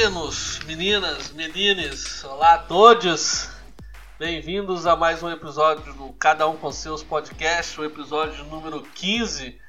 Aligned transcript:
Meninos, 0.00 0.60
meninas, 0.60 1.30
menines, 1.32 2.24
olá 2.24 2.54
a 2.54 2.58
todos. 2.58 3.50
Bem-vindos 4.18 4.86
a 4.86 4.96
mais 4.96 5.22
um 5.22 5.30
episódio 5.30 5.92
do 5.92 6.10
Cada 6.14 6.48
Um 6.48 6.56
com 6.56 6.72
Seus 6.72 7.02
Podcast, 7.02 7.78
o 7.78 7.84
episódio 7.84 8.42
número 8.46 8.80
15. 8.80 9.60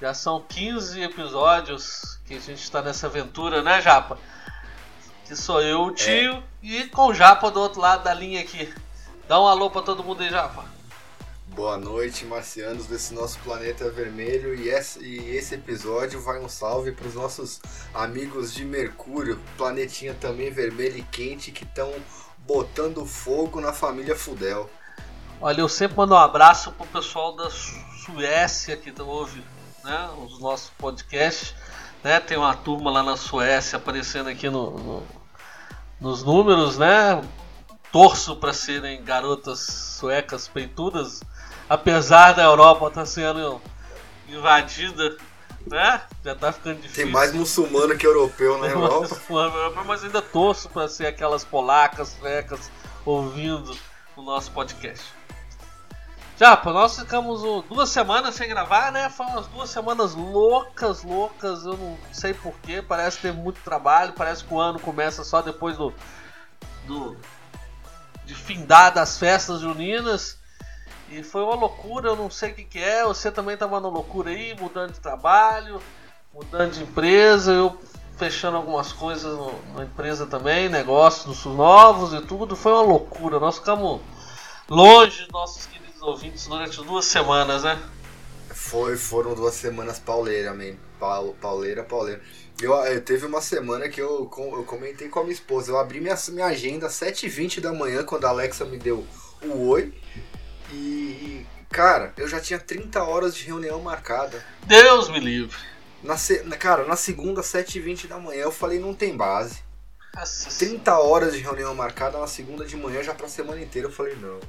Já 0.00 0.14
são 0.14 0.40
15 0.40 1.02
episódios 1.02 2.20
que 2.24 2.34
a 2.34 2.38
gente 2.38 2.62
está 2.62 2.80
nessa 2.80 3.08
aventura, 3.08 3.60
né, 3.60 3.82
Japa? 3.82 4.18
Que 5.26 5.34
sou 5.34 5.60
eu, 5.60 5.82
o 5.82 5.90
tio, 5.92 6.34
é. 6.36 6.42
e 6.62 6.86
com 6.86 7.08
o 7.08 7.14
Japa 7.14 7.50
do 7.50 7.58
outro 7.58 7.80
lado 7.80 8.04
da 8.04 8.14
linha 8.14 8.40
aqui. 8.40 8.72
Dá 9.26 9.40
um 9.40 9.48
alô 9.48 9.68
para 9.68 9.82
todo 9.82 10.04
mundo 10.04 10.22
aí, 10.22 10.30
Japa. 10.30 10.64
Boa 11.54 11.76
noite, 11.76 12.24
marcianos 12.24 12.86
desse 12.86 13.12
nosso 13.12 13.38
planeta 13.40 13.90
vermelho. 13.90 14.54
E 14.54 14.68
esse, 14.68 15.54
episódio 15.54 16.18
vai 16.18 16.40
um 16.40 16.48
salve 16.48 16.92
para 16.92 17.06
os 17.06 17.14
nossos 17.14 17.60
amigos 17.92 18.54
de 18.54 18.64
Mercúrio, 18.64 19.38
planetinha 19.58 20.14
também 20.14 20.50
vermelho 20.50 20.96
e 20.96 21.02
quente, 21.02 21.52
que 21.52 21.64
estão 21.64 21.92
botando 22.38 23.04
fogo 23.04 23.60
na 23.60 23.70
família 23.70 24.16
Fudel. 24.16 24.70
Olha, 25.42 25.60
eu 25.60 25.68
sempre 25.68 25.98
mando 25.98 26.14
um 26.14 26.18
abraço 26.18 26.72
pro 26.72 26.86
pessoal 26.86 27.36
da 27.36 27.50
Suécia 27.50 28.74
que 28.74 28.90
ouve 29.02 29.44
né, 29.84 30.10
os 30.24 30.38
nossos 30.40 30.70
podcasts. 30.70 31.54
Né? 32.02 32.18
Tem 32.18 32.38
uma 32.38 32.56
turma 32.56 32.90
lá 32.90 33.02
na 33.02 33.16
Suécia 33.18 33.76
aparecendo 33.76 34.30
aqui 34.30 34.48
no, 34.48 34.70
no 34.70 35.06
nos 36.00 36.24
números, 36.24 36.78
né? 36.78 37.22
Torço 37.92 38.34
para 38.36 38.52
serem 38.52 39.04
garotas 39.04 39.60
suecas 39.60 40.48
peitudas, 40.48 41.20
apesar 41.72 42.34
da 42.34 42.42
Europa 42.42 42.88
estar 42.88 43.00
tá 43.00 43.06
sendo 43.06 43.58
invadida, 44.28 45.16
né? 45.66 46.02
Já 46.22 46.34
tá 46.34 46.52
ficando 46.52 46.76
difícil. 46.76 47.04
Tem 47.04 47.10
mais 47.10 47.32
muçulmano 47.32 47.96
que 47.96 48.06
europeu 48.06 48.58
na 48.58 48.66
Europa. 48.66 49.16
mas 49.86 50.04
ainda 50.04 50.20
torço 50.20 50.68
para 50.68 50.86
ser 50.86 51.06
aquelas 51.06 51.44
polacas, 51.44 52.14
suecas 52.20 52.70
ouvindo 53.06 53.74
o 54.14 54.20
nosso 54.20 54.50
podcast. 54.50 55.02
Já, 56.38 56.60
nós 56.62 56.98
ficamos 56.98 57.40
duas 57.66 57.88
semanas 57.88 58.34
sem 58.34 58.50
gravar, 58.50 58.92
né? 58.92 59.08
Foram 59.08 59.30
umas 59.30 59.46
duas 59.46 59.70
semanas 59.70 60.14
loucas, 60.14 61.02
loucas. 61.02 61.64
Eu 61.64 61.78
não 61.78 61.96
sei 62.12 62.34
porquê. 62.34 62.82
Parece 62.82 63.18
ter 63.18 63.32
muito 63.32 63.62
trabalho. 63.62 64.12
Parece 64.12 64.44
que 64.44 64.52
o 64.52 64.60
ano 64.60 64.78
começa 64.78 65.24
só 65.24 65.40
depois 65.40 65.78
do. 65.78 65.94
do 66.86 67.16
de 68.26 68.34
findar 68.34 68.92
das 68.92 69.18
festas 69.18 69.60
juninas. 69.60 70.41
E 71.12 71.22
foi 71.22 71.42
uma 71.42 71.54
loucura, 71.54 72.08
eu 72.08 72.16
não 72.16 72.30
sei 72.30 72.52
o 72.52 72.54
que, 72.54 72.64
que 72.64 72.78
é. 72.78 73.04
Você 73.04 73.30
também 73.30 73.52
estava 73.52 73.78
na 73.78 73.88
loucura 73.88 74.30
aí, 74.30 74.56
mudando 74.58 74.92
de 74.92 75.00
trabalho, 75.00 75.78
mudando 76.32 76.72
de 76.72 76.82
empresa. 76.82 77.52
Eu 77.52 77.78
fechando 78.16 78.56
algumas 78.56 78.92
coisas 78.92 79.38
na 79.74 79.84
empresa 79.84 80.26
também, 80.26 80.70
negócios 80.70 81.44
novos 81.44 82.14
e 82.14 82.22
tudo. 82.22 82.56
Foi 82.56 82.72
uma 82.72 82.80
loucura. 82.80 83.38
Nós 83.38 83.58
ficamos 83.58 84.00
longe 84.70 85.20
dos 85.24 85.28
nossos 85.28 85.66
queridos 85.66 86.00
ouvintes 86.00 86.46
durante 86.46 86.82
duas 86.82 87.04
semanas, 87.04 87.62
né? 87.62 87.78
Foi, 88.48 88.96
foram 88.96 89.34
duas 89.34 89.52
semanas 89.52 89.98
pauleira, 89.98 90.54
man. 90.54 90.76
pauleira, 91.42 91.84
pauleira. 91.84 92.22
Eu, 92.58 92.72
eu, 92.72 93.04
teve 93.04 93.26
uma 93.26 93.42
semana 93.42 93.86
que 93.86 94.00
eu, 94.00 94.30
eu 94.38 94.64
comentei 94.64 95.10
com 95.10 95.20
a 95.20 95.22
minha 95.24 95.34
esposa. 95.34 95.72
Eu 95.72 95.78
abri 95.78 96.00
minha, 96.00 96.16
minha 96.30 96.46
agenda 96.46 96.86
às 96.86 96.94
7h20 96.94 97.60
da 97.60 97.70
manhã, 97.70 98.02
quando 98.02 98.24
a 98.24 98.30
Alexa 98.30 98.64
me 98.64 98.78
deu 98.78 99.06
o 99.42 99.68
oi. 99.68 99.92
E, 100.72 101.46
cara, 101.70 102.12
eu 102.16 102.26
já 102.26 102.40
tinha 102.40 102.58
30 102.58 103.02
horas 103.04 103.34
de 103.34 103.44
reunião 103.44 103.80
marcada. 103.80 104.44
Deus 104.64 105.08
me 105.10 105.20
livre. 105.20 105.56
Na, 106.02 106.16
cara, 106.56 106.84
na 106.84 106.96
segunda, 106.96 107.42
7h20 107.42 108.08
da 108.08 108.18
manhã, 108.18 108.42
eu 108.42 108.52
falei, 108.52 108.80
não 108.80 108.94
tem 108.94 109.16
base. 109.16 109.62
Nossa 110.14 110.50
30 110.58 110.98
horas 110.98 111.32
de 111.32 111.40
reunião 111.40 111.74
marcada 111.74 112.18
na 112.18 112.26
segunda 112.26 112.64
de 112.64 112.76
manhã, 112.76 113.02
já 113.02 113.14
pra 113.14 113.28
semana 113.28 113.60
inteira. 113.60 113.88
Eu 113.88 113.92
falei, 113.92 114.16
não. 114.16 114.40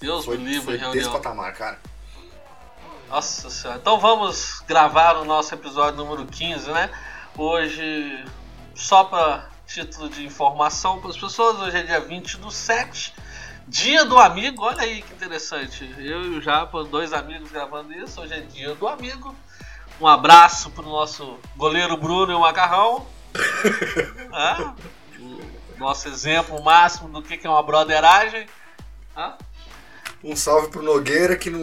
Deus 0.00 0.24
foi, 0.24 0.38
me 0.38 0.44
livre, 0.44 0.64
foi 0.64 0.76
reunião. 0.76 0.92
Desse 0.92 1.10
patamar, 1.10 1.54
cara. 1.54 1.78
Nossa 3.08 3.50
senhora. 3.50 3.78
Então 3.80 3.98
vamos 3.98 4.62
gravar 4.66 5.16
o 5.16 5.24
nosso 5.24 5.52
episódio 5.54 5.96
número 5.96 6.26
15, 6.26 6.70
né? 6.70 6.90
Hoje, 7.36 8.24
só 8.74 9.04
para 9.04 9.50
título 9.66 10.08
de 10.08 10.24
informação 10.24 11.00
para 11.00 11.10
as 11.10 11.16
pessoas, 11.16 11.58
hoje 11.60 11.76
é 11.76 11.82
dia 11.82 12.00
20 12.00 12.38
do 12.38 12.50
7, 12.50 13.14
dia 13.66 14.04
do 14.04 14.18
amigo. 14.18 14.64
Olha 14.64 14.82
aí 14.82 15.02
que 15.02 15.12
interessante. 15.12 15.92
Eu 15.98 16.24
e 16.24 16.38
o 16.38 16.42
Japa, 16.42 16.84
dois 16.84 17.12
amigos 17.12 17.50
gravando 17.50 17.92
isso. 17.92 18.20
Hoje 18.20 18.34
é 18.34 18.40
dia 18.40 18.74
do 18.74 18.88
amigo. 18.88 19.34
Um 20.00 20.06
abraço 20.06 20.70
pro 20.70 20.82
nosso 20.82 21.38
goleiro 21.56 21.96
Bruno 21.96 22.32
e 22.32 22.34
o 22.34 22.40
Macarrão. 22.40 23.06
é, 23.34 25.78
nosso 25.78 26.08
exemplo 26.08 26.62
máximo 26.62 27.08
do 27.08 27.22
que 27.22 27.46
é 27.46 27.50
uma 27.50 27.62
broderagem. 27.62 28.46
Um 30.22 30.36
salve 30.36 30.68
pro 30.68 30.82
Nogueira 30.82 31.36
que 31.36 31.48
não, 31.48 31.60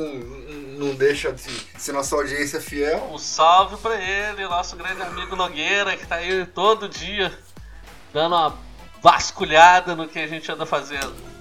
não 0.77 0.95
deixa 0.95 1.31
de 1.31 1.43
ser 1.77 1.91
nossa 1.91 2.15
audiência 2.15 2.59
fiel. 2.59 3.09
Um 3.11 3.17
salve 3.17 3.77
pra 3.77 3.95
ele, 3.95 4.47
nosso 4.47 4.75
grande 4.75 5.01
amigo 5.01 5.35
Nogueira, 5.35 5.95
que 5.95 6.05
tá 6.05 6.15
aí 6.15 6.45
todo 6.45 6.89
dia 6.89 7.37
dando 8.11 8.35
uma 8.35 8.57
vasculhada 9.01 9.95
no 9.95 10.07
que 10.07 10.17
a 10.17 10.27
gente 10.27 10.51
anda 10.51 10.65
fazendo. 10.65 11.36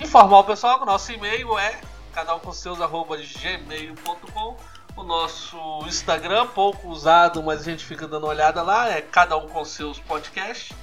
Informar 0.00 0.38
o 0.40 0.44
pessoal 0.44 0.80
o 0.80 0.86
nosso 0.86 1.12
e-mail 1.12 1.58
é 1.58 1.80
canal 2.12 2.40
com 2.40 2.52
seus 2.52 2.78
gmail.com 2.78 4.56
o 4.96 5.02
nosso 5.04 5.56
Instagram, 5.86 6.48
pouco 6.48 6.88
usado, 6.88 7.42
mas 7.42 7.60
a 7.60 7.64
gente 7.64 7.84
fica 7.84 8.08
dando 8.08 8.24
uma 8.24 8.30
olhada 8.30 8.60
lá, 8.62 8.90
é 8.90 9.00
cada 9.00 9.36
um 9.36 9.48
com 9.48 9.64
seus 9.64 9.98
podcasts. 10.00 10.76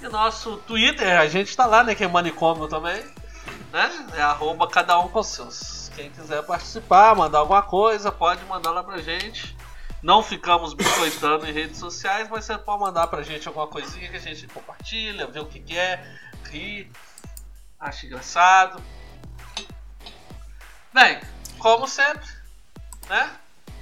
E 0.00 0.08
nosso 0.08 0.56
Twitter, 0.58 1.18
a 1.18 1.28
gente 1.28 1.56
tá 1.56 1.66
lá, 1.66 1.84
né? 1.84 1.94
Que 1.94 2.04
é 2.04 2.08
manicômio 2.08 2.66
também 2.68 3.04
né? 3.72 4.06
É 4.16 4.22
arroba 4.22 4.66
cada 4.68 4.98
um 4.98 5.08
com 5.08 5.22
seus. 5.22 5.90
Quem 5.94 6.10
quiser 6.10 6.42
participar, 6.44 7.14
mandar 7.14 7.38
alguma 7.38 7.62
coisa, 7.62 8.12
pode 8.12 8.44
mandar 8.44 8.70
lá 8.70 8.82
pra 8.82 8.98
gente. 8.98 9.56
Não 10.02 10.22
ficamos 10.22 10.74
biscoitando 10.74 11.46
em 11.46 11.52
redes 11.52 11.78
sociais, 11.78 12.28
mas 12.30 12.44
você 12.44 12.56
pode 12.56 12.80
mandar 12.80 13.08
pra 13.08 13.22
gente 13.22 13.48
alguma 13.48 13.66
coisinha 13.66 14.08
que 14.08 14.16
a 14.16 14.20
gente 14.20 14.46
compartilha, 14.46 15.26
vê 15.26 15.40
o 15.40 15.46
que, 15.46 15.58
que 15.58 15.76
é, 15.76 16.04
ri, 16.44 16.90
acha 17.78 18.06
engraçado. 18.06 18.82
Bem, 20.92 21.20
como 21.58 21.86
sempre, 21.86 22.28
né? 23.08 23.30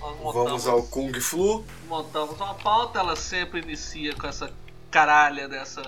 Vamos 0.01 0.67
ao 0.67 0.83
Kung 0.83 1.19
Flu. 1.21 1.65
Montamos 1.87 2.39
uma 2.39 2.55
pauta, 2.55 2.99
ela 2.99 3.17
sempre 3.17 3.61
inicia 3.61 4.15
com 4.15 4.27
essa 4.27 4.53
caralha 4.91 5.49
dessa 5.49 5.83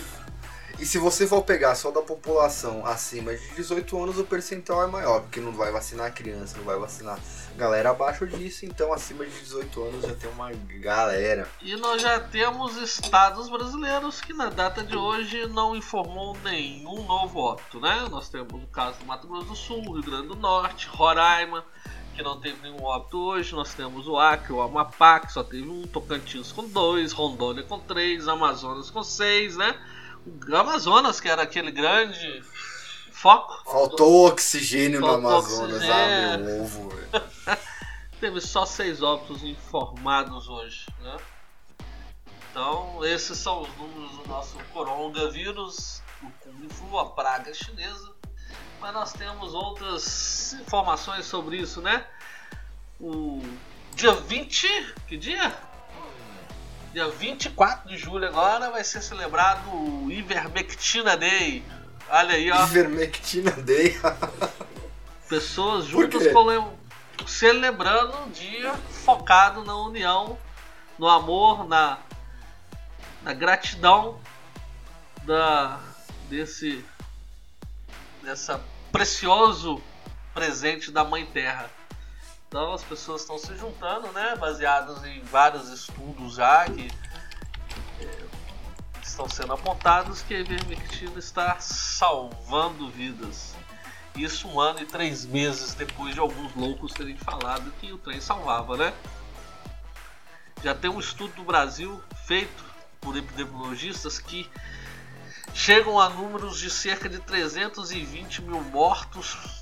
e 0.82 0.86
se 0.86 0.98
você 0.98 1.28
for 1.28 1.44
pegar 1.44 1.76
só 1.76 1.92
da 1.92 2.02
população 2.02 2.84
acima 2.84 3.36
de 3.36 3.50
18 3.50 4.02
anos, 4.02 4.18
o 4.18 4.24
percentual 4.24 4.84
é 4.84 4.88
maior, 4.88 5.22
porque 5.22 5.40
não 5.40 5.52
vai 5.52 5.72
vacinar 5.72 6.12
criança, 6.12 6.58
não 6.58 6.64
vai 6.64 6.76
vacinar 6.80 7.20
galera 7.56 7.92
abaixo 7.92 8.26
disso, 8.26 8.66
então 8.66 8.92
acima 8.92 9.24
de 9.24 9.32
18 9.42 9.84
anos 9.84 10.02
já 10.02 10.16
tem 10.16 10.32
uma 10.32 10.52
galera. 10.80 11.48
E 11.62 11.76
nós 11.76 12.02
já 12.02 12.20
temos 12.20 12.78
estados 12.78 13.48
brasileiros 13.48 14.22
que 14.22 14.34
na 14.34 14.50
data 14.50 14.84
de 14.84 14.98
hoje 14.98 15.46
não 15.50 15.76
informou 15.76 16.36
nenhum 16.44 17.06
novo 17.06 17.38
óbito, 17.38 17.80
né? 17.80 18.08
Nós 18.10 18.28
temos 18.28 18.52
o 18.52 18.66
caso 18.66 18.98
do 18.98 19.06
Mato 19.06 19.28
Grosso 19.28 19.46
do 19.50 19.56
Sul, 19.56 19.84
Rio 19.84 20.02
Grande 20.02 20.30
do 20.30 20.36
Norte, 20.36 20.88
Roraima, 20.88 21.64
que 22.16 22.24
não 22.24 22.42
teve 22.42 22.60
nenhum 22.64 22.84
óbito 22.84 23.20
hoje. 23.20 23.54
Nós 23.54 23.72
temos 23.76 24.08
o 24.08 24.18
Acre, 24.18 24.52
o 24.52 24.62
Amapá, 24.64 25.20
que 25.20 25.32
só 25.32 25.44
teve 25.44 25.70
um, 25.70 25.84
Tocantins 25.84 26.52
com 26.52 26.68
dois, 26.68 27.12
Rondônia 27.12 27.62
com 27.62 27.80
três, 27.80 28.28
Amazonas 28.28 28.90
com 28.90 29.04
seis, 29.04 29.56
né? 29.56 29.80
Amazonas, 30.54 31.20
que 31.20 31.28
era 31.28 31.42
aquele 31.44 31.72
grande 31.72 32.44
foco. 33.12 33.64
Faltou 33.66 34.28
oxigênio 34.28 35.00
Faltou 35.00 35.22
no 35.22 35.28
Amazonas, 35.28 35.76
oxigênio. 35.76 36.34
ah, 36.34 36.38
meu 36.38 36.64
ovo. 36.64 36.92
Teve 38.20 38.40
só 38.40 38.66
seis 38.66 39.02
óbitos 39.02 39.44
informados 39.44 40.48
hoje, 40.48 40.86
né? 41.02 41.18
Então, 42.52 43.04
esses 43.06 43.38
são 43.38 43.62
os 43.62 43.78
números 43.78 44.12
do 44.18 44.28
nosso 44.28 44.58
coronavírus, 44.74 46.04
o 46.22 46.30
Kung 46.44 46.70
Flu, 46.70 47.00
a 47.00 47.10
praga 47.10 47.54
chinesa. 47.54 48.12
Mas 48.80 48.94
nós 48.94 49.14
temos 49.14 49.54
outras 49.54 50.54
informações 50.54 51.26
sobre 51.26 51.58
isso, 51.58 51.82
né? 51.82 52.06
O 53.00 53.42
dia 53.96 54.14
20, 54.14 54.68
que 55.08 55.18
dia? 55.18 55.56
Dia 56.94 57.10
24 57.10 57.88
de 57.88 57.98
julho 57.98 58.28
agora 58.28 58.70
vai 58.70 58.84
ser 58.84 59.02
celebrado 59.02 59.70
o 59.70 60.12
Ivermectina 60.12 61.16
Day. 61.16 61.64
Olha 62.10 62.36
aí, 62.36 62.52
ó. 62.52 62.64
Ivermectina 62.66 63.52
Day. 63.52 63.98
Pessoas 65.30 65.86
juntas 65.86 66.24
celebrando 67.26 68.18
um 68.18 68.30
dia 68.32 68.74
focado 69.06 69.64
na 69.64 69.76
união, 69.76 70.38
no 71.00 71.08
amor, 71.08 71.66
na, 71.68 72.00
na 73.24 73.34
gratidão 73.34 74.20
da, 75.24 75.80
desse 76.30 76.84
dessa 78.22 78.62
precioso 78.92 79.82
presente 80.34 80.92
da 80.92 81.04
Mãe 81.04 81.26
Terra. 81.26 81.70
Então 82.52 82.74
as 82.74 82.84
pessoas 82.84 83.22
estão 83.22 83.38
se 83.38 83.56
juntando, 83.56 84.12
né, 84.12 84.36
baseados 84.36 85.06
em 85.06 85.22
vários 85.22 85.70
estudos 85.70 86.34
já 86.34 86.66
que 86.66 86.92
eh, 88.02 88.26
estão 89.02 89.30
sendo 89.30 89.54
apontados 89.54 90.22
que 90.22 90.36
a 90.36 90.40
ivermectina 90.42 91.18
está 91.18 91.62
salvando 91.62 92.90
vidas. 92.90 93.56
Isso 94.18 94.50
um 94.50 94.60
ano 94.60 94.82
e 94.82 94.86
três 94.86 95.26
meses 95.26 95.74
depois 95.76 96.14
de 96.14 96.20
alguns 96.20 96.54
loucos 96.54 96.92
terem 96.92 97.16
falado 97.16 97.72
que 97.80 97.94
o 97.94 97.98
trem 97.98 98.20
salvava, 98.20 98.76
né? 98.76 98.94
Já 100.62 100.76
tem 100.76 100.92
um 100.92 101.00
estudo 101.00 101.34
do 101.36 101.46
Brasil 101.46 102.04
feito 102.26 102.66
por 103.00 103.16
epidemiologistas 103.16 104.20
que 104.20 104.52
chegam 105.54 105.98
a 105.98 106.10
números 106.10 106.60
de 106.60 106.70
cerca 106.70 107.08
de 107.08 107.20
320 107.20 108.42
mil 108.42 108.62
mortos 108.62 109.61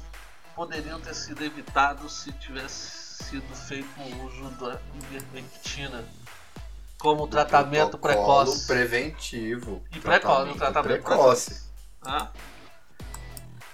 poderiam 0.59 0.99
ter 0.99 1.15
sido 1.15 1.41
evitados 1.41 2.11
se 2.11 2.33
tivesse 2.33 3.23
sido 3.23 3.55
feito 3.55 3.87
o 3.97 4.25
uso 4.25 4.49
da 4.59 4.77
ivermectina 4.93 6.03
como 6.97 7.29
tratamento 7.29 7.97
Protocolo 7.97 8.43
precoce. 8.43 8.67
preventivo. 8.67 9.81
E 9.89 10.01
precoce, 10.01 10.49
um 10.49 10.57
tratamento 10.57 11.01
precoce. 11.05 11.63
Tá? 12.01 12.29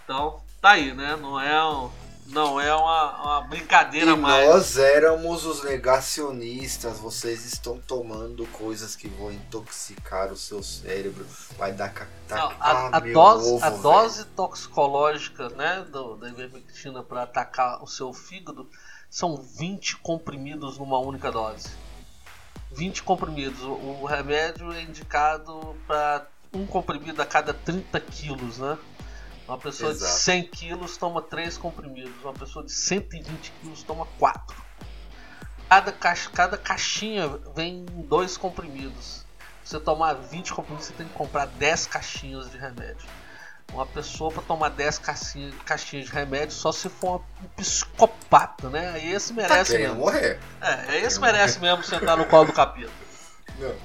Então, 0.04 0.40
tá 0.62 0.74
aí, 0.74 0.94
né? 0.94 1.16
Não 1.16 1.40
é, 1.40 1.68
um- 1.68 1.90
não 2.26 2.60
é 2.60 2.74
uma, 2.76 3.22
uma 3.22 3.42
brincadeira 3.42 4.12
E 4.12 4.16
mais. 4.18 4.48
nós 4.50 4.78
éramos 4.78 5.46
os 5.46 5.64
negacionistas. 5.64 6.98
Vocês 7.00 7.46
estão 7.46 7.78
tomando 7.80 8.46
coisas 8.48 8.96
que 8.96 9.08
vão 9.08 9.32
intoxicar 9.32 10.32
o 10.32 10.36
seu 10.38 10.64
cérebro. 10.64 11.26
Vai 11.58 11.72
dar 11.72 11.90
ca- 11.94 12.08
Não, 12.30 12.50
tacar 12.50 12.76
a, 12.94 12.98
a 12.98 13.00
meu 13.02 13.14
dose, 13.14 13.52
ovo, 13.54 13.64
a 13.66 13.70
velho. 13.70 13.82
dose 13.82 14.26
toxicológica 14.26 15.50
né, 15.50 15.86
do, 15.92 16.16
da 16.16 16.30
ivermectina 16.30 17.04
para 17.04 17.24
atacar 17.24 17.84
o 17.84 17.88
seu 17.88 18.12
fígado 18.14 18.68
são 19.10 19.38
20 19.38 19.98
comprimidos 19.98 20.78
numa 20.78 21.00
única 21.00 21.32
dose. 21.32 21.70
20 22.72 23.04
comprimidos. 23.04 23.62
O, 23.62 23.72
o 24.02 24.06
remédio 24.06 24.72
é 24.74 24.82
indicado 24.82 25.76
para 25.88 26.26
um 26.52 26.66
comprimido 26.66 27.22
a 27.22 27.26
cada 27.26 27.54
30 27.54 28.00
quilos, 28.00 28.58
né? 28.58 28.78
Uma 29.48 29.58
pessoa 29.58 29.92
Exato. 29.92 30.12
de 30.12 30.20
100 30.20 30.44
quilos 30.48 30.98
toma 30.98 31.22
3 31.22 31.58
comprimidos, 31.58 32.14
uma 32.24 32.34
pessoa 32.34 32.66
de 32.66 32.72
120 32.72 33.52
quilos 33.62 33.84
toma 33.84 34.08
4. 34.18 34.64
Cada, 35.70 35.92
caixa, 35.92 36.30
cada 36.32 36.58
caixinha 36.58 37.28
vem 37.56 37.86
em 37.92 38.02
dois 38.04 38.38
comprimidos. 38.38 39.24
Você 39.64 39.80
tomar 39.80 40.14
20 40.14 40.54
comprimidos, 40.54 40.88
você 40.88 40.94
tem 40.94 41.08
que 41.08 41.14
comprar 41.14 41.46
10 41.48 41.88
caixinhas 41.88 42.50
de 42.52 42.58
remédio. 42.58 43.08
Uma 43.74 43.86
pessoa 43.86 44.32
para 44.32 44.44
tomar 44.44 44.70
10 44.70 45.00
caixinhas, 45.00 45.54
caixinhas 45.66 46.06
de 46.06 46.12
remédio 46.12 46.52
só 46.56 46.72
se 46.72 46.88
for 46.88 47.22
um 47.44 47.48
psicopata, 47.58 48.70
né? 48.70 48.92
Aí 48.92 49.12
esse 49.12 49.34
Tá 49.34 49.42
merece 49.42 49.72
querendo 49.72 49.88
mesmo. 49.90 50.02
morrer. 50.02 50.40
É, 50.62 51.00
esse 51.02 51.20
merece 51.20 51.60
mesmo 51.60 51.84
sentar 51.84 52.16
no 52.16 52.26
colo 52.26 52.46
do 52.46 52.54
capeta. 52.54 52.92
Não. 53.60 53.76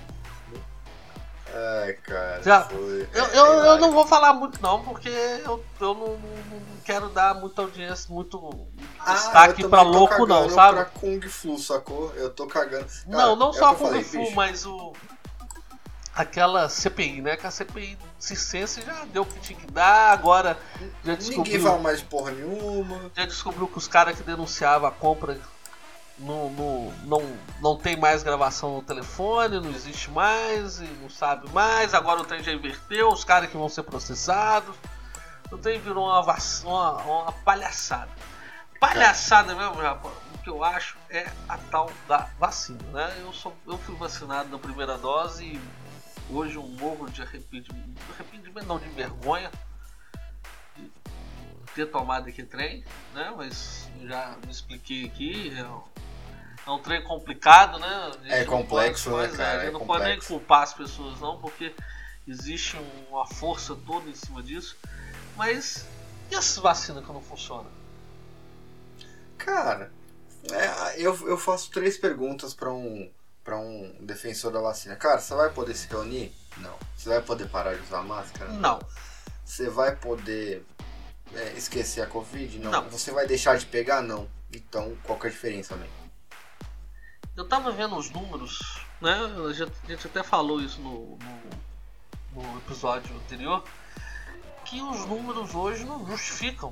Ai, 1.52 1.93
cara. 1.94 2.42
Já- 2.42 2.62
foi. 2.64 3.09
Eu, 3.12 3.25
é, 3.25 3.28
eu, 3.38 3.61
sei 3.61 3.71
eu 3.71 3.78
não 3.78 3.92
vou 3.92 4.07
falar 4.07 4.33
muito 4.35 4.61
não, 4.62 4.83
porque 4.85 5.09
eu, 5.09 5.64
eu 5.80 5.95
não, 5.95 6.07
não- 6.07 6.16
não 6.19 6.76
quero 6.85 7.09
dar 7.09 7.35
muita 7.35 7.62
audiência, 7.62 8.12
muito 8.12 8.69
Ah, 8.99 9.12
destaque 9.14 9.66
pra 9.69 9.83
louco 9.83 10.26
não, 10.26 10.49
sabe? 10.49 10.76
Pra 10.76 10.85
Kung 10.87 11.21
Flu, 11.28 11.59
sacou? 11.59 12.12
Eu 12.16 12.30
tô 12.30 12.47
cagando. 12.47 12.87
Não, 13.07 13.19
Cara, 13.19 13.37
não 13.37 13.50
é 13.50 13.52
só 13.54 13.69
a 13.69 13.73
eu 13.73 13.78
falei, 13.78 14.02
Kung 14.04 14.11
Fu, 14.11 14.19
bicho. 14.19 14.35
mas 14.37 14.66
o. 14.66 14.92
Aquela 16.14 16.69
CPI, 16.69 17.23
né? 17.23 17.37
Que 17.37 17.47
a 17.47 17.50
CPI 17.50 17.97
Cicense 18.19 18.83
já 18.83 19.04
deu 19.07 19.23
o 19.23 19.26
que 19.26 19.38
tinha 19.40 19.59
que 19.59 19.66
dar, 19.71 20.12
agora 20.12 20.59
já 21.04 21.12
Ninguém 21.12 21.16
descobriu, 21.16 21.62
fala 21.62 21.78
mais 21.78 21.99
de 22.00 22.04
porra 22.04 22.33
nenhuma. 22.33 23.11
já 23.16 23.25
descobriu 23.25 23.69
que 23.69 23.78
os 23.78 23.87
caras 23.88 24.16
que 24.16 24.23
denunciavam 24.25 24.88
a 24.88 24.92
compra 24.92 25.38
no, 26.20 26.50
no- 26.50 26.92
não, 27.06 27.36
não 27.60 27.76
tem 27.76 27.96
mais 27.96 28.22
gravação 28.22 28.76
no 28.76 28.82
telefone, 28.82 29.58
não 29.60 29.70
existe 29.70 30.10
mais, 30.10 30.80
não 31.00 31.08
sabe 31.10 31.48
mais, 31.50 31.94
agora 31.94 32.20
o 32.20 32.24
trem 32.24 32.42
já 32.42 32.52
inverteu, 32.52 33.08
os 33.08 33.24
caras 33.24 33.50
que 33.50 33.56
vão 33.56 33.68
ser 33.68 33.82
processados. 33.82 34.74
O 35.50 35.58
trem 35.58 35.80
virou 35.80 36.04
uma, 36.06 36.20
uma, 36.64 36.92
uma 37.02 37.32
palhaçada. 37.32 38.10
Palhaçada 38.78 39.54
mesmo, 39.54 39.74
rapaz. 39.74 40.14
O 40.34 40.38
que 40.42 40.48
eu 40.48 40.62
acho 40.64 40.96
é 41.10 41.28
a 41.48 41.58
tal 41.58 41.90
da 42.08 42.28
vacina, 42.38 42.78
né? 42.92 43.14
Eu, 43.20 43.32
sou, 43.32 43.54
eu 43.66 43.76
fui 43.78 43.94
vacinado 43.96 44.48
na 44.48 44.58
primeira 44.58 44.96
dose 44.96 45.44
e 45.44 45.60
hoje 46.30 46.54
eu 46.54 46.62
morro 46.62 47.10
de 47.10 47.20
arrependimento, 47.20 48.00
arrependimento 48.14 48.66
não, 48.66 48.78
de 48.78 48.88
vergonha 48.90 49.50
de 50.76 50.90
ter 51.74 51.86
tomado 51.86 52.28
aquele 52.28 52.46
trem, 52.46 52.84
né? 53.12 53.32
Mas 53.36 53.90
já 54.04 54.34
me 54.46 54.50
expliquei 54.52 55.04
aqui, 55.06 55.52
é 55.58 55.66
é 56.67 56.71
um 56.71 56.79
trem 56.81 57.02
complicado, 57.05 57.79
né? 57.79 58.11
É 58.25 58.45
complexo, 58.45 59.11
pode- 59.11 59.29
né, 59.29 59.35
é, 59.35 59.37
cara? 59.37 59.50
a 59.50 59.61
gente 59.64 59.69
É 59.69 59.73
não 59.73 59.87
pode 59.87 60.05
nem 60.05 60.12
complexo. 60.14 60.29
culpar 60.29 60.62
as 60.62 60.75
pessoas 60.75 61.21
não, 61.21 61.38
porque 61.40 61.75
existe 62.29 62.76
uma 63.11 63.26
força 63.26 63.75
toda 63.87 64.09
em 64.09 64.14
cima 64.14 64.43
disso. 64.43 64.76
Mas 65.37 65.87
e 66.31 66.35
as 66.37 66.57
vacinas 66.59 67.05
que 67.05 67.12
não 67.12 67.23
funcionam? 67.23 67.67
Cara, 69.38 69.90
é, 70.52 71.00
eu, 71.00 71.17
eu 71.29 71.37
faço 71.38 71.71
três 71.71 71.97
perguntas 71.97 72.55
pra 72.55 72.71
um, 72.73 73.11
um 73.49 73.97
defensor 74.00 74.52
da 74.52 74.61
vacina. 74.61 74.95
Cara, 74.97 75.19
você 75.21 75.35
vai 75.35 75.50
poder 75.50 75.75
se 75.75 75.88
reunir? 75.88 76.33
Não. 76.59 76.76
Você 76.97 77.09
vai 77.09 77.23
poder 77.23 77.49
parar 77.49 77.75
de 77.75 77.83
usar 77.83 78.02
máscara? 78.02 78.52
Não. 78.52 78.79
Você 79.45 79.69
vai 79.71 79.97
poder 79.97 80.64
é, 81.35 81.52
esquecer 81.55 82.02
a 82.02 82.07
Covid? 82.07 82.59
Não. 82.59 82.71
Não. 82.71 82.88
Você 82.90 83.11
vai 83.12 83.26
deixar 83.26 83.57
de 83.57 83.67
pegar? 83.67 84.02
Não. 84.02 84.29
Então, 84.52 84.97
qual 85.05 85.19
que 85.19 85.26
é 85.26 85.31
a 85.31 85.33
diferença, 85.33 85.75
man? 85.76 85.87
Eu 87.40 87.49
tava 87.49 87.70
vendo 87.70 87.97
os 87.97 88.11
números, 88.11 88.85
né? 89.00 89.14
A 89.49 89.52
gente, 89.54 89.73
a 89.85 89.87
gente 89.87 90.06
até 90.06 90.23
falou 90.23 90.61
isso 90.61 90.78
no, 90.82 91.16
no, 92.35 92.42
no 92.42 92.59
episódio 92.59 93.16
anterior. 93.16 93.64
Que 94.66 94.82
os 94.82 95.06
números 95.06 95.54
hoje 95.54 95.82
não 95.87 96.06
justificam. 96.06 96.70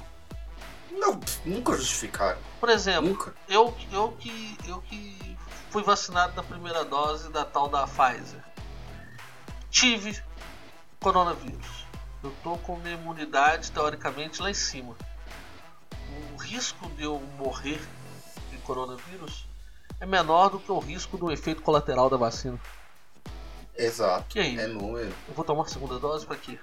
Não, 0.90 1.18
nunca 1.46 1.74
justificaram. 1.74 2.38
Por 2.60 2.68
exemplo, 2.68 3.08
Nunca. 3.08 3.34
eu, 3.48 3.74
eu, 3.90 4.12
que, 4.12 4.58
eu 4.66 4.82
que 4.82 5.38
fui 5.70 5.82
vacinado 5.82 6.36
na 6.36 6.42
primeira 6.42 6.84
dose 6.84 7.30
da 7.30 7.46
tal 7.46 7.70
da 7.70 7.86
Pfizer. 7.86 8.44
Tive 9.70 10.22
coronavírus. 11.00 11.86
Eu 12.22 12.30
tô 12.42 12.58
com 12.58 12.76
minha 12.76 12.92
imunidade 12.94 13.72
teoricamente 13.72 14.42
lá 14.42 14.50
em 14.50 14.54
cima. 14.54 14.94
O 16.34 16.36
risco 16.36 16.90
de 16.90 17.04
eu 17.04 17.18
morrer 17.38 17.80
de 18.50 18.58
coronavírus 18.58 19.47
é 20.00 20.06
menor 20.06 20.50
do 20.50 20.58
que 20.58 20.70
o 20.70 20.78
risco 20.78 21.16
do 21.16 21.30
efeito 21.32 21.62
colateral 21.62 22.08
da 22.10 22.16
vacina. 22.16 22.58
Exato. 23.76 24.36
E 24.36 24.40
aí? 24.40 24.58
É 24.58 24.66
número. 24.66 25.12
Eu 25.28 25.34
vou 25.34 25.44
tomar 25.44 25.62
a 25.64 25.66
segunda 25.66 25.98
dose 25.98 26.26
pra 26.26 26.36
quê? 26.36 26.58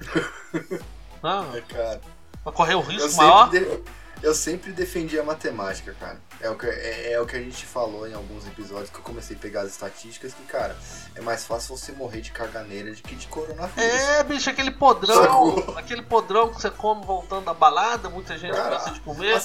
Não, 1.22 1.54
É, 1.56 1.60
cara. 1.62 2.00
pra 2.42 2.52
correr 2.52 2.74
o 2.74 2.78
Eu 2.80 2.82
risco 2.86 3.16
maior? 3.16 3.50
sempre, 3.50 3.76
de- 3.76 3.82
eu 4.22 4.34
sempre 4.34 4.72
defendi 4.72 5.18
a 5.18 5.22
matemática, 5.24 5.94
cara. 5.98 6.20
É 6.40 6.50
o, 6.50 6.56
que, 6.56 6.66
é, 6.66 7.12
é, 7.12 7.20
o 7.20 7.26
que 7.26 7.36
a 7.36 7.40
gente 7.40 7.64
falou 7.64 8.08
em 8.08 8.14
alguns 8.14 8.44
episódios 8.46 8.90
que 8.90 8.96
eu 8.96 9.02
comecei 9.02 9.36
a 9.36 9.38
pegar 9.38 9.62
as 9.62 9.68
estatísticas 9.70 10.34
que, 10.34 10.42
cara, 10.44 10.76
é 11.14 11.20
mais 11.20 11.44
fácil 11.44 11.76
você 11.76 11.92
morrer 11.92 12.20
de 12.20 12.32
caganeira 12.32 12.92
do 12.92 13.00
que 13.02 13.14
de 13.14 13.28
coronavírus. 13.28 13.78
É, 13.92 14.22
bicho, 14.24 14.50
aquele 14.50 14.72
podrão, 14.72 15.22
Sacou? 15.56 15.78
aquele 15.78 16.02
podrão 16.02 16.48
que 16.52 16.60
você 16.60 16.70
come 16.70 17.04
voltando 17.06 17.44
da 17.44 17.54
balada, 17.54 18.08
muita 18.08 18.36
gente 18.36 18.52
cara, 18.56 18.70
gosta 18.76 18.90
de 18.90 19.00
comer. 19.00 19.40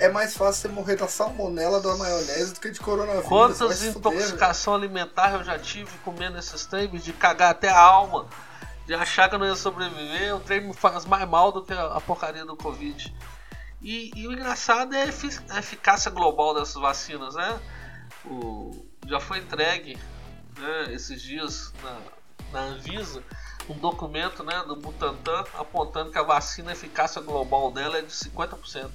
É 0.00 0.08
mais 0.08 0.36
fácil 0.36 0.62
você 0.62 0.68
morrer 0.68 0.96
da 0.96 1.08
salmonela 1.08 1.80
da 1.80 1.96
maionese 1.96 2.54
do 2.54 2.60
que 2.60 2.70
de 2.70 2.80
coronavírus. 2.80 3.28
Quantas 3.28 3.82
intoxicação 3.82 4.74
alimentar 4.74 5.34
eu 5.34 5.44
já 5.44 5.58
tive 5.58 5.90
comendo 5.98 6.38
esses 6.38 6.66
trem, 6.66 6.88
de 6.88 7.12
cagar 7.12 7.50
até 7.50 7.68
a 7.68 7.78
alma, 7.78 8.26
de 8.86 8.94
achar 8.94 9.28
que 9.28 9.34
eu 9.34 9.38
não 9.38 9.46
ia 9.46 9.56
sobreviver, 9.56 10.34
o 10.34 10.40
trem 10.40 10.66
me 10.66 10.74
faz 10.74 11.04
mais 11.04 11.28
mal 11.28 11.52
do 11.52 11.62
que 11.62 11.72
a 11.72 12.00
porcaria 12.00 12.44
do 12.44 12.56
Covid. 12.56 13.14
E, 13.80 14.10
e, 14.16 14.26
o 14.26 14.32
engraçado 14.32 14.94
é 14.94 15.02
a 15.02 15.58
eficácia 15.58 16.10
global 16.10 16.54
dessas 16.54 16.74
vacinas, 16.74 17.34
né? 17.36 17.60
O, 18.24 18.86
já 19.06 19.20
foi 19.20 19.38
entregue 19.38 19.96
né, 20.58 20.92
esses 20.92 21.22
dias 21.22 21.72
na, 21.82 21.98
na 22.52 22.60
Anvisa 22.66 23.22
um 23.68 23.78
documento 23.78 24.42
né, 24.42 24.64
do 24.66 24.76
Butantan 24.76 25.44
apontando 25.54 26.10
que 26.10 26.18
a 26.18 26.22
vacina 26.22 26.70
a 26.70 26.72
eficácia 26.72 27.20
global 27.20 27.70
dela 27.70 27.98
é 27.98 28.02
de 28.02 28.12
50%. 28.12 28.90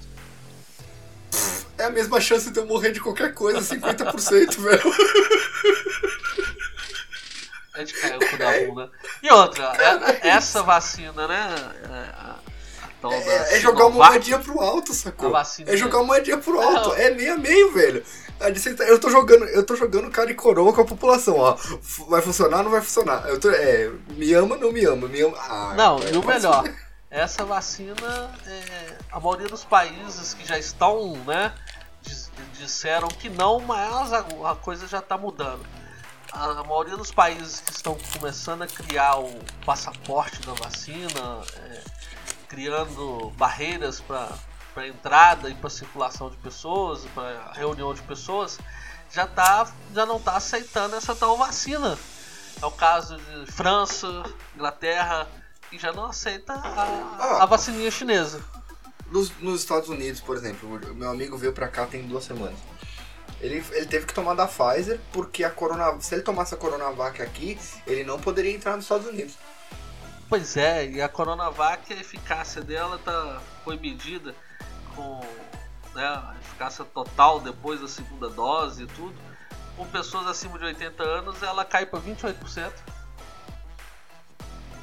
É 1.77 1.85
a 1.85 1.89
mesma 1.89 2.21
chance 2.21 2.51
de 2.51 2.59
eu 2.59 2.65
morrer 2.65 2.91
de 2.91 2.99
qualquer 2.99 3.33
coisa, 3.33 3.59
50%, 3.59 4.57
velho. 4.61 4.95
É 7.75 7.83
de 7.83 7.93
cair 7.93 8.15
o 8.17 8.29
cu 8.29 8.37
da 8.37 8.59
bunda. 8.59 8.91
E 9.21 9.31
outra, 9.31 9.73
é, 10.21 10.29
essa 10.29 10.61
vacina, 10.61 11.27
né? 11.27 11.55
É, 11.89 12.33
é, 13.09 13.23
da 13.27 13.55
é 13.55 13.59
jogar 13.59 13.87
uma 13.87 14.07
moedinha 14.07 14.39
pro 14.39 14.61
alto, 14.61 14.93
sacou? 14.93 15.33
É 15.65 15.75
jogar 15.75 15.97
uma 15.97 16.07
moedinha 16.07 16.37
pro 16.37 16.61
alto. 16.61 16.93
É 16.93 17.09
meio 17.09 17.33
a 17.33 17.37
meio, 17.37 17.73
velho. 17.73 18.03
Eu 18.87 18.99
tô 18.99 19.09
jogando, 19.09 19.45
eu 19.45 19.63
tô 19.63 19.75
jogando 19.75 20.09
cara 20.09 20.31
e 20.31 20.35
coroa 20.35 20.73
com 20.73 20.81
a 20.81 20.85
população, 20.85 21.37
ó. 21.37 21.57
Vai 22.09 22.21
funcionar 22.21 22.57
ou 22.57 22.63
não 22.63 22.71
vai 22.71 22.81
funcionar? 22.81 23.27
Eu 23.27 23.39
tô, 23.39 23.49
é, 23.49 23.89
me 24.09 24.33
ama 24.33 24.55
ou 24.55 24.61
não 24.61 24.71
me 24.71 24.85
ama? 24.85 25.07
Me 25.07 25.21
ama. 25.21 25.37
Ah, 25.37 25.73
não, 25.75 25.99
e 25.99 26.17
o 26.17 26.25
melhor, 26.25 26.63
essa 27.09 27.45
vacina, 27.45 28.31
é, 28.45 28.97
a 29.13 29.19
maioria 29.19 29.47
dos 29.47 29.63
países 29.63 30.33
que 30.33 30.45
já 30.45 30.57
estão, 30.57 31.13
né, 31.27 31.53
disseram 32.57 33.07
que 33.07 33.29
não, 33.29 33.59
mas 33.59 34.11
a, 34.11 34.55
coisa 34.55 34.87
já 34.87 35.01
tá 35.01 35.17
mudando. 35.17 35.63
A, 36.31 36.63
maioria 36.63 36.97
dos 36.97 37.11
países 37.11 37.61
que 37.61 37.71
estão 37.71 37.95
começando 38.11 38.63
a 38.63 38.67
criar 38.67 39.19
o 39.19 39.39
passaporte 39.63 40.41
da 40.41 40.53
vacina, 40.53 41.43
é, 41.57 41.83
criando 42.47 43.29
barreiras 43.37 44.01
para 44.01 44.87
entrada 44.87 45.47
e 45.47 45.53
para 45.53 45.69
circulação 45.69 46.31
de 46.31 46.37
pessoas, 46.37 47.05
para 47.13 47.51
reunião 47.53 47.93
de 47.93 48.01
pessoas, 48.01 48.57
já, 49.11 49.27
tá, 49.27 49.71
já 49.93 50.07
não 50.07 50.17
está 50.17 50.37
aceitando 50.37 50.95
essa 50.95 51.13
tal 51.13 51.37
vacina. 51.37 51.99
É 52.59 52.65
o 52.65 52.71
caso 52.71 53.17
de 53.17 53.51
França, 53.51 54.07
Inglaterra, 54.55 55.27
que 55.69 55.77
já 55.77 55.91
não 55.93 56.05
aceita 56.05 56.53
a, 56.53 56.83
ah, 57.19 57.43
a 57.43 57.45
vacininha 57.45 57.91
chinesa. 57.91 58.43
Nos, 59.13 59.29
nos, 59.39 59.59
Estados 59.59 59.89
Unidos, 59.89 60.19
por 60.19 60.35
exemplo, 60.35 60.67
meu 60.95 61.11
amigo 61.11 61.37
veio 61.37 61.53
para 61.53 61.67
cá 61.67 61.85
tem 61.85 62.07
duas 62.07 62.23
semanas. 62.23 62.57
Ele, 63.39 63.63
ele 63.73 63.85
teve 63.85 64.07
que 64.07 64.13
tomar 64.13 64.33
da 64.33 64.47
Pfizer 64.47 64.99
porque 65.11 65.43
a 65.43 65.51
Corona, 65.51 66.01
se 66.01 66.15
ele 66.15 66.23
tomasse 66.23 66.55
a 66.55 66.57
Coronavac 66.57 67.21
aqui, 67.21 67.59
ele 67.85 68.03
não 68.03 68.19
poderia 68.19 68.51
entrar 68.51 68.75
nos 68.75 68.85
Estados 68.85 69.05
Unidos. 69.05 69.35
Pois 70.27 70.57
é, 70.57 70.89
e 70.89 70.99
a 70.99 71.07
Coronavac, 71.07 71.93
a 71.93 71.95
eficácia 71.95 72.63
dela 72.63 72.97
tá, 73.05 73.39
foi 73.63 73.77
medida 73.77 74.33
com 74.95 75.21
né, 75.93 76.03
a 76.03 76.35
eficácia 76.41 76.83
total 76.83 77.39
depois 77.39 77.81
da 77.81 77.87
segunda 77.87 78.31
dose 78.31 78.81
e 78.81 78.87
tudo. 78.87 79.13
Com 79.77 79.85
pessoas 79.89 80.25
acima 80.25 80.57
de 80.57 80.65
80 80.65 81.03
anos, 81.03 81.43
ela 81.43 81.63
cai 81.63 81.85
para 81.85 81.99
28%. 81.99 82.71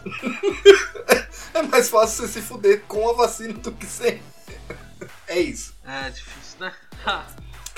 é 1.55 1.63
mais 1.63 1.89
fácil 1.89 2.27
você 2.27 2.41
se 2.41 2.43
fuder 2.43 2.83
com 2.83 3.11
a 3.11 3.13
vacina 3.13 3.55
do 3.55 3.73
que 3.73 3.87
sem. 3.87 4.23
É 5.27 5.39
isso. 5.39 5.75
É 5.85 6.11
difícil, 6.11 6.61
né? 6.61 6.75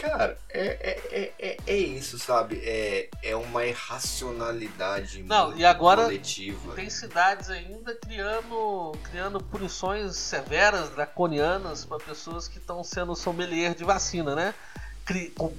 Cara, 0.03 0.37
é, 0.51 0.67
é, 1.13 1.33
é, 1.39 1.57
é, 1.65 1.77
isso, 1.77 2.19
sabe? 2.19 2.61
É, 2.65 3.09
é 3.23 3.37
uma 3.37 3.65
irracionalidade 3.65 5.23
Não, 5.23 5.57
e 5.57 5.65
agora 5.65 6.03
coletiva. 6.03 6.75
Tem 6.75 6.91
cidades 6.91 7.49
ainda 7.49 7.95
criando, 7.95 8.93
criando 9.05 9.39
punições 9.41 10.17
severas, 10.17 10.91
draconianas, 10.91 11.85
para 11.85 12.01
pessoas 12.01 12.49
que 12.49 12.59
estão 12.59 12.83
sendo 12.83 13.15
sommelier 13.15 13.77
de 13.77 13.85
vacina, 13.85 14.35
né? 14.35 14.53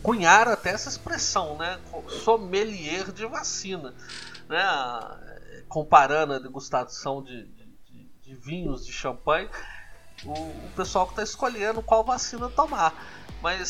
Cunharam 0.01 0.51
até 0.51 0.71
essa 0.71 0.89
expressão, 0.89 1.57
né? 1.57 1.79
Sommelier 2.25 3.13
de 3.13 3.25
vacina. 3.25 3.93
Né? 4.49 4.61
Comparando 5.73 6.33
a 6.33 6.39
degustação 6.39 7.23
de, 7.23 7.47
de, 7.47 8.07
de 8.21 8.35
vinhos, 8.35 8.85
de 8.85 8.93
champanhe, 8.93 9.49
o, 10.23 10.31
o 10.31 10.71
pessoal 10.75 11.07
que 11.07 11.13
está 11.13 11.23
escolhendo 11.23 11.81
qual 11.81 12.03
vacina 12.03 12.47
tomar. 12.47 12.93
Mas 13.41 13.69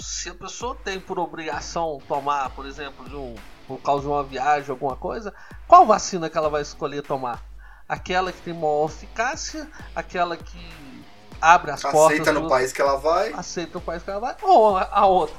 se 0.00 0.30
a 0.30 0.34
pessoa 0.34 0.74
tem 0.74 0.98
por 0.98 1.18
obrigação 1.18 2.00
tomar, 2.08 2.48
por 2.50 2.64
exemplo, 2.64 3.06
de 3.06 3.14
um, 3.14 3.34
por 3.68 3.78
causa 3.82 4.00
de 4.00 4.08
uma 4.08 4.24
viagem, 4.24 4.70
alguma 4.70 4.96
coisa, 4.96 5.34
qual 5.68 5.84
vacina 5.84 6.30
que 6.30 6.38
ela 6.38 6.48
vai 6.48 6.62
escolher 6.62 7.02
tomar? 7.02 7.44
Aquela 7.86 8.32
que 8.32 8.40
tem 8.40 8.54
maior 8.54 8.86
eficácia, 8.86 9.70
aquela 9.94 10.38
que 10.38 11.02
abre 11.38 11.70
as 11.70 11.80
aceita 11.80 11.92
portas. 11.92 12.20
Aceita 12.20 12.40
no 12.40 12.48
país 12.48 12.72
que 12.72 12.80
ela 12.80 12.96
vai. 12.96 13.30
Aceita 13.34 13.74
no 13.74 13.84
país 13.84 14.02
que 14.02 14.08
ela 14.08 14.20
vai, 14.20 14.36
ou 14.40 14.78
a, 14.78 15.04
outra. 15.04 15.36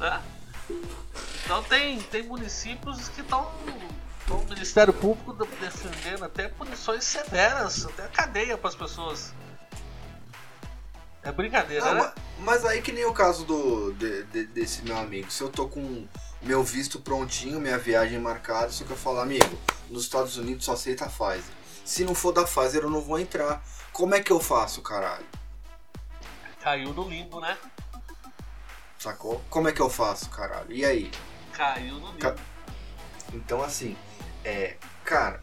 Né? 0.00 0.20
Então 1.44 1.62
tem, 1.62 2.00
tem 2.02 2.24
municípios 2.24 3.08
que 3.10 3.20
estão 3.20 3.48
o 4.30 4.44
Ministério 4.48 4.92
Público 4.92 5.32
defendendo 5.60 6.24
até 6.24 6.48
punições 6.48 7.04
severas, 7.04 7.84
até 7.86 8.06
cadeia 8.08 8.56
para 8.56 8.68
as 8.68 8.74
pessoas. 8.74 9.32
É 11.22 11.30
brincadeira, 11.30 11.94
né? 11.94 12.12
Mas 12.40 12.64
aí 12.64 12.82
que 12.82 12.90
nem 12.90 13.04
o 13.04 13.12
caso 13.12 13.44
do, 13.44 13.92
de, 13.92 14.24
de, 14.24 14.46
desse 14.46 14.82
meu 14.82 14.96
amigo. 14.96 15.30
Se 15.30 15.42
eu 15.42 15.48
tô 15.48 15.68
com 15.68 16.06
meu 16.42 16.64
visto 16.64 16.98
prontinho, 17.00 17.60
minha 17.60 17.78
viagem 17.78 18.18
marcada, 18.18 18.70
só 18.70 18.84
que 18.84 18.90
eu 18.90 18.96
falar, 18.96 19.22
amigo, 19.22 19.58
nos 19.88 20.02
Estados 20.02 20.36
Unidos 20.36 20.64
só 20.64 20.72
aceita 20.72 21.04
a 21.04 21.08
Pfizer. 21.08 21.54
Se 21.84 22.04
não 22.04 22.14
for 22.14 22.32
da 22.32 22.44
Pfizer, 22.44 22.82
eu 22.82 22.90
não 22.90 23.00
vou 23.00 23.18
entrar. 23.18 23.62
Como 23.92 24.14
é 24.14 24.20
que 24.20 24.32
eu 24.32 24.40
faço, 24.40 24.82
caralho? 24.82 25.24
Caiu 26.60 26.92
no 26.92 27.08
limbo, 27.08 27.40
né? 27.40 27.56
Sacou? 28.98 29.42
Como 29.48 29.68
é 29.68 29.72
que 29.72 29.80
eu 29.80 29.90
faço, 29.90 30.28
caralho? 30.30 30.72
E 30.72 30.84
aí? 30.84 31.10
Caiu 31.52 31.94
no 31.94 32.08
limbo. 32.08 32.18
Ca... 32.18 32.34
Então, 33.32 33.62
assim, 33.62 33.96
é. 34.44 34.76
Cara, 35.04 35.40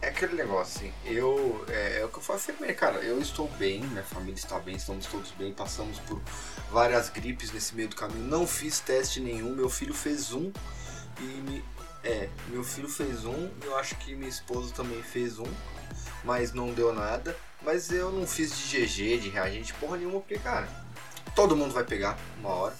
é 0.00 0.08
aquele 0.08 0.34
negócio, 0.34 0.80
assim, 0.80 0.92
eu. 1.04 1.64
É, 1.68 2.00
é 2.00 2.04
o 2.04 2.08
que 2.08 2.18
eu 2.18 2.22
faço 2.22 2.46
sempre, 2.46 2.74
cara. 2.74 2.98
Eu 2.98 3.20
estou 3.20 3.48
bem, 3.50 3.80
minha 3.82 4.02
família 4.02 4.34
está 4.34 4.58
bem, 4.58 4.74
estamos 4.74 5.06
todos 5.06 5.30
bem, 5.32 5.52
passamos 5.52 5.98
por 6.00 6.20
várias 6.70 7.08
gripes 7.08 7.52
nesse 7.52 7.74
meio 7.74 7.88
do 7.88 7.96
caminho. 7.96 8.24
Não 8.24 8.46
fiz 8.46 8.80
teste 8.80 9.20
nenhum, 9.20 9.54
meu 9.54 9.70
filho 9.70 9.94
fez 9.94 10.32
um 10.32 10.52
e 11.20 11.22
me. 11.22 11.64
É, 12.02 12.28
meu 12.48 12.64
filho 12.64 12.88
fez 12.88 13.24
um, 13.24 13.48
eu 13.62 13.78
acho 13.78 13.94
que 13.94 14.12
minha 14.16 14.28
esposa 14.28 14.74
também 14.74 15.00
fez 15.04 15.38
um, 15.38 15.46
mas 16.24 16.52
não 16.52 16.72
deu 16.72 16.92
nada. 16.92 17.36
Mas 17.62 17.92
eu 17.92 18.10
não 18.10 18.26
fiz 18.26 18.58
de 18.58 18.84
GG, 18.84 19.18
de 19.18 19.28
reagente, 19.28 19.72
porra 19.74 19.96
nenhuma, 19.96 20.18
porque, 20.18 20.36
cara, 20.36 20.68
todo 21.36 21.56
mundo 21.56 21.72
vai 21.72 21.84
pegar 21.84 22.18
uma 22.40 22.48
hora. 22.48 22.76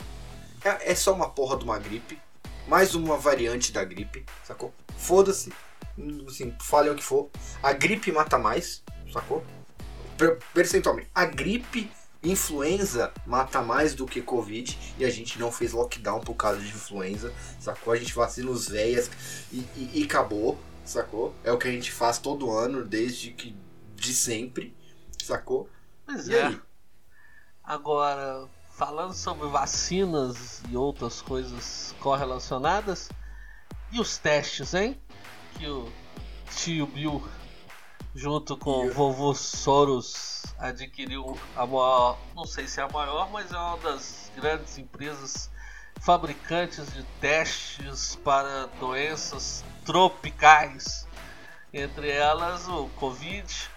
É, 0.64 0.90
é 0.90 0.94
só 0.96 1.12
uma 1.12 1.30
porra 1.30 1.56
de 1.56 1.62
uma 1.62 1.78
gripe, 1.78 2.20
mais 2.66 2.96
uma 2.96 3.16
variante 3.16 3.72
da 3.72 3.84
gripe, 3.84 4.24
sacou? 4.42 4.74
Foda-se, 5.02 5.52
assim, 6.28 6.54
falem 6.60 6.92
o 6.92 6.94
que 6.94 7.02
for, 7.02 7.28
a 7.60 7.72
gripe 7.72 8.12
mata 8.12 8.38
mais, 8.38 8.84
sacou? 9.12 9.44
Percentualmente, 10.54 11.10
a 11.12 11.24
gripe 11.24 11.90
influenza 12.22 13.12
mata 13.26 13.60
mais 13.60 13.96
do 13.96 14.06
que 14.06 14.22
Covid 14.22 14.78
e 14.96 15.04
a 15.04 15.10
gente 15.10 15.40
não 15.40 15.50
fez 15.50 15.72
lockdown 15.72 16.20
por 16.20 16.34
causa 16.34 16.60
de 16.60 16.68
influenza, 16.68 17.34
sacou? 17.58 17.92
A 17.92 17.96
gente 17.96 18.14
vacina 18.14 18.48
os 18.48 18.68
velhas 18.68 19.10
e, 19.50 19.56
e, 19.76 19.90
e, 19.94 20.04
acabou, 20.04 20.56
sacou? 20.84 21.34
É 21.42 21.50
o 21.50 21.58
que 21.58 21.66
a 21.66 21.72
gente 21.72 21.90
faz 21.90 22.18
todo 22.18 22.52
ano, 22.52 22.84
desde 22.84 23.32
que 23.32 23.56
de 23.96 24.14
sempre, 24.14 24.72
sacou? 25.20 25.68
Pois 26.06 26.28
e 26.28 26.36
é. 26.36 26.44
Aí? 26.44 26.60
Agora, 27.64 28.48
falando 28.70 29.14
sobre 29.14 29.48
vacinas 29.48 30.62
e 30.70 30.76
outras 30.76 31.20
coisas 31.20 31.92
correlacionadas, 31.98 33.08
e 33.92 34.00
os 34.00 34.16
testes, 34.16 34.72
hein? 34.74 34.98
que 35.58 35.68
o 35.68 35.92
tio 36.56 36.86
Bill, 36.86 37.28
junto 38.14 38.56
com 38.56 38.86
o 38.86 38.90
vovô 38.90 39.34
Soros, 39.34 40.42
adquiriu 40.58 41.38
a 41.54 41.66
maior, 41.66 42.18
não 42.34 42.46
sei 42.46 42.66
se 42.66 42.80
é 42.80 42.84
a 42.84 42.88
maior, 42.88 43.30
mas 43.30 43.52
é 43.52 43.56
uma 43.56 43.76
das 43.78 44.32
grandes 44.34 44.78
empresas 44.78 45.50
fabricantes 46.00 46.90
de 46.94 47.02
testes 47.20 48.16
para 48.16 48.66
doenças 48.80 49.62
tropicais, 49.84 51.06
entre 51.72 52.10
elas 52.10 52.66
o 52.68 52.88
Covid, 52.96 53.70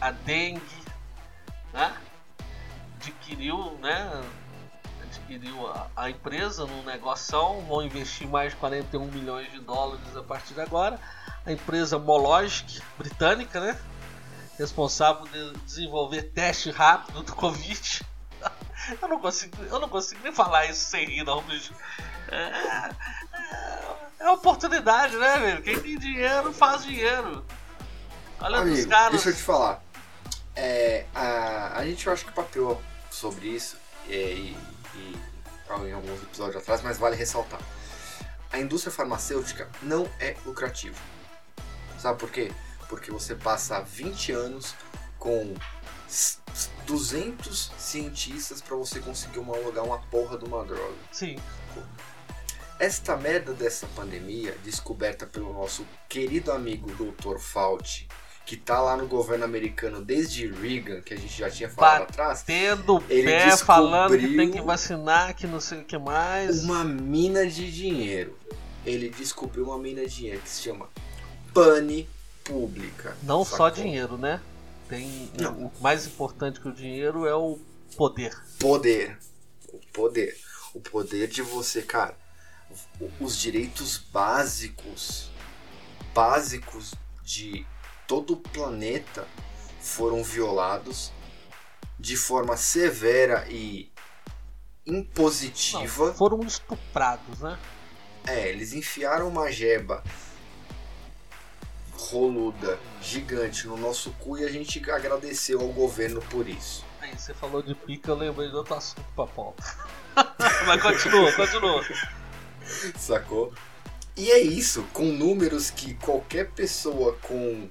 a 0.00 0.10
dengue, 0.10 0.84
né? 1.72 1.96
adquiriu, 2.96 3.78
né? 3.80 4.22
Adquiriu 5.18 5.66
a, 5.68 5.86
a 5.96 6.10
empresa 6.10 6.66
num 6.66 6.82
negócio, 6.84 7.60
vão 7.62 7.82
investir 7.82 8.28
mais 8.28 8.52
de 8.52 8.56
41 8.58 9.06
milhões 9.06 9.50
de 9.52 9.60
dólares 9.60 10.16
a 10.16 10.22
partir 10.22 10.54
de 10.54 10.60
agora. 10.60 10.98
A 11.46 11.52
empresa 11.52 11.98
Mologic, 11.98 12.82
britânica, 12.98 13.60
né? 13.60 13.78
Responsável 14.58 15.24
de 15.26 15.58
desenvolver 15.60 16.22
teste 16.34 16.70
rápido 16.70 17.22
do 17.22 17.34
Covid. 17.34 18.00
Eu 19.00 19.08
não 19.08 19.18
consigo, 19.18 19.56
eu 19.62 19.80
não 19.80 19.88
consigo 19.88 20.20
nem 20.22 20.30
falar 20.30 20.66
isso 20.66 20.84
sem 20.84 21.06
rir, 21.06 21.24
não, 21.24 21.40
bicho. 21.44 21.72
É, 22.28 22.36
é, 22.36 24.26
é 24.26 24.30
oportunidade, 24.30 25.16
né, 25.16 25.38
velho? 25.38 25.62
Quem 25.62 25.80
tem 25.80 25.98
dinheiro 25.98 26.52
faz 26.52 26.84
dinheiro. 26.84 27.42
Olha 28.38 28.58
Amigo, 28.58 28.76
os 28.76 28.84
caras. 28.84 29.12
deixa 29.12 29.30
eu 29.30 29.34
te 29.34 29.42
falar. 29.42 29.82
É, 30.54 31.06
a, 31.14 31.78
a 31.78 31.86
gente 31.86 32.06
eu 32.06 32.12
acho 32.12 32.26
que 32.26 32.32
papeou 32.32 32.82
sobre 33.10 33.48
isso 33.48 33.78
é, 34.08 34.12
e, 34.12 34.56
em 34.96 35.92
alguns 35.92 36.22
episódios 36.22 36.56
atrás, 36.56 36.82
mas 36.82 36.98
vale 36.98 37.16
ressaltar. 37.16 37.60
A 38.52 38.58
indústria 38.58 38.92
farmacêutica 38.92 39.68
não 39.82 40.08
é 40.20 40.36
lucrativa. 40.44 40.98
Sabe 41.98 42.18
por 42.18 42.30
quê? 42.30 42.52
Porque 42.88 43.10
você 43.10 43.34
passa 43.34 43.80
20 43.80 44.32
anos 44.32 44.74
com 45.18 45.54
200 46.86 47.72
cientistas 47.78 48.60
para 48.60 48.76
você 48.76 49.00
conseguir 49.00 49.38
homologar 49.38 49.84
uma 49.84 49.98
porra 49.98 50.38
de 50.38 50.44
uma 50.44 50.64
droga. 50.64 50.94
Sim. 51.10 51.36
Esta 52.78 53.16
merda 53.16 53.52
dessa 53.52 53.86
pandemia, 53.88 54.56
descoberta 54.62 55.26
pelo 55.26 55.52
nosso 55.52 55.86
querido 56.08 56.52
amigo 56.52 56.90
Dr. 56.92 57.38
Fauci, 57.38 58.06
que 58.46 58.56
tá 58.56 58.80
lá 58.80 58.96
no 58.96 59.06
governo 59.06 59.44
americano 59.44 60.02
desde 60.02 60.46
Reagan, 60.46 61.00
que 61.00 61.14
a 61.14 61.16
gente 61.16 61.36
já 61.36 61.50
tinha 61.50 61.68
falado 61.68 62.02
atrás. 62.02 62.42
Tendo 62.42 63.02
ele 63.08 63.30
pé 63.30 63.56
falando 63.56 64.18
que 64.18 64.36
tem 64.36 64.50
que 64.50 64.60
vacinar, 64.60 65.34
que 65.34 65.46
não 65.46 65.60
sei 65.60 65.80
o 65.80 65.84
que 65.84 65.96
mais. 65.96 66.62
Uma 66.64 66.84
mina 66.84 67.46
de 67.46 67.72
dinheiro. 67.72 68.38
Ele 68.84 69.08
descobriu 69.08 69.64
uma 69.64 69.78
mina 69.78 70.06
de 70.06 70.14
dinheiro 70.14 70.42
que 70.42 70.48
se 70.50 70.62
chama 70.62 70.88
Pane 71.54 72.08
Pública. 72.44 73.16
Não 73.22 73.44
Sacou? 73.44 73.56
só 73.56 73.70
dinheiro, 73.70 74.18
né? 74.18 74.40
Tem 74.88 75.30
Não. 75.40 75.66
o 75.66 75.72
mais 75.80 76.06
importante 76.06 76.60
que 76.60 76.68
o 76.68 76.72
dinheiro 76.72 77.26
é 77.26 77.34
o 77.34 77.58
poder. 77.96 78.36
Poder. 78.58 79.18
O 79.72 79.80
poder. 79.90 80.36
O 80.74 80.80
poder 80.80 81.28
de 81.28 81.40
você, 81.40 81.80
cara. 81.80 82.14
Os 83.18 83.38
direitos 83.38 83.96
básicos, 83.96 85.30
básicos 86.12 86.92
de 87.22 87.64
todo 88.06 88.34
o 88.34 88.36
planeta 88.36 89.26
foram 89.80 90.22
violados 90.22 91.12
de 91.98 92.16
forma 92.16 92.56
severa 92.56 93.46
e 93.48 93.90
impositiva. 94.86 96.06
Não, 96.06 96.14
foram 96.14 96.40
estuprados, 96.40 97.40
né? 97.40 97.58
É, 98.26 98.48
eles 98.48 98.72
enfiaram 98.72 99.28
uma 99.28 99.50
jeba 99.50 100.02
roluda, 101.96 102.78
gigante 103.00 103.66
no 103.66 103.76
nosso 103.76 104.10
cu 104.12 104.38
e 104.38 104.44
a 104.44 104.50
gente 104.50 104.78
agradeceu 104.90 105.60
ao 105.60 105.68
governo 105.68 106.20
por 106.22 106.48
isso. 106.48 106.84
Aí 107.00 107.16
você 107.16 107.34
falou 107.34 107.62
de 107.62 107.74
pica, 107.74 108.10
eu 108.10 108.16
lembrei 108.16 108.48
de 108.48 108.56
outro 108.56 108.74
assunto 108.74 109.04
pra 109.14 109.26
pauta. 109.26 109.62
Mas 110.66 110.82
continua, 110.82 111.32
continua. 111.32 111.84
Sacou? 112.96 113.52
E 114.16 114.30
é 114.30 114.38
isso, 114.38 114.84
com 114.92 115.04
números 115.04 115.70
que 115.70 115.94
qualquer 115.94 116.50
pessoa 116.50 117.18
com 117.22 117.68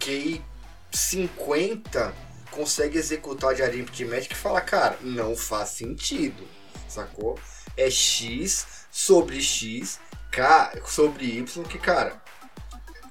QI 0.00 0.42
50 0.90 2.12
consegue 2.50 2.98
executar 2.98 3.54
de 3.54 3.62
aritmética 3.62 4.34
e 4.34 4.36
fala, 4.36 4.60
cara, 4.60 4.98
não 5.02 5.36
faz 5.36 5.68
sentido, 5.70 6.42
sacou? 6.88 7.38
É 7.76 7.88
X 7.88 8.66
sobre 8.90 9.40
X, 9.40 10.00
K 10.32 10.72
sobre 10.84 11.26
Y, 11.38 11.62
que, 11.64 11.78
cara, 11.78 12.20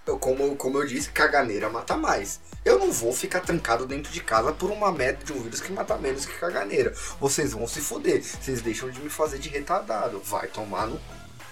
eu, 0.06 0.18
como, 0.18 0.56
como 0.56 0.80
eu 0.80 0.88
disse, 0.88 1.12
caganeira 1.12 1.70
mata 1.70 1.96
mais. 1.96 2.42
Eu 2.66 2.80
não 2.80 2.92
vou 2.92 3.14
ficar 3.14 3.42
trancado 3.42 3.86
dentro 3.86 4.12
de 4.12 4.22
casa 4.22 4.52
por 4.52 4.72
uma 4.72 4.92
merda 4.92 5.24
de 5.24 5.32
um 5.32 5.42
vírus 5.42 5.62
que 5.62 5.72
mata 5.72 5.98
menos 5.98 6.26
que 6.26 6.38
caganeira. 6.38 6.94
Vocês 7.20 7.54
vão 7.54 7.68
se 7.68 7.80
foder. 7.80 8.22
Vocês 8.24 8.62
deixam 8.62 8.90
de 8.90 9.00
me 9.00 9.10
fazer 9.10 9.38
de 9.40 9.50
retardado. 9.50 10.20
Vai 10.20 10.48
tomar 10.48 10.88
no 10.88 11.00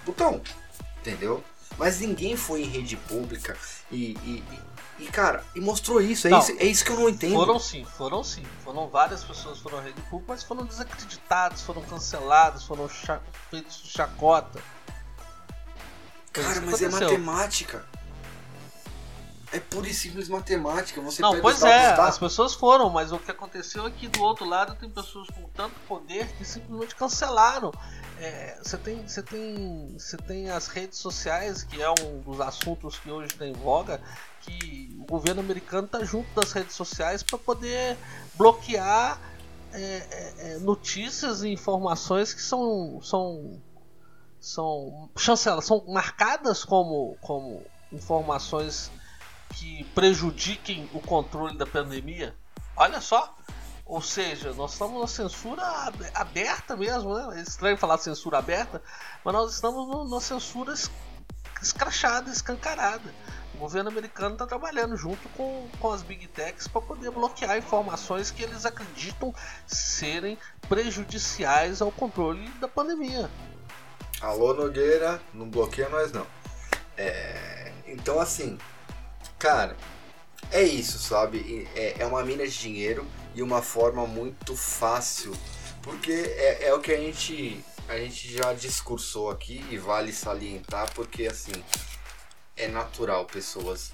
botão. 0.05 0.41
Entendeu? 0.99 1.43
Mas 1.77 1.99
ninguém 1.99 2.35
foi 2.35 2.61
em 2.61 2.67
rede 2.67 2.97
pública 2.97 3.55
e, 3.91 4.13
e, 4.25 4.43
e- 4.99 5.07
cara, 5.07 5.43
e 5.55 5.61
mostrou 5.61 6.01
isso. 6.01 6.27
É, 6.27 6.29
Não. 6.31 6.39
isso. 6.39 6.51
é 6.57 6.65
isso 6.65 6.83
que 6.85 6.91
eu 6.91 6.99
não 6.99 7.09
entendo. 7.09 7.33
Foram 7.35 7.59
sim, 7.59 7.85
foram 7.85 8.23
sim. 8.23 8.43
Foram 8.63 8.87
várias 8.87 9.23
pessoas 9.23 9.57
que 9.57 9.63
foram 9.63 9.79
à 9.79 9.81
rede 9.81 10.01
pública, 10.03 10.33
mas 10.33 10.43
foram 10.43 10.65
desacreditadas, 10.65 11.61
foram 11.61 11.81
canceladas, 11.83 12.63
foram 12.63 12.87
cha 12.89 13.19
feitos 13.49 13.81
chacota. 13.85 14.59
Foi 16.33 16.43
Cara, 16.43 16.61
mas 16.61 16.81
é 16.81 16.85
aconteceu. 16.85 16.91
matemática. 17.09 17.85
É 19.51 19.61
pura 19.61 19.87
e 19.87 19.93
simples 19.93 20.27
matemática. 20.27 20.99
Você 21.01 21.21
Não, 21.21 21.39
pois 21.39 21.63
é, 21.63 21.93
as 21.93 22.17
pessoas 22.19 22.53
foram, 22.53 22.89
mas 22.89 23.13
o 23.13 23.17
que 23.17 23.31
aconteceu 23.31 23.87
é 23.87 23.91
que 23.91 24.07
do 24.09 24.21
outro 24.21 24.43
lado 24.45 24.75
tem 24.75 24.89
pessoas 24.89 25.27
com 25.29 25.43
tanto 25.55 25.73
poder 25.87 26.27
que 26.37 26.43
simplesmente 26.43 26.93
cancelaram. 26.95 27.71
É, 28.19 28.59
Você 28.61 28.77
tem, 28.77 29.07
você 29.07 29.23
tem, 29.23 29.95
você 29.97 30.17
tem 30.17 30.49
as 30.49 30.67
redes 30.67 30.97
sociais, 30.99 31.63
que 31.63 31.81
é 31.81 31.89
um 31.89 32.19
dos 32.19 32.41
assuntos 32.41 32.99
que 32.99 33.09
hoje 33.09 33.29
tem 33.35 33.51
em 33.51 33.53
voga, 33.53 34.01
que 34.47 34.95
o 34.99 35.05
governo 35.05 35.41
americano 35.41 35.85
está 35.85 36.03
junto 36.03 36.27
das 36.33 36.51
redes 36.53 36.75
sociais 36.75 37.21
para 37.21 37.37
poder 37.37 37.97
bloquear 38.35 39.19
é, 39.73 39.79
é, 39.81 40.33
é, 40.53 40.57
notícias 40.59 41.43
e 41.43 41.49
informações 41.49 42.33
que 42.33 42.41
são 42.41 42.99
são 43.01 43.61
são 44.39 45.09
chancela, 45.17 45.61
são 45.61 45.83
marcadas 45.87 46.63
como 46.63 47.17
como 47.21 47.63
informações 47.91 48.89
que 49.55 49.83
prejudiquem 49.95 50.89
o 50.93 50.99
controle 51.01 51.57
da 51.57 51.65
pandemia. 51.65 52.35
Olha 52.75 53.01
só. 53.01 53.35
Ou 53.85 54.01
seja, 54.01 54.53
nós 54.53 54.73
estamos 54.73 54.99
na 54.99 55.07
censura 55.07 55.61
ab- 55.63 56.11
aberta 56.13 56.75
mesmo, 56.75 57.13
né? 57.13 57.39
É 57.39 57.41
estranho 57.41 57.77
falar 57.77 57.97
censura 57.97 58.37
aberta, 58.37 58.81
mas 59.23 59.33
nós 59.33 59.53
estamos 59.53 60.09
na 60.11 60.19
censura 60.19 60.73
es- 60.73 60.91
escrachada, 61.61 62.29
escancarada. 62.29 63.13
O 63.57 63.61
governo 63.61 63.89
americano 63.89 64.33
está 64.33 64.45
trabalhando 64.45 64.95
junto 64.95 65.27
com, 65.29 65.67
com 65.79 65.91
as 65.91 66.03
big 66.03 66.27
techs 66.27 66.67
para 66.67 66.79
poder 66.79 67.09
bloquear 67.09 67.57
informações 67.57 68.29
que 68.29 68.43
eles 68.43 68.67
acreditam 68.67 69.33
serem 69.65 70.37
prejudiciais 70.69 71.81
ao 71.81 71.91
controle 71.91 72.47
da 72.61 72.67
pandemia. 72.67 73.27
Alô 74.21 74.53
Nogueira, 74.53 75.19
não 75.33 75.49
bloqueia 75.49 75.89
nós 75.89 76.11
não. 76.11 76.27
É, 76.95 77.71
Então 77.87 78.19
assim, 78.19 78.59
cara, 79.39 79.75
é 80.51 80.61
isso, 80.61 80.99
sabe? 80.99 81.67
É, 81.75 81.95
é 82.03 82.05
uma 82.05 82.23
mina 82.23 82.47
de 82.47 82.59
dinheiro 82.59 83.07
e 83.33 83.41
uma 83.41 83.63
forma 83.63 84.05
muito 84.05 84.55
fácil, 84.55 85.35
porque 85.81 86.11
é, 86.11 86.67
é 86.67 86.73
o 86.75 86.79
que 86.79 86.91
a 86.91 86.97
gente, 86.97 87.65
a 87.89 87.97
gente 87.97 88.37
já 88.37 88.53
discursou 88.53 89.31
aqui 89.31 89.65
e 89.71 89.79
vale 89.79 90.13
salientar, 90.13 90.93
porque 90.93 91.25
assim, 91.25 91.63
é 92.57 92.67
natural 92.67 93.25
pessoas 93.25 93.91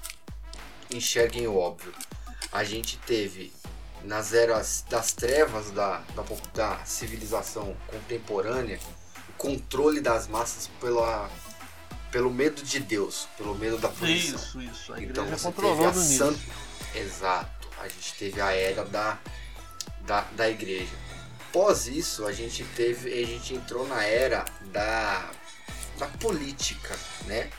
enxerguem 0.90 1.46
o 1.46 1.56
óbvio. 1.56 1.92
A 2.52 2.62
gente 2.64 2.96
teve 2.98 3.52
nas 4.02 4.32
eras 4.32 4.84
das 4.88 5.12
trevas 5.12 5.70
da, 5.70 5.98
da, 6.14 6.24
da 6.54 6.84
civilização 6.84 7.76
contemporânea 7.86 8.78
o 9.28 9.32
controle 9.32 10.00
das 10.00 10.28
massas 10.28 10.68
pela, 10.80 11.30
pelo 12.10 12.30
medo 12.30 12.62
de 12.62 12.80
Deus, 12.80 13.26
pelo 13.36 13.54
medo 13.54 13.78
da 13.78 13.88
punição. 13.88 14.36
Isso, 14.36 14.60
isso. 14.62 14.92
A 14.94 15.02
Então 15.02 15.24
você 15.26 15.50
teve 15.52 15.84
a 15.84 15.92
san- 16.18 16.36
Exato. 16.94 17.68
A 17.80 17.88
gente 17.88 18.14
teve 18.14 18.40
a 18.40 18.52
era 18.52 18.84
da, 18.84 19.18
da, 20.02 20.20
da 20.36 20.48
igreja. 20.48 20.92
Após 21.48 21.86
isso, 21.86 22.26
a 22.26 22.32
gente 22.32 22.64
teve. 22.76 23.12
A 23.12 23.26
gente 23.26 23.54
entrou 23.54 23.86
na 23.86 24.04
era 24.04 24.44
da, 24.72 25.30
da 25.98 26.06
política, 26.06 26.96
né? 27.26 27.50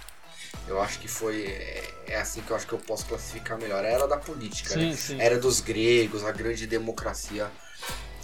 Eu 0.68 0.82
acho 0.82 1.00
que 1.00 1.08
foi. 1.08 1.46
É, 1.46 1.94
é 2.08 2.16
assim 2.18 2.42
que 2.42 2.52
eu 2.52 2.56
acho 2.56 2.68
que 2.68 2.74
eu 2.74 2.80
posso 2.80 3.06
classificar 3.06 3.58
melhor. 3.58 3.84
A 3.84 3.88
era 3.88 4.08
da 4.08 4.18
política, 4.18 4.76
né? 4.76 4.92
Sim, 4.92 4.96
sim. 4.96 5.22
Era 5.22 5.38
dos 5.38 5.60
gregos, 5.60 6.24
a 6.24 6.32
grande 6.32 6.66
democracia, 6.66 7.52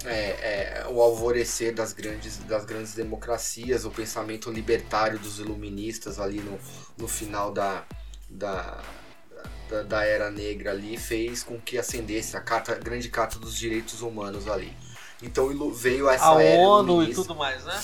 é, 0.06 0.10
é, 0.10 0.86
o 0.90 1.02
alvorecer 1.02 1.74
das 1.74 1.94
grandes, 1.94 2.38
das 2.40 2.66
grandes 2.66 2.94
democracias, 2.94 3.86
o 3.86 3.92
pensamento 3.92 4.52
libertário 4.52 5.20
dos 5.20 5.40
iluministas 5.40 6.20
ali 6.20 6.40
no, 6.40 6.60
no 6.98 7.08
final 7.08 7.52
da, 7.52 7.84
da, 8.30 8.82
da, 9.70 9.84
da 9.84 10.06
era 10.06 10.32
negra 10.32 10.72
ali 10.72 10.98
fez 10.98 11.44
com 11.44 11.60
que 11.60 11.78
acendesse 11.78 12.36
a, 12.36 12.42
carta, 12.42 12.74
a 12.74 12.80
grande 12.80 13.10
carta 13.10 13.38
dos 13.38 13.56
direitos 13.56 14.02
humanos 14.02 14.48
ali. 14.48 14.76
Então 15.22 15.48
veio 15.72 16.10
essa 16.10 16.36
A 16.36 16.42
era 16.42 16.60
ONU 16.60 17.04
e 17.04 17.14
tudo 17.14 17.36
mais, 17.36 17.64
né? 17.64 17.80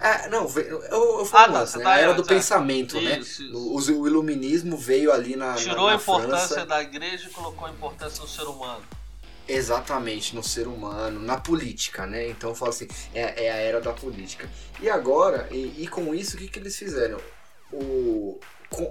É, 0.00 0.06
ah, 0.08 0.28
não, 0.30 0.46
veio, 0.46 0.68
eu, 0.84 1.18
eu 1.20 1.24
falo 1.24 1.56
Ah, 1.56 1.60
antes, 1.62 1.74
né? 1.74 1.82
tá 1.84 1.90
a 1.92 1.98
era 1.98 2.14
do 2.14 2.22
é. 2.22 2.26
pensamento, 2.26 3.00
né? 3.00 3.18
Isso, 3.18 3.42
isso. 3.42 3.56
O, 3.96 4.00
o 4.02 4.06
iluminismo 4.06 4.76
veio 4.76 5.12
ali 5.12 5.34
na, 5.34 5.48
na- 5.52 5.54
Tirou 5.56 5.86
na 5.86 5.92
a 5.92 5.94
importância 5.96 6.48
França. 6.48 6.66
da 6.66 6.82
igreja 6.82 7.28
e 7.28 7.30
colocou 7.32 7.66
a 7.66 7.70
importância 7.70 8.20
do 8.22 8.28
ser 8.28 8.44
humano. 8.44 8.82
Exatamente, 9.46 10.36
no 10.36 10.42
ser 10.42 10.68
humano, 10.68 11.18
na 11.20 11.38
política, 11.40 12.06
né? 12.06 12.28
Então 12.28 12.50
eu 12.50 12.54
falo 12.54 12.70
assim, 12.70 12.86
é, 13.14 13.46
é 13.46 13.50
a 13.50 13.56
era 13.56 13.80
da 13.80 13.92
política. 13.92 14.48
E 14.80 14.90
agora, 14.90 15.48
e, 15.50 15.74
e 15.82 15.88
com 15.88 16.14
isso, 16.14 16.36
o 16.36 16.38
que, 16.38 16.48
que 16.48 16.58
eles 16.58 16.76
fizeram? 16.76 17.18
O, 17.72 18.38
com, 18.68 18.84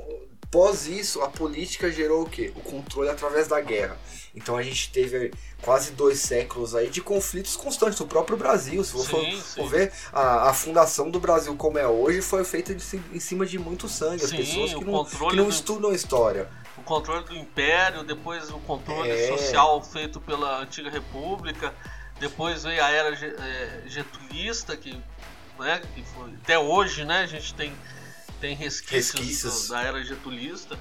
pós 0.52 0.88
isso, 0.88 1.22
a 1.22 1.30
política 1.30 1.92
gerou 1.92 2.24
o 2.24 2.30
quê? 2.30 2.52
O 2.56 2.62
controle 2.62 3.10
através 3.10 3.48
da 3.48 3.60
guerra. 3.60 3.98
Então 4.36 4.56
a 4.56 4.62
gente 4.62 4.92
teve 4.92 5.32
quase 5.62 5.92
dois 5.92 6.20
séculos 6.20 6.76
aí 6.76 6.90
de 6.90 7.02
conflitos 7.02 7.56
constantes. 7.56 8.00
O 8.00 8.08
próprio 8.08 8.38
Brasil, 8.38 8.84
se 8.84 8.94
você 8.94 9.10
for, 9.10 9.42
for, 9.42 9.70
ver, 9.70 9.92
a, 10.14 10.50
a, 10.50 10.54
fundação 10.54 11.10
do 11.10 11.20
Brasil 11.20 11.56
como 11.56 11.78
é 11.80 11.88
hoje 11.88 12.22
foi 12.22 12.44
feita 12.44 12.74
de, 12.74 12.84
em 13.14 13.20
cima 13.20 13.46
de 13.46 13.58
muito 13.58 13.90
sangue. 13.90 14.24
As 14.24 14.30
sim, 14.30 14.38
pessoas 14.38 14.74
que 14.74 14.86
não, 14.86 15.06
que 15.06 15.36
não 15.36 15.46
do... 15.46 15.50
estudam 15.50 15.92
história 15.92 16.50
o 16.78 16.84
controle 16.84 17.26
do 17.26 17.36
império, 17.36 18.04
depois 18.04 18.50
o 18.52 18.60
controle 18.60 19.10
é. 19.10 19.28
social 19.28 19.82
feito 19.84 20.22
pela 20.22 20.62
antiga 20.62 20.90
república, 20.90 21.74
depois 22.20 22.64
veio 22.64 22.84
a 22.84 22.90
era 22.90 23.14
é, 23.16 23.84
getulista 23.88 24.78
que, 24.78 25.02
né, 25.60 25.82
que 25.94 26.04
foi, 26.04 26.32
até 26.44 26.58
hoje, 26.58 27.04
né, 27.04 27.24
a 27.24 27.26
gente 27.26 27.54
tem 27.56 27.74
tem 28.40 28.56
resquícios, 28.56 29.12
resquícios. 29.12 29.68
da 29.70 29.82
era 29.82 30.04
getulista. 30.04 30.78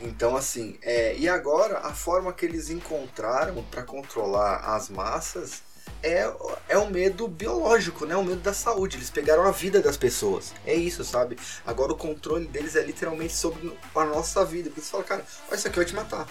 Então 0.00 0.36
assim, 0.36 0.78
é, 0.82 1.16
e 1.16 1.28
agora 1.28 1.78
a 1.78 1.94
forma 1.94 2.32
que 2.32 2.44
eles 2.44 2.68
encontraram 2.68 3.62
para 3.64 3.82
controlar 3.82 4.58
as 4.58 4.88
massas 4.90 5.62
é, 6.02 6.30
é 6.68 6.78
um 6.78 6.90
medo 6.90 7.26
biológico, 7.26 8.04
né? 8.06 8.16
O 8.16 8.24
medo 8.24 8.40
da 8.40 8.52
saúde. 8.52 8.96
Eles 8.96 9.10
pegaram 9.10 9.44
a 9.44 9.50
vida 9.50 9.80
das 9.80 9.96
pessoas. 9.96 10.52
É 10.64 10.74
isso, 10.74 11.04
sabe? 11.04 11.38
Agora 11.66 11.92
o 11.92 11.96
controle 11.96 12.46
deles 12.46 12.76
é 12.76 12.82
literalmente 12.82 13.34
sobre 13.34 13.76
a 13.94 14.04
nossa 14.04 14.44
vida. 14.44 14.68
Porque 14.68 14.82
você 14.82 14.90
fala, 14.90 15.04
cara, 15.04 15.24
olha, 15.48 15.56
isso 15.56 15.66
aqui 15.66 15.76
vai 15.76 15.84
te 15.84 15.94
matar. 15.94 16.28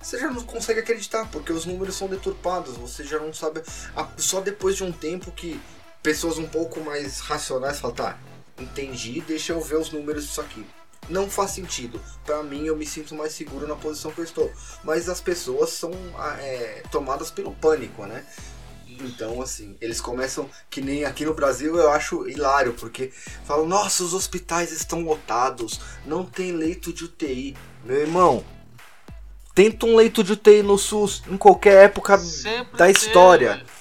Você 0.00 0.18
já 0.18 0.30
não 0.30 0.42
consegue 0.44 0.80
acreditar, 0.80 1.28
porque 1.32 1.52
os 1.52 1.66
números 1.66 1.96
são 1.96 2.06
deturpados. 2.06 2.76
Você 2.76 3.02
já 3.02 3.18
não 3.18 3.32
sabe. 3.32 3.62
Só 4.16 4.40
depois 4.40 4.76
de 4.76 4.84
um 4.84 4.92
tempo 4.92 5.32
que 5.32 5.60
pessoas 6.02 6.38
um 6.38 6.46
pouco 6.46 6.80
mais 6.80 7.18
racionais 7.18 7.80
falam, 7.80 7.96
tá, 7.96 8.18
entendi, 8.58 9.20
deixa 9.20 9.52
eu 9.52 9.60
ver 9.60 9.76
os 9.76 9.90
números 9.90 10.24
disso 10.24 10.40
aqui 10.40 10.64
não 11.08 11.28
faz 11.28 11.52
sentido. 11.52 12.00
Para 12.24 12.42
mim, 12.42 12.66
eu 12.66 12.76
me 12.76 12.86
sinto 12.86 13.14
mais 13.14 13.32
seguro 13.32 13.66
na 13.66 13.74
posição 13.74 14.10
que 14.10 14.18
eu 14.18 14.24
estou. 14.24 14.52
Mas 14.84 15.08
as 15.08 15.20
pessoas 15.20 15.70
são 15.70 15.90
é, 16.38 16.82
tomadas 16.90 17.30
pelo 17.30 17.52
pânico, 17.54 18.04
né? 18.06 18.24
Então, 18.86 19.40
assim, 19.40 19.76
eles 19.80 20.00
começam, 20.00 20.48
que 20.68 20.80
nem 20.80 21.04
aqui 21.04 21.24
no 21.24 21.34
Brasil, 21.34 21.76
eu 21.76 21.90
acho 21.90 22.28
hilário, 22.28 22.74
porque 22.74 23.12
falam, 23.44 23.66
nossa, 23.66 24.02
os 24.02 24.12
hospitais 24.12 24.72
estão 24.72 25.02
lotados, 25.02 25.80
não 26.04 26.24
tem 26.24 26.52
leito 26.52 26.92
de 26.92 27.04
UTI. 27.04 27.56
Meu 27.84 27.98
irmão, 27.98 28.44
tenta 29.54 29.86
um 29.86 29.94
leito 29.94 30.24
de 30.24 30.32
UTI 30.32 30.62
no 30.62 30.76
SUS 30.76 31.22
em 31.28 31.36
qualquer 31.36 31.84
época 31.84 32.18
Sempre 32.18 32.76
da 32.76 32.90
história. 32.90 33.58
Teve. 33.58 33.77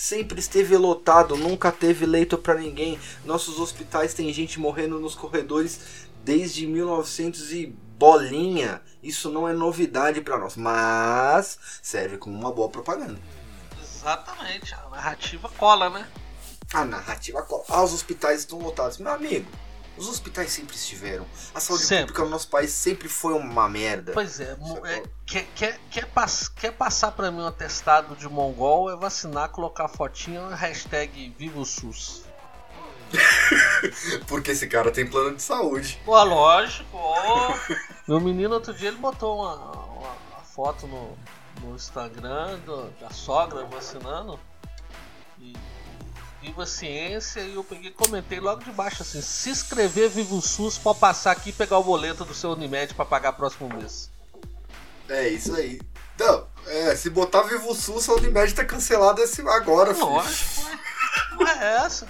Sempre 0.00 0.38
esteve 0.38 0.76
lotado, 0.76 1.36
nunca 1.36 1.72
teve 1.72 2.06
leito 2.06 2.38
para 2.38 2.54
ninguém. 2.54 3.00
Nossos 3.24 3.58
hospitais 3.58 4.14
tem 4.14 4.32
gente 4.32 4.60
morrendo 4.60 5.00
nos 5.00 5.16
corredores 5.16 6.06
desde 6.22 6.68
1900 6.68 7.50
e 7.50 7.66
bolinha. 7.98 8.80
Isso 9.02 9.28
não 9.28 9.48
é 9.48 9.52
novidade 9.52 10.20
para 10.20 10.38
nós, 10.38 10.54
mas 10.54 11.58
serve 11.82 12.16
como 12.16 12.38
uma 12.38 12.52
boa 12.52 12.68
propaganda. 12.68 13.18
Exatamente, 13.82 14.72
a 14.72 14.88
narrativa 14.88 15.48
cola, 15.58 15.90
né? 15.90 16.08
A 16.72 16.84
narrativa 16.84 17.42
cola. 17.42 17.64
Ah, 17.68 17.82
os 17.82 17.92
hospitais 17.92 18.38
estão 18.38 18.60
lotados. 18.60 18.98
Meu 18.98 19.10
amigo, 19.10 19.50
os 19.98 20.08
hospitais 20.08 20.50
sempre 20.50 20.76
estiveram. 20.76 21.26
A 21.54 21.60
saúde 21.60 21.84
sempre. 21.84 22.06
pública 22.06 22.24
no 22.24 22.30
nosso 22.30 22.48
país 22.48 22.70
sempre 22.70 23.08
foi 23.08 23.34
uma 23.34 23.68
merda. 23.68 24.12
Pois 24.12 24.40
é, 24.40 24.56
é 24.84 25.02
quer, 25.26 25.46
quer, 25.54 25.80
quer, 25.90 26.06
pass, 26.06 26.48
quer 26.48 26.72
passar 26.72 27.12
pra 27.12 27.30
mim 27.30 27.40
um 27.40 27.46
atestado 27.46 28.16
de 28.16 28.28
mongol, 28.28 28.90
é 28.90 28.96
vacinar, 28.96 29.50
colocar 29.50 29.88
fotinha, 29.88 30.48
hashtag 30.54 31.34
Viva 31.38 31.60
o 31.60 31.66
SUS. 31.66 32.24
Porque 34.26 34.50
esse 34.50 34.66
cara 34.66 34.90
tem 34.90 35.08
plano 35.08 35.34
de 35.34 35.42
saúde. 35.42 36.00
Pô, 36.04 36.22
lógico. 36.22 36.86
Oh. 36.92 37.54
Meu 38.06 38.20
menino 38.20 38.54
outro 38.54 38.74
dia 38.74 38.88
ele 38.88 38.98
botou 38.98 39.40
uma, 39.40 39.54
uma, 39.54 40.10
uma 40.30 40.40
foto 40.54 40.86
no, 40.86 41.16
no 41.62 41.74
Instagram 41.74 42.58
do, 42.60 42.90
da 43.00 43.10
sogra 43.10 43.64
vacinando. 43.64 44.38
Viva 46.40 46.64
Ciência 46.66 47.40
e 47.40 47.54
eu 47.54 47.64
peguei 47.64 47.90
comentei 47.90 48.38
logo 48.40 48.62
de 48.62 48.70
baixo 48.70 49.02
assim, 49.02 49.20
se 49.20 49.50
inscrever 49.50 50.08
Vivo 50.08 50.40
SUS 50.40 50.78
pode 50.78 50.98
passar 51.00 51.32
aqui 51.32 51.50
e 51.50 51.52
pegar 51.52 51.78
o 51.78 51.84
boleto 51.84 52.24
do 52.24 52.34
seu 52.34 52.52
Unimed 52.52 52.94
para 52.94 53.04
pagar 53.04 53.32
próximo 53.32 53.68
mês. 53.68 54.10
É 55.08 55.28
isso 55.28 55.54
aí. 55.54 55.80
Não, 56.18 56.46
é, 56.66 56.94
se 56.94 57.10
botar 57.10 57.42
Vivo 57.42 57.74
SUS, 57.74 58.08
a 58.08 58.14
Unimed 58.14 58.54
tá 58.54 58.64
cancelada 58.64 59.22
esse 59.22 59.40
agora, 59.42 59.94
filho. 59.94 60.06
Lógico, 60.06 60.62
não 61.38 61.48
é 61.48 61.84
essa. 61.84 62.06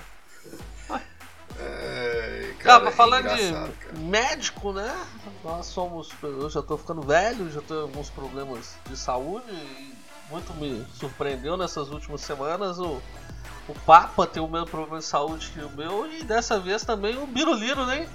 É, 1.61 2.55
cara, 2.61 2.81
Cara, 2.81 2.93
falando 2.93 3.27
é 3.29 3.35
de 3.35 3.53
cara. 3.53 3.73
médico, 3.99 4.73
né? 4.73 4.95
Nós 5.43 5.67
somos. 5.67 6.11
Eu 6.23 6.49
já 6.49 6.63
tô 6.63 6.79
ficando 6.79 7.03
velho, 7.03 7.51
já 7.51 7.61
tenho 7.61 7.81
alguns 7.81 8.09
problemas 8.11 8.75
de 8.89 8.97
saúde 8.97 9.51
e 9.51 9.93
muito 10.31 10.55
me 10.55 10.87
surpreendeu 10.95 11.57
nessas 11.57 11.89
últimas 11.89 12.21
semanas 12.21 12.79
o, 12.79 13.03
o 13.69 13.75
Papa 13.81 14.27
ter 14.27 14.41
o 14.41 14.49
mesmo 14.49 14.67
problema 14.67 14.99
de 14.99 15.05
saúde 15.05 15.51
que 15.51 15.61
o 15.61 15.71
meu 15.71 16.11
e 16.11 16.25
dessa 16.25 16.59
vez 16.59 16.85
também 16.85 17.17
o 17.19 17.27
Biruliro, 17.27 17.85
né? 17.85 18.09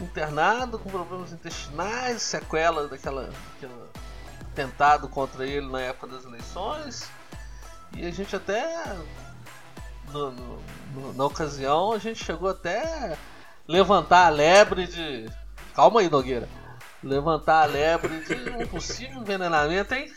Internado 0.00 0.78
com 0.78 0.90
problemas 0.90 1.32
intestinais, 1.32 2.22
sequela 2.22 2.86
daquela, 2.86 3.30
daquela 3.54 3.88
tentado 4.54 5.08
contra 5.08 5.46
ele 5.46 5.66
na 5.66 5.80
época 5.80 6.06
das 6.06 6.24
eleições. 6.24 7.10
E 7.96 8.06
a 8.06 8.10
gente 8.10 8.36
até 8.36 8.96
no, 10.12 10.32
no, 10.32 11.12
na 11.14 11.24
ocasião, 11.24 11.92
a 11.92 11.98
gente 11.98 12.24
chegou 12.24 12.50
até 12.50 13.16
levantar 13.66 14.26
a 14.26 14.30
lebre 14.30 14.86
de. 14.86 15.30
Calma 15.74 16.00
aí, 16.00 16.10
Nogueira. 16.10 16.48
Levantar 17.02 17.62
a 17.62 17.66
lebre 17.66 18.20
de 18.20 18.50
um 18.50 18.66
possível 18.66 19.22
envenenamento, 19.22 19.94
hein? 19.94 20.12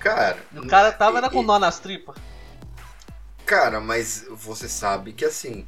Cara. 0.00 0.38
O 0.56 0.66
cara 0.66 0.90
tava 0.90 1.24
e, 1.24 1.30
com 1.30 1.42
nó 1.42 1.58
nas 1.58 1.78
tripas. 1.78 2.16
Cara, 3.46 3.80
mas 3.80 4.24
você 4.30 4.68
sabe 4.68 5.12
que 5.12 5.24
assim, 5.24 5.66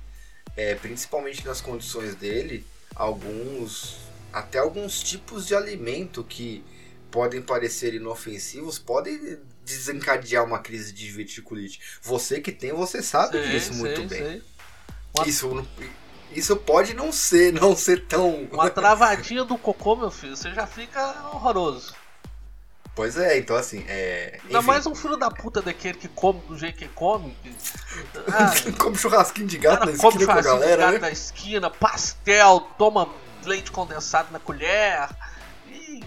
é, 0.56 0.74
principalmente 0.74 1.44
nas 1.44 1.60
condições 1.60 2.14
dele, 2.14 2.66
alguns. 2.94 4.02
Até 4.32 4.58
alguns 4.58 5.00
tipos 5.00 5.46
de 5.46 5.54
alimento 5.54 6.24
que 6.24 6.64
podem 7.10 7.40
parecer 7.40 7.94
inofensivos 7.94 8.76
podem 8.76 9.38
desencadear 9.64 10.44
uma 10.44 10.58
crise 10.58 10.92
de 10.92 11.04
diverticulite. 11.04 11.80
Você 12.02 12.40
que 12.40 12.50
tem, 12.50 12.72
você 12.72 13.00
sabe 13.00 13.38
sei, 13.38 13.50
disso 13.50 13.74
muito 13.74 14.08
sei, 14.08 14.22
bem. 14.22 14.42
Uma... 15.16 15.28
Isso, 15.28 15.66
isso 16.32 16.56
pode 16.56 16.92
não 16.94 17.12
ser, 17.12 17.52
não 17.52 17.76
ser 17.76 18.06
tão. 18.06 18.48
Uma 18.50 18.68
travadinha 18.68 19.44
do 19.44 19.56
cocô, 19.56 19.94
meu 19.94 20.10
filho, 20.10 20.36
você 20.36 20.52
já 20.52 20.66
fica 20.66 21.30
horroroso. 21.32 21.94
Pois 22.94 23.16
é, 23.16 23.38
então 23.38 23.56
assim, 23.56 23.84
é. 23.88 24.38
Ainda 24.44 24.62
mais 24.62 24.86
um 24.86 24.94
filho 24.94 25.16
da 25.16 25.28
puta 25.28 25.60
daquele 25.60 25.98
que 25.98 26.06
come 26.06 26.40
do 26.42 26.56
jeito 26.56 26.78
que 26.78 26.88
come. 26.88 27.36
Que... 27.42 27.54
Ah, 28.32 28.52
come 28.78 28.96
churrasquinho 28.96 29.46
de 29.46 29.58
gato 29.58 29.86
na 29.86 29.92
esquina 29.92 30.26
com 30.26 30.32
a 30.32 30.42
galera. 30.42 30.76
De 30.76 30.82
gato 30.82 30.92
né? 30.94 30.98
na 30.98 31.10
esquina, 31.10 31.70
pastel, 31.70 32.60
toma 32.78 33.08
leite 33.44 33.70
condensado 33.70 34.28
na 34.32 34.38
colher. 34.38 35.08
E 35.68 36.02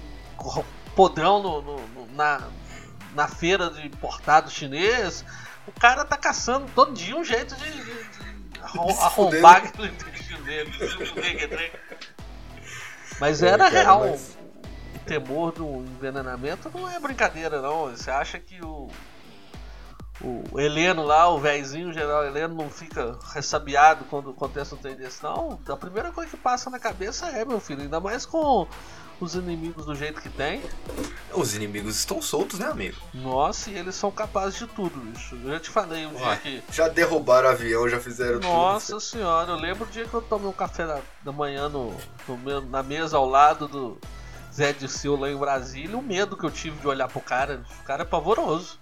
podrão 0.96 1.42
no, 1.42 1.62
no, 1.62 1.88
no 1.88 2.08
na, 2.16 2.48
na 3.14 3.28
feira 3.28 3.70
de 3.70 3.86
importado 3.86 4.50
chinês, 4.50 5.24
o 5.68 5.72
cara 5.72 6.06
tá 6.06 6.18
caçando 6.18 6.66
todo 6.74 6.94
dia 6.94 7.16
um 7.16 7.24
jeito 7.24 7.56
de, 7.56 7.72
de, 7.72 7.84
de 7.84 8.60
arrombar 9.02 9.58
aquele 9.68 9.90
intestino 9.90 10.42
dele. 10.44 10.72
Mas 13.20 13.44
era 13.44 13.68
é, 13.68 13.72
cara, 13.72 13.84
real. 13.84 14.00
Mas... 14.02 14.37
Temor 15.08 15.54
do 15.54 15.66
envenenamento 15.66 16.70
não 16.74 16.90
é 16.90 17.00
brincadeira, 17.00 17.62
não. 17.62 17.90
Você 17.90 18.12
acha 18.12 18.38
que 18.40 18.64
o, 18.64 18.90
o 20.22 20.60
Heleno 20.60 21.04
lá, 21.04 21.30
o 21.30 21.40
velhinho, 21.40 21.90
o 21.90 21.94
general 21.94 22.26
Heleno, 22.26 22.56
não 22.56 22.70
fica 22.70 23.18
ressabiado 23.34 24.06
quando 24.06 24.32
acontece 24.32 24.74
um 24.74 24.78
trem 24.78 24.96
desse, 24.96 25.24
não. 25.24 25.60
A 25.68 25.78
primeira 25.78 26.12
coisa 26.12 26.30
que 26.30 26.38
passa 26.38 26.70
na 26.70 26.80
cabeça 26.80 27.28
é, 27.28 27.46
meu 27.46 27.60
filho, 27.60 27.82
ainda 27.82 28.00
mais 28.00 28.26
com 28.26 28.68
os 29.20 29.36
inimigos 29.36 29.86
do 29.86 29.96
jeito 29.96 30.22
que 30.22 30.30
tem. 30.30 30.62
Os 31.34 31.56
inimigos 31.56 31.98
estão 31.98 32.22
soltos, 32.22 32.60
né, 32.60 32.68
amigo? 32.68 32.98
Nossa, 33.14 33.70
e 33.70 33.78
eles 33.78 33.96
são 33.96 34.12
capazes 34.12 34.60
de 34.60 34.68
tudo, 34.68 35.00
bicho. 35.00 35.36
Eu 35.44 35.52
já 35.52 35.60
te 35.60 35.70
falei 35.70 36.06
um 36.06 36.14
Uai, 36.14 36.40
dia 36.42 36.62
que. 36.62 36.74
Já 36.74 36.88
derrubaram 36.88 37.50
o 37.50 37.52
avião, 37.52 37.88
já 37.90 38.00
fizeram 38.00 38.40
Nossa 38.40 38.48
tudo. 38.48 38.94
Nossa 38.94 39.00
senhora, 39.00 39.52
eu 39.52 39.56
lembro 39.56 39.86
o 39.86 39.88
dia 39.88 40.06
que 40.06 40.14
eu 40.14 40.22
tomei 40.22 40.48
um 40.48 40.54
café 40.54 40.86
da, 40.86 41.00
da 41.24 41.32
manhã 41.32 41.70
no, 41.70 41.96
no, 42.28 42.62
na 42.62 42.84
mesa 42.84 43.18
ao 43.18 43.28
lado 43.28 43.68
do 43.68 43.98
Zé 44.58 44.74
de 44.74 44.90
Sil 44.90 45.14
lá 45.16 45.30
em 45.30 45.38
Brasília, 45.38 45.96
o 45.96 46.02
medo 46.02 46.36
que 46.36 46.44
eu 46.44 46.50
tive 46.50 46.80
de 46.80 46.88
olhar 46.88 47.08
pro 47.08 47.22
cara. 47.22 47.64
O 47.80 47.84
cara 47.84 48.02
é 48.02 48.06
pavoroso. 48.06 48.80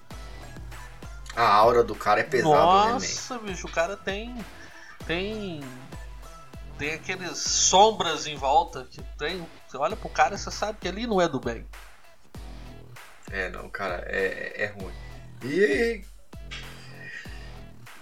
A 1.36 1.46
aura 1.46 1.84
do 1.84 1.94
cara 1.94 2.22
é 2.22 2.24
pesada, 2.24 2.54
Nossa, 2.54 3.34
né, 3.34 3.42
bicho, 3.44 3.68
o 3.68 3.72
cara 3.72 3.98
tem. 3.98 4.34
Tem 5.06 5.62
tem 6.78 6.94
aqueles 6.94 7.38
sombras 7.38 8.26
em 8.26 8.36
volta 8.36 8.86
que 8.90 9.02
tem. 9.18 9.46
Você 9.68 9.78
olha 9.78 9.98
pro 9.98 10.10
cara 10.10 10.36
e 10.36 10.38
você 10.38 10.50
sabe 10.50 10.78
que 10.80 10.88
ali 10.88 11.06
não 11.06 11.20
é 11.20 11.28
do 11.28 11.40
bem. 11.40 11.66
É, 13.32 13.50
não, 13.50 13.70
cara, 13.70 14.04
é, 14.08 14.64
é 14.64 14.68
ruim. 14.68 14.94
E. 15.44 16.04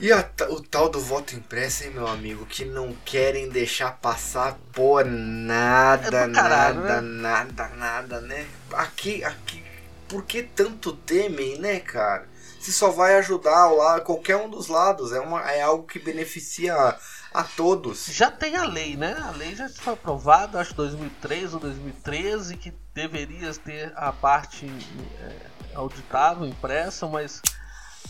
E 0.04 0.12
a, 0.12 0.30
o 0.50 0.60
tal 0.62 0.90
do 0.90 1.00
voto 1.00 1.34
impresso, 1.34 1.86
hein, 1.86 1.92
meu 1.92 2.06
amigo, 2.06 2.46
que 2.46 2.66
não 2.66 2.92
querem 3.06 3.48
deixar 3.48 3.90
passar 4.02 4.60
por 4.74 5.06
nada, 5.06 6.26
É 6.26 6.30
caralho, 6.30 6.82
nada, 6.82 7.02
né? 7.02 7.22
nada, 7.22 7.70
nada, 7.70 8.20
né? 8.20 8.46
Aqui, 8.74 9.24
aqui, 9.24 9.64
por 10.10 10.26
que 10.26 10.44
tanto 10.44 10.92
temem, 10.92 11.58
né, 11.58 11.80
cara? 11.80 12.28
Se 12.60 12.74
só 12.74 12.90
vai 12.90 13.16
ajudar 13.16 13.72
lá 13.72 14.02
qualquer 14.02 14.36
um 14.36 14.50
dos 14.50 14.68
lados, 14.68 15.14
é, 15.14 15.22
uma, 15.22 15.50
é 15.50 15.62
algo 15.62 15.88
que 15.88 16.00
beneficia 16.00 16.76
a, 16.76 17.00
a 17.34 17.44
todos. 17.46 18.08
Já 18.08 18.30
tem 18.30 18.58
a 18.58 18.66
lei, 18.66 18.98
né? 18.98 19.16
A 19.24 19.32
lei 19.32 19.56
já 19.56 19.70
foi 19.70 19.94
aprovada, 19.94 20.60
acho 20.60 20.76
2003 20.76 21.54
ou 21.54 21.62
2013, 21.62 22.58
que 22.58 22.74
deveria 22.94 23.54
ter 23.54 23.94
a 23.96 24.12
parte 24.12 24.70
é, 25.22 25.76
auditável 25.76 26.46
impressa, 26.46 27.08
mas 27.08 27.42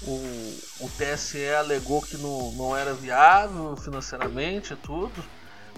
o, 0.01 0.57
o 0.81 0.89
TSE 0.89 1.47
alegou 1.49 2.01
que 2.01 2.17
não, 2.17 2.51
não 2.53 2.75
era 2.75 2.93
viável 2.93 3.75
financeiramente 3.77 4.73
e 4.73 4.75
tudo. 4.75 5.23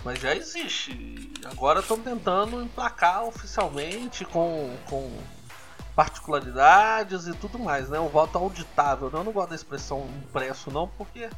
Mas 0.04 0.20
já 0.20 0.36
existe. 0.36 1.32
Agora 1.46 1.80
estão 1.80 2.00
tentando 2.00 2.62
emplacar 2.62 3.24
oficialmente 3.24 4.24
com, 4.26 4.76
com 4.88 5.12
particularidades 5.96 7.28
e 7.28 7.34
tudo 7.34 7.58
mais, 7.58 7.90
né? 7.90 8.00
O 8.00 8.08
voto 8.08 8.38
auditável. 8.38 9.10
Eu 9.12 9.24
não 9.24 9.32
gosto 9.32 9.50
da 9.50 9.56
expressão 9.56 10.08
impresso 10.24 10.70
não, 10.70 10.88
porque 10.88 11.30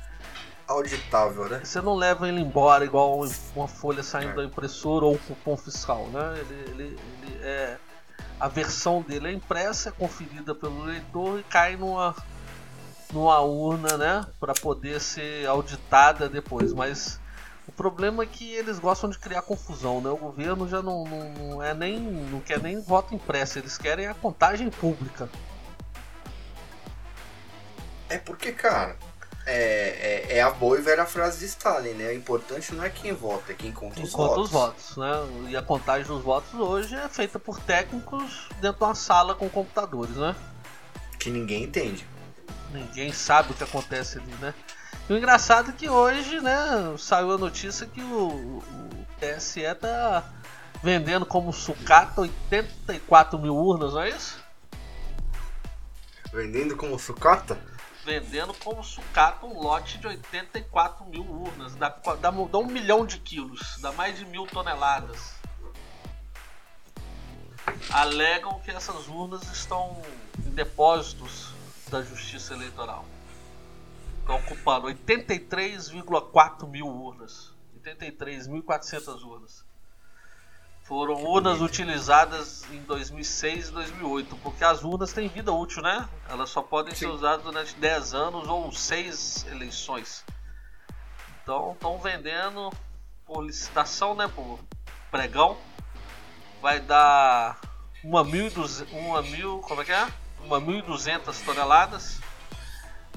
Auditável, 0.68 1.48
né? 1.48 1.62
você 1.64 1.80
não 1.80 1.96
leva 1.96 2.28
ele 2.28 2.42
embora 2.42 2.84
igual 2.84 3.22
uma 3.56 3.70
folha 3.70 4.04
saindo 4.04 4.32
É. 4.32 4.36
da 4.36 4.44
impressora 4.44 5.06
ou 5.06 5.14
um 5.14 5.18
cupom 5.18 5.56
fiscal, 5.56 6.08
né? 6.08 6.40
Ele, 6.40 6.72
ele, 6.72 7.00
ele 7.24 7.40
é 7.42 7.78
a 8.38 8.50
versão 8.50 9.02
dele 9.02 9.30
é 9.30 9.32
impressa, 9.32 9.90
é 9.90 9.92
conferida 9.94 10.54
pelo 10.54 10.84
leitor 10.84 11.40
e 11.40 11.44
cai 11.44 11.78
numa 11.78 12.14
numa 13.12 13.40
urna, 13.40 13.98
né, 13.98 14.26
para 14.40 14.54
poder 14.54 15.00
ser 15.00 15.48
auditada 15.48 16.28
depois. 16.28 16.74
Mas 16.74 17.20
o 17.68 17.72
problema 17.72 18.24
é 18.24 18.26
que 18.26 18.54
eles 18.54 18.80
gostam 18.80 19.10
de 19.10 19.20
criar 19.20 19.42
confusão, 19.42 20.00
né? 20.02 20.10
O 20.10 20.18
governo 20.18 20.68
já 20.68 20.82
não, 20.82 21.04
não, 21.04 21.30
não 21.34 21.64
é 21.64 21.74
nem 21.74 22.00
não 22.00 22.40
quer 22.40 22.62
nem 22.62 22.82
voto 22.82 23.14
impresso, 23.14 23.60
eles 23.60 23.78
querem 23.78 24.08
a 24.08 24.14
contagem 24.14 24.70
pública. 24.70 25.30
É 28.10 28.18
porque, 28.18 28.54
cara, 28.54 28.96
é, 29.46 30.28
é, 30.30 30.38
é 30.38 30.42
a 30.42 30.50
boa 30.50 30.78
e 30.78 30.82
velha 30.82 31.06
frase 31.06 31.40
de 31.40 31.46
Stalin, 31.46 31.94
né? 31.94 32.10
O 32.10 32.14
importante 32.14 32.74
não 32.74 32.84
é 32.84 32.90
quem 32.90 33.14
vota, 33.14 33.52
é 33.52 33.56
quem 33.56 33.72
conta 33.72 34.02
os 34.02 34.10
Enquanto 34.10 34.30
votos. 34.30 34.46
os 34.46 34.52
votos, 34.52 34.98
né? 34.98 35.50
E 35.50 35.58
a 35.58 35.62
contagem 35.62 36.08
dos 36.08 36.24
votos 36.24 36.54
hoje 36.54 36.96
é 36.96 37.10
feita 37.10 37.38
por 37.38 37.60
técnicos 37.60 38.48
dentro 38.62 38.80
de 38.80 38.84
uma 38.84 38.96
sala 38.96 39.36
com 39.36 39.50
computadores, 39.50 40.16
né? 40.16 40.36
Que 41.20 41.30
ninguém 41.30 41.64
entende. 41.64 42.06
Ninguém 42.72 43.12
sabe 43.14 43.52
o 43.52 43.56
que 43.56 43.64
acontece 43.64 44.20
ali, 44.20 44.34
né? 44.36 44.54
E 45.10 45.14
o 45.14 45.18
engraçado 45.18 45.70
é 45.70 45.74
que 45.74 45.90
hoje, 45.90 46.42
né, 46.42 46.56
saiu 46.98 47.32
a 47.32 47.38
notícia 47.38 47.88
que 47.88 48.02
o, 48.02 48.28
o 48.60 49.08
TSE 49.20 49.64
tá 49.76 50.24
vendendo 50.84 51.26
como 51.26 51.54
sucata 51.54 52.22
84 52.22 53.40
mil 53.40 53.56
urnas, 53.56 53.94
não 53.94 54.02
é 54.02 54.10
isso? 54.10 54.44
Vendendo 56.32 56.76
como 56.76 57.00
sucata? 57.00 57.58
Vendendo 58.04 58.54
como 58.54 58.84
sucata 58.84 59.46
um 59.46 59.62
lote 59.62 59.98
de 59.98 60.08
84 60.08 61.06
mil 61.06 61.24
urnas, 61.24 61.74
dá, 61.76 61.90
dá, 61.90 62.32
dá 62.32 62.58
um 62.58 62.68
milhão 62.68 63.06
de 63.06 63.18
quilos, 63.20 63.78
dá 63.82 63.92
mais 63.94 64.18
de 64.18 64.26
mil 64.26 64.46
toneladas. 64.46 65.36
Alegam 67.92 68.60
que 68.60 68.72
essas 68.72 69.08
urnas 69.08 69.44
estão 69.52 70.02
em 70.46 70.50
depósitos 70.52 71.57
da 71.90 72.02
Justiça 72.02 72.54
Eleitoral. 72.54 73.06
Estão 74.20 74.36
ocupando 74.38 74.88
83,4 74.88 76.68
mil 76.68 76.88
urnas. 76.88 77.54
83.400 77.84 79.24
urnas. 79.24 79.66
Foram 80.84 81.22
urnas 81.24 81.60
utilizadas 81.62 82.64
em 82.72 82.82
2006 82.84 83.70
e 83.70 83.72
2008, 83.72 84.36
porque 84.38 84.64
as 84.64 84.84
urnas 84.84 85.12
têm 85.12 85.28
vida 85.28 85.52
útil, 85.52 85.82
né? 85.82 86.08
Elas 86.30 86.50
só 86.50 86.62
podem 86.62 86.94
ser 86.96 87.06
Sim. 87.08 87.12
usadas 87.12 87.44
durante 87.44 87.76
10 87.76 88.14
anos 88.14 88.48
ou 88.48 88.72
6 88.72 89.46
eleições. 89.52 90.24
Então 91.44 91.74
estão 91.74 91.98
vendendo 92.00 92.72
por 93.26 93.42
licitação, 93.42 94.16
né? 94.16 94.28
Por 94.30 94.60
pregão. 95.12 95.58
Vai 96.62 96.80
dar 96.80 97.60
uma 98.04 98.24
mil, 98.24 98.50
duze- 98.50 98.88
uma 98.92 99.22
mil, 99.22 99.60
como 99.60 99.82
é 99.82 99.86
que 99.86 99.92
é? 99.92 100.08
Uma 100.48 100.62
1.200 100.62 101.44
toneladas. 101.44 102.22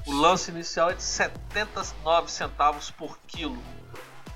O 0.05 0.11
lance 0.11 0.51
inicial 0.51 0.89
é 0.89 0.95
de 0.95 1.01
79 1.01 2.29
centavos 2.29 2.91
por 2.91 3.17
quilo. 3.19 3.57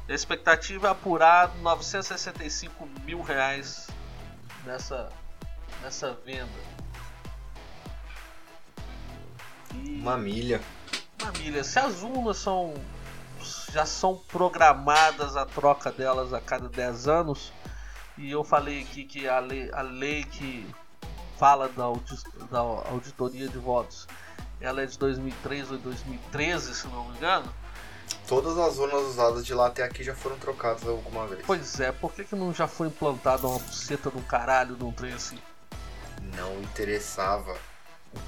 A 0.08 0.13
expectativa 0.13 0.88
é 0.88 0.91
apurar 0.91 1.53
965 1.58 2.88
mil 3.03 3.21
reais 3.21 3.88
nessa, 4.63 5.12
nessa 5.81 6.13
venda. 6.25 6.49
E, 9.73 9.99
Uma 9.99 10.17
milha. 10.17 10.62
Família, 11.17 11.65
se 11.65 11.77
as 11.77 12.01
urnas 12.01 12.38
são 12.38 12.73
já 13.73 13.86
são 13.86 14.15
programadas 14.29 15.36
a 15.36 15.45
troca 15.45 15.91
delas 15.91 16.31
a 16.31 16.39
cada 16.39 16.69
10 16.69 17.10
anos, 17.10 17.51
e 18.17 18.31
eu 18.31 18.41
falei 18.41 18.84
aqui 18.84 19.03
que 19.03 19.27
a 19.27 19.39
lei, 19.39 19.69
a 19.73 19.81
lei 19.81 20.23
que 20.23 20.65
fala 21.38 21.67
da, 21.69 21.84
audi- 21.84 22.24
da 22.52 22.60
auditoria 22.60 23.48
de 23.48 23.58
votos, 23.58 24.08
ela 24.60 24.82
é 24.82 24.86
de 24.86 24.98
2003 24.98 25.71
ou 25.71 25.78
2013, 25.78 26.74
se 26.74 26.88
não 26.88 27.10
me 27.10 27.17
engano. 27.17 27.54
Todas 28.28 28.58
as 28.58 28.78
urnas 28.78 29.02
usadas 29.04 29.45
de 29.45 29.54
lá 29.54 29.67
até 29.67 29.84
aqui 29.84 30.04
já 30.04 30.15
foram 30.15 30.38
trocadas 30.38 30.88
alguma 30.88 31.28
vez. 31.28 31.43
Pois 31.45 31.80
é, 31.80 31.91
por 31.91 32.12
que, 32.13 32.24
que 32.24 32.36
não 32.36 32.54
já 32.54 32.67
foi 32.67 32.88
implantada 32.88 33.48
uma 33.48 33.60
buceta 33.60 34.10
de 34.10 34.17
um 34.17 34.21
caralho 34.21 34.76
de 34.76 34.84
um 34.84 34.91
trem 34.91 35.13
assim? 35.13 35.39
Não 36.36 36.60
interessava. 36.62 37.56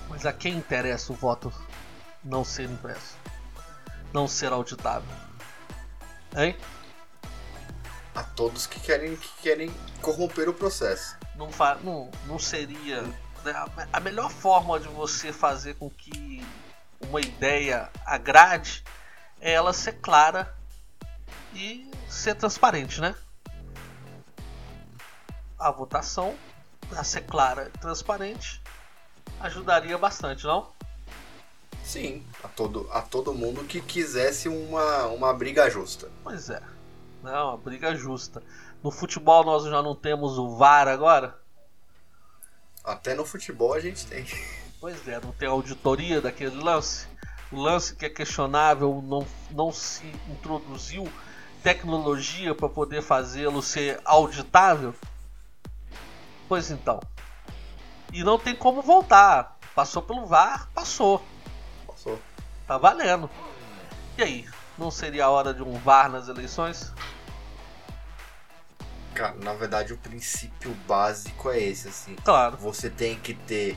Mas 0.10 0.26
a 0.26 0.34
quem 0.34 0.56
interessa 0.56 1.12
o 1.13 1.15
voto 1.15 1.52
não 2.24 2.43
ser 2.43 2.63
impresso? 2.70 3.15
Não 4.13 4.28
ser 4.28 4.52
auditável? 4.52 5.10
Hein? 6.36 6.56
Todos 8.38 8.65
que 8.67 8.80
querem, 8.80 9.15
que 9.17 9.30
querem 9.41 9.69
corromper 10.02 10.47
o 10.47 10.54
processo. 10.54 11.17
não, 11.36 11.52
fa 11.52 11.76
não, 11.84 12.10
não 12.28 12.39
seria. 12.39 13.02
né, 13.43 13.52
a- 13.52 13.88
A 13.93 14.00
melhor 14.00 14.30
forma 14.32 14.80
de 14.80 14.88
você 14.88 15.34
fazer 15.34 15.73
com 15.76 15.89
que 15.89 16.45
uma 17.02 17.19
ideia 17.19 17.89
agrade 18.06 18.84
é 19.41 19.52
ela 19.54 19.73
ser 19.73 19.93
clara 19.93 20.56
e 21.54 21.89
ser 22.08 22.36
transparente, 22.36 23.02
né? 23.02 23.15
A 25.60 25.71
votação, 25.71 26.36
a 26.95 27.04
ser 27.04 27.21
clara 27.21 27.71
e 27.73 27.78
transparente, 27.80 28.62
ajudaria 29.39 29.97
bastante, 29.97 30.45
não? 30.45 30.71
Sim, 31.84 32.23
a 32.43 32.47
todo, 32.47 32.88
a 32.91 33.02
todo 33.02 33.34
mundo 33.34 33.63
que 33.63 33.82
quisesse 33.82 34.47
uma, 34.50 35.06
uma 35.08 35.34
briga 35.34 35.69
justa. 35.69 36.12
Pois 36.23 36.50
é, 36.50 36.62
não, 37.27 37.49
uma 37.49 37.57
briga 37.57 37.93
justa. 37.93 38.41
No 38.81 38.89
futebol 38.89 39.43
nós 39.43 39.65
já 39.65 39.81
não 39.81 39.93
temos 39.93 40.37
o 40.37 40.55
VAR 40.55 40.87
agora? 40.87 41.37
Até 42.83 43.13
no 43.13 43.25
futebol 43.25 43.73
a 43.73 43.79
gente 43.79 44.07
tem. 44.07 44.25
Pois 44.79 45.07
é, 45.07 45.19
não 45.19 45.31
tem 45.31 45.47
auditoria 45.47 46.21
daquele 46.21 46.55
lance. 46.55 47.07
O 47.51 47.59
lance 47.59 47.95
que 47.95 48.05
é 48.05 48.09
questionável 48.09 49.01
não, 49.03 49.25
não 49.51 49.71
se 49.71 50.05
introduziu 50.29 51.11
tecnologia 51.63 52.53
para 52.55 52.69
poder 52.69 53.01
fazê-lo 53.01 53.61
ser 53.61 53.99
auditável. 54.05 54.93
Pois 56.47 56.71
então. 56.71 57.01
E 58.13 58.23
não 58.23 58.39
tem 58.39 58.55
como 58.55 58.81
voltar. 58.81 59.57
Passou 59.75 60.01
pelo 60.01 60.25
VAR, 60.25 60.69
passou. 60.73 61.21
Passou. 61.85 62.19
Tá 62.65 62.77
valendo. 62.77 63.29
E 64.17 64.23
aí? 64.23 64.45
Não 64.77 64.91
seria 64.91 65.25
a 65.25 65.29
hora 65.29 65.53
de 65.53 65.63
um 65.63 65.73
VAR 65.79 66.09
nas 66.09 66.29
eleições? 66.29 66.93
Cara, 69.17 69.36
na 69.43 69.53
verdade 69.53 69.93
o 69.93 69.97
princípio 69.97 70.69
básico 70.88 71.49
é 71.49 71.60
esse, 71.60 71.88
assim. 71.88 72.15
Claro. 72.23 72.56
Você 72.58 72.88
tem 72.88 73.15
que 73.17 73.34
ter. 73.34 73.75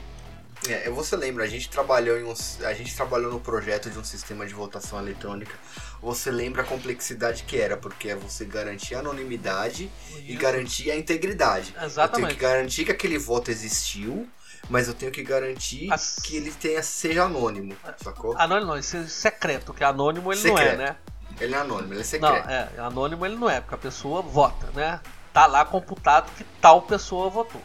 É, 0.69 0.87
você 0.91 1.15
lembra, 1.15 1.43
a 1.43 1.47
gente 1.47 1.67
trabalhou 1.67 2.15
em 2.19 2.23
um, 2.23 2.33
a 2.63 2.73
gente 2.75 2.95
trabalhou 2.95 3.31
no 3.31 3.39
projeto 3.39 3.89
de 3.89 3.97
um 3.97 4.03
sistema 4.03 4.45
de 4.45 4.53
votação 4.53 4.99
eletrônica. 4.99 5.51
Você 5.99 6.29
lembra 6.29 6.61
a 6.61 6.65
complexidade 6.65 7.41
que 7.43 7.59
era, 7.59 7.75
porque 7.75 8.09
é 8.09 8.15
você 8.15 8.45
garantir 8.45 8.93
a 8.93 8.99
anonimidade 8.99 9.89
e 10.17 10.33
Isso. 10.33 10.39
garantir 10.39 10.91
a 10.91 10.95
integridade. 10.95 11.69
Eu 11.69 11.73
tenho 11.73 11.85
Exatamente. 11.87 12.35
que 12.35 12.39
garantir 12.39 12.85
que 12.85 12.91
aquele 12.91 13.17
voto 13.17 13.49
existiu, 13.49 14.29
mas 14.69 14.87
eu 14.87 14.93
tenho 14.93 15.11
que 15.11 15.23
garantir 15.23 15.91
As- 15.91 16.17
que 16.17 16.37
ele 16.37 16.51
tenha, 16.51 16.83
seja 16.83 17.23
anônimo, 17.23 17.75
sacou? 18.03 18.37
Anônimo 18.37 18.67
não, 18.73 18.77
isso 18.77 18.97
é 18.97 19.07
secreto, 19.07 19.73
que 19.73 19.83
anônimo 19.83 20.31
ele 20.31 20.43
não 20.47 20.57
é, 20.59 20.61
Secreto. 20.61 20.77
né? 20.77 20.95
Ele 21.39 21.55
é 21.55 21.57
anônimo, 21.57 21.93
ele 21.93 22.01
é 22.01 22.03
Não, 22.19 22.35
secreto. 22.35 22.49
é, 22.49 22.69
anônimo 22.77 23.25
ele 23.25 23.35
não 23.35 23.49
é, 23.49 23.59
porque 23.61 23.73
a 23.73 23.77
pessoa 23.79 24.21
vota, 24.21 24.67
né? 24.75 24.99
Tá 25.33 25.45
lá 25.45 25.63
computado 25.63 26.31
que 26.35 26.43
tal 26.59 26.81
pessoa 26.81 27.29
votou. 27.29 27.61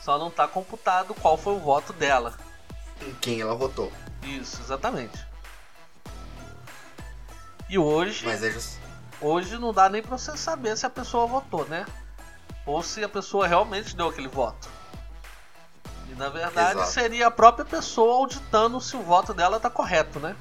Só 0.00 0.18
não 0.18 0.30
tá 0.30 0.46
computado 0.46 1.14
qual 1.14 1.36
foi 1.36 1.54
o 1.54 1.60
voto 1.60 1.92
dela. 1.92 2.34
Em 3.00 3.14
quem 3.14 3.40
ela 3.40 3.54
votou. 3.54 3.92
Isso, 4.22 4.60
exatamente. 4.60 5.24
E 7.68 7.78
hoje. 7.78 8.26
Mas 8.26 8.42
é 8.42 8.50
just... 8.50 8.78
Hoje 9.20 9.56
não 9.58 9.72
dá 9.72 9.88
nem 9.88 10.02
pra 10.02 10.18
você 10.18 10.36
saber 10.36 10.76
se 10.76 10.84
a 10.84 10.90
pessoa 10.90 11.26
votou, 11.26 11.64
né? 11.66 11.86
Ou 12.66 12.82
se 12.82 13.02
a 13.02 13.08
pessoa 13.08 13.46
realmente 13.46 13.96
deu 13.96 14.08
aquele 14.08 14.28
voto. 14.28 14.68
E 16.10 16.14
na 16.14 16.28
verdade 16.28 16.78
Exato. 16.78 16.92
seria 16.92 17.28
a 17.28 17.30
própria 17.30 17.64
pessoa 17.64 18.16
auditando 18.16 18.80
se 18.80 18.96
o 18.96 19.02
voto 19.02 19.32
dela 19.32 19.58
tá 19.58 19.70
correto, 19.70 20.18
né? 20.18 20.36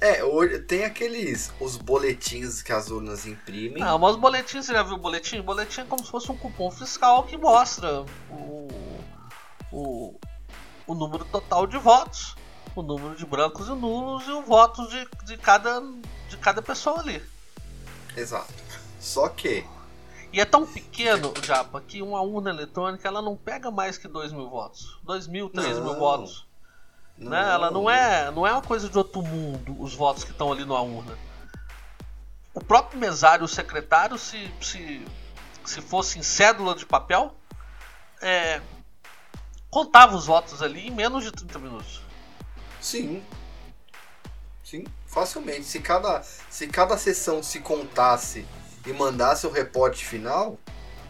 É, 0.00 0.58
tem 0.66 0.84
aqueles. 0.84 1.52
Os 1.60 1.76
boletins 1.76 2.62
que 2.62 2.72
as 2.72 2.90
urnas 2.90 3.26
imprimem. 3.26 3.82
Não, 3.82 3.98
mas 3.98 4.12
os 4.14 4.20
boletins, 4.20 4.66
você 4.66 4.72
já 4.72 4.82
viu 4.82 4.94
o 4.94 4.98
boletim? 4.98 5.38
O 5.38 5.42
boletim 5.42 5.80
é 5.80 5.84
como 5.84 6.04
se 6.04 6.10
fosse 6.10 6.30
um 6.30 6.36
cupom 6.36 6.70
fiscal 6.70 7.24
que 7.24 7.36
mostra 7.36 8.04
o, 8.30 8.68
o, 9.72 10.14
o 10.86 10.94
número 10.94 11.24
total 11.24 11.66
de 11.66 11.78
votos, 11.78 12.36
o 12.76 12.82
número 12.82 13.16
de 13.16 13.26
brancos 13.26 13.68
e 13.68 13.72
nulos 13.72 14.26
e 14.26 14.30
o 14.30 14.42
voto 14.42 14.86
de, 14.88 15.08
de, 15.24 15.36
cada, 15.36 15.80
de 16.28 16.36
cada 16.36 16.62
pessoa 16.62 17.00
ali. 17.00 17.22
Exato. 18.16 18.52
Só 19.00 19.28
que. 19.28 19.64
E 20.32 20.40
é 20.40 20.44
tão 20.44 20.66
pequeno, 20.66 21.32
Japa, 21.42 21.80
que 21.80 22.02
uma 22.02 22.20
urna 22.20 22.50
eletrônica 22.50 23.08
ela 23.08 23.22
não 23.22 23.34
pega 23.34 23.70
mais 23.70 23.96
que 23.96 24.06
2 24.06 24.30
mil 24.30 24.48
votos. 24.48 24.98
2 25.02 25.26
mil, 25.26 25.48
3 25.48 25.78
mil 25.78 25.94
Não. 27.18 27.30
né? 27.30 27.52
Ela 27.52 27.70
não 27.70 27.90
é, 27.90 28.30
não 28.30 28.46
é 28.46 28.52
uma 28.52 28.62
coisa 28.62 28.88
de 28.88 28.96
outro 28.96 29.22
mundo, 29.22 29.76
os 29.80 29.94
votos 29.94 30.24
que 30.24 30.30
estão 30.30 30.52
ali 30.52 30.64
na 30.64 30.80
urna. 30.80 31.18
O 32.54 32.62
próprio 32.62 32.98
mesário, 32.98 33.44
o 33.44 33.48
secretário, 33.48 34.18
se, 34.18 34.50
se, 34.60 35.04
se 35.64 35.80
fosse 35.80 36.18
em 36.18 36.22
cédula 36.22 36.74
de 36.74 36.86
papel, 36.86 37.34
é, 38.20 38.60
contava 39.70 40.16
os 40.16 40.26
votos 40.26 40.62
ali 40.62 40.88
em 40.88 40.90
menos 40.90 41.24
de 41.24 41.32
30 41.32 41.58
minutos. 41.58 42.02
Sim. 42.80 43.22
Sim, 44.64 44.84
facilmente. 45.06 45.64
Se 45.64 45.80
cada, 45.80 46.22
se 46.22 46.66
cada 46.68 46.98
sessão 46.98 47.42
se 47.42 47.60
contasse 47.60 48.46
e 48.86 48.92
mandasse 48.92 49.46
o 49.46 49.50
reporte 49.50 50.04
final, 50.04 50.58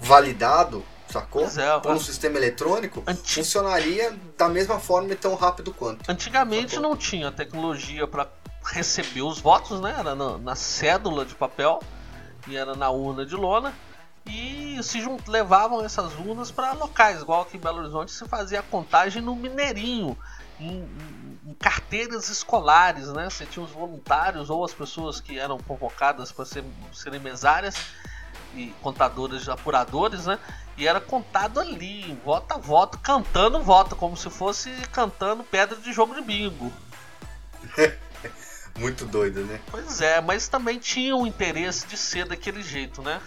validado, 0.01 0.85
sacou? 1.13 1.43
Pois 1.43 1.59
é, 1.59 1.81
sistema 1.99 2.37
eletrônico, 2.37 3.03
Anti- 3.07 3.35
funcionaria 3.35 4.17
da 4.37 4.49
mesma 4.49 4.79
forma 4.79 5.13
e 5.13 5.17
tão 5.17 5.35
rápido 5.35 5.73
quanto. 5.73 6.09
Antigamente 6.11 6.75
Sacou? 6.75 6.89
não 6.91 6.97
tinha 6.97 7.31
tecnologia 7.33 8.07
para 8.07 8.29
receber 8.65 9.23
os 9.23 9.41
votos, 9.41 9.81
né? 9.81 9.95
Era 9.99 10.15
na, 10.15 10.39
na 10.39 10.55
cédula 10.55 11.25
de 11.25 11.35
papel 11.35 11.81
e 12.47 12.57
era 12.57 12.75
na 12.75 12.91
urna 12.91 13.25
de 13.25 13.35
lona. 13.35 13.73
E 14.27 14.79
se 14.83 15.01
jun- 15.01 15.19
levavam 15.27 15.83
essas 15.85 16.13
urnas 16.19 16.51
para 16.51 16.73
locais, 16.73 17.23
igual 17.23 17.43
aqui 17.43 17.57
em 17.57 17.61
Belo 17.61 17.79
Horizonte 17.79 18.13
se 18.13 18.27
fazia 18.29 18.61
a 18.61 18.63
contagem 18.63 19.23
no 19.23 19.35
Mineirinho, 19.35 20.19
em, 20.61 20.81
em- 20.81 21.39
em 21.47 21.55
carteiras 21.55 22.29
escolares, 22.29 23.09
né? 23.15 23.31
Você 23.31 23.47
tinha 23.47 23.65
os 23.65 23.71
voluntários 23.71 24.51
ou 24.51 24.63
as 24.65 24.75
pessoas 24.75 25.19
que 25.19 25.39
eram 25.39 25.57
convocadas 25.59 26.31
para 26.31 26.45
ser, 26.45 26.63
serem 26.93 27.21
mesárias 27.21 27.75
e 28.55 28.75
contadoras, 28.83 29.49
apuradores, 29.49 30.27
né? 30.27 30.39
E 30.77 30.87
era 30.87 31.01
contado 31.01 31.59
ali, 31.61 32.19
voto 32.25 32.53
a 32.55 32.59
voto, 32.59 32.99
cantando 32.99 33.61
voto, 33.63 33.97
como 33.97 34.17
se 34.17 34.31
fosse 34.31 34.71
cantando 34.93 35.43
pedra 35.45 35.77
de 35.77 35.93
jogo 35.93 36.15
de 36.15 36.21
bingo. 36.21 36.73
Muito 38.79 39.05
doido, 39.07 39.45
né? 39.45 39.61
Pois 39.71 40.01
é, 40.01 40.21
mas 40.21 40.47
também 40.47 40.79
tinha 40.79 41.17
o 41.17 41.27
interesse 41.27 41.87
de 41.89 41.97
ser 41.97 42.27
daquele 42.27 42.63
jeito, 42.63 43.03
né? 43.03 43.21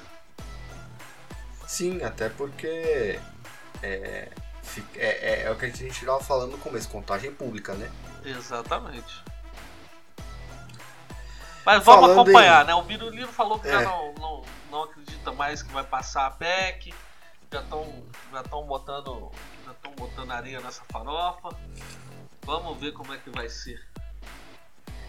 Sim, 1.67 2.01
até 2.03 2.29
porque 2.29 3.19
é, 3.83 4.29
é, 4.29 4.29
é, 4.95 5.43
é 5.43 5.51
o 5.51 5.55
que 5.57 5.65
a 5.65 5.69
gente 5.69 5.87
estava 5.87 6.21
falando 6.21 6.51
no 6.51 6.57
começo, 6.57 6.87
contagem 6.87 7.33
pública, 7.33 7.73
né? 7.73 7.91
Exatamente. 8.23 9.23
Mas 11.65 11.83
vamos 11.83 12.01
Falando 12.01 12.21
acompanhar, 12.21 12.63
em- 12.63 12.67
né? 12.67 12.75
O 12.75 12.81
Biruliro 12.81 13.27
falou 13.27 13.59
que 13.59 13.69
já 13.69 13.81
É. 13.81 13.85
não, 13.85 14.13
não, 14.13 14.41
não 14.71 14.83
acredita 14.83 15.31
mais 15.33 15.61
que 15.61 15.71
vai 15.71 15.83
passar 15.83 16.25
a 16.27 16.31
PEC. 16.31 16.93
Já 17.51 17.61
estão 17.61 18.03
já 18.31 18.41
tão 18.43 18.63
botando, 18.65 19.29
já 19.65 19.73
tão 19.75 19.91
botando 19.93 20.31
areia 20.31 20.61
nessa 20.61 20.81
farofa. 20.91 21.49
Vamos 22.43 22.79
ver 22.79 22.93
como 22.93 23.13
é 23.13 23.17
que 23.17 23.29
vai 23.29 23.49
ser. 23.49 23.85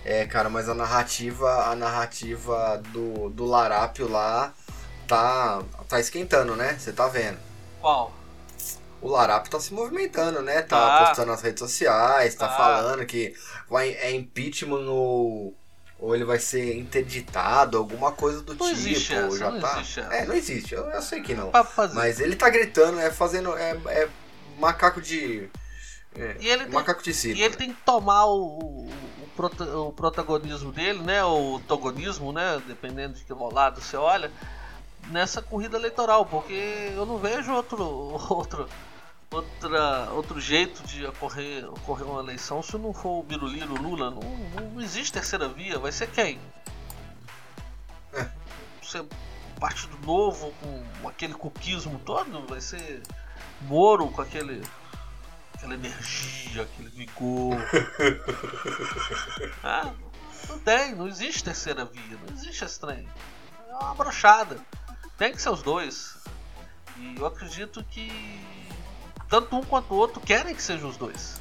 É, 0.05 0.27
cara, 0.27 0.51
mas 0.51 0.69
a 0.69 0.75
narrativa, 0.75 1.67
a 1.71 1.77
narrativa 1.77 2.83
do, 2.89 3.31
do 3.31 3.45
Larápio 3.47 4.11
lá 4.11 4.53
tá, 5.07 5.63
tá 5.89 6.01
esquentando, 6.01 6.57
né? 6.57 6.77
Você 6.77 6.93
tá 6.93 7.07
vendo. 7.07 7.39
Qual? 7.81 8.13
O 9.01 9.09
Larápio 9.09 9.51
tá 9.51 9.61
se 9.61 9.73
movimentando, 9.73 10.43
né? 10.43 10.63
Tá, 10.63 10.99
Tá. 10.99 11.07
postando 11.07 11.31
nas 11.31 11.41
redes 11.43 11.61
sociais, 11.61 12.35
tá, 12.35 12.49
Tá. 12.49 12.57
falando 12.57 13.07
que 13.07 13.33
vai, 13.69 13.91
é 13.91 14.11
impeachment 14.13 14.89
ou, 14.89 15.57
ou 16.03 16.17
ele 16.17 16.25
vai 16.25 16.41
ser 16.41 16.77
interditado, 16.77 17.79
alguma 17.79 18.11
coisa 18.11 18.43
do 18.43 18.55
Não 18.55 18.67
tipo. 18.67 18.71
existe 18.79 19.15
essa, 19.15 19.39
já 19.39 19.51
não 19.53 19.61
tá. 19.61 19.77
existe 19.77 20.01
essa. 20.01 20.13
É, 20.15 20.27
não 20.27 20.35
existe, 20.35 20.75
eu, 20.75 20.83
eu 20.91 21.01
sei 21.01 21.23
que 21.23 21.33
não. 21.33 21.53
Mas 21.95 22.19
ele 22.19 22.35
tá 22.35 22.51
gritando, 22.51 22.99
é 22.99 23.09
fazendo. 23.09 23.57
É, 23.57 23.71
é 23.87 24.09
macaco 24.59 25.01
de. 25.01 25.49
É, 26.15 26.37
E 26.41 26.49
ele 26.49 26.65
tem- 26.65 26.73
macaco 26.75 27.03
de 27.05 27.15
circo. 27.15 27.39
E 27.39 27.43
ele 27.45 27.55
tem 27.55 27.73
que 27.73 27.81
tomar 27.83 28.27
o, 28.27 28.35
o, 28.59 28.89
o 29.23 29.27
prota- 29.37 29.79
o 29.79 29.93
protagonismo 29.93 30.73
dele, 30.73 30.99
né? 30.99 31.25
O 31.25 31.57
antagonismo, 31.59 32.33
né? 32.33 32.61
Dependendo 32.67 33.15
de 33.15 33.25
que 33.25 33.33
lado 33.33 33.81
você 33.81 33.97
olha, 33.97 34.29
nessa 35.09 35.41
corrida 35.41 35.77
eleitoral, 35.79 36.27
porque 36.27 36.91
eu 36.97 37.07
não 37.07 37.17
vejo 37.19 37.53
outro, 37.53 37.81
outro, 38.29 38.69
outra, 39.33 40.11
outro 40.13 40.41
jeito 40.41 40.83
de 40.85 41.07
ocorrer, 41.07 41.69
ocorrer 41.69 42.07
uma 42.07 42.21
eleição 42.21 42.63
se 42.63 42.77
não 42.77 42.93
for 42.93 43.21
o 43.21 43.23
Biruliro 43.23 43.81
Lula. 43.81 44.11
Não, 44.11 44.21
não, 44.21 44.71
não 44.71 44.81
existe 44.81 45.13
terceira 45.13 45.49
via, 45.49 45.79
vai 45.79 45.93
ser 45.93 46.11
quem? 46.11 46.39
É. 48.13 48.29
Ser 48.83 49.05
Partido 49.59 49.97
Novo 50.05 50.53
com 50.61 51.09
aquele 51.09 51.35
cuquismo 51.35 52.01
todo? 52.05 52.47
Vai 52.47 52.61
ser 52.61 53.03
Moro 53.63 54.09
com 54.09 54.21
aquele 54.21 54.63
aquela 55.55 55.75
energia, 55.75 56.63
aquele 56.63 56.89
vigor. 56.89 57.57
ah, 59.63 59.93
não 60.49 60.59
tem, 60.59 60.95
não 60.95 61.07
existe 61.07 61.45
terceira 61.45 61.85
via, 61.85 62.19
não 62.27 62.35
existe 62.35 62.65
esse 62.65 62.81
trem. 62.81 63.09
É 63.69 63.75
uma 63.75 63.95
brochada. 63.95 64.59
Tem 65.17 65.33
que 65.33 65.41
ser 65.41 65.51
os 65.51 65.63
dois. 65.63 66.17
E 66.97 67.15
eu 67.17 67.25
acredito 67.25 67.85
que 67.85 68.11
tanto 69.33 69.57
um 69.57 69.63
quanto 69.63 69.95
o 69.95 69.97
outro 69.97 70.21
querem 70.21 70.55
que 70.55 70.63
sejam 70.63 70.91
os 70.91 70.99
dois. 70.99 71.41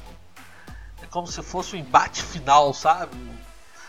É 1.02 1.06
como 1.08 1.26
se 1.26 1.42
fosse 1.42 1.76
um 1.76 1.78
embate 1.78 2.22
final, 2.22 2.72
sabe? 2.72 3.14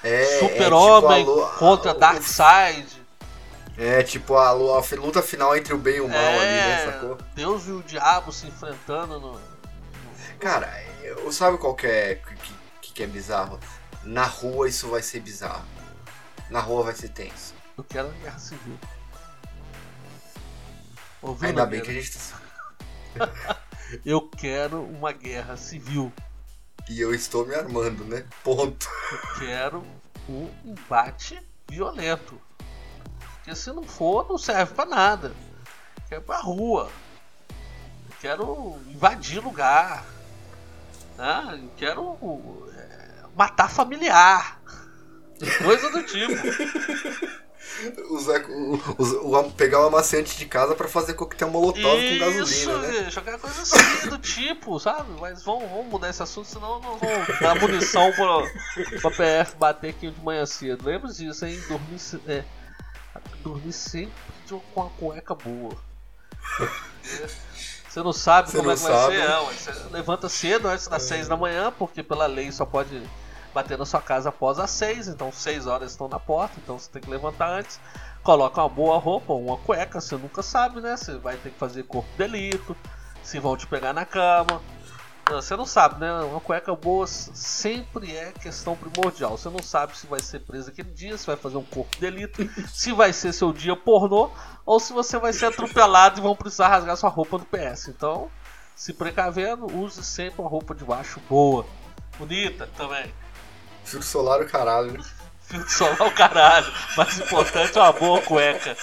É, 0.03 0.39
Super-Homem 0.39 1.21
é 1.21 1.25
tipo 1.25 1.57
contra 1.57 1.93
Darkseid. 1.93 3.01
É 3.77 4.03
tipo 4.03 4.35
a, 4.35 4.49
a 4.49 4.55
luta 4.97 5.21
final 5.21 5.55
entre 5.55 5.73
o 5.73 5.77
bem 5.77 5.95
e 5.95 6.01
o 6.01 6.09
mal 6.09 6.17
ali, 6.17 6.37
né? 6.37 6.83
É, 6.83 6.85
Sacou? 6.91 7.17
Deus 7.33 7.65
e 7.65 7.71
o 7.71 7.81
diabo 7.81 8.33
se 8.33 8.45
enfrentando 8.45 9.21
no. 9.21 9.39
Cara, 10.37 10.69
eu, 11.01 11.31
sabe 11.31 11.57
qual 11.57 11.73
que 11.73 11.87
é, 11.87 12.15
que, 12.81 12.91
que, 12.91 13.03
é 13.03 13.07
bizarro? 13.07 13.57
Na 14.03 14.25
rua 14.25 14.67
isso 14.67 14.89
vai 14.89 15.01
ser 15.01 15.21
bizarro. 15.21 15.63
Na 16.49 16.59
rua 16.59 16.83
vai 16.83 16.93
ser 16.93 17.07
tenso. 17.07 17.53
Eu 17.77 17.85
quero 17.85 18.09
a 18.09 18.21
guerra 18.21 18.37
civil. 18.37 18.77
Ouviu, 21.21 21.47
Ainda 21.47 21.65
bem 21.65 21.79
que 21.79 21.89
a 21.89 21.93
gente 21.93 22.11
tá. 22.11 23.63
Eu 24.05 24.21
quero 24.21 24.81
uma 24.83 25.11
guerra 25.11 25.57
civil. 25.57 26.11
E 26.89 26.99
eu 26.99 27.13
estou 27.13 27.45
me 27.45 27.55
armando, 27.55 28.03
né? 28.05 28.25
Ponto. 28.43 28.89
Eu 29.11 29.39
quero 29.39 29.83
um 30.27 30.49
embate 30.65 31.41
violento. 31.69 32.39
Porque 33.35 33.55
se 33.55 33.71
não 33.71 33.83
for, 33.83 34.27
não 34.27 34.37
serve 34.37 34.73
pra 34.73 34.85
nada. 34.85 35.27
Eu 35.27 36.03
quero 36.09 36.21
pra 36.21 36.37
rua. 36.39 36.89
Eu 37.49 38.15
quero 38.19 38.79
invadir 38.87 39.39
lugar. 39.39 40.05
Né? 41.17 41.59
Eu 41.63 41.71
quero 41.77 42.69
é, 42.73 43.23
matar 43.35 43.69
familiar. 43.69 44.61
Coisa 45.63 45.89
do 45.89 46.03
tipo. 46.03 46.33
Usar, 48.11 48.41
o- 48.49 48.75
o- 49.39 49.51
pegar 49.51 49.81
o 49.81 49.87
amaciante 49.87 50.37
de 50.37 50.45
casa 50.45 50.75
pra 50.75 50.87
fazer 50.87 51.13
coquetel 51.15 51.49
molotov 51.49 51.81
com 51.97 52.19
gasolina, 52.19 52.77
né? 52.79 53.09
qualquer 53.11 53.39
coisa 53.39 53.61
assim 53.61 54.09
do 54.09 54.17
tipo, 54.19 54.79
sabe? 54.79 55.09
Mas 55.19 55.43
vamos, 55.43 55.69
vamos 55.69 55.87
mudar 55.87 56.09
esse 56.09 56.21
assunto, 56.21 56.47
senão 56.47 56.79
não 56.79 56.97
vamos 56.97 57.39
dar 57.41 57.55
munição 57.55 58.11
pro, 58.13 58.47
pra 59.01 59.11
PF 59.11 59.55
bater 59.57 59.89
aqui 59.89 60.11
de 60.11 60.21
manhã 60.21 60.45
cedo. 60.45 60.85
Lembra 60.85 61.11
disso, 61.11 61.45
hein? 61.45 61.59
Dormir, 61.67 61.99
é, 62.27 62.43
dormir 63.43 63.73
sempre 63.73 64.13
com 64.73 64.83
a 64.85 64.89
cueca 64.91 65.33
boa. 65.33 65.75
Você 67.89 68.01
não 68.01 68.13
sabe 68.13 68.49
Você 68.51 68.57
como 68.57 68.67
não 68.69 68.73
é 68.73 68.77
que 68.77 68.83
vai 68.83 68.91
sabe. 68.93 69.15
ser, 69.15 69.27
não. 69.29 69.45
Você 69.45 69.71
levanta 69.91 70.29
cedo 70.29 70.67
antes 70.67 70.87
das 70.87 71.03
6 71.03 71.27
da 71.27 71.37
manhã, 71.37 71.71
porque 71.77 72.01
pela 72.03 72.25
lei 72.25 72.51
só 72.51 72.65
pode 72.65 73.01
bater 73.53 73.77
na 73.77 73.85
sua 73.85 74.01
casa 74.01 74.29
após 74.29 74.59
as 74.59 74.71
6, 74.71 75.07
então 75.09 75.31
6 75.31 75.67
horas 75.67 75.91
estão 75.91 76.07
na 76.07 76.19
porta, 76.19 76.55
então 76.61 76.77
você 76.77 76.89
tem 76.89 77.01
que 77.01 77.09
levantar 77.09 77.49
antes. 77.49 77.79
Coloca 78.23 78.61
uma 78.61 78.69
boa 78.69 78.97
roupa, 78.97 79.33
uma 79.33 79.57
cueca, 79.57 79.99
você 79.99 80.15
nunca 80.15 80.41
sabe, 80.41 80.81
né? 80.81 80.95
Você 80.95 81.17
vai 81.17 81.35
ter 81.37 81.51
que 81.51 81.59
fazer 81.59 81.83
corpo 81.83 82.09
de 82.11 82.17
delito, 82.17 82.75
se 83.21 83.39
vão 83.39 83.55
te 83.57 83.67
pegar 83.67 83.93
na 83.93 84.05
cama. 84.05 84.61
Você 85.29 85.55
não 85.55 85.65
sabe, 85.65 86.01
né? 86.01 86.11
Uma 86.23 86.41
cueca 86.41 86.75
boa 86.75 87.07
sempre 87.07 88.15
é 88.15 88.31
questão 88.31 88.75
primordial. 88.75 89.37
Você 89.37 89.49
não 89.49 89.63
sabe 89.63 89.97
se 89.97 90.05
vai 90.05 90.19
ser 90.19 90.39
preso 90.39 90.69
aquele 90.69 90.91
dia, 90.91 91.17
se 91.17 91.25
vai 91.25 91.37
fazer 91.37 91.57
um 91.57 91.63
corpo 91.63 91.95
de 91.95 92.01
delito, 92.01 92.43
se 92.67 92.91
vai 92.91 93.13
ser 93.13 93.31
seu 93.31 93.53
dia 93.53 93.75
pornô 93.75 94.29
ou 94.65 94.79
se 94.79 94.91
você 94.91 95.17
vai 95.17 95.31
ser 95.31 95.45
atropelado 95.45 96.19
e 96.19 96.21
vão 96.21 96.35
precisar 96.35 96.67
rasgar 96.67 96.97
sua 96.97 97.09
roupa 97.09 97.37
do 97.37 97.45
PS. 97.45 97.87
Então, 97.87 98.29
se 98.75 98.93
precavendo, 98.93 99.65
use 99.65 100.03
sempre 100.03 100.41
uma 100.41 100.49
roupa 100.49 100.75
de 100.75 100.83
baixo 100.83 101.21
boa, 101.29 101.65
bonita 102.17 102.69
também. 102.75 103.13
Filtro 103.83 104.07
solar 104.07 104.41
o 104.41 104.45
caralho, 104.47 104.93
né? 104.93 104.99
Filtro 105.41 105.69
solar 105.69 106.01
o 106.01 106.11
caralho. 106.11 106.73
Mais 106.97 107.19
importante 107.19 107.77
é 107.77 107.81
uma 107.81 107.93
boa 107.93 108.21
cueca. 108.21 108.75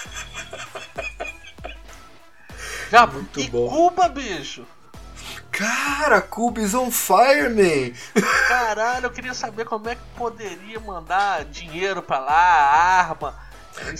Já, 2.91 3.07
Muito 3.07 3.39
e 3.39 3.49
bom. 3.49 3.69
Cuba, 3.69 4.09
bicho? 4.09 4.65
Cara, 5.51 6.21
Cubes 6.21 6.73
on 6.73 6.89
fire, 6.89 7.49
man! 7.49 7.93
Caralho, 8.47 9.05
eu 9.05 9.11
queria 9.11 9.33
saber 9.33 9.65
como 9.65 9.87
é 9.89 9.95
que 9.95 10.01
poderia 10.15 10.79
mandar 10.79 11.45
dinheiro 11.45 12.01
pra 12.01 12.19
lá, 12.19 12.33
arma, 12.33 13.37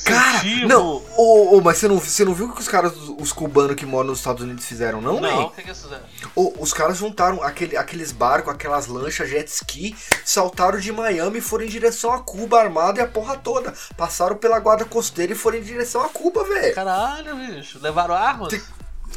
Cara, 0.06 0.42
não, 0.68 1.04
oh, 1.18 1.58
oh, 1.58 1.62
mas 1.62 1.78
você 1.78 1.88
não, 1.88 2.00
você 2.00 2.26
não 2.26 2.34
viu 2.34 2.48
o 2.48 2.54
que 2.54 2.62
os 2.62 2.68
caras, 2.68 2.94
os 2.96 3.32
cubanos 3.34 3.76
que 3.76 3.86
moram 3.86 4.10
nos 4.10 4.20
Estados 4.20 4.44
Unidos 4.44 4.66
fizeram, 4.66 5.02
não, 5.02 5.20
Não, 5.20 5.46
o 5.46 5.50
que, 5.52 5.62
que 5.62 5.70
eles 5.70 5.82
fizeram? 5.82 6.04
Oh, 6.36 6.54
os 6.60 6.74
caras 6.74 6.98
juntaram 6.98 7.42
aquele, 7.44 7.76
aqueles 7.76 8.12
barcos, 8.12 8.54
aquelas 8.54 8.88
lanchas 8.88 9.30
jet 9.30 9.48
ski, 9.50 9.96
saltaram 10.24 10.80
de 10.80 10.92
Miami 10.92 11.40
e 11.40 11.42
foram 11.42 11.66
em 11.66 11.70
direção 11.70 12.12
a 12.14 12.20
Cuba, 12.20 12.60
armado 12.60 13.00
e 13.00 13.02
a 13.02 13.08
porra 13.08 13.38
toda. 13.38 13.74
Passaram 13.98 14.36
pela 14.38 14.60
guarda 14.60 14.86
costeira 14.86 15.34
e 15.34 15.36
foram 15.36 15.58
em 15.58 15.64
direção 15.64 16.02
a 16.02 16.10
Cuba, 16.10 16.44
velho. 16.44 16.76
Caralho, 16.76 17.36
bicho. 17.36 17.80
Levaram 17.82 18.16
armas? 18.16 18.50
Te... 18.50 18.62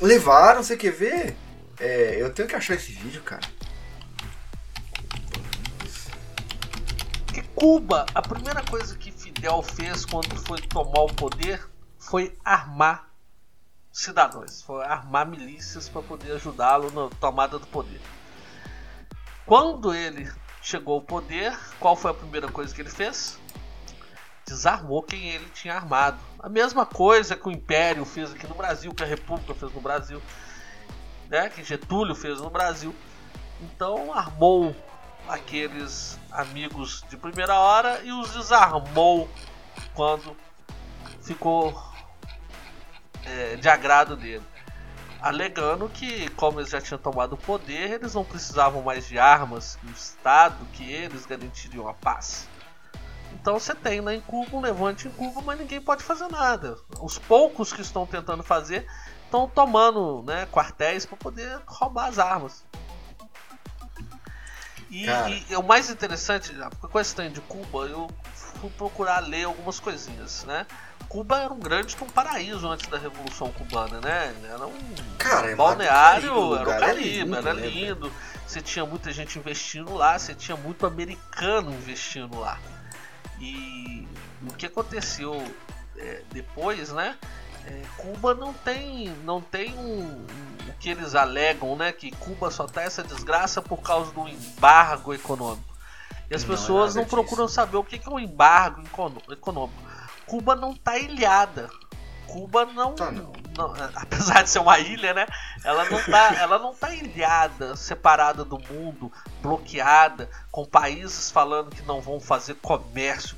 Levaram, 0.01 0.63
você 0.63 0.77
quer 0.77 0.93
ver? 0.93 1.37
É, 1.79 2.17
eu 2.21 2.33
tenho 2.33 2.49
que 2.49 2.55
achar 2.55 2.75
esse 2.75 2.93
vídeo, 2.93 3.23
cara. 3.23 3.43
Cuba, 7.55 8.05
a 8.15 8.21
primeira 8.21 8.63
coisa 8.63 8.97
que 8.97 9.04
Fidel 9.45 9.63
fez 9.63 10.07
quando 10.07 10.35
foi 10.47 10.59
tomar 10.59 11.03
o 11.03 11.13
poder 11.13 11.63
foi 11.99 12.35
armar 12.43 13.11
cidadãos, 13.93 14.63
foi 14.63 14.83
armar 14.83 15.27
milícias 15.27 15.87
para 15.87 16.01
poder 16.01 16.33
ajudá-lo 16.33 16.91
na 16.91 17.15
tomada 17.21 17.59
do 17.59 17.67
poder. 17.67 18.01
Quando 19.45 19.95
ele 19.95 20.33
chegou 20.63 20.95
ao 20.95 21.03
poder, 21.03 21.55
qual 21.79 21.95
foi 21.95 22.13
a 22.13 22.15
primeira 22.15 22.49
coisa 22.49 22.75
que 22.75 22.81
ele 22.81 22.89
fez? 22.89 23.39
Desarmou 24.47 25.03
quem 25.03 25.29
ele 25.29 25.51
tinha 25.51 25.75
armado. 25.75 26.19
A 26.39 26.49
mesma 26.49 26.87
coisa 26.87 27.37
que 27.37 27.47
o 27.47 27.53
Império 27.53 28.07
fez 28.07 28.33
aqui 28.33 28.47
no 28.47 28.55
Brasil, 28.55 28.95
que 28.95 29.03
a 29.03 29.07
República 29.07 29.55
fez 29.55 29.71
no 29.75 29.81
Brasil, 29.83 30.23
né? 31.29 31.51
que 31.51 31.63
Getúlio 31.63 32.15
fez 32.15 32.41
no 32.41 32.49
Brasil. 32.49 32.95
Então 33.61 34.11
armou 34.11 34.75
aqueles 35.29 36.19
amigos 36.35 37.05
de 37.09 37.17
primeira 37.17 37.59
hora 37.59 38.01
e 38.03 38.13
os 38.13 38.33
desarmou 38.33 39.29
quando 39.95 40.37
ficou 41.23 41.81
é, 43.25 43.57
de 43.57 43.69
agrado 43.69 44.17
dele. 44.17 44.45
Alegando 45.21 45.89
que, 45.89 46.29
como 46.31 46.61
eles 46.61 46.71
já 46.71 46.81
tinham 46.81 46.99
tomado 46.99 47.33
o 47.33 47.39
poder, 47.39 47.93
eles 47.93 48.13
não 48.13 48.25
precisavam 48.25 48.83
mais 48.83 49.07
de 49.07 49.19
armas 49.19 49.79
do 49.83 49.91
Estado 49.91 50.67
que 50.75 50.91
eles 50.93 51.25
garantiriam 51.25 51.89
a 51.89 51.95
paz. 51.95 52.47
Então 53.33 53.59
você 53.59 53.75
tem 53.75 54.01
lá 54.01 54.15
em 54.15 54.21
Cuba 54.21 54.57
um 54.57 54.61
levante 54.61 55.09
em 55.09 55.11
Cuba, 55.11 55.41
mas 55.41 55.59
ninguém 55.59 55.81
pode 55.81 56.03
fazer 56.03 56.29
nada. 56.29 56.77
Os 57.01 57.19
poucos 57.19 57.73
que 57.73 57.81
estão 57.81 58.07
tentando 58.07 58.43
fazer 58.43 58.87
estão 59.25 59.49
tomando 59.49 60.23
né, 60.23 60.47
quartéis 60.47 61.07
para 61.07 61.17
poder 61.17 61.61
roubar 61.67 62.09
as 62.09 62.19
armas. 62.19 62.65
E, 64.91 65.07
e, 65.51 65.57
o 65.57 65.63
mais 65.63 65.91
interessante, 65.91 66.53
a 66.61 66.89
questão 66.89 67.29
de 67.29 67.41
Cuba, 67.41 67.87
eu 67.87 68.09
fui 68.35 68.71
procurar 68.71 69.21
ler 69.21 69.45
algumas 69.45 69.81
coisinhas, 69.81 70.45
né? 70.45 70.67
Cuba 71.09 71.39
era 71.39 71.53
um 71.53 71.59
grande 71.59 71.97
um 72.01 72.07
paraíso 72.07 72.67
antes 72.69 72.89
da 72.89 72.99
Revolução 72.99 73.51
Cubana, 73.53 74.01
né? 74.01 74.35
Era 74.45 74.67
um 74.67 74.73
Cara, 75.19 75.51
é 75.51 75.55
balneário, 75.55 76.57
era 76.57 76.63
o 76.63 76.67
Caribe, 76.67 76.89
era 76.89 76.93
lindo. 76.93 77.37
Era 77.37 77.55
né, 77.55 77.67
lindo. 77.67 78.13
Você 78.47 78.61
tinha 78.61 78.85
muita 78.85 79.13
gente 79.13 79.39
investindo 79.39 79.95
lá, 79.95 80.19
você 80.19 80.35
tinha 80.35 80.57
muito 80.57 80.87
americano 80.87 81.73
investindo 81.73 82.39
lá. 82.39 82.59
E 83.41 84.09
o 84.43 84.53
que 84.55 84.67
aconteceu 84.67 85.43
é, 85.97 86.23
depois, 86.33 86.91
né? 86.93 87.17
É, 87.67 87.83
Cuba 87.97 88.35
não 88.35 88.53
tem, 88.53 89.09
não 89.25 89.41
tem 89.41 89.75
um, 89.79 90.03
um, 90.03 90.27
o 90.69 90.73
que 90.79 90.91
eles 90.91 91.15
alegam, 91.15 91.77
né? 91.77 91.93
Que 91.93 92.11
Cuba 92.11 92.51
só 92.51 92.67
tá 92.67 92.83
essa 92.83 93.03
desgraça 93.03 93.63
por 93.63 93.79
causa 93.79 94.13
do 94.13 94.29
embargo 94.29 95.15
econômico. 95.15 95.75
E 96.31 96.35
as 96.35 96.45
não 96.45 96.55
é 96.55 96.57
pessoas 96.57 96.97
é 96.97 97.01
não 97.01 97.07
procuram 97.07 97.49
saber 97.49 97.77
o 97.77 97.85
que 97.85 98.01
é 98.05 98.11
um 98.11 98.19
embargo 98.19 98.83
econômico. 99.31 99.83
Cuba 100.27 100.55
não 100.55 100.75
tá 100.75 100.99
ilhada. 100.99 101.71
Cuba 102.27 102.65
não, 102.67 102.95
tá, 102.95 103.11
não. 103.11 103.33
não, 103.57 103.75
apesar 103.95 104.43
de 104.43 104.51
ser 104.51 104.59
uma 104.59 104.79
ilha, 104.79 105.15
né? 105.15 105.27
Ela 105.63 105.89
não 105.89 106.03
tá, 106.03 106.35
ela 106.35 106.59
não 106.59 106.75
tá 106.75 106.93
ilhada, 106.95 107.77
separada 107.77 108.45
do 108.45 108.59
mundo, 108.59 109.13
bloqueada, 109.41 110.29
com 110.51 110.65
países 110.65 111.31
falando 111.31 111.71
que 111.71 111.83
não 111.83 112.01
vão 112.01 112.19
fazer 112.19 112.55
comércio 112.57 113.37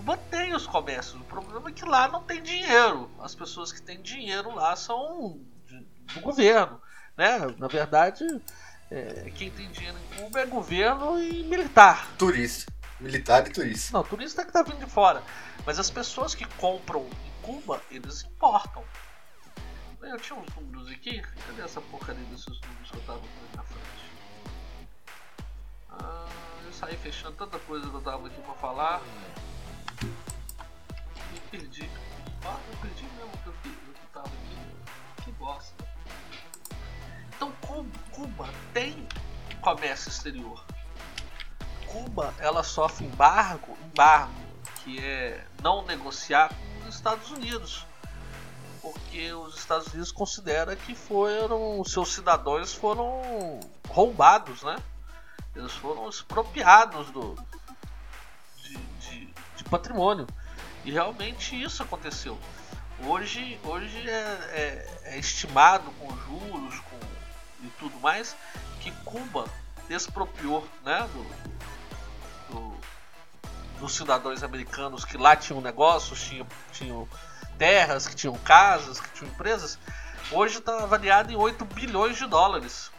Cuba 0.00 0.16
tem 0.16 0.54
os 0.54 0.66
comércios. 0.66 1.20
O 1.20 1.24
problema 1.24 1.68
é 1.68 1.72
que 1.72 1.84
lá 1.84 2.08
não 2.08 2.22
tem 2.22 2.42
dinheiro. 2.42 3.10
As 3.20 3.34
pessoas 3.34 3.70
que 3.70 3.82
têm 3.82 4.00
dinheiro 4.00 4.54
lá 4.54 4.74
são 4.74 5.38
do 6.14 6.20
governo. 6.22 6.80
Né? 7.18 7.54
Na 7.58 7.68
verdade, 7.68 8.24
é, 8.90 9.30
quem 9.34 9.50
tem 9.50 9.70
dinheiro 9.70 9.98
em 9.98 10.22
Cuba 10.22 10.40
é 10.40 10.46
governo 10.46 11.22
e 11.22 11.44
militar. 11.44 12.08
Turista. 12.16 12.72
Militar 12.98 13.46
e 13.46 13.50
turista. 13.50 13.92
Não, 13.92 14.02
turista 14.02 14.40
é 14.40 14.44
que 14.46 14.52
tá 14.52 14.62
vindo 14.62 14.78
de 14.78 14.90
fora. 14.90 15.22
Mas 15.66 15.78
as 15.78 15.90
pessoas 15.90 16.34
que 16.34 16.46
compram 16.56 17.02
em 17.02 17.42
Cuba, 17.42 17.82
eles 17.90 18.24
importam. 18.24 18.82
Eu 20.00 20.18
tinha 20.18 20.38
uns 20.38 20.54
números 20.54 20.88
aqui. 20.88 21.20
Cadê 21.46 21.60
essa 21.60 21.82
porcaria 21.82 22.24
desses 22.24 22.58
números 22.58 22.90
que 22.90 22.96
eu 22.96 23.02
tava 23.02 23.18
aqui 23.18 23.54
na 23.54 23.62
frente? 23.64 24.10
Ah, 25.90 26.26
eu 26.64 26.72
saí 26.72 26.96
fechando 26.96 27.36
tanta 27.36 27.58
coisa 27.58 27.86
que 27.86 27.94
eu 27.94 28.00
tava 28.00 28.28
aqui 28.28 28.40
pra 28.40 28.54
falar 28.54 29.02
perdi. 31.50 31.90
Ah, 32.44 32.56
eu 32.70 32.76
perdi 32.78 33.04
mesmo 33.16 33.32
que 33.42 33.48
eu, 33.48 33.54
que 33.62 34.06
tava 34.12 34.26
aqui. 34.26 35.24
Que 35.24 35.32
bosta. 35.32 35.84
Então 37.34 37.52
Cuba 38.12 38.48
tem 38.72 39.08
comércio 39.60 40.08
exterior. 40.08 40.64
Cuba 41.86 42.32
ela 42.38 42.62
sofre 42.62 43.04
embargo, 43.04 43.76
embargo, 43.84 44.32
que 44.76 44.98
é 44.98 45.44
não 45.62 45.84
negociar 45.84 46.48
com 46.48 46.88
os 46.88 46.94
Estados 46.94 47.30
Unidos. 47.30 47.86
Porque 48.80 49.30
os 49.32 49.58
Estados 49.58 49.88
Unidos 49.88 50.10
consideram 50.10 50.74
que 50.76 50.94
foram 50.94 51.84
seus 51.84 52.14
cidadãos 52.14 52.72
foram 52.72 53.60
roubados, 53.88 54.62
né? 54.62 54.76
Eles 55.54 55.72
foram 55.72 56.08
expropriados 56.08 57.10
do, 57.10 57.34
de, 59.62 59.64
patrimônio. 59.64 60.26
E 60.84 60.90
realmente 60.90 61.60
isso 61.60 61.82
aconteceu. 61.82 62.38
Hoje, 63.04 63.58
hoje 63.64 64.08
é, 64.08 64.12
é, 64.12 65.00
é 65.14 65.18
estimado 65.18 65.90
com 65.92 66.08
juros 66.16 66.78
com, 66.80 66.98
e 67.62 67.68
tudo 67.78 67.98
mais 68.00 68.36
que 68.80 68.90
Cuba 69.04 69.46
expropriou 69.88 70.66
né, 70.84 71.08
do, 71.12 72.54
do, 72.54 72.80
dos 73.78 73.94
cidadãos 73.94 74.42
americanos 74.42 75.04
que 75.04 75.16
lá 75.16 75.34
tinham 75.34 75.60
negócios, 75.60 76.22
tinham, 76.22 76.46
tinham 76.72 77.08
terras, 77.58 78.06
que 78.06 78.14
tinham 78.14 78.36
casas, 78.38 79.00
que 79.00 79.08
tinham 79.10 79.32
empresas. 79.32 79.78
Hoje 80.30 80.58
está 80.58 80.82
avaliado 80.82 81.32
em 81.32 81.36
8 81.36 81.64
bilhões 81.66 82.16
de 82.16 82.26
dólares. 82.26 82.90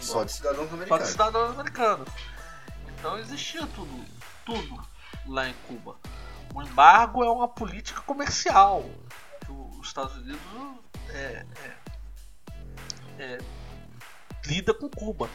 Só 0.00 0.24
de 0.24 0.32
cidadãos 0.32 0.72
americanos. 0.72 0.88
Só 0.88 0.98
de 0.98 1.10
cidadãos 1.10 1.50
americanos. 1.50 2.08
Então 2.88 3.18
existia 3.18 3.66
tudo, 3.66 4.04
tudo 4.44 4.95
lá 5.28 5.48
em 5.48 5.54
Cuba. 5.66 5.96
O 6.54 6.62
embargo 6.62 7.24
é 7.24 7.30
uma 7.30 7.48
política 7.48 8.00
comercial. 8.02 8.84
Os 9.48 9.86
Estados 9.86 10.16
Unidos 10.16 10.40
é, 11.10 11.44
é, 13.18 13.22
é, 13.22 13.38
lida 14.46 14.72
com 14.72 14.88
Cuba. 14.88 15.28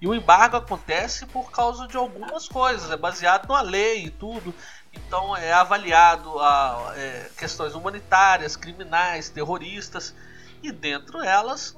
E 0.00 0.06
o 0.06 0.14
embargo 0.14 0.56
acontece 0.56 1.26
por 1.26 1.50
causa 1.50 1.88
de 1.88 1.96
algumas 1.96 2.48
coisas, 2.48 2.90
é 2.90 2.96
baseado 2.96 3.48
numa 3.48 3.60
lei 3.60 4.06
e 4.06 4.10
tudo. 4.10 4.54
Então 4.92 5.36
é 5.36 5.52
avaliado 5.52 6.38
a 6.38 6.92
é, 6.96 7.30
questões 7.36 7.74
humanitárias, 7.74 8.56
criminais, 8.56 9.28
terroristas 9.28 10.14
e 10.62 10.70
dentro 10.70 11.22
elas 11.22 11.76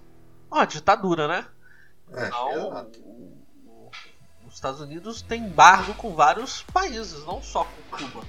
uma 0.51 0.67
ditadura, 0.67 1.29
né? 1.29 1.47
É, 2.13 2.27
então, 2.27 2.91
os 4.51 4.57
Estados 4.57 4.81
Unidos 4.81 5.23
tem 5.23 5.45
embargo 5.45 5.95
com 5.95 6.15
vários 6.15 6.63
países, 6.65 7.25
não 7.25 7.41
só 7.41 7.65
com 7.65 7.97
Cuba. 7.97 8.27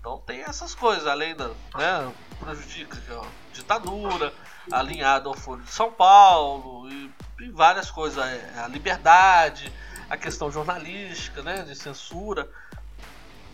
Então 0.00 0.18
tem 0.18 0.42
essas 0.42 0.74
coisas, 0.74 1.06
além 1.06 1.34
da. 1.36 1.48
Né, 1.48 2.12
prejudica 2.40 2.98
a 3.20 3.54
ditadura, 3.54 4.34
alinhado 4.70 5.28
ao 5.28 5.34
Foro 5.34 5.62
de 5.62 5.70
São 5.70 5.92
Paulo, 5.92 6.90
e, 6.90 7.10
e 7.40 7.50
várias 7.50 7.88
coisas. 7.88 8.18
É, 8.24 8.58
a 8.64 8.66
liberdade, 8.66 9.72
a 10.10 10.16
questão 10.16 10.50
jornalística, 10.50 11.40
né, 11.40 11.62
de 11.62 11.76
censura. 11.76 12.50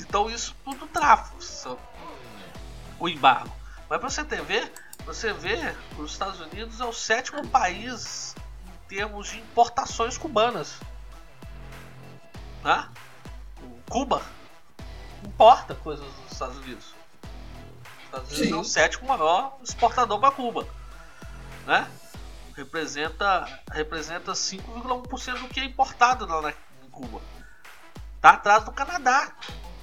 Então 0.00 0.30
isso 0.30 0.56
tudo 0.64 0.86
trava 0.86 1.30
o 2.98 3.08
embargo. 3.10 3.54
Mas 3.90 4.00
para 4.00 4.08
você 4.08 4.24
ter 4.24 4.40
ver, 4.42 4.72
você 5.04 5.34
vê 5.34 5.74
que 5.94 6.00
os 6.00 6.12
Estados 6.12 6.40
Unidos 6.40 6.80
é 6.80 6.84
o 6.86 6.94
sétimo 6.94 7.46
país 7.48 8.34
em 8.66 8.88
termos 8.88 9.28
de 9.28 9.38
importações 9.38 10.16
cubanas. 10.16 10.80
Né? 12.64 12.88
Cuba 13.88 14.22
importa 15.24 15.74
coisas 15.74 16.04
dos 16.04 16.32
Estados 16.32 16.56
Unidos. 16.58 16.86
Os 16.86 18.04
Estados 18.04 18.32
Unidos 18.32 18.48
Sim. 18.48 18.54
é 18.54 18.56
o 18.56 18.64
sétimo 18.64 19.08
maior 19.08 19.56
exportador 19.62 20.20
para 20.20 20.30
Cuba. 20.30 20.66
Né? 21.66 21.88
Representa, 22.56 23.46
representa 23.70 24.32
5,1% 24.32 25.40
do 25.42 25.48
que 25.48 25.60
é 25.60 25.64
importado 25.64 26.26
lá 26.26 26.42
na, 26.42 26.50
em 26.50 26.90
Cuba. 26.90 27.20
Tá 28.20 28.30
atrás 28.30 28.64
do 28.64 28.72
Canadá. 28.72 29.32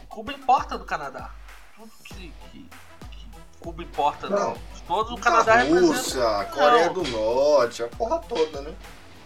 Cuba 0.09 0.34
importa 0.34 0.78
do 0.78 0.86
Canadá. 0.86 1.32
Tudo 1.76 1.91
que, 2.03 2.34
que, 2.51 2.69
que 3.11 3.30
Cuba 3.59 3.84
importa 3.84 4.30
não, 4.30 4.53
de 4.53 4.82
todos, 4.84 5.11
o 5.13 5.17
Canadá 5.17 5.55
representa. 5.55 5.88
Rússia, 5.88 6.39
a 6.39 6.45
Coreia 6.45 6.88
não. 6.88 6.93
do 6.93 7.03
Norte, 7.09 7.84
a 7.84 7.88
porra 7.88 8.19
toda, 8.19 8.61
né? 8.61 8.76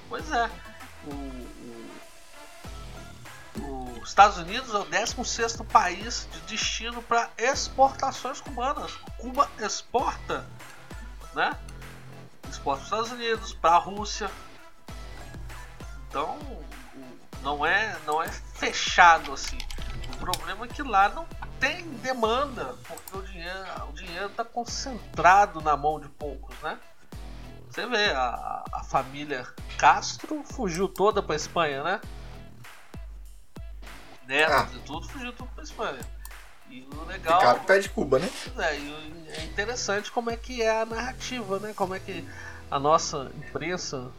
Pois 0.07 0.31
é. 0.31 0.49
O, 1.05 1.48
os 4.01 4.09
Estados 4.09 4.37
Unidos 4.37 4.73
é 4.73 4.77
o 4.77 4.85
16 4.85 5.57
país 5.71 6.27
de 6.31 6.39
destino 6.41 7.01
para 7.01 7.29
exportações 7.37 8.41
cubanas. 8.41 8.91
Cuba 9.17 9.49
exporta, 9.59 10.45
né? 11.33 11.57
Exporta 12.49 12.59
para 12.59 12.99
os 12.99 13.05
Estados 13.05 13.11
Unidos, 13.11 13.53
para 13.53 13.71
a 13.71 13.77
Rússia. 13.77 14.29
Então, 16.07 16.39
não 17.41 17.65
é, 17.65 17.97
não 18.05 18.21
é 18.21 18.27
fechado 18.27 19.33
assim. 19.33 19.57
O 20.13 20.17
problema 20.17 20.65
é 20.65 20.67
que 20.67 20.81
lá 20.81 21.09
não 21.09 21.27
tem 21.59 21.83
demanda, 21.97 22.75
porque 22.87 23.17
o 23.17 23.21
dinheiro 23.21 23.59
o 23.89 23.93
dinheiro 23.93 24.27
está 24.27 24.43
concentrado 24.43 25.61
na 25.61 25.75
mão 25.75 25.99
de 25.99 26.07
poucos, 26.09 26.55
né? 26.61 26.79
Você 27.69 27.85
vê, 27.85 28.11
a, 28.11 28.63
a 28.73 28.83
família 28.83 29.47
Castro 29.77 30.43
fugiu 30.43 30.87
toda 30.87 31.21
para 31.21 31.35
Espanha, 31.35 31.83
né? 31.83 32.01
Netos 34.29 34.55
ah. 34.55 34.69
e 34.75 34.79
tudo, 34.81 35.09
fugiu 35.09 35.33
tudo 35.33 35.49
pra 35.55 35.63
Espanha. 35.63 35.99
E 36.69 36.87
o 36.93 37.03
legal. 37.05 37.59
Pé 37.61 37.79
de 37.79 37.89
Cuba, 37.89 38.19
né? 38.19 38.29
É, 38.59 39.41
é 39.41 39.43
interessante 39.45 40.11
como 40.11 40.29
é 40.29 40.37
que 40.37 40.61
é 40.61 40.81
a 40.81 40.85
narrativa, 40.85 41.59
né? 41.59 41.73
Como 41.73 41.95
é 41.95 41.99
que 41.99 42.23
a 42.69 42.79
nossa 42.79 43.31
imprensa 43.35 44.11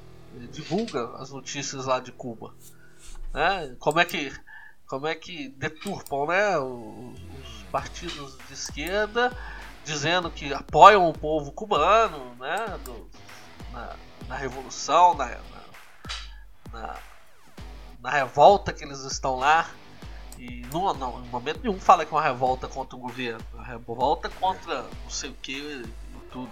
divulga 0.50 1.16
as 1.16 1.30
notícias 1.30 1.86
lá 1.86 2.00
de 2.00 2.10
Cuba. 2.10 2.52
Né? 3.32 3.76
Como 3.78 4.00
é 4.00 4.04
que. 4.04 4.32
Como 4.88 5.06
é 5.06 5.14
que 5.14 5.50
deturpam 5.50 6.26
né? 6.26 6.58
os, 6.58 7.20
os 7.20 7.62
partidos 7.70 8.36
de 8.48 8.54
esquerda 8.54 9.32
dizendo 9.84 10.28
que 10.28 10.52
apoiam 10.52 11.08
o 11.08 11.12
povo 11.12 11.52
cubano 11.52 12.34
né? 12.34 12.80
Do, 12.84 13.08
na, 13.72 13.96
na 14.26 14.36
revolução, 14.36 15.14
na, 15.14 15.38
na, 16.72 16.96
na 18.00 18.10
revolta 18.10 18.72
que 18.72 18.82
eles 18.82 19.04
estão 19.04 19.36
lá 19.36 19.70
e 20.40 20.66
não, 20.72 20.94
não, 20.94 21.22
em 21.22 21.28
momento 21.28 21.60
nenhum 21.62 21.78
fala 21.78 22.06
que 22.06 22.14
é 22.14 22.16
uma 22.16 22.22
revolta 22.22 22.66
contra 22.66 22.96
o 22.96 22.98
governo. 22.98 23.44
É 23.52 23.56
uma 23.56 23.66
revolta 23.66 24.30
contra 24.30 24.82
não 24.82 25.10
sei 25.10 25.28
o 25.28 25.34
que 25.34 25.52
e 25.52 26.18
tudo. 26.32 26.50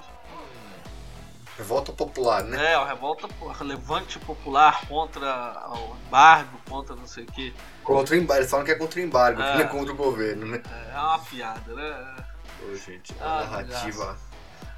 Revolta 1.57 1.91
popular, 1.91 2.45
né? 2.45 2.75
É, 2.75 2.77
uma 2.77 2.87
revolta 2.87 3.27
relevante 3.59 4.19
popular 4.19 4.87
contra 4.87 5.67
o 5.71 5.97
embargo, 6.07 6.61
contra 6.69 6.95
não 6.95 7.07
sei 7.07 7.25
o 7.25 7.27
que. 7.29 7.55
Contra 7.83 8.15
o 8.15 8.19
embargo, 8.19 8.43
eles 8.43 8.51
falam 8.51 8.67
que 8.67 8.73
é 8.73 8.75
contra 8.75 9.01
o 9.01 9.03
embargo, 9.03 9.41
é, 9.41 9.55
não 9.55 9.61
é 9.63 9.65
contra 9.65 9.93
o 9.93 9.97
governo, 9.97 10.47
né? 10.47 10.63
É, 10.71 10.95
é 10.95 10.99
uma 10.99 11.19
piada, 11.21 11.75
né? 11.75 12.17
Ô, 12.63 12.77
gente, 12.77 13.15
a 13.21 13.25
ah, 13.25 13.45
narrativa. 13.45 14.19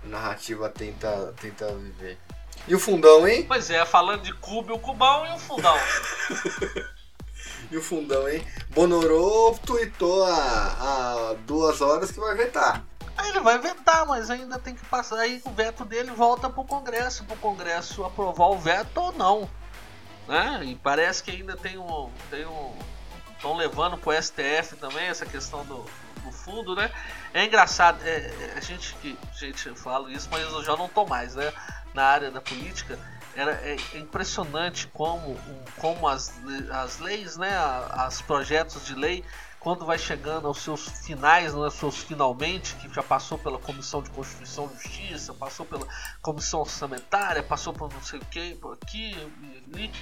A 0.05 0.07
narrativa 0.07 0.69
tenta, 0.69 1.35
tenta 1.41 1.75
viver. 1.75 2.17
E 2.69 2.75
o 2.77 2.79
fundão, 2.79 3.27
hein? 3.27 3.45
Pois 3.49 3.71
é, 3.71 3.85
falando 3.85 4.23
de 4.23 4.33
Cuba, 4.35 4.73
o 4.73 4.79
Cubão 4.79 5.27
e 5.27 5.35
o 5.35 5.39
fundão. 5.39 5.77
E 7.71 7.77
o 7.77 7.83
fundão, 7.83 8.29
hein? 8.29 8.45
Bonorô 8.71 9.57
tweetou 9.65 10.25
há, 10.25 11.37
duas 11.47 11.81
horas 11.81 12.11
que 12.11 12.19
vai 12.19 12.35
vetar. 12.35 12.85
Ele 13.27 13.41
vai 13.41 13.59
vetar, 13.59 14.07
mas 14.07 14.31
ainda 14.31 14.59
tem 14.59 14.75
que 14.75 14.85
passar. 14.87 15.19
Aí 15.19 15.41
o 15.45 15.51
veto 15.51 15.85
dele 15.85 16.11
volta 16.11 16.51
pro 16.51 16.65
Congresso, 16.65 17.25
pro 17.25 17.37
Congresso 17.37 18.05
aprovar 18.05 18.49
o 18.49 18.59
veto 18.59 18.99
ou 18.99 19.13
não. 19.13 19.49
Né? 20.27 20.63
E 20.65 20.77
parece 20.77 21.23
que 21.23 21.31
ainda 21.31 21.57
tem 21.57 21.79
um. 21.79 22.11
Tem 22.31 22.45
um. 22.47 22.75
Estão 23.37 23.57
levando 23.57 23.97
pro 23.97 24.13
STF 24.13 24.77
também 24.79 25.07
essa 25.07 25.25
questão 25.25 25.65
do, 25.65 25.85
do 26.25 26.33
fundo, 26.33 26.75
né? 26.75 26.91
É 27.33 27.45
engraçado, 27.45 28.01
é, 28.05 28.11
é, 28.11 28.55
a 28.57 28.61
gente 28.61 28.95
que. 28.97 29.19
Gente, 29.39 29.75
fala 29.77 30.11
isso, 30.11 30.29
mas 30.31 30.43
eu 30.43 30.63
já 30.65 30.77
não 30.77 30.89
tô 30.89 31.07
mais, 31.07 31.35
né? 31.35 31.53
Na 31.95 32.05
área 32.05 32.31
da 32.31 32.41
política 32.41 32.99
era 33.35 33.53
é, 33.53 33.77
é 33.95 33.99
impressionante 33.99 34.87
como, 34.89 35.37
como 35.77 36.09
as, 36.09 36.33
as 36.71 36.99
leis, 36.99 37.37
né, 37.37 37.51
as 37.91 38.21
projetos 38.23 38.85
de 38.85 38.95
lei, 38.95 39.25
quando 39.59 39.85
vai 39.85 39.99
chegando 39.99 40.49
aos 40.49 40.63
seus 40.63 40.89
finais, 41.05 41.55
aos 41.55 41.75
seus 41.75 41.99
finalmente, 41.99 42.75
que 42.77 42.93
já 42.93 43.03
passou 43.03 43.39
pela 43.39 43.59
Comissão 43.59 44.03
de 44.03 44.09
Constituição 44.11 44.71
e 44.73 44.83
Justiça, 44.83 45.35
passou 45.35 45.67
pela 45.67 45.87
Comissão 46.23 46.61
Orçamentária, 46.61 47.43
passou 47.43 47.73
por 47.75 47.93
não 47.93 48.03
sei 48.03 48.19
o 48.21 48.25
que, 48.25 48.55
por 48.55 48.79
aqui, 48.81 49.15
ali, 49.73 49.93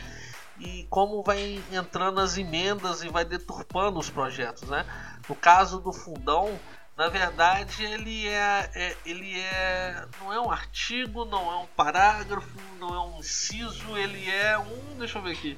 e 0.60 0.86
como 0.88 1.22
vai 1.22 1.62
entrando 1.72 2.20
as 2.20 2.38
emendas 2.38 3.02
e 3.02 3.08
vai 3.08 3.24
deturpando 3.24 3.98
os 3.98 4.08
projetos, 4.08 4.68
né? 4.68 4.84
No 5.28 5.34
caso 5.34 5.80
do 5.80 5.92
fundão, 5.92 6.58
na 6.98 7.08
verdade, 7.08 7.84
ele 7.84 8.26
é, 8.26 8.70
é, 8.74 8.96
ele 9.06 9.38
é 9.38 10.04
não 10.20 10.32
é 10.32 10.40
um 10.40 10.50
artigo, 10.50 11.24
não 11.24 11.52
é 11.52 11.56
um 11.58 11.66
parágrafo, 11.68 12.60
não 12.80 12.92
é 12.92 13.00
um 13.00 13.20
inciso, 13.20 13.96
ele 13.96 14.28
é 14.28 14.58
um, 14.58 14.98
deixa 14.98 15.18
eu 15.18 15.22
ver 15.22 15.30
aqui. 15.30 15.56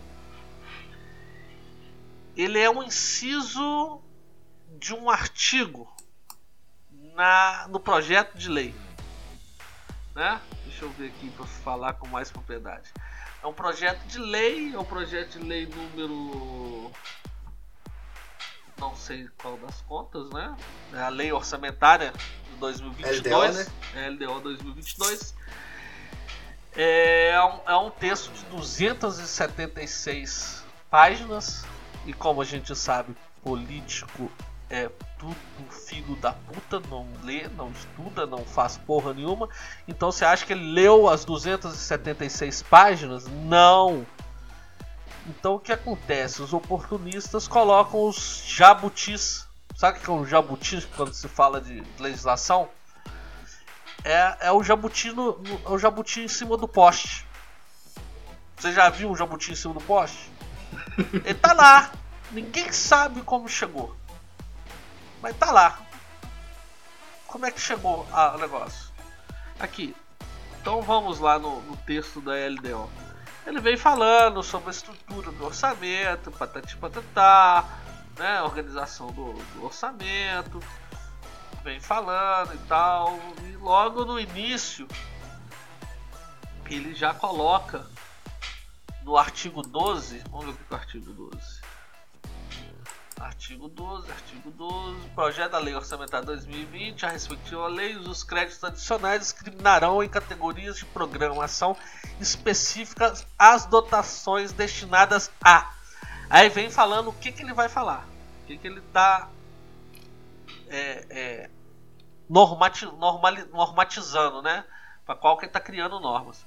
Ele 2.36 2.58
é 2.58 2.68
um 2.68 2.82
inciso 2.82 4.02
de 4.78 4.92
um 4.92 5.08
artigo 5.08 5.90
na 7.14 7.66
no 7.68 7.80
projeto 7.80 8.36
de 8.36 8.50
lei, 8.50 8.74
né? 10.14 10.38
Deixa 10.66 10.84
eu 10.84 10.90
ver 10.90 11.06
aqui 11.06 11.30
para 11.30 11.46
falar 11.46 11.94
com 11.94 12.06
mais 12.06 12.30
propriedade. 12.30 12.92
É 13.42 13.46
um 13.46 13.54
projeto 13.54 14.04
de 14.08 14.18
lei, 14.18 14.74
é 14.74 14.78
um 14.78 14.84
projeto 14.84 15.38
de 15.38 15.46
lei 15.46 15.64
número 15.64 16.92
não 18.80 18.96
sei 18.96 19.28
qual 19.40 19.56
das 19.58 19.80
contas, 19.82 20.28
né? 20.30 20.56
É 20.94 21.02
a 21.02 21.08
lei 21.08 21.30
orçamentária 21.30 22.12
de 22.50 22.56
2022, 22.58 23.58
LDO, 23.58 23.70
né? 23.94 24.08
LDO 24.08 24.40
2022. 24.40 25.34
É 26.74 27.38
um, 27.44 27.60
é 27.70 27.76
um 27.76 27.90
texto 27.90 28.32
de 28.32 28.44
276 28.46 30.64
páginas 30.90 31.64
e 32.06 32.12
como 32.12 32.40
a 32.40 32.44
gente 32.44 32.74
sabe, 32.74 33.14
político 33.42 34.30
é 34.70 34.88
tudo 35.18 35.36
filho 35.68 36.14
da 36.16 36.32
puta, 36.32 36.80
não 36.88 37.06
lê, 37.24 37.48
não 37.48 37.70
estuda, 37.72 38.24
não 38.24 38.44
faz 38.44 38.78
porra 38.78 39.12
nenhuma. 39.12 39.48
Então 39.86 40.10
você 40.10 40.24
acha 40.24 40.46
que 40.46 40.52
ele 40.52 40.72
leu 40.72 41.08
as 41.08 41.24
276 41.24 42.62
páginas? 42.62 43.26
Não! 43.26 44.06
Então 45.26 45.54
o 45.54 45.60
que 45.60 45.72
acontece? 45.72 46.42
Os 46.42 46.52
oportunistas 46.52 47.46
colocam 47.46 48.08
os 48.08 48.44
jabutis. 48.46 49.46
Sabe 49.76 49.98
o 49.98 50.00
que 50.00 50.10
é 50.10 50.12
um 50.12 50.26
jabuti 50.26 50.86
quando 50.96 51.12
se 51.14 51.28
fala 51.28 51.60
de 51.60 51.82
legislação? 51.98 52.68
É, 54.04 54.48
é 54.48 54.52
o 54.52 54.62
jabuti 54.62 55.12
no, 55.12 55.38
no, 55.38 55.60
é 55.66 55.70
o 55.70 55.78
jabuti 55.78 56.20
em 56.20 56.28
cima 56.28 56.56
do 56.56 56.66
poste. 56.66 57.26
Você 58.56 58.72
já 58.72 58.88
viu 58.88 59.10
um 59.10 59.16
jabuti 59.16 59.52
em 59.52 59.54
cima 59.54 59.74
do 59.74 59.80
poste? 59.80 60.30
Ele 61.24 61.34
tá 61.34 61.52
lá. 61.52 61.92
Ninguém 62.30 62.72
sabe 62.72 63.22
como 63.22 63.48
chegou. 63.48 63.96
Mas 65.20 65.36
tá 65.36 65.50
lá. 65.50 65.78
Como 67.26 67.46
é 67.46 67.50
que 67.50 67.60
chegou 67.60 68.06
o 68.10 68.38
negócio? 68.38 68.90
Aqui. 69.58 69.94
Então 70.60 70.82
vamos 70.82 71.20
lá 71.20 71.38
no, 71.38 71.60
no 71.62 71.76
texto 71.76 72.20
da 72.20 72.32
LDO. 72.32 72.90
Ele 73.46 73.60
vem 73.60 73.76
falando 73.76 74.42
sobre 74.42 74.68
a 74.68 74.70
estrutura 74.70 75.32
do 75.32 75.44
orçamento, 75.44 76.30
patati 76.30 76.76
patatá, 76.76 77.64
né, 78.18 78.42
organização 78.42 79.08
do, 79.08 79.32
do 79.32 79.64
orçamento, 79.64 80.60
vem 81.64 81.80
falando 81.80 82.54
e 82.54 82.58
tal, 82.68 83.18
e 83.44 83.56
logo 83.56 84.04
no 84.04 84.20
início 84.20 84.86
ele 86.66 86.94
já 86.94 87.12
coloca 87.12 87.84
no 89.02 89.16
artigo 89.16 89.62
12, 89.62 90.22
vamos 90.30 90.46
ver 90.46 90.52
o 90.52 90.54
que 90.54 90.62
é 90.72 90.76
o 90.76 90.78
artigo 90.78 91.12
12. 91.12 91.59
Artigo 93.20 93.68
12, 93.68 94.10
artigo 94.10 94.50
12. 94.50 95.08
Projeto 95.10 95.52
da 95.52 95.58
Lei 95.58 95.74
Orçamentária 95.74 96.24
2020, 96.24 97.04
a 97.04 97.10
respectiva 97.10 97.66
lei, 97.68 97.94
os 97.94 98.24
créditos 98.24 98.64
adicionais 98.64 99.20
discriminarão 99.20 100.02
em 100.02 100.08
categorias 100.08 100.78
de 100.78 100.86
programação 100.86 101.76
específicas 102.18 103.26
as 103.38 103.66
dotações 103.66 104.52
destinadas 104.52 105.30
a. 105.44 105.70
Aí 106.30 106.48
vem 106.48 106.70
falando 106.70 107.08
o 107.08 107.12
que, 107.12 107.30
que 107.30 107.42
ele 107.42 107.52
vai 107.52 107.68
falar. 107.68 108.06
O 108.42 108.46
que, 108.46 108.56
que 108.56 108.66
ele 108.66 108.80
está 108.80 109.28
é, 110.68 111.06
é, 111.10 111.50
normati 112.26 112.86
normatizando, 113.52 114.40
né? 114.40 114.64
Para 115.04 115.14
qual 115.14 115.36
que 115.36 115.44
ele 115.44 115.50
está 115.50 115.60
criando 115.60 116.00
normas. 116.00 116.42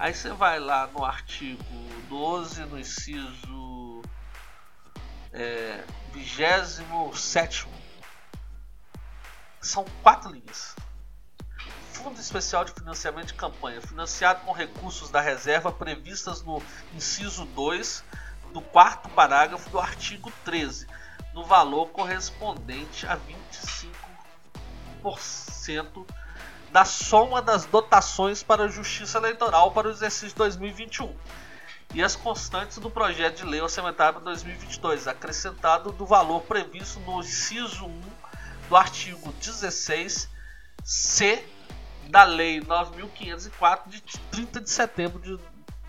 Aí 0.00 0.12
você 0.12 0.30
vai 0.32 0.58
lá 0.58 0.88
no 0.88 1.04
artigo 1.04 1.62
12, 2.08 2.64
no 2.64 2.78
inciso 2.78 4.02
é, 5.32 5.84
27. 6.18 7.68
São 9.60 9.84
quatro 10.02 10.30
linhas. 10.30 10.74
Fundo 11.92 12.20
Especial 12.20 12.64
de 12.64 12.72
Financiamento 12.72 13.28
de 13.28 13.34
Campanha, 13.34 13.80
financiado 13.80 14.40
com 14.44 14.52
recursos 14.52 15.10
da 15.10 15.20
reserva 15.20 15.72
previstas 15.72 16.42
no 16.42 16.62
inciso 16.94 17.44
2 17.44 18.04
do 18.52 18.60
quarto 18.60 19.08
parágrafo 19.10 19.68
do 19.70 19.80
artigo 19.80 20.32
13, 20.44 20.86
no 21.34 21.44
valor 21.44 21.88
correspondente 21.88 23.06
a 23.06 23.18
25% 25.02 26.06
da 26.70 26.84
soma 26.84 27.42
das 27.42 27.64
dotações 27.66 28.42
para 28.42 28.64
a 28.64 28.68
Justiça 28.68 29.18
Eleitoral 29.18 29.72
para 29.72 29.88
o 29.88 29.90
exercício 29.90 30.36
2021 30.36 31.16
e 31.94 32.02
as 32.02 32.14
constantes 32.14 32.78
do 32.78 32.90
projeto 32.90 33.38
de 33.38 33.44
lei 33.44 33.60
orçamentária 33.60 34.20
2022, 34.20 35.08
acrescentado 35.08 35.90
do 35.92 36.04
valor 36.04 36.42
previsto 36.42 37.00
no 37.00 37.20
inciso 37.20 37.86
1 37.86 38.02
do 38.68 38.76
artigo 38.76 39.32
16C 39.40 40.28
da 42.08 42.24
Lei 42.24 42.60
9504 42.60 43.90
de 43.90 44.02
30 44.30 44.60
de 44.60 44.70
setembro 44.70 45.18
de 45.20 45.38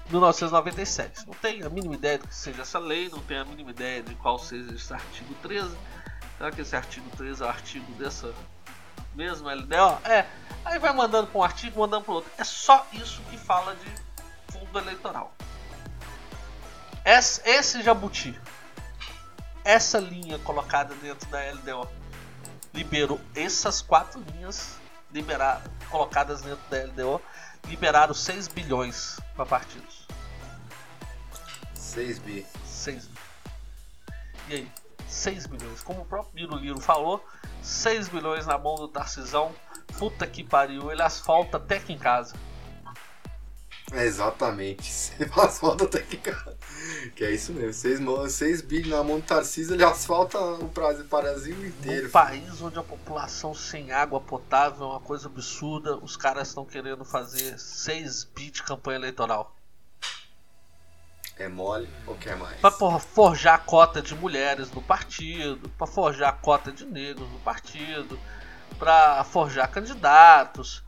1997. 0.10 1.28
Não 1.28 1.34
tenho 1.34 1.68
a 1.68 1.70
mínima 1.70 1.96
ideia 1.96 2.18
do 2.18 2.28
que 2.28 2.36
seja 2.36 2.62
essa 2.62 2.80
lei, 2.80 3.10
não 3.10 3.20
tenho 3.20 3.42
a 3.42 3.46
mínima 3.46 3.72
ideia 3.72 4.02
de 4.02 4.16
qual 4.16 4.40
seja 4.40 4.74
esse 4.74 4.94
artigo 4.94 5.34
13. 5.42 5.78
Será 6.38 6.52
que 6.52 6.62
esse 6.62 6.76
artigo 6.76 7.10
13 7.18 7.44
é 7.44 7.46
o 7.46 7.50
artigo 7.50 7.92
dessa 7.94 8.34
mesma 9.14 9.54
LDO? 9.54 10.00
É, 10.06 10.26
aí 10.64 10.80
vai 10.80 10.94
mandando 10.94 11.28
para 11.28 11.40
um 11.40 11.44
artigo, 11.44 11.82
mandando 11.82 12.06
para 12.06 12.14
outro. 12.14 12.32
É 12.38 12.44
só 12.44 12.88
isso 12.94 13.22
que 13.30 13.38
fala 13.38 13.76
de 13.76 14.54
fundo 14.54 14.80
eleitoral. 14.80 15.34
Esse, 17.12 17.82
jabuti, 17.82 18.40
essa 19.64 19.98
linha 19.98 20.38
colocada 20.38 20.94
dentro 20.94 21.28
da 21.30 21.40
LDO, 21.54 21.90
liberou 22.72 23.20
essas 23.34 23.82
quatro 23.82 24.24
linhas 24.32 24.78
liberar, 25.12 25.64
colocadas 25.90 26.44
dentro 26.44 26.62
da 26.70 26.84
LDO, 26.84 27.20
liberaram 27.66 28.14
6 28.14 28.48
bilhões 28.50 29.20
para 29.36 29.44
partidos. 29.44 30.08
6 31.74 32.20
bi. 32.20 32.46
6 32.64 33.08
bi. 33.08 33.20
E 34.50 34.54
aí? 34.54 34.72
6 35.08 35.48
bilhões. 35.48 35.82
Como 35.82 36.02
o 36.02 36.06
próprio 36.06 36.36
Miro 36.36 36.56
Liro 36.58 36.80
falou, 36.80 37.26
6 37.64 38.10
bilhões 38.10 38.46
na 38.46 38.60
mão 38.60 38.76
do 38.76 38.88
Tarcisão. 38.88 39.52
Puta 39.98 40.28
que 40.28 40.44
pariu, 40.44 40.92
ele 40.92 41.02
asfalta 41.02 41.58
até 41.58 41.78
aqui 41.78 41.92
em 41.92 41.98
casa. 41.98 42.36
É 43.92 44.06
exatamente. 44.06 44.84
Você 44.92 45.30
asfalta 45.36 45.86
até 45.86 46.02
casa. 46.18 46.58
Que 47.16 47.26
é 47.26 47.32
isso 47.32 47.54
mesmo. 47.54 47.74
6 47.74 48.32
seis 48.32 48.62
bilhões 48.62 48.90
na 48.90 49.04
mão 49.04 49.20
do 49.20 49.26
Tarcísio, 49.26 49.76
ele 49.76 49.84
asfalta 49.84 50.40
o 50.40 50.72
Brasil 51.10 51.66
inteiro. 51.66 52.08
Um 52.08 52.12
país 52.12 52.62
onde 52.62 52.78
a 52.78 52.84
população 52.84 53.54
sem 53.54 53.92
água 53.92 54.20
potável 54.20 54.86
é 54.86 54.90
uma 54.92 55.00
coisa 55.00 55.28
absurda, 55.28 55.98
os 55.98 56.16
caras 56.16 56.48
estão 56.48 56.66
querendo 56.66 57.04
fazer 57.04 57.58
6 57.60 58.24
bi 58.36 58.52
de 58.52 58.64
campanha 58.64 58.98
eleitoral. 58.98 59.56
É 61.38 61.48
mole 61.48 61.90
ou 62.06 62.16
quer 62.16 62.36
mais? 62.36 62.60
Pra 62.60 62.72
forjar 63.00 63.56
a 63.56 63.60
cota 63.60 64.02
de 64.02 64.14
mulheres 64.14 64.70
no 64.72 64.82
partido, 64.82 65.70
pra 65.78 65.88
forjar 65.88 66.30
a 66.30 66.34
cota 66.34 66.70
de 66.70 66.86
negros 66.86 67.30
no 67.30 67.40
partido, 67.40 68.20
pra 68.78 69.24
forjar 69.24 69.72
candidatos. 69.72 70.84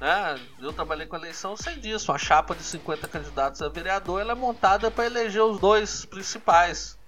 Né? 0.00 0.40
Eu 0.58 0.72
trabalhei 0.72 1.06
com 1.06 1.16
eleição, 1.16 1.56
sei 1.56 1.76
disso. 1.76 2.10
Uma 2.10 2.18
chapa 2.18 2.54
de 2.54 2.62
50 2.62 3.06
candidatos 3.06 3.60
a 3.60 3.68
vereador 3.68 4.20
ela 4.20 4.32
é 4.32 4.34
montada 4.34 4.90
para 4.90 5.04
eleger 5.04 5.42
os 5.42 5.60
dois 5.60 6.06
principais. 6.06 6.98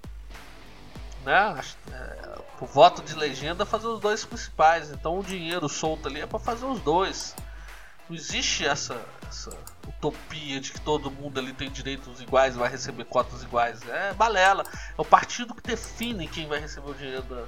Né? 1.25 1.61
É, 1.91 2.39
o 2.61 2.67
voto 2.67 3.03
de 3.03 3.15
legenda 3.15 3.65
fazer 3.65 3.87
os 3.87 3.99
dois 3.99 4.25
principais. 4.25 4.91
Então 4.91 5.19
o 5.19 5.25
dinheiro 5.25 5.69
solto 5.69 6.07
ali 6.09 6.21
é 6.21 6.27
para 6.27 6.39
fazer 6.39 6.67
os 6.67 6.81
dois. 6.81 7.35
Não 8.11 8.17
existe 8.17 8.67
essa, 8.67 9.01
essa 9.27 9.57
utopia 9.89 10.61
de 10.61 10.73
que 10.73 10.81
todo 10.81 11.11
mundo 11.11 11.39
ali 11.39 11.55
tem 11.55 11.71
direitos 11.71 12.21
iguais 12.21 12.57
vai 12.57 12.69
receber 12.69 13.05
cotas 13.05 13.43
iguais. 13.43 13.81
É 13.89 14.13
balela. 14.13 14.65
É 14.67 15.01
o 15.01 15.05
partido 15.05 15.55
que 15.55 15.63
define 15.63 16.29
quem 16.29 16.47
vai 16.47 16.61
receber 16.61 16.91
o 16.91 16.95
dinheiro 16.95 17.23
da, 17.23 17.47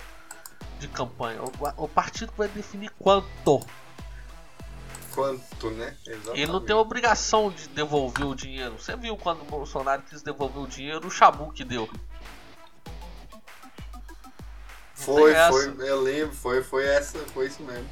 de 0.79 0.89
campanha. 0.89 1.43
O, 1.43 1.85
o 1.85 1.89
partido 1.89 2.33
que 2.33 2.39
vai 2.39 2.49
definir 2.49 2.91
quanto 2.99 3.61
quanto, 5.15 5.71
né? 5.71 5.97
Exatamente. 6.07 6.41
Ele 6.41 6.53
não 6.53 6.61
tem 6.61 6.75
obrigação 6.75 7.51
de 7.51 7.69
devolver 7.69 8.27
o 8.27 8.35
dinheiro. 8.35 8.77
Você 8.79 8.97
viu 8.97 9.17
quando 9.17 9.43
o 9.43 9.45
Bolsonaro 9.45 10.03
quis 10.03 10.23
devolver 10.23 10.63
o 10.63 10.67
dinheiro, 10.67 11.07
o 11.07 11.11
Chabu 11.11 11.53
que 11.53 11.65
deu. 11.65 11.89
foi, 14.95 15.35
foi, 15.35 15.89
eu 15.89 16.01
lembro, 16.01 16.35
foi, 16.35 16.63
foi 16.63 16.87
essa, 16.87 17.19
foi 17.33 17.47
isso 17.47 17.63
mesmo. 17.63 17.89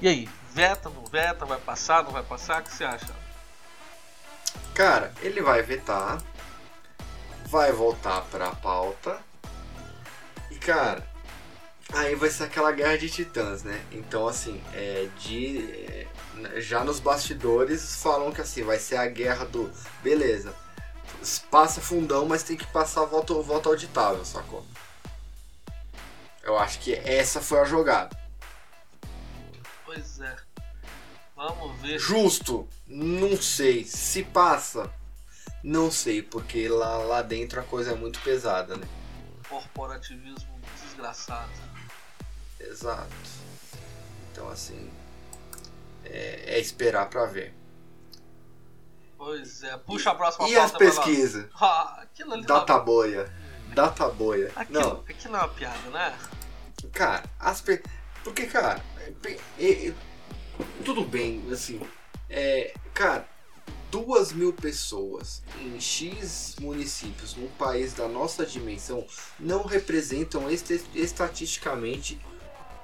E 0.00 0.08
aí, 0.08 0.28
veta, 0.52 0.88
não 0.88 1.04
veta, 1.04 1.44
vai 1.44 1.58
passar, 1.58 2.04
não 2.04 2.10
vai 2.10 2.22
passar? 2.22 2.60
O 2.60 2.64
que 2.64 2.72
você 2.72 2.84
acha? 2.84 3.14
Cara, 4.74 5.12
ele 5.22 5.42
vai 5.42 5.60
vetar, 5.62 6.22
vai 7.46 7.72
voltar 7.72 8.22
pra 8.30 8.54
pauta. 8.54 9.20
E 10.50 10.56
cara, 10.56 11.04
Aí 11.92 12.14
vai 12.14 12.30
ser 12.30 12.44
aquela 12.44 12.70
guerra 12.70 12.98
de 12.98 13.08
titãs, 13.08 13.62
né? 13.62 13.82
Então, 13.90 14.28
assim, 14.28 14.62
é, 14.74 15.08
de, 15.18 15.58
é, 15.88 16.60
já 16.60 16.84
nos 16.84 17.00
bastidores 17.00 18.02
falam 18.02 18.30
que 18.30 18.40
assim, 18.40 18.62
vai 18.62 18.78
ser 18.78 18.96
a 18.96 19.06
guerra 19.06 19.46
do. 19.46 19.70
Beleza, 20.02 20.54
passa 21.50 21.80
fundão, 21.80 22.26
mas 22.26 22.42
tem 22.42 22.56
que 22.56 22.66
passar 22.66 23.04
voto, 23.04 23.42
voto 23.42 23.70
auditável, 23.70 24.24
sacou? 24.24 24.64
Eu 26.42 26.58
acho 26.58 26.78
que 26.80 26.94
essa 26.94 27.40
foi 27.40 27.60
a 27.60 27.64
jogada. 27.64 28.16
Pois 29.84 30.20
é. 30.20 30.36
Vamos 31.34 31.80
ver. 31.80 31.98
Justo? 31.98 32.68
Não 32.86 33.40
sei. 33.40 33.84
Se 33.84 34.22
passa, 34.24 34.90
não 35.62 35.90
sei, 35.90 36.22
porque 36.22 36.68
lá, 36.68 36.98
lá 36.98 37.22
dentro 37.22 37.60
a 37.60 37.62
coisa 37.62 37.92
é 37.92 37.94
muito 37.94 38.20
pesada, 38.20 38.76
né? 38.76 38.86
Corporativismo 39.48 40.58
desgraçado. 40.80 41.67
Exato. 42.60 43.08
Então, 44.32 44.48
assim, 44.48 44.90
é, 46.04 46.56
é 46.56 46.60
esperar 46.60 47.08
para 47.08 47.26
ver. 47.26 47.54
Pois 49.16 49.64
é, 49.64 49.76
puxa 49.78 50.10
a 50.10 50.14
próxima 50.14 50.48
E 50.48 50.56
as 50.56 50.72
pesquisas? 50.72 51.46
Ah, 51.60 52.00
aquilo 52.02 52.34
ali 52.34 52.46
Data 52.46 52.78
boia. 52.78 53.32
Data 53.74 54.08
boia. 54.08 54.52
Aquilo, 54.54 54.80
não. 54.80 55.04
aquilo 55.08 55.36
é 55.36 55.38
uma 55.38 55.48
piada, 55.48 55.90
né? 55.90 56.18
Cara, 56.92 57.24
as 57.38 57.60
pe... 57.60 57.82
Porque, 58.22 58.46
cara, 58.46 58.82
é, 59.00 59.30
é, 59.58 59.94
tudo 60.84 61.04
bem, 61.04 61.44
assim. 61.52 61.80
É, 62.30 62.72
cara, 62.94 63.28
duas 63.90 64.32
mil 64.32 64.52
pessoas 64.52 65.42
em 65.60 65.80
X 65.80 66.56
municípios 66.60 67.34
num 67.34 67.48
país 67.48 67.94
da 67.94 68.06
nossa 68.06 68.44
dimensão 68.44 69.06
não 69.38 69.64
representam 69.64 70.44
estatisticamente 70.94 72.20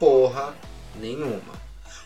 porra 0.05 0.55
nenhuma. 0.97 1.65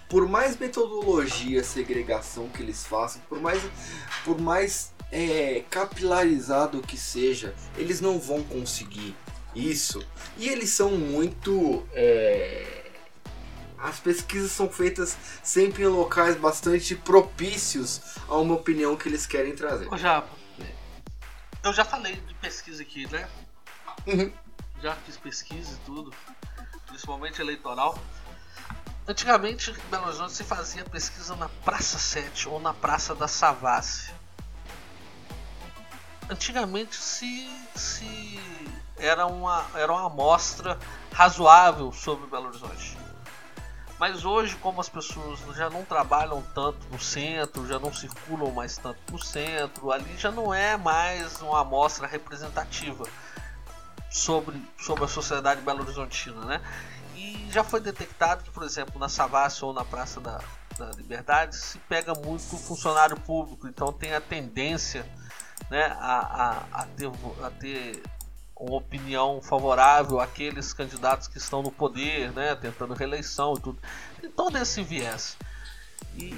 Por 0.09 0.29
mais 0.29 0.57
metodologia, 0.57 1.65
segregação 1.65 2.49
que 2.49 2.63
eles 2.63 2.87
façam, 2.87 3.21
por 3.29 3.41
mais, 3.41 3.61
por 4.25 4.41
mais 4.41 4.95
é, 5.11 5.65
capilarizado 5.69 6.81
que 6.81 6.97
seja, 6.97 7.55
eles 7.77 8.01
não 8.01 8.19
vão 8.19 8.43
conseguir 8.45 9.17
isso. 9.53 10.07
E 10.37 10.49
eles 10.49 10.71
são 10.71 10.93
muito. 10.93 11.85
É, 11.93 12.85
as 13.79 13.99
pesquisas 13.99 14.53
são 14.53 14.71
feitas 14.71 15.17
sempre 15.43 15.83
em 15.83 15.87
locais 15.87 16.37
bastante 16.37 16.95
propícios 16.95 18.01
a 18.29 18.37
uma 18.37 18.55
opinião 18.55 18.97
que 18.97 19.09
eles 19.09 19.27
querem 19.27 19.55
trazer. 19.55 19.93
Ô, 19.93 19.97
Japa, 19.97 20.31
eu 21.65 21.73
já 21.73 21.85
falei 21.85 22.15
de 22.15 22.35
pesquisa 22.35 22.81
aqui, 22.81 23.11
né? 23.13 23.29
Uhum. 24.07 24.33
Já 24.81 24.95
fiz 24.95 25.17
pesquisa 25.17 25.73
e 25.73 25.85
tudo 25.85 26.13
principalmente 26.89 27.41
eleitoral. 27.41 27.97
Antigamente, 29.07 29.71
em 29.71 29.91
Belo 29.91 30.07
Horizonte 30.07 30.33
se 30.33 30.45
fazia 30.45 30.85
pesquisa 30.85 31.37
na 31.37 31.49
Praça 31.49 31.99
7 31.99 32.49
ou 32.49 32.61
na 32.61 32.75
Praça 32.75 33.15
da 33.15 33.29
Savassi. 33.29 34.13
antigamente 36.29 36.97
se, 36.97 37.49
se 37.75 38.39
era, 38.99 39.27
uma, 39.27 39.65
era 39.75 39.91
uma 39.93 40.07
amostra 40.07 40.79
razoável 41.13 41.93
sobre 41.93 42.27
Belo 42.27 42.49
Horizonte. 42.49 42.99
Mas 43.99 44.25
hoje, 44.25 44.55
como 44.57 44.81
as 44.81 44.89
pessoas 44.89 45.41
já 45.57 45.69
não 45.69 45.85
trabalham 45.85 46.41
tanto 46.55 46.79
no 46.91 47.01
centro, 47.01 47.67
já 47.67 47.79
não 47.79 47.93
circulam 47.93 48.53
mais 48.53 48.77
tanto 48.77 48.99
no 49.11 49.19
centro, 49.19 49.91
ali 49.91 50.17
já 50.17 50.31
não 50.31 50.55
é 50.55 50.77
mais 50.77 51.41
uma 51.41 51.63
amostra 51.63 52.07
representativa 52.07 53.05
sobre, 54.11 54.61
sobre 54.79 55.05
a 55.05 55.09
sociedade 55.09 55.61
belo-horizontina, 55.61 56.45
né? 56.45 56.61
E 57.17 57.49
já 57.51 57.65
foi 57.65 57.81
detectado 57.81 58.45
que, 58.45 58.51
por 58.51 58.63
exemplo, 58.63 58.99
na 58.99 59.09
Savassi 59.09 59.65
ou 59.65 59.73
na 59.73 59.85
Praça 59.85 60.21
da, 60.21 60.41
da 60.79 60.91
Liberdade 60.93 61.57
se 61.57 61.79
pega 61.81 62.15
muito 62.15 62.57
funcionário 62.57 63.19
público, 63.19 63.67
então 63.67 63.93
tem 63.93 64.15
a 64.15 64.21
tendência 64.21 65.05
né, 65.71 65.87
a, 65.99 66.67
a, 66.73 66.83
a, 66.83 66.87
ter, 66.87 67.11
a 67.43 67.51
ter 67.51 68.03
uma 68.57 68.77
opinião 68.77 69.41
favorável 69.43 70.21
àqueles 70.21 70.73
candidatos 70.73 71.29
que 71.29 71.39
estão 71.39 71.63
no 71.63 71.71
poder, 71.71 72.33
né, 72.33 72.55
tentando 72.55 72.95
reeleição 72.95 73.55
e 73.55 73.61
tudo. 73.61 73.79
Tem 74.21 74.31
todo 74.31 74.57
esse 74.57 74.83
viés. 74.83 75.37
E, 76.17 76.35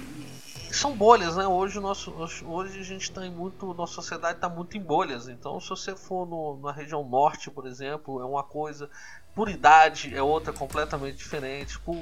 são 0.76 0.96
bolhas, 0.96 1.36
né? 1.36 1.46
Hoje, 1.46 1.80
nosso, 1.80 2.12
hoje 2.44 2.80
a 2.80 2.82
gente 2.82 3.02
está 3.02 3.26
em 3.26 3.30
muito. 3.30 3.72
Nossa 3.74 3.94
sociedade 3.94 4.36
está 4.36 4.48
muito 4.48 4.76
em 4.76 4.80
bolhas. 4.80 5.28
Então, 5.28 5.60
se 5.60 5.68
você 5.68 5.96
for 5.96 6.26
no, 6.26 6.60
na 6.60 6.72
região 6.72 7.02
norte, 7.02 7.50
por 7.50 7.66
exemplo, 7.66 8.20
é 8.20 8.24
uma 8.24 8.42
coisa. 8.42 8.90
Por 9.34 9.48
idade 9.48 10.14
é 10.14 10.22
outra 10.22 10.52
completamente 10.52 11.16
diferente. 11.16 11.78
Por, 11.80 11.96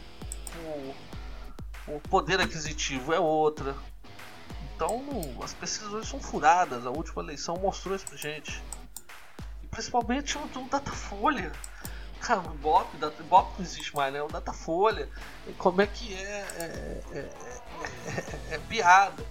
por, 1.85 1.95
o 1.95 2.01
poder 2.09 2.41
aquisitivo 2.41 3.13
é 3.13 3.21
outra. 3.21 3.75
Então, 4.75 5.03
as 5.43 5.55
pesquisas 5.55 5.93
hoje 5.93 6.09
são 6.09 6.21
furadas. 6.21 6.87
A 6.87 6.91
última 6.91 7.23
eleição 7.23 7.57
mostrou 7.57 7.97
isso 7.97 8.07
pra 8.07 8.17
gente. 8.17 8.63
Principalmente 9.71 10.39
o 10.39 10.69
Datafolha. 10.69 11.53
Cara, 12.21 12.41
o 12.41 12.55
Bop, 12.55 12.89
o 12.97 13.25
Bop 13.25 13.53
não 13.57 13.65
existe 13.65 13.95
mais, 13.95 14.13
né? 14.13 14.23
O 14.23 14.29
Datafolha. 14.29 15.09
Como 15.57 15.81
é 15.81 15.87
que 15.87 16.15
é 16.15 16.47
é, 16.57 17.03
é, 17.13 17.31
é, 18.51 18.55
é 18.55 18.59
piada. 18.59 19.25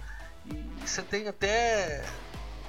E 0.46 0.52
você 0.86 1.02
tem 1.02 1.28
até. 1.28 2.04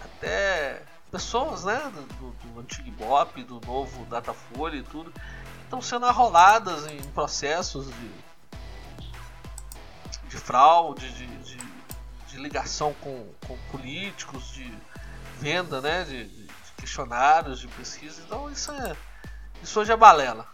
até 0.04 0.82
pessoas, 1.12 1.64
né? 1.64 1.80
Do, 2.20 2.32
do, 2.32 2.60
antigo 2.60 2.92
Bop, 2.92 3.44
do 3.44 3.60
novo 3.62 4.06
Datafolha 4.06 4.78
e 4.78 4.84
tudo. 4.84 5.14
Estão 5.64 5.82
sendo 5.82 6.06
arroladas 6.06 6.88
em 6.88 7.02
processos 7.12 7.88
de. 7.88 8.12
de 10.28 10.38
fraude, 10.38 11.12
de, 11.14 11.28
de, 11.28 11.58
de 12.28 12.38
ligação 12.38 12.94
com, 13.02 13.28
com 13.48 13.58
políticos, 13.72 14.52
de 14.52 14.72
venda, 15.40 15.82
né? 15.82 16.04
de 16.04 16.50
questionários 16.80 17.60
de 17.60 17.68
pesquisa. 17.68 18.22
Então 18.26 18.50
isso 18.50 18.72
é. 18.72 18.96
Isso 19.62 19.80
hoje 19.80 19.92
é 19.92 19.98
balela. 19.98 20.48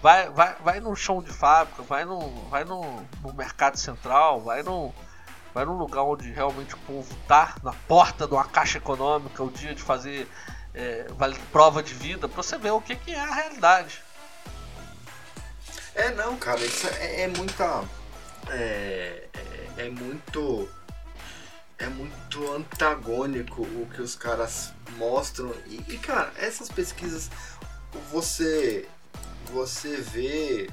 Vai, 0.00 0.30
vai, 0.30 0.54
vai 0.62 0.80
no 0.80 0.94
chão 0.94 1.22
de 1.22 1.32
fábrica, 1.32 1.82
vai 1.82 2.04
no, 2.04 2.20
vai 2.48 2.64
no, 2.64 3.02
no 3.20 3.32
mercado 3.34 3.76
central, 3.76 4.40
vai 4.40 4.62
no, 4.62 4.94
vai 5.52 5.64
num 5.64 5.76
lugar 5.76 6.02
onde 6.04 6.30
realmente 6.30 6.74
o 6.74 6.78
povo 6.78 7.16
tá 7.26 7.56
na 7.64 7.72
porta 7.72 8.26
de 8.26 8.32
uma 8.32 8.44
caixa 8.44 8.78
econômica 8.78 9.42
o 9.42 9.50
dia 9.50 9.74
de 9.74 9.82
fazer 9.82 10.28
é, 10.72 11.06
prova 11.50 11.82
de 11.82 11.94
vida 11.94 12.28
para 12.28 12.42
você 12.42 12.56
ver 12.56 12.70
o 12.70 12.80
que, 12.80 12.94
que 12.94 13.12
é 13.12 13.20
a 13.20 13.34
realidade. 13.34 14.00
É 15.94 16.10
não, 16.12 16.36
cara, 16.36 16.60
isso 16.60 16.86
é, 16.86 17.22
é 17.22 17.28
muita. 17.28 17.84
É, 18.50 19.24
é, 19.34 19.86
é 19.86 19.90
muito 19.90 20.68
é 21.78 21.86
muito 21.86 22.52
antagônico 22.52 23.62
o 23.62 23.88
que 23.92 24.02
os 24.02 24.14
caras 24.14 24.72
mostram. 24.96 25.52
E, 25.66 25.82
e, 25.88 25.98
cara, 25.98 26.32
essas 26.36 26.68
pesquisas 26.68 27.30
você 28.10 28.88
você 29.48 29.96
vê 29.96 30.68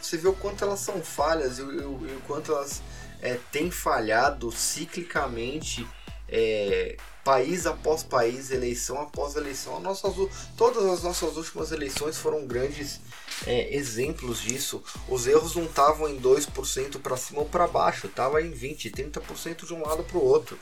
você 0.00 0.18
vê 0.18 0.28
o 0.28 0.34
quanto 0.34 0.62
elas 0.62 0.80
são 0.80 1.02
falhas 1.02 1.58
e, 1.58 1.62
e 1.62 1.64
o 1.64 2.22
quanto 2.26 2.52
elas 2.52 2.82
é, 3.22 3.38
têm 3.50 3.70
falhado 3.70 4.52
ciclicamente 4.52 5.86
é, 6.28 6.96
país 7.24 7.66
após 7.66 8.02
país, 8.02 8.50
eleição 8.50 9.00
após 9.00 9.34
eleição. 9.34 9.80
Nossas, 9.80 10.14
todas 10.56 10.84
as 10.84 11.02
nossas 11.02 11.36
últimas 11.36 11.72
eleições 11.72 12.18
foram 12.18 12.46
grandes 12.46 13.00
é, 13.46 13.74
exemplos 13.74 14.40
disso. 14.40 14.82
Os 15.08 15.26
erros 15.26 15.56
não 15.56 15.64
estavam 15.64 16.08
em 16.08 16.20
2% 16.20 17.00
para 17.00 17.16
cima 17.16 17.40
ou 17.40 17.46
para 17.46 17.66
baixo, 17.66 18.06
estava 18.06 18.42
em 18.42 18.52
20%, 18.52 19.10
30% 19.10 19.66
de 19.66 19.72
um 19.72 19.82
lado 19.82 20.04
para 20.04 20.18
o 20.18 20.24
outro. 20.24 20.58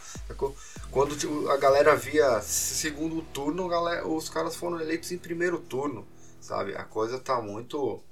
Quando 0.90 1.50
a 1.50 1.56
galera 1.56 1.96
via 1.96 2.40
segundo 2.42 3.22
turno, 3.22 3.68
galera, 3.68 4.06
os 4.06 4.28
caras 4.28 4.54
foram 4.54 4.80
eleitos 4.80 5.10
em 5.10 5.18
primeiro 5.18 5.58
turno, 5.58 6.06
sabe? 6.42 6.74
A 6.76 6.84
coisa 6.84 7.18
tá 7.18 7.40
muito. 7.40 8.02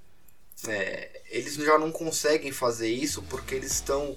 É, 0.66 1.22
eles 1.30 1.54
já 1.54 1.78
não 1.78 1.90
conseguem 1.90 2.52
fazer 2.52 2.88
isso 2.88 3.22
porque 3.22 3.54
eles 3.54 3.72
estão 3.72 4.16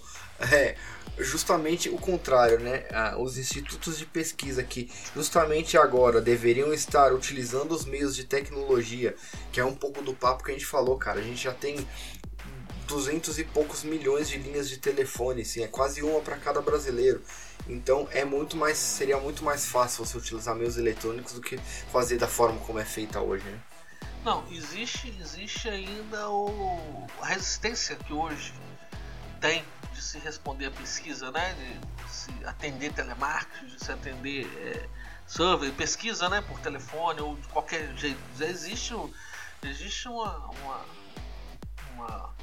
é, 0.52 0.76
justamente 1.18 1.90
o 1.90 1.98
contrário, 1.98 2.60
né? 2.60 2.86
Os 3.18 3.38
institutos 3.38 3.98
de 3.98 4.06
pesquisa 4.06 4.64
que 4.64 4.92
justamente 5.16 5.78
agora 5.78 6.22
deveriam 6.22 6.74
estar 6.74 7.14
utilizando 7.14 7.72
os 7.72 7.86
meios 7.86 8.16
de 8.16 8.26
tecnologia, 8.26 9.16
que 9.52 9.60
é 9.60 9.66
um 9.66 9.76
pouco 9.76 10.02
do 10.02 10.14
papo 10.14 10.44
que 10.44 10.52
a 10.52 10.54
gente 10.54 10.66
falou, 10.66 10.98
cara. 10.98 11.20
A 11.20 11.24
gente 11.24 11.44
já 11.44 11.54
tem 11.54 11.88
duzentos 12.88 13.40
e 13.40 13.44
poucos 13.44 13.84
milhões 13.84 14.28
de 14.28 14.38
linhas 14.38 14.70
de 14.70 14.78
telefone, 14.78 15.46
sim, 15.46 15.64
é 15.64 15.68
quase 15.68 16.04
uma 16.04 16.20
para 16.22 16.38
cada 16.38 16.62
brasileiro. 16.62 17.22
Então 17.68 18.08
é 18.12 18.26
muito 18.26 18.58
mais, 18.58 18.78
seria 18.78 19.18
muito 19.18 19.44
mais 19.44 19.66
fácil 19.66 20.06
você 20.06 20.18
utilizar 20.18 20.54
meios 20.56 20.78
eletrônicos 20.78 21.34
do 21.34 21.42
que 21.42 21.58
fazer 21.92 22.18
da 22.18 22.28
forma 22.28 22.60
como 22.60 22.80
é 22.80 22.86
feita 22.86 23.22
hoje, 23.22 23.46
né? 23.46 23.60
Não, 24.24 24.46
existe, 24.50 25.10
existe 25.20 25.68
ainda 25.68 26.30
o, 26.30 27.08
a 27.22 27.26
resistência 27.26 27.96
que 27.98 28.14
hoje 28.14 28.54
tem 29.42 29.66
de 29.92 30.02
se 30.02 30.18
responder 30.18 30.68
a 30.68 30.72
pesquisa, 30.72 31.30
né? 31.30 31.54
De 31.54 32.10
se 32.10 32.32
atender 32.46 32.94
telemarketing, 32.94 33.66
de 33.66 33.84
se 33.84 33.92
atender 33.92 34.48
é, 34.58 34.88
survey, 35.28 35.74
pesquisa, 35.74 36.30
né? 36.30 36.42
Por 36.42 36.58
telefone 36.62 37.20
ou 37.20 37.36
de 37.36 37.48
qualquer 37.50 37.94
jeito. 37.98 38.20
Já 38.38 38.46
existe, 38.46 38.96
existe 39.62 40.08
uma, 40.08 40.38
uma, 40.38 40.86
uma, 41.94 42.36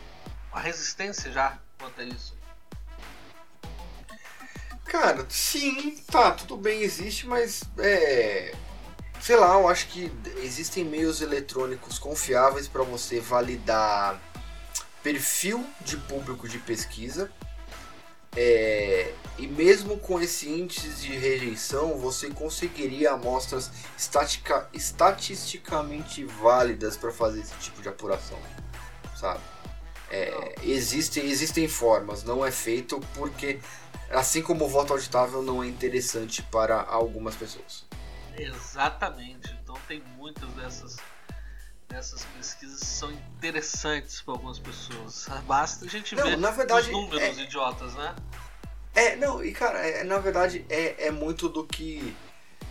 uma 0.52 0.60
resistência 0.60 1.32
já 1.32 1.58
quanto 1.78 1.98
a 1.98 2.04
isso. 2.04 2.38
Cara, 4.84 5.24
sim, 5.30 5.96
tá, 6.10 6.32
tudo 6.32 6.58
bem, 6.58 6.82
existe, 6.82 7.26
mas 7.26 7.62
é. 7.78 8.54
Sei 9.20 9.36
lá, 9.36 9.54
eu 9.54 9.68
acho 9.68 9.88
que 9.88 10.10
existem 10.42 10.82
meios 10.82 11.20
eletrônicos 11.20 11.98
confiáveis 11.98 12.66
para 12.66 12.82
você 12.82 13.20
validar 13.20 14.18
perfil 15.02 15.64
de 15.82 15.96
público 15.96 16.48
de 16.48 16.58
pesquisa. 16.58 17.30
É, 18.34 19.12
e 19.38 19.46
mesmo 19.46 19.98
com 19.98 20.20
esse 20.20 20.48
índice 20.48 20.88
de 20.88 21.12
rejeição, 21.12 21.98
você 21.98 22.30
conseguiria 22.30 23.12
amostras 23.12 23.70
estatica, 23.98 24.68
estatisticamente 24.72 26.24
válidas 26.24 26.96
para 26.96 27.10
fazer 27.10 27.40
esse 27.40 27.54
tipo 27.54 27.82
de 27.82 27.88
apuração, 27.88 28.38
sabe? 29.16 29.40
É, 30.10 30.54
existem, 30.62 31.28
existem 31.28 31.68
formas, 31.68 32.22
não 32.22 32.44
é 32.44 32.50
feito 32.50 33.00
porque, 33.14 33.58
assim 34.10 34.42
como 34.42 34.64
o 34.64 34.68
voto 34.68 34.92
auditável, 34.92 35.42
não 35.42 35.62
é 35.62 35.66
interessante 35.66 36.42
para 36.42 36.80
algumas 36.82 37.34
pessoas. 37.34 37.84
Exatamente, 38.36 39.56
então 39.62 39.76
tem 39.86 40.02
muitas 40.16 40.48
dessas 40.50 40.96
essas 41.92 42.24
pesquisas 42.36 42.80
são 42.80 43.10
interessantes 43.10 44.22
para 44.22 44.34
algumas 44.34 44.60
pessoas. 44.60 45.26
Basta 45.44 45.84
a 45.84 45.88
gente 45.88 46.14
não, 46.14 46.22
ver 46.22 46.38
na 46.38 46.50
verdade, 46.52 46.86
os 46.86 46.92
números 46.92 47.20
é, 47.20 47.42
idiotas, 47.42 47.94
né? 47.94 48.14
É, 48.94 49.16
não, 49.16 49.42
e 49.44 49.52
cara, 49.52 49.78
é, 49.78 50.04
na 50.04 50.18
verdade 50.18 50.64
é, 50.68 51.06
é 51.06 51.10
muito 51.10 51.48
do 51.48 51.64
que 51.64 52.16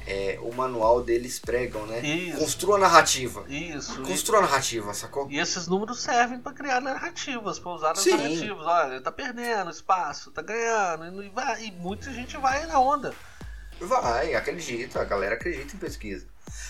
é, 0.08 0.40
o 0.42 0.54
manual 0.54 1.04
deles 1.04 1.38
pregam, 1.38 1.86
né? 1.86 2.00
Isso. 2.00 2.40
Construa 2.40 2.78
a 2.78 2.80
narrativa. 2.80 3.46
Isso. 3.48 4.02
Construa 4.04 4.40
a 4.40 4.42
narrativa, 4.42 4.94
sacou? 4.94 5.30
E 5.30 5.38
esses 5.38 5.68
números 5.68 6.00
servem 6.00 6.40
para 6.40 6.54
criar 6.54 6.82
narrativas, 6.82 7.60
para 7.60 7.72
usar 7.72 7.92
as 7.92 8.00
Sim. 8.00 8.12
narrativas. 8.12 8.66
Olha, 8.66 8.94
ele 8.94 9.02
tá 9.02 9.12
perdendo 9.12 9.70
espaço, 9.70 10.32
tá 10.32 10.42
ganhando, 10.42 11.24
e, 11.24 11.30
vai, 11.30 11.66
e 11.66 11.72
muita 11.72 12.12
gente 12.12 12.38
vai 12.38 12.66
na 12.66 12.80
onda. 12.80 13.14
Vai, 13.80 14.36
acredita, 14.36 15.02
a 15.02 15.06
galera 15.06 15.36
acredita 15.36 15.76
em 15.76 15.80
pesquisa. 15.80 16.28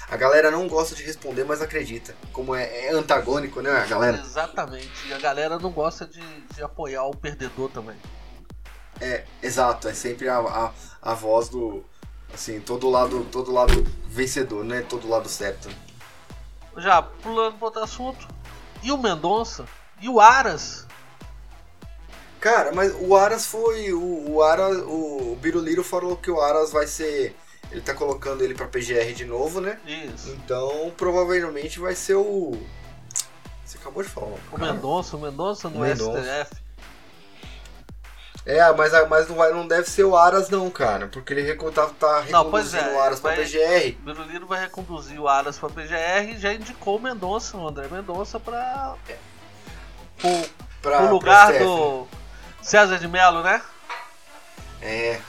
A 0.10 0.18
galera 0.18 0.52
não 0.52 0.68
gosta 0.68 0.96
de 0.96 1.04
responder, 1.04 1.44
mas 1.44 1.62
acredita. 1.62 2.16
Como 2.32 2.56
é, 2.56 2.88
é 2.88 2.92
antagônico, 2.92 3.62
né, 3.62 3.72
a 3.72 3.86
galera? 3.86 4.18
Exatamente. 4.18 5.08
E 5.08 5.14
a 5.14 5.20
galera 5.20 5.58
não 5.60 5.72
gosta 5.72 6.06
de, 6.06 6.22
de 6.22 6.64
apoiar 6.64 7.06
o 7.06 7.16
perdedor 7.16 7.70
também. 7.70 7.96
É, 9.00 9.24
exato. 9.42 9.88
É 9.88 9.94
sempre 9.94 10.28
a, 10.28 10.40
a, 10.40 10.72
a 11.02 11.14
voz 11.14 11.50
do. 11.50 11.84
Assim, 12.34 12.60
todo 12.60 12.90
lado, 12.90 13.26
todo 13.32 13.52
lado 13.52 13.84
vencedor, 14.06 14.64
né? 14.64 14.82
Todo 14.82 15.08
lado 15.08 15.28
certo. 15.28 15.70
Já, 16.78 17.02
pulando 17.02 17.58
para 17.58 17.66
outro 17.66 17.84
assunto. 17.84 18.28
E 18.84 18.92
o 18.92 18.98
Mendonça? 18.98 19.66
E 20.02 20.08
o 20.08 20.20
Aras? 20.20 20.88
Cara, 22.40 22.72
mas 22.72 22.94
o 23.00 23.16
Aras 23.16 23.46
foi. 23.46 23.92
O, 23.94 24.32
o 24.32 24.44
Aras. 24.44 24.78
O 24.86 25.38
Biruliro 25.42 25.84
falou 25.84 26.16
que 26.16 26.32
o 26.32 26.40
Aras 26.40 26.72
vai 26.72 26.88
ser 26.88 27.36
Ele 27.72 27.82
tá 27.82 27.94
colocando 27.94 28.44
ele 28.44 28.56
pra 28.56 28.68
PGR 28.68 29.14
de 29.14 29.26
novo, 29.26 29.60
né? 29.60 29.78
Isso. 29.86 30.32
Então 30.32 30.92
provavelmente 30.98 31.80
vai 31.80 31.96
ser 31.96 32.16
o. 32.16 32.58
Você 33.66 33.78
acabou 33.78 34.02
de 34.04 34.10
falar. 34.10 34.28
o 34.28 34.40
O 34.54 34.58
cara. 34.58 34.74
Mendonça, 34.74 35.18
o 35.18 35.22
Mendonça 35.22 35.70
no 35.70 35.80
Mendonça. 35.82 36.22
STF. 36.46 36.70
É, 38.46 38.72
mas, 38.74 38.92
mas 39.10 39.28
não, 39.28 39.36
vai, 39.36 39.52
não 39.52 39.68
deve 39.68 39.88
ser 39.88 40.06
o 40.06 40.16
Aras 40.16 40.50
não, 40.50 40.70
cara. 40.72 41.08
Porque 41.08 41.34
ele 41.34 41.54
tá, 41.72 41.88
tá 41.88 42.26
Não, 42.30 42.44
reconduzindo 42.46 42.84
é, 42.84 42.96
o 42.96 43.00
Aras 43.02 43.20
pra 43.20 43.36
vai- 43.36 43.44
PGR. 43.44 43.98
O 44.00 44.06
Biruliro 44.06 44.48
vai 44.48 44.62
reconduzir 44.62 45.20
o 45.20 45.28
Aras 45.28 45.60
pra 45.60 45.70
PGR 45.70 46.32
e 46.36 46.38
já 46.40 46.54
indicou 46.54 46.96
o 46.96 47.02
Mendonça, 47.02 47.58
o 47.58 47.68
André 47.68 47.88
Mendonça, 47.92 48.40
pra. 48.40 48.96
pro, 50.18 50.30
Pra, 50.82 50.98
pro 50.98 51.08
pro 51.08 51.14
lugar 51.14 51.48
STF. 51.54 51.64
do 51.66 52.08
César 52.70 53.00
de 53.00 53.08
Mello, 53.08 53.42
né? 53.42 53.62
É, 54.82 55.20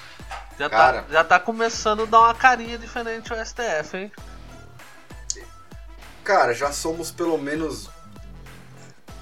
Já, 0.59 0.69
Cara. 0.69 1.03
tá, 1.03 1.09
já 1.13 1.25
tá 1.25 1.41
começando 1.41 2.03
a 2.03 2.05
dar 2.07 2.19
uma 2.21 2.35
carinha 2.35 2.77
diferente 2.77 3.33
ao 3.33 3.39
STF, 3.45 3.97
hein? 3.97 4.13
cara, 6.23 6.53
já 6.55 6.71
somos 6.71 7.11
pelo 7.11 7.39
menos 7.39 7.89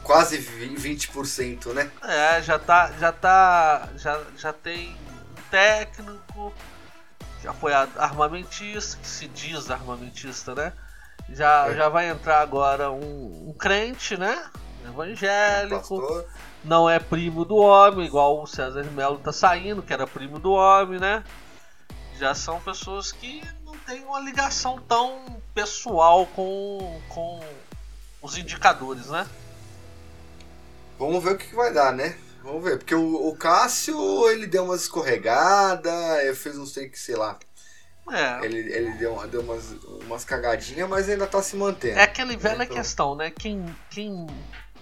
quase 0.02 0.36
vi- 0.36 0.74
20%, 0.76 1.72
né? 1.72 1.90
É, 2.02 2.42
já 2.42 2.58
tá. 2.58 2.90
Já 2.98 3.12
tá. 3.12 3.88
Já, 3.96 4.20
já 4.36 4.52
tem 4.52 4.94
um 4.94 5.42
técnico, 5.50 6.52
já 7.42 7.52
foi 7.54 7.72
armamentista, 7.72 8.98
que 9.00 9.06
se 9.08 9.28
diz 9.28 9.70
armamentista, 9.70 10.54
né? 10.56 10.72
Já, 11.30 11.68
É. 11.68 11.76
já 11.76 11.88
vai 11.88 12.08
entrar 12.10 12.40
agora 12.40 12.90
um, 12.90 13.48
um 13.48 13.54
crente, 13.56 14.16
né? 14.18 14.44
Evangélico. 14.84 15.78
Pastor. 15.78 16.26
Não 16.64 16.88
é 16.88 16.98
primo 16.98 17.44
do 17.44 17.56
homem, 17.56 18.06
igual 18.06 18.42
o 18.42 18.46
César 18.46 18.82
de 18.82 18.90
Mello 18.90 19.18
tá 19.18 19.32
saindo, 19.32 19.82
que 19.82 19.92
era 19.92 20.06
primo 20.06 20.38
do 20.38 20.52
homem, 20.52 20.98
né? 21.00 21.24
Já 22.18 22.34
são 22.34 22.60
pessoas 22.60 23.12
que 23.12 23.42
não 23.64 23.76
têm 23.78 24.04
uma 24.04 24.20
ligação 24.20 24.78
tão 24.88 25.40
pessoal 25.54 26.26
com, 26.26 27.00
com 27.08 27.40
os 28.20 28.36
indicadores, 28.36 29.06
né? 29.06 29.26
Vamos 30.98 31.22
ver 31.22 31.34
o 31.34 31.38
que, 31.38 31.54
vai 31.54 31.72
dar, 31.72 31.92
né? 31.92 32.16
Vamos 32.42 32.64
ver. 32.64 32.78
Porque 32.78 32.94
o, 32.94 33.28
o 33.28 33.36
Cássio, 33.36 34.28
ele 34.30 34.46
deu 34.46 34.64
umas 34.64 34.82
escorregadas, 34.82 36.20
ele 36.24 36.34
fez 36.34 36.58
uns 36.58 36.72
que, 36.72 36.98
sei 36.98 37.14
lá. 37.16 37.38
É, 38.10 38.42
Ele, 38.44 38.58
ele 38.72 38.92
deu, 38.92 39.14
deu 39.28 39.42
umas, 39.42 39.70
umas 40.06 40.24
cagadinhas, 40.24 40.88
mas 40.88 41.08
ainda 41.10 41.26
tá 41.26 41.42
se 41.42 41.54
mantendo. 41.56 41.98
é 41.98 42.04
aquele 42.04 42.38
velha 42.38 42.64
Então- 42.64 42.76
questão, 42.76 43.14
né? 43.14 43.30
Quem, 43.30 43.62
quem, 43.90 44.26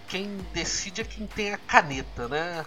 quem 0.08 0.36
decide 0.52 1.00
é 1.00 1.04
quem 1.04 1.26
tem 1.26 1.52
a 1.52 1.58
caneta, 1.58 2.28
né? 2.28 2.64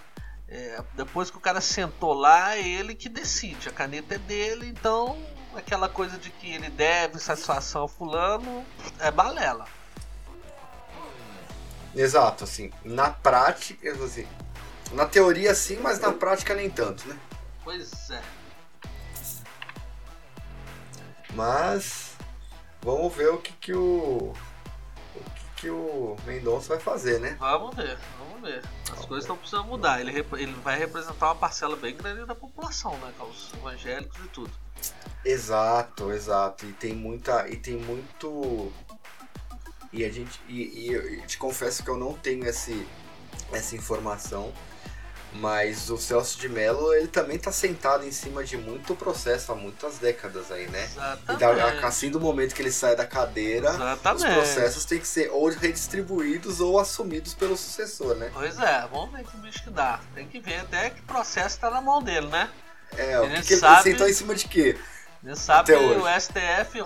É, 0.48 0.84
depois 0.94 1.30
que 1.30 1.38
o 1.38 1.42
cara 1.42 1.62
sentou 1.62 2.14
lá, 2.14 2.56
é 2.56 2.68
ele 2.68 2.96
que 2.96 3.08
decide. 3.08 3.70
A 3.70 3.72
caneta 3.72 4.16
é 4.16 4.18
dele, 4.18 4.68
então 4.68 5.18
aquela 5.56 5.88
coisa 5.88 6.18
de 6.18 6.30
que 6.30 6.52
ele 6.52 6.70
deve 6.70 7.20
satisfação 7.20 7.82
ao 7.82 7.88
fulano 7.88 8.66
é 9.00 9.12
balela. 9.12 9.66
Exato, 11.96 12.44
assim. 12.44 12.72
Na 12.84 13.10
prática, 13.10 13.92
assim. 14.04 14.28
Na 14.92 15.06
teoria 15.06 15.54
sim, 15.54 15.78
mas 15.78 16.00
na 16.00 16.12
prática 16.12 16.56
nem 16.56 16.70
tanto, 16.70 17.08
né? 17.08 17.18
Pois 17.64 18.10
é. 18.10 18.22
Mas 21.34 22.14
vamos 22.82 23.14
ver 23.14 23.30
o 23.30 23.38
que 23.38 23.54
que 23.54 23.74
o 23.74 24.34
o 24.34 24.34
que 25.60 25.70
o 25.70 26.16
Mendonça 26.26 26.70
vai 26.70 26.80
fazer, 26.80 27.20
né? 27.20 27.36
Vamos 27.40 27.76
ver, 27.76 27.98
vamos 28.18 28.42
ver. 28.42 28.64
As 28.92 29.06
coisas 29.06 29.26
estão 29.26 29.36
precisando 29.36 29.66
mudar. 29.66 30.00
Ele, 30.00 30.26
ele 30.38 30.54
vai 30.64 30.78
representar 30.78 31.28
uma 31.28 31.36
parcela 31.36 31.76
bem 31.76 31.96
grande 31.96 32.26
da 32.26 32.34
população, 32.34 32.98
né? 33.00 33.14
Com 33.18 33.26
os 33.26 33.54
evangélicos 33.54 34.18
e 34.24 34.28
tudo. 34.30 34.52
Exato, 35.26 36.12
exato. 36.12 36.66
E 36.66 36.74
tem 36.74 36.94
muita 36.94 37.48
e 37.50 37.58
tem 37.58 37.76
muito 37.76 38.72
e 39.92 40.06
a 40.06 40.12
gente 40.12 40.40
e, 40.48 40.88
e 40.88 40.94
eu 40.94 41.28
te 41.28 41.38
confesso 41.38 41.84
que 41.84 41.90
eu 41.90 41.98
não 41.98 42.14
tenho 42.14 42.46
esse 42.46 42.88
essa 43.52 43.76
informação, 43.76 44.54
mas 45.34 45.90
o 45.90 45.98
Celso 45.98 46.40
de 46.40 46.50
Mello 46.50 46.94
ele 46.94 47.08
também 47.08 47.38
tá 47.38 47.52
sentado 47.52 48.04
em 48.06 48.12
cima 48.12 48.44
de 48.44 48.58
muito 48.58 48.96
processo 48.96 49.52
há 49.52 49.56
muitas 49.56 49.98
décadas 50.00 50.52
aí, 50.52 50.68
né? 50.68 50.84
E 51.28 51.32
Exatamente. 51.34 51.86
assim 51.86 52.10
do 52.10 52.20
momento 52.20 52.56
que 52.56 52.62
ele 52.62 52.72
sai 52.72 52.96
da 52.96 53.06
cadeira, 53.06 53.70
os 53.70 53.76
Exatamente. 53.76 54.34
processos 54.34 54.86
têm 54.86 55.00
que 55.00 55.08
ser 55.08 55.30
ou 55.32 55.48
redistribuídos 55.50 56.60
ou 56.60 56.80
assumidos 56.80 57.34
pelo 57.34 57.56
sucessor, 57.56 58.16
né? 58.16 58.32
Pois 58.34 58.58
é, 58.60 58.88
vamos 58.92 59.12
ver 59.12 59.24
que 59.24 59.38
bicho 59.38 59.64
que 59.64 59.70
dá. 59.70 60.00
Tem 60.16 60.28
que 60.28 60.40
ver 60.40 60.62
até 60.62 60.90
que 60.90 61.02
processo 61.04 61.60
tá 61.60 61.70
na 61.70 61.82
mão 61.82 62.02
dele, 62.02 62.28
né? 62.28 62.50
É, 62.98 63.20
o 63.20 63.26
Ele 63.26 63.36
que, 63.36 63.44
que 63.48 63.54
ele 63.54 63.60
sabe- 63.62 63.84
sentou 63.84 64.08
em 64.10 64.14
cima 64.14 64.34
de 64.36 64.48
quê? 64.48 64.78
Você 65.22 65.36
sabe 65.36 65.68
que 65.68 65.74
o 65.76 66.08
STF 66.20 66.82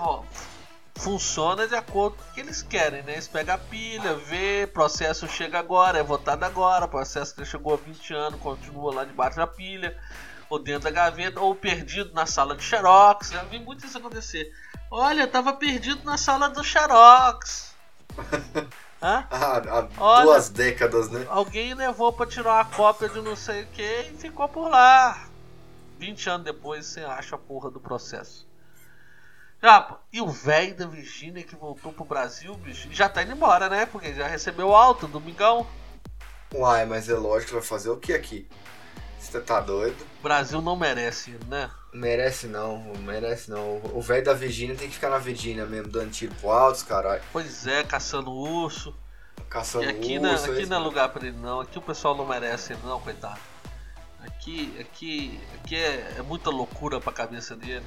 funciona 0.95 1.67
de 1.67 1.75
acordo 1.75 2.17
com 2.17 2.23
o 2.23 2.33
que 2.33 2.39
eles 2.39 2.61
querem, 2.61 3.03
né? 3.03 3.13
Eles 3.13 3.27
pegam 3.27 3.55
a 3.55 3.57
pilha, 3.57 4.13
vê, 4.15 4.67
processo 4.67 5.27
chega 5.27 5.59
agora, 5.59 5.99
é 5.99 6.03
votado 6.03 6.45
agora, 6.45 6.87
processo 6.87 7.35
que 7.35 7.45
chegou 7.45 7.73
há 7.73 7.77
20 7.77 8.13
anos, 8.13 8.39
continua 8.39 8.93
lá 8.93 9.03
debaixo 9.03 9.37
da 9.37 9.47
pilha, 9.47 9.97
ou 10.49 10.59
dentro 10.59 10.83
da 10.83 10.91
gaveta, 10.91 11.39
ou 11.39 11.55
perdido 11.55 12.13
na 12.13 12.25
sala 12.25 12.55
de 12.55 12.63
Xerox. 12.63 13.31
Já 13.31 13.43
vi 13.43 13.59
muito 13.59 13.85
isso 13.85 13.97
acontecer. 13.97 14.51
Olha, 14.91 15.27
tava 15.27 15.53
perdido 15.53 16.03
na 16.03 16.17
sala 16.17 16.49
do 16.49 16.63
Xerox. 16.63 17.73
Hã? 19.03 19.27
Ah, 19.29 19.61
há 19.67 19.87
Olha. 19.97 20.23
duas 20.23 20.49
décadas, 20.49 21.09
né? 21.09 21.25
Alguém 21.29 21.73
levou 21.73 22.13
pra 22.13 22.25
tirar 22.25 22.53
uma 22.53 22.65
cópia 22.65 23.09
de 23.09 23.19
não 23.19 23.35
sei 23.35 23.63
o 23.63 23.67
que 23.67 24.11
e 24.13 24.17
ficou 24.17 24.47
por 24.47 24.69
lá. 24.69 25.27
20 25.99 26.29
anos 26.29 26.45
depois 26.45 26.85
você 26.85 27.01
acha 27.01 27.35
a 27.35 27.37
porra 27.37 27.69
do 27.69 27.81
processo. 27.81 28.47
Pô, 29.63 29.95
e 30.11 30.19
o 30.19 30.27
velho 30.27 30.75
da 30.75 30.85
Virgínia 30.85 31.41
que 31.41 31.55
voltou 31.55 31.93
pro 31.93 32.03
Brasil, 32.03 32.53
bicho, 32.55 32.89
já 32.91 33.07
tá 33.07 33.23
indo 33.23 33.31
embora, 33.31 33.69
né? 33.69 33.85
Porque 33.85 34.13
já 34.13 34.27
recebeu 34.27 34.75
alto, 34.75 35.07
domingão. 35.07 35.65
Uai, 36.53 36.85
mas 36.85 37.07
é 37.07 37.13
lógico 37.13 37.47
que 37.47 37.53
vai 37.53 37.63
fazer 37.63 37.89
o 37.89 37.95
que 37.95 38.11
aqui? 38.11 38.45
Você 39.17 39.39
tá 39.39 39.61
doido? 39.61 39.95
O 40.19 40.23
Brasil 40.23 40.61
não 40.61 40.75
merece, 40.75 41.39
né? 41.47 41.71
Merece 41.93 42.47
não, 42.47 42.93
merece 42.99 43.49
não. 43.49 43.77
O 43.93 44.01
velho 44.01 44.25
da 44.25 44.33
Virgínia 44.33 44.75
tem 44.75 44.89
que 44.89 44.95
ficar 44.95 45.09
na 45.09 45.17
Virgínia 45.17 45.65
mesmo, 45.65 45.89
dando 45.89 46.11
tiro 46.11 46.35
pro 46.35 46.51
alto, 46.51 46.85
caralho. 46.85 47.23
Pois 47.31 47.65
é, 47.65 47.85
caçando 47.85 48.31
urso. 48.31 48.93
Caçando 49.49 49.85
E 49.85 49.87
aqui, 49.87 50.19
urso, 50.19 50.21
não, 50.21 50.29
é 50.29 50.57
aqui 50.57 50.65
não 50.65 50.77
é 50.77 50.79
lugar 50.81 51.07
pra 51.07 51.25
ele, 51.25 51.37
não. 51.37 51.61
Aqui 51.61 51.79
o 51.79 51.81
pessoal 51.81 52.17
não 52.17 52.27
merece 52.27 52.73
ele, 52.73 52.81
não, 52.83 52.99
coitado. 52.99 53.39
Aqui, 54.19 54.75
aqui, 54.77 55.39
aqui 55.55 55.77
é, 55.77 56.15
é 56.17 56.21
muita 56.21 56.49
loucura 56.49 56.99
pra 56.99 57.13
cabeça 57.13 57.55
dele. 57.55 57.85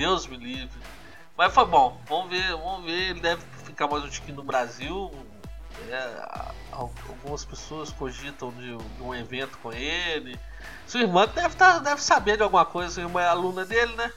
Deus 0.00 0.26
me 0.26 0.38
livre. 0.38 0.80
Mas 1.36 1.52
foi 1.52 1.66
bom. 1.66 2.00
Vamos 2.08 2.30
ver, 2.30 2.48
vamos 2.56 2.86
ver. 2.86 3.10
Ele 3.10 3.20
deve 3.20 3.42
ficar 3.64 3.86
mais 3.86 4.02
um 4.02 4.08
tiquinho 4.08 4.36
no 4.36 4.42
Brasil. 4.42 5.10
É, 5.90 6.22
al- 6.72 6.90
algumas 7.06 7.44
pessoas 7.44 7.90
cogitam 7.90 8.50
de, 8.52 8.74
de 8.78 9.02
um 9.02 9.14
evento 9.14 9.58
com 9.58 9.70
ele. 9.70 10.40
Sua 10.86 11.00
irmã 11.02 11.26
deve, 11.26 11.54
tá, 11.54 11.78
deve 11.80 12.02
saber 12.02 12.38
de 12.38 12.42
alguma 12.42 12.64
coisa. 12.64 12.94
Sua 12.94 13.02
irmã 13.02 13.20
é 13.20 13.26
aluna 13.26 13.66
dele, 13.66 13.94
né? 13.94 14.10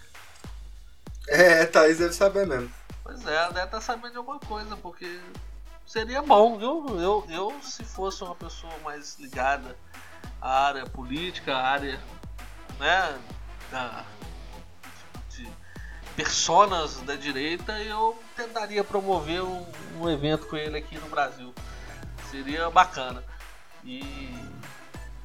É, 1.27 1.65
Thaís 1.65 1.97
deve 1.97 2.13
saber 2.13 2.47
mesmo. 2.47 2.71
Pois 3.03 3.27
é, 3.27 3.47
deve 3.51 3.65
estar 3.65 3.81
sabendo 3.81 4.11
de 4.13 4.17
alguma 4.19 4.39
coisa, 4.39 4.77
porque 4.77 5.19
seria 5.85 6.21
bom, 6.21 6.57
viu? 6.57 6.97
Eu, 6.97 7.25
eu, 7.29 7.61
se 7.61 7.83
fosse 7.83 8.23
uma 8.23 8.35
pessoa 8.35 8.71
mais 8.85 9.19
ligada 9.19 9.77
à 10.41 10.67
área 10.67 10.85
política, 10.85 11.53
à 11.53 11.61
área, 11.61 11.99
né, 12.79 13.19
da, 13.69 14.05
personas 16.15 16.97
da 17.01 17.15
direita, 17.15 17.73
eu 17.81 18.17
tentaria 18.35 18.83
promover 18.83 19.43
um, 19.43 19.65
um 19.99 20.09
evento 20.09 20.47
com 20.47 20.55
ele 20.55 20.77
aqui 20.77 20.97
no 20.97 21.07
Brasil. 21.07 21.53
Seria 22.29 22.69
bacana. 22.69 23.23
E, 23.83 23.99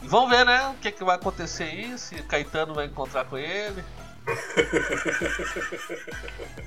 e 0.03 0.09
vamos 0.09 0.31
ver, 0.31 0.45
né, 0.45 0.69
o 0.69 0.75
que, 0.75 0.91
que 0.91 1.05
vai 1.05 1.17
acontecer 1.17 1.65
aí, 1.65 1.99
se 1.99 2.17
Caetano 2.23 2.75
vai 2.75 2.87
encontrar 2.87 3.25
com 3.25 3.39
ele. 3.39 3.85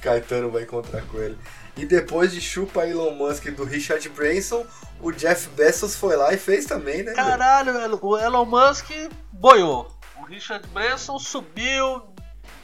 Caetano 0.00 0.50
vai 0.50 0.62
encontrar 0.62 1.02
com 1.02 1.18
ele. 1.18 1.38
E 1.76 1.84
depois 1.84 2.32
de 2.32 2.40
chupa 2.40 2.86
Elon 2.86 3.12
Musk 3.12 3.50
do 3.50 3.64
Richard 3.64 4.08
Branson, 4.08 4.66
o 5.00 5.12
Jeff 5.12 5.48
Bezos 5.50 5.94
foi 5.94 6.16
lá 6.16 6.32
e 6.32 6.38
fez 6.38 6.64
também, 6.64 7.02
né? 7.02 7.12
Caralho, 7.12 7.74
velho, 7.74 7.98
o 8.00 8.16
Elon 8.16 8.46
Musk 8.46 8.90
boiou. 9.30 9.94
O 10.18 10.24
Richard 10.24 10.66
Branson 10.68 11.18
subiu, 11.18 12.02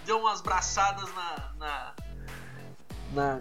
deu 0.05 0.19
umas 0.21 0.41
braçadas 0.41 1.09
na, 1.15 1.53
na, 1.59 1.95
na 3.13 3.41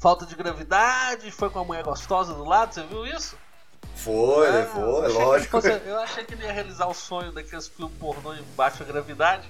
falta 0.00 0.24
de 0.26 0.34
gravidade, 0.34 1.30
foi 1.30 1.50
com 1.50 1.58
a 1.60 1.64
mulher 1.64 1.82
gostosa 1.84 2.34
do 2.34 2.44
lado, 2.44 2.74
você 2.74 2.82
viu 2.84 3.06
isso? 3.06 3.36
Foi, 3.94 4.48
Ah, 4.48 4.52
levou, 4.52 5.04
é 5.04 5.08
lógico. 5.08 5.50
fosse- 5.52 5.72
eu 5.86 5.98
achei 6.00 6.24
que 6.24 6.34
ele 6.34 6.44
ia 6.44 6.52
realizar 6.52 6.86
o 6.86 6.94
sonho 6.94 7.32
daqueles 7.32 7.66
filmes 7.66 7.96
pornô 7.98 8.34
em 8.34 8.42
baixa 8.56 8.84
gravidade. 8.84 9.48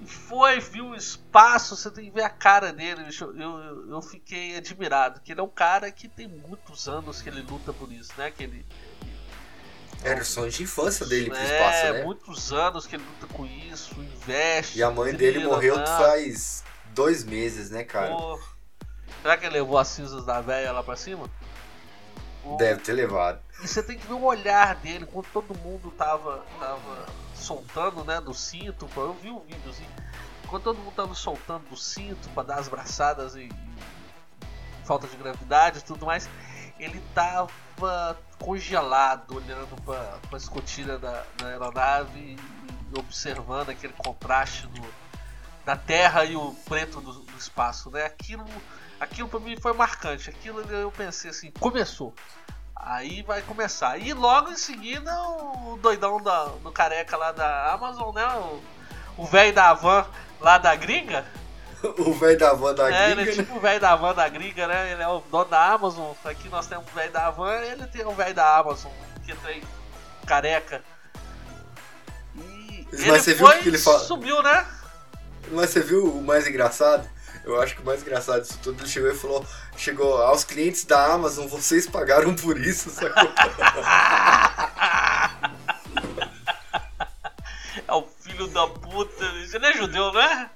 E 0.00 0.06
foi, 0.08 0.58
viu 0.60 0.86
o 0.88 0.94
espaço, 0.94 1.76
você 1.76 1.90
tem 1.90 2.06
que 2.06 2.10
ver 2.10 2.22
a 2.22 2.30
cara 2.30 2.72
dele. 2.72 3.06
Eu, 3.20 3.36
eu, 3.36 3.90
eu 3.90 4.02
fiquei 4.02 4.56
admirado, 4.56 5.20
que 5.20 5.32
ele 5.32 5.40
é 5.40 5.44
um 5.44 5.48
cara 5.48 5.90
que 5.92 6.08
tem 6.08 6.26
muitos 6.28 6.88
anos 6.88 7.20
que 7.20 7.28
ele 7.28 7.42
luta 7.42 7.72
por 7.74 7.92
isso, 7.92 8.12
né? 8.16 8.30
Que 8.30 8.44
ele, 8.44 8.66
Era 10.02 10.20
o 10.20 10.24
sonho 10.24 10.50
de 10.50 10.62
infância 10.62 11.04
dele 11.06 11.30
pro 11.30 11.38
é, 11.38 11.44
espaço, 11.44 11.92
né? 11.92 12.02
muitos 12.04 12.52
anos 12.52 12.86
que 12.86 12.96
ele 12.96 13.04
luta 13.04 13.26
com 13.32 13.44
isso, 13.46 13.94
investe. 14.00 14.78
E 14.78 14.82
a 14.82 14.90
mãe 14.90 15.14
dele 15.14 15.44
morreu 15.44 15.76
né? 15.76 15.84
faz 15.86 16.62
dois 16.94 17.24
meses, 17.24 17.70
né, 17.70 17.82
cara? 17.82 18.14
Pô, 18.14 18.38
Será 19.22 19.36
que 19.36 19.46
ele 19.46 19.54
levou 19.54 19.76
as 19.78 19.88
cinzas 19.88 20.24
da 20.24 20.40
velha 20.40 20.70
lá 20.70 20.82
pra 20.82 20.94
cima? 20.96 21.28
O- 22.44 22.56
Deve 22.56 22.80
ter 22.80 22.92
levado. 22.92 23.40
E 23.60 23.66
você 23.66 23.82
tem 23.82 23.98
que 23.98 24.06
ver 24.06 24.12
o 24.14 24.22
olhar 24.22 24.76
dele 24.76 25.04
quando 25.06 25.26
todo 25.32 25.58
mundo 25.58 25.90
tava, 25.90 26.44
tava 26.60 27.06
soltando, 27.34 28.04
né, 28.04 28.20
do 28.20 28.32
cinto. 28.32 28.86
pô, 28.94 29.00
Eu 29.00 29.14
vi 29.14 29.30
o 29.30 29.40
videozinho. 29.40 29.90
Quando 30.46 30.62
todo 30.62 30.78
mundo 30.78 30.94
tava 30.94 31.14
soltando 31.14 31.68
do 31.68 31.76
cinto 31.76 32.28
pra 32.30 32.44
dar 32.44 32.60
as 32.60 32.68
braçadas 32.68 33.34
e, 33.34 33.48
e 33.48 33.52
falta 34.84 35.08
de 35.08 35.16
gravidade 35.16 35.80
e 35.80 35.82
tudo 35.82 36.06
mais, 36.06 36.28
ele 36.78 37.02
tava 37.12 37.50
congelado, 38.38 39.36
olhando 39.36 39.80
pra, 39.82 40.18
pra 40.28 40.38
escotilha 40.38 40.98
da, 40.98 41.22
da 41.38 41.46
aeronave 41.48 42.18
e, 42.18 42.98
observando 42.98 43.70
aquele 43.70 43.92
contraste 43.94 44.66
do, 44.68 44.82
da 45.64 45.76
terra 45.76 46.24
e 46.24 46.36
o 46.36 46.52
preto 46.66 47.00
do, 47.00 47.12
do 47.12 47.36
espaço, 47.38 47.90
né? 47.90 48.04
Aquilo, 48.04 48.44
aquilo 49.00 49.28
pra 49.28 49.40
mim 49.40 49.56
foi 49.60 49.72
marcante. 49.72 50.30
Aquilo 50.30 50.60
eu 50.70 50.90
pensei 50.92 51.30
assim, 51.30 51.50
começou. 51.58 52.14
Aí 52.74 53.22
vai 53.22 53.42
começar. 53.42 53.98
E 53.98 54.12
logo 54.12 54.50
em 54.50 54.56
seguida 54.56 55.12
o 55.22 55.78
doidão 55.82 56.22
da, 56.22 56.44
do 56.44 56.70
careca 56.70 57.16
lá 57.16 57.32
da 57.32 57.72
Amazon, 57.72 58.14
né? 58.14 58.24
O- 59.18 59.24
velho 59.24 59.54
da 59.54 59.72
van 59.74 60.06
lá 60.40 60.58
da 60.58 60.74
gringa. 60.76 61.26
O 61.98 62.12
velho 62.14 62.38
da 62.38 62.52
van 62.52 62.74
da 62.74 62.90
é, 62.92 63.10
ele 63.10 63.22
é 63.22 63.24
gringa, 63.24 63.36
né? 63.36 63.42
tipo 63.44 63.56
o 63.56 63.60
velho 63.60 63.80
da 63.80 63.96
van 63.96 64.14
da 64.14 64.28
gringa, 64.28 64.66
né? 64.66 64.92
Ele 64.92 65.02
é 65.02 65.08
o 65.08 65.20
dono 65.20 65.44
da 65.46 65.72
Amazon. 65.72 66.12
Aqui 66.24 66.48
nós 66.48 66.66
temos 66.66 66.86
o 66.90 66.94
velho 66.94 67.12
da 67.12 67.30
van 67.30 67.52
ele 67.62 67.86
tem 67.86 68.04
o 68.04 68.12
velho 68.12 68.34
da 68.34 68.58
Amazon, 68.58 68.90
que 69.24 69.34
tem 69.36 69.62
careca. 70.26 70.82
E 72.36 72.86
Mas 72.90 73.00
ele 73.00 73.18
você 73.18 73.34
viu 73.34 73.46
o 73.46 73.58
que 73.58 73.68
ele 73.68 73.78
fala? 73.78 73.98
subiu, 74.00 74.42
né? 74.42 74.66
Mas 75.50 75.70
você 75.70 75.80
viu 75.80 76.04
o 76.04 76.22
mais 76.22 76.46
engraçado? 76.46 77.08
Eu 77.44 77.60
acho 77.62 77.76
que 77.76 77.82
o 77.82 77.84
mais 77.84 78.02
engraçado 78.02 78.42
disso 78.42 78.58
tudo 78.62 78.82
ele 78.82 78.88
chegou 78.88 79.10
e 79.10 79.14
falou: 79.14 79.46
chegou 79.76 80.22
aos 80.22 80.42
clientes 80.44 80.84
da 80.84 81.12
Amazon, 81.12 81.46
vocês 81.46 81.86
pagaram 81.86 82.34
por 82.34 82.58
isso, 82.58 82.90
sacou? 82.90 83.30
É 87.88 87.92
o 87.92 88.04
filho 88.20 88.48
da 88.48 88.66
puta. 88.66 89.24
Ele 89.24 89.66
é 89.66 89.72
judeu, 89.74 90.12
não 90.12 90.20
é? 90.20 90.50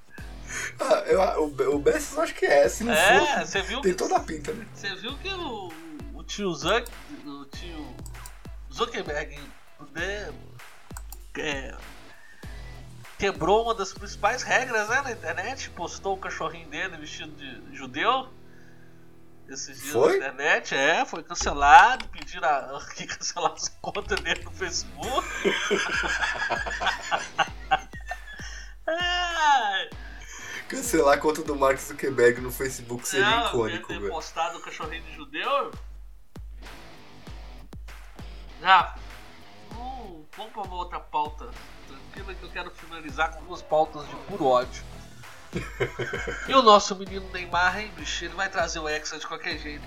Ah, 0.81 1.05
eu, 1.07 1.21
o, 1.43 1.77
o 1.77 1.79
Bess 1.79 2.15
eu 2.15 2.23
acho 2.23 2.35
que 2.35 2.47
é, 2.47 2.69
se 2.69 2.83
não 2.85 2.93
É, 2.93 3.47
for, 3.47 3.63
viu 3.63 3.81
tem 3.83 3.93
que 3.93 3.99
toda 3.99 4.17
a 4.17 4.21
pinta, 4.21 4.53
né? 4.53 4.67
Você 4.75 4.95
viu 4.97 5.17
que 5.19 5.29
o, 5.29 5.71
o 6.15 6.25
tio 6.25 6.53
Zuck, 6.55 6.91
o 7.27 7.45
tio 7.45 7.95
Zuckerberg 8.73 9.39
né, 9.93 10.33
é, 11.39 11.75
quebrou 13.19 13.65
uma 13.65 13.75
das 13.75 13.93
principais 13.93 14.43
regras 14.43 14.89
né, 14.89 15.03
na 15.03 15.13
internet, 15.13 15.69
postou 15.71 16.15
o 16.15 16.19
cachorrinho 16.19 16.69
dele 16.69 16.97
vestido 16.97 17.33
de 17.33 17.77
judeu. 17.77 18.29
Esses 19.49 19.81
dias 19.81 19.93
Foi? 19.93 20.19
na 20.19 20.29
internet, 20.29 20.75
é, 20.77 21.05
foi 21.05 21.25
cancelado, 21.25 22.07
pediram 22.09 22.49
a, 22.49 22.81
que 22.95 23.05
cancelasse 23.07 23.69
a 23.69 23.73
conta 23.81 24.15
dele 24.15 24.45
no 24.45 24.53
Facebook. 24.53 25.27
Ai, 28.87 29.91
Cancelar 30.71 31.15
a 31.15 31.19
conta 31.19 31.43
do 31.43 31.57
Mark 31.57 31.79
Zuckerberg 31.81 32.41
no 32.41 32.53
Facebook 32.53 33.07
seria 33.09 33.29
Não, 33.29 33.49
icônico, 33.49 33.89
ter 33.89 33.99
velho. 33.99 34.13
postado 34.13 34.59
o 34.59 34.61
cachorrinho 34.61 35.03
de 35.03 35.13
judeu. 35.17 35.73
Já. 38.61 38.95
Vamos, 39.71 40.27
vamos 40.37 40.53
pra 40.53 40.63
uma 40.63 40.77
outra 40.77 41.01
pauta. 41.01 41.51
Tranquila 41.89 42.35
que 42.35 42.43
eu 42.45 42.51
quero 42.51 42.71
finalizar 42.71 43.35
com 43.35 43.45
duas 43.47 43.63
pautas 43.63 44.07
de 44.09 44.15
puro 44.29 44.47
ódio. 44.47 44.85
e 46.47 46.55
o 46.55 46.63
nosso 46.63 46.95
menino 46.95 47.29
Neymar, 47.33 47.81
hein, 47.81 47.91
bicho? 47.97 48.25
Ele 48.25 48.35
vai 48.35 48.49
trazer 48.49 48.79
o 48.79 48.89
Hexa 48.89 49.19
de 49.19 49.27
qualquer 49.27 49.59
jeito. 49.59 49.85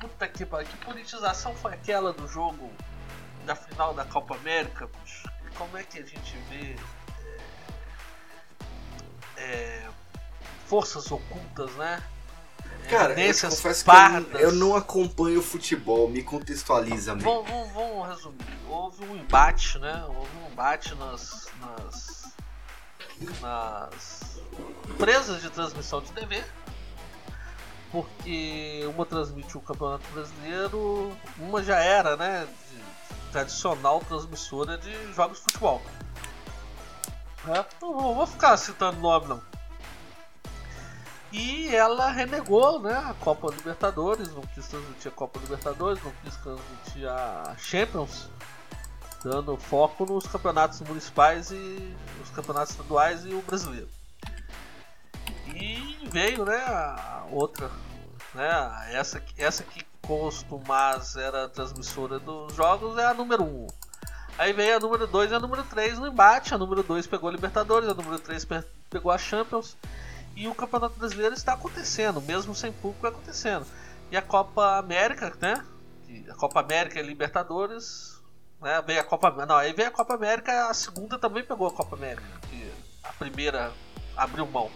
Puta 0.00 0.26
que 0.26 0.46
pariu. 0.46 0.66
Que 0.66 0.78
politização 0.78 1.54
foi 1.56 1.74
aquela 1.74 2.14
do 2.14 2.26
jogo 2.26 2.72
da 3.44 3.54
final 3.54 3.92
da 3.92 4.06
Copa 4.06 4.34
América, 4.34 4.88
bicho? 5.02 5.28
Como 5.58 5.76
é 5.76 5.82
que 5.82 5.98
a 5.98 6.06
gente 6.06 6.38
vê. 6.48 6.74
É, 9.40 9.88
forças 10.66 11.10
ocultas, 11.10 11.70
né? 11.72 12.02
Cara, 12.88 13.12
eu 13.20 13.34
confesso 13.34 13.84
que 13.84 13.90
eu, 13.90 13.94
pardas. 13.94 14.40
eu 14.40 14.52
não 14.52 14.74
acompanho 14.74 15.42
futebol, 15.42 16.08
me 16.08 16.22
contextualiza. 16.22 17.14
Vamos, 17.14 17.48
vamos, 17.48 17.72
vamos 17.72 18.08
resumir. 18.08 18.58
Houve 18.68 19.04
um 19.04 19.16
embate, 19.16 19.78
né? 19.78 20.04
Houve 20.08 20.30
um 20.38 20.52
embate 20.52 20.94
nas, 20.96 21.48
nas, 21.60 22.34
nas 23.40 24.40
empresas 24.88 25.40
de 25.40 25.50
transmissão 25.50 26.00
de 26.00 26.10
TV. 26.12 26.42
Porque 27.92 28.82
uma 28.94 29.04
transmite 29.04 29.56
o 29.56 29.60
Campeonato 29.60 30.06
Brasileiro, 30.12 31.16
uma 31.38 31.62
já 31.62 31.80
era, 31.80 32.16
né? 32.16 32.46
De 32.70 33.30
tradicional 33.32 34.00
transmissora 34.00 34.78
de 34.78 34.92
jogos 35.12 35.38
de 35.38 35.44
futebol. 35.44 35.82
Não 37.44 38.14
vou- 38.14 38.26
ficar 38.26 38.56
citando 38.56 39.00
nome 39.00 39.28
não. 39.28 39.42
E 41.32 41.74
ela 41.74 42.10
renegou 42.10 42.80
né, 42.80 42.92
a 42.92 43.14
Copa 43.14 43.48
Libertadores, 43.54 44.28
não 44.34 44.42
quis 44.42 44.66
transmitir 44.66 45.12
a 45.12 45.14
Copa 45.14 45.38
Libertadores, 45.38 46.02
não 46.02 46.12
quis 46.24 46.36
transmitir 46.36 47.08
a 47.08 47.54
Champions, 47.56 48.28
dando 49.22 49.56
foco 49.56 50.04
nos 50.04 50.26
campeonatos 50.26 50.80
municipais 50.80 51.52
e 51.52 51.96
os 52.22 52.30
campeonatos 52.30 52.72
estaduais 52.72 53.24
e 53.24 53.32
o 53.32 53.42
brasileiro. 53.42 53.88
E 55.54 56.08
veio 56.10 56.44
né, 56.44 56.56
a 56.56 57.26
outra, 57.30 57.70
né, 58.34 58.88
essa, 58.92 59.22
essa 59.38 59.62
que 59.62 59.84
costumaz 60.02 61.14
era 61.14 61.48
transmissora 61.48 62.18
dos 62.18 62.54
jogos 62.56 62.98
é 62.98 63.06
a 63.06 63.14
número 63.14 63.44
1. 63.44 63.66
Aí 64.40 64.54
veio 64.54 64.76
a 64.78 64.80
número 64.80 65.06
2 65.06 65.32
e 65.32 65.34
a 65.34 65.38
número 65.38 65.62
3 65.64 65.98
no 65.98 66.06
embate. 66.06 66.54
A 66.54 66.58
número 66.58 66.82
2 66.82 67.06
pegou 67.06 67.28
a 67.28 67.32
Libertadores, 67.32 67.86
a 67.90 67.92
número 67.92 68.18
3 68.18 68.42
pe- 68.46 68.64
pegou 68.88 69.12
a 69.12 69.18
Champions. 69.18 69.76
E 70.34 70.48
o 70.48 70.54
Campeonato 70.54 70.98
Brasileiro 70.98 71.34
está 71.34 71.52
acontecendo, 71.52 72.22
mesmo 72.22 72.54
sem 72.54 72.72
público 72.72 73.06
acontecendo. 73.06 73.66
E 74.10 74.16
a 74.16 74.22
Copa 74.22 74.78
América, 74.78 75.36
né? 75.42 75.62
A 76.30 76.34
Copa 76.34 76.60
América 76.60 76.98
e 76.98 77.02
Libertadores, 77.02 78.18
né? 78.62 78.82
Veio 78.86 79.00
a 79.00 79.04
Copa, 79.04 79.30
não, 79.44 79.56
aí 79.56 79.74
veio 79.74 79.88
a 79.88 79.92
Copa 79.92 80.14
América, 80.14 80.70
a 80.70 80.72
segunda 80.74 81.18
também 81.18 81.44
pegou 81.44 81.66
a 81.68 81.72
Copa 81.72 81.94
América, 81.94 82.26
que 82.48 82.72
a 83.04 83.12
primeira 83.12 83.70
abriu 84.16 84.46
mão. 84.46 84.70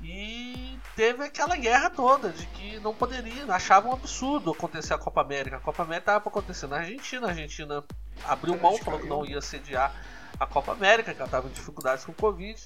E 0.00 0.78
teve 0.94 1.24
aquela 1.24 1.56
guerra 1.56 1.90
toda 1.90 2.28
de 2.28 2.46
que 2.46 2.78
não 2.78 2.94
poderia, 2.94 3.52
achavam 3.52 3.90
um 3.90 3.94
absurdo 3.94 4.52
acontecer 4.52 4.94
a 4.94 4.98
Copa 4.98 5.22
América. 5.22 5.56
A 5.56 5.60
Copa 5.60 5.82
América 5.82 6.02
estava 6.12 6.20
para 6.20 6.30
acontecer 6.30 6.66
na 6.68 6.76
Argentina, 6.76 7.26
a 7.26 7.30
Argentina 7.30 7.82
abriu 8.24 8.58
mão, 8.60 8.76
falou 8.78 9.00
que 9.00 9.06
não 9.06 9.24
ia 9.24 9.40
sediar 9.40 9.94
a 10.38 10.46
Copa 10.46 10.72
América, 10.72 11.12
que 11.12 11.18
ela 11.18 11.26
estava 11.26 11.48
em 11.48 11.52
dificuldades 11.52 12.04
com 12.04 12.12
o 12.12 12.14
Covid. 12.14 12.60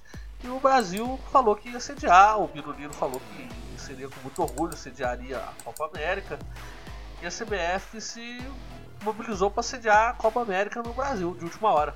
E 0.44 0.48
o 0.48 0.60
Brasil 0.60 1.18
falou 1.32 1.56
que 1.56 1.68
ia 1.68 1.80
sediar, 1.80 2.40
o 2.40 2.46
Biruliro 2.46 2.92
falou 2.92 3.20
que 3.20 3.80
seria 3.80 4.08
com 4.08 4.20
muito 4.20 4.42
orgulho, 4.42 4.76
sediaria 4.76 5.38
a 5.38 5.52
Copa 5.64 5.86
América. 5.86 6.38
E 7.20 7.26
a 7.26 7.30
CBF 7.30 8.00
se 8.00 8.38
mobilizou 9.02 9.50
para 9.50 9.62
sediar 9.62 10.10
a 10.10 10.12
Copa 10.12 10.40
América 10.40 10.82
no 10.82 10.92
Brasil, 10.92 11.34
de 11.34 11.44
última 11.44 11.72
hora. 11.72 11.94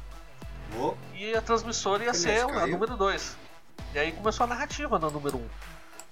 Ô, 0.76 0.94
E 1.14 1.34
a 1.34 1.42
transmissora 1.42 2.02
ia 2.02 2.10
Aliás, 2.10 2.16
ser 2.16 2.40
a 2.40 2.66
número 2.66 2.96
2. 2.96 3.36
E 3.94 3.98
aí 3.98 4.12
começou 4.12 4.44
a 4.44 4.46
narrativa 4.46 4.98
na 4.98 5.10
número 5.10 5.36
1. 5.36 5.40
Um, 5.40 5.48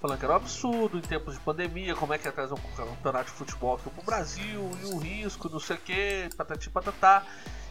falando 0.00 0.18
que 0.18 0.24
era 0.24 0.32
um 0.32 0.36
absurdo 0.36 0.96
em 0.96 1.02
tempos 1.02 1.34
de 1.34 1.40
pandemia, 1.40 1.94
como 1.94 2.14
é 2.14 2.18
que 2.18 2.26
ia 2.26 2.32
trazer 2.32 2.54
um 2.54 2.74
campeonato 2.74 3.30
de 3.30 3.36
futebol 3.36 3.76
aqui 3.76 3.90
pro 3.90 4.02
Brasil, 4.02 4.70
e 4.82 4.86
o 4.86 4.98
risco, 4.98 5.48
não 5.50 5.60
sei 5.60 5.76
o 5.76 5.80
que, 5.80 6.30
patati 6.36 6.70
patatá. 6.70 7.22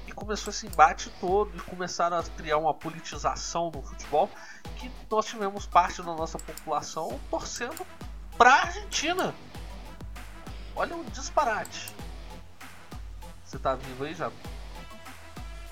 E 0.06 0.12
começou 0.12 0.52
esse 0.52 0.66
embate 0.66 1.12
todo 1.20 1.56
e 1.56 1.62
começaram 1.62 2.18
a 2.18 2.24
criar 2.24 2.58
uma 2.58 2.74
politização 2.74 3.72
no 3.72 3.82
futebol 3.82 4.30
que 4.78 4.92
nós 5.10 5.26
tivemos 5.26 5.68
parte 5.68 6.02
da 6.02 6.16
nossa 6.16 6.38
população 6.40 7.20
torcendo 7.30 7.86
pra 8.38 8.54
Argentina. 8.54 9.34
Olha 10.76 10.96
o 10.96 11.04
disparate. 11.06 11.94
Você 13.46 13.60
tá 13.60 13.76
vivo 13.76 14.04
aí 14.04 14.14
já? 14.16 14.32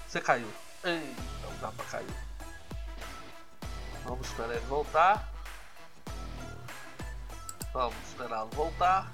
Você 0.08 0.22
caiu. 0.22 0.48
Eita, 0.84 1.48
o 1.48 1.60
capa 1.60 1.84
caiu. 1.86 2.08
Vamos 4.04 4.28
esperar 4.28 4.56
ele 4.56 4.66
voltar. 4.68 5.37
Vamos 7.78 7.96
esperá-lo 8.08 8.50
voltar. 8.56 9.08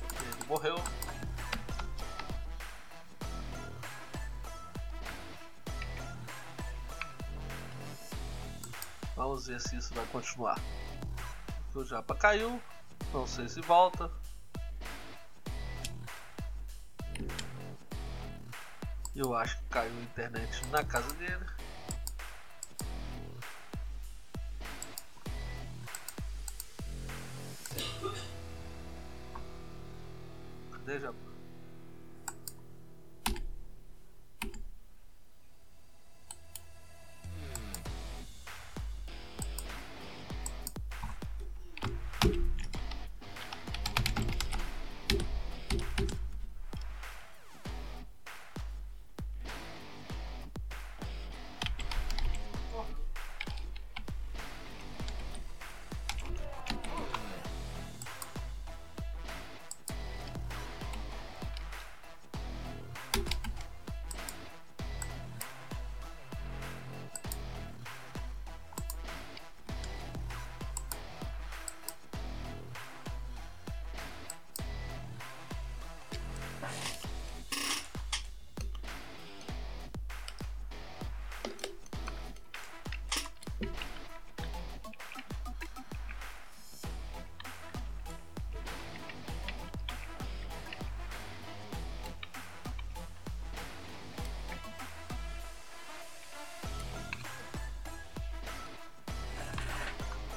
Ele 0.00 0.46
morreu. 0.48 0.76
Vamos 9.14 9.46
ver 9.48 9.60
se 9.60 9.76
isso 9.76 9.92
vai 9.92 10.06
continuar. 10.06 10.58
O 11.74 11.84
Japa 11.84 12.14
caiu. 12.14 12.58
Não 13.12 13.26
sei 13.26 13.50
se 13.50 13.60
volta. 13.60 14.10
Eu 19.14 19.34
acho 19.36 19.58
que 19.58 19.64
caiu 19.64 19.92
a 19.92 20.02
internet 20.04 20.66
na 20.68 20.82
casa 20.82 21.12
dele. 21.16 21.61
Cadê 30.72 30.98
já? 31.00 31.12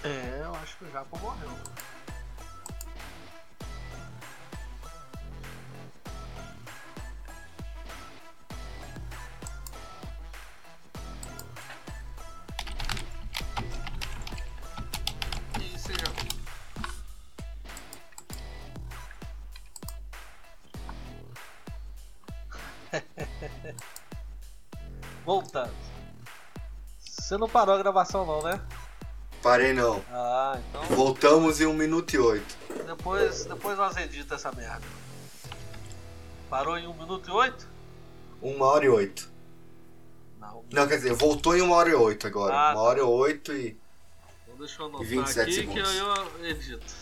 É, 0.05 0.41
eu 0.43 0.53
acho 0.53 0.77
que 0.77 0.85
o 0.85 0.91
Japo 0.91 1.17
morreu. 1.17 1.49
Voltando. 25.25 25.73
Você 26.99 27.37
não 27.39 27.49
parou 27.49 27.73
a 27.73 27.79
gravação 27.79 28.23
não, 28.23 28.43
né? 28.43 28.61
Parei 29.45 29.73
não. 29.73 30.03
Ah, 30.11 30.57
então. 30.57 30.81
Voltamos 30.85 31.61
em 31.61 31.67
1 31.67 31.73
minuto 31.75 32.11
e 32.15 32.17
8. 32.17 32.57
Depois, 32.87 33.45
depois 33.45 33.77
nós 33.77 33.95
edita 33.95 34.33
essa 34.33 34.51
merda. 34.51 34.81
Parou 36.49 36.75
em 36.79 36.87
1 36.87 36.93
minuto 36.95 37.29
e 37.29 37.31
8? 37.31 37.67
1 38.41 38.59
hora 38.59 38.85
e 38.85 38.89
8. 38.89 39.31
Não. 40.39 40.65
Não, 40.73 40.87
quer 40.87 40.95
dizer, 40.95 41.13
voltou 41.13 41.55
em 41.55 41.61
1 41.61 41.71
hora 41.71 41.89
e 41.89 41.93
8 41.93 42.25
agora. 42.25 42.55
Ah, 42.55 42.71
1 42.71 42.73
tá. 42.73 42.81
hora 42.81 42.99
e 42.99 43.03
8 43.03 43.53
e. 43.53 43.79
Então 44.45 44.57
deixa 44.57 44.81
eu 44.81 44.87
anotar 44.87 45.05
E 45.05 45.09
27 45.09 45.41
aqui 45.41 45.53
segundos. 45.53 45.91
que 45.91 45.97
eu, 45.99 46.07
eu 46.07 46.45
edito. 46.49 46.93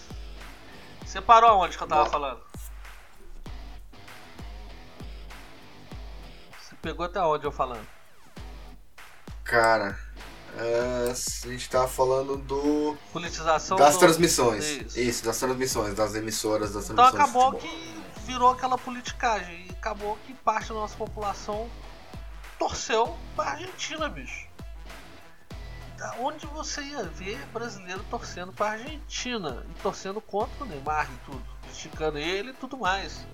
Você 1.05 1.21
parou 1.21 1.49
aonde 1.49 1.77
que 1.77 1.83
eu 1.83 1.87
tava 1.87 2.03
Bom. 2.03 2.09
falando? 2.09 2.41
Você 6.59 6.75
pegou 6.81 7.05
até 7.05 7.21
onde 7.21 7.45
eu 7.45 7.53
falando? 7.53 7.87
Cara. 9.45 9.97
É, 10.57 11.11
a 11.11 11.47
gente 11.47 11.69
tava 11.69 11.87
falando 11.87 12.37
do. 12.37 12.97
Politização 13.11 13.77
Das 13.77 13.95
do- 13.95 13.99
transmissões. 13.99 14.63
Isso. 14.65 14.99
Isso. 14.99 15.25
das 15.25 15.37
transmissões, 15.39 15.93
das 15.95 16.15
emissoras, 16.15 16.73
das 16.73 16.89
Então 16.89 17.09
transmissões. 17.11 17.31
de 17.31 17.37
acabou 17.37 17.59
que 17.59 18.03
virou 18.25 18.49
aquela 18.51 18.77
politicagem. 18.77 19.65
E 19.67 19.71
acabou 19.71 20.17
que 20.25 20.33
parte 20.33 20.69
da 20.69 20.75
nossa 20.75 20.95
população 20.95 21.69
torceu 22.59 23.17
pra 23.35 23.51
Argentina, 23.51 24.07
bicho. 24.09 24.47
Da 25.97 26.15
onde 26.19 26.45
você 26.47 26.81
ia 26.81 27.03
ver 27.03 27.37
brasileiro 27.53 28.03
torcendo 28.09 28.51
pra 28.51 28.71
Argentina 28.71 29.65
e 29.69 29.81
torcendo 29.81 30.19
contra 30.19 30.63
o 30.63 30.67
Neymar 30.67 31.09
e 31.11 31.25
tudo, 31.25 31.45
criticando 31.63 32.17
ele 32.17 32.49
e 32.49 32.53
tudo 32.53 32.77
mais. 32.77 33.25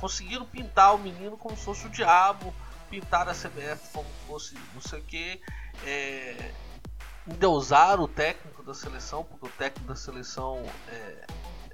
Conseguiram 0.00 0.44
pintar 0.46 0.94
o 0.94 0.98
menino 0.98 1.36
como 1.36 1.56
se 1.56 1.64
fosse 1.64 1.86
o 1.86 1.90
diabo, 1.90 2.52
pintar 2.90 3.28
a 3.28 3.32
CBF 3.34 3.88
como 3.92 4.06
se 4.08 4.26
fosse 4.26 4.54
não 4.74 4.80
sei 4.80 5.00
o 5.00 5.04
que, 5.04 5.40
é, 5.84 6.52
endeusar 7.26 8.00
o 8.00 8.08
técnico 8.08 8.62
da 8.62 8.74
seleção, 8.74 9.24
porque 9.24 9.46
o 9.46 9.50
técnico 9.50 9.88
da 9.88 9.96
seleção 9.96 10.62
é, 10.88 11.24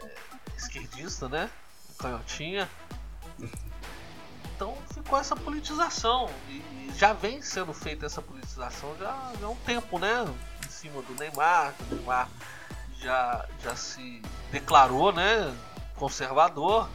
é 0.02 0.14
esquerdista, 0.56 1.28
né? 1.28 1.50
Canhotinha. 1.98 2.68
Então 4.54 4.76
ficou 4.92 5.18
essa 5.18 5.36
politização. 5.36 6.28
E 6.48 6.78
e 6.88 6.92
já 6.96 7.12
vem 7.12 7.42
sendo 7.42 7.72
feita 7.72 8.06
essa 8.06 8.22
politização 8.22 8.96
já, 8.98 9.32
já 9.38 9.46
há 9.46 9.50
um 9.50 9.56
tempo, 9.56 9.98
né? 9.98 10.24
Em 10.64 10.70
cima 10.70 11.02
do 11.02 11.14
Neymar, 11.14 11.74
o 11.80 11.94
Neymar 11.94 12.28
já, 12.98 13.46
já 13.62 13.76
se 13.76 14.22
declarou, 14.50 15.12
né? 15.12 15.54
Conservador. 15.96 16.88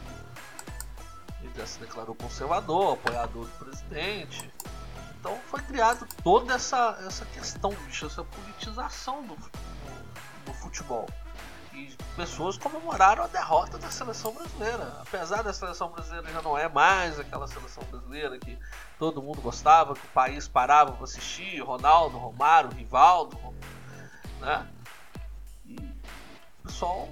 Ele 1.40 1.52
já 1.56 1.66
se 1.66 1.78
declarou 1.78 2.14
conservador, 2.14 2.94
apoiador 2.94 3.46
do 3.46 3.64
presidente. 3.64 4.50
Então 5.24 5.40
foi 5.46 5.62
criado 5.62 6.06
toda 6.22 6.52
essa, 6.52 6.98
essa 7.06 7.24
questão, 7.24 7.70
bicho, 7.86 8.04
essa 8.04 8.22
politização 8.22 9.22
do, 9.22 9.34
do 9.34 10.52
futebol. 10.52 11.08
E 11.72 11.96
pessoas 12.14 12.58
comemoraram 12.58 13.24
a 13.24 13.26
derrota 13.26 13.78
da 13.78 13.90
seleção 13.90 14.34
brasileira. 14.34 14.98
Apesar 15.00 15.42
da 15.42 15.50
seleção 15.54 15.88
brasileira 15.88 16.30
já 16.30 16.42
não 16.42 16.58
é 16.58 16.68
mais 16.68 17.18
aquela 17.18 17.48
seleção 17.48 17.82
brasileira 17.84 18.38
que 18.38 18.58
todo 18.98 19.22
mundo 19.22 19.40
gostava, 19.40 19.94
que 19.94 20.04
o 20.04 20.10
país 20.10 20.46
parava 20.46 20.92
para 20.92 21.04
assistir, 21.04 21.58
Ronaldo, 21.60 22.18
Romário, 22.18 22.68
Rivaldo, 22.68 23.38
né? 24.40 24.68
E 25.64 25.76
o 25.76 26.68
pessoal 26.68 27.08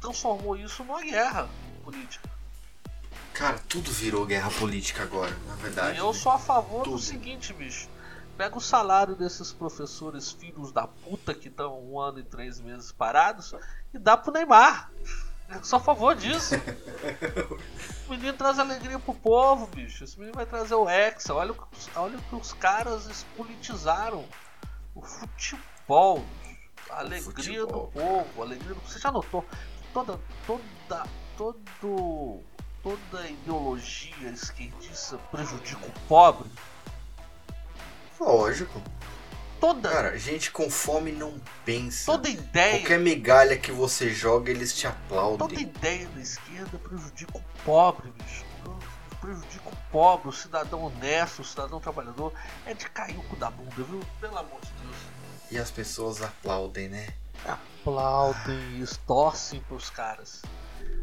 transformou 0.00 0.56
isso 0.56 0.84
numa 0.84 1.02
guerra 1.02 1.48
política. 1.82 2.31
Cara, 3.34 3.58
tudo 3.68 3.90
virou 3.90 4.26
guerra 4.26 4.50
política 4.50 5.02
agora, 5.02 5.34
na 5.46 5.54
verdade. 5.56 5.96
E 5.96 6.00
eu 6.00 6.12
né? 6.12 6.18
sou 6.18 6.32
a 6.32 6.38
favor 6.38 6.84
Tudo. 6.84 6.96
do 6.96 7.02
seguinte, 7.02 7.52
bicho. 7.52 7.88
Pega 8.36 8.56
o 8.56 8.60
salário 8.60 9.14
desses 9.14 9.52
professores 9.52 10.32
filhos 10.32 10.72
da 10.72 10.86
puta 10.86 11.34
que 11.34 11.48
estão 11.48 11.80
um 11.82 11.98
ano 11.98 12.18
e 12.18 12.22
três 12.22 12.60
meses 12.60 12.90
parados 12.92 13.54
e 13.92 13.98
dá 13.98 14.16
pro 14.16 14.32
Neymar. 14.32 14.90
Eu 15.50 15.62
sou 15.64 15.78
a 15.78 15.82
favor 15.82 16.14
disso. 16.14 16.54
O 18.08 18.10
menino 18.14 18.34
traz 18.34 18.58
alegria 18.58 18.98
pro 18.98 19.14
povo, 19.14 19.66
bicho. 19.68 20.04
Esse 20.04 20.18
menino 20.18 20.34
vai 20.34 20.44
trazer 20.44 20.74
o 20.74 20.88
Hexa. 20.88 21.32
Olha, 21.32 21.52
o 21.52 21.54
que- 21.54 21.90
olha 21.96 22.18
o 22.18 22.22
que 22.22 22.34
os 22.34 22.52
caras 22.52 23.06
despolitizaram. 23.06 24.26
O 24.94 25.00
futebol. 25.00 26.22
A 26.90 26.98
alegria 26.98 27.22
futebol, 27.22 27.66
do 27.86 27.92
povo. 27.92 28.42
A 28.42 28.44
alegria 28.44 28.74
do... 28.74 28.80
Você 28.82 28.98
já 28.98 29.10
notou? 29.10 29.44
Toda, 29.94 30.20
toda, 30.46 31.06
todo, 31.38 32.40
toda 32.82 33.28
ideologia 33.28 34.28
esquerdista 34.30 35.18
prejudica 35.30 35.86
o 35.86 35.90
pobre. 36.08 36.50
Lógico. 38.20 38.82
Toda, 39.60 39.88
Cara, 39.90 40.18
gente 40.18 40.50
com 40.50 40.68
fome 40.68 41.12
não 41.12 41.40
pensa. 41.64 42.06
toda 42.10 42.28
ideia. 42.28 42.78
Qualquer 42.80 42.98
migalha 42.98 43.56
que 43.56 43.70
você 43.70 44.10
joga, 44.10 44.50
eles 44.50 44.74
te 44.74 44.88
Toda 44.88 44.94
aplaudem. 44.96 45.60
ideia 45.60 46.08
da 46.08 46.20
esquerda 46.20 46.78
prejudica 46.78 47.38
o 47.38 47.42
pobre, 47.64 48.10
bicho. 48.10 48.44
Prejudica 49.20 49.68
o 49.68 49.76
pobre, 49.92 50.28
o 50.28 50.32
cidadão 50.32 50.82
honesto, 50.82 51.42
o 51.42 51.44
cidadão 51.44 51.78
trabalhador. 51.78 52.32
É 52.66 52.74
de 52.74 52.90
cair 52.90 53.16
o 53.16 53.22
cu 53.22 53.36
da 53.36 53.50
bunda, 53.52 53.70
viu? 53.84 54.00
Pelo 54.20 54.36
amor 54.36 54.60
de 54.60 54.70
Deus. 54.82 54.96
E 55.52 55.58
as 55.58 55.70
pessoas 55.70 56.20
aplaudem, 56.20 56.88
né? 56.88 57.06
Aplaudem 57.46 58.82
e 58.82 58.86
torcem 59.06 59.60
pros 59.60 59.90
caras. 59.90 60.42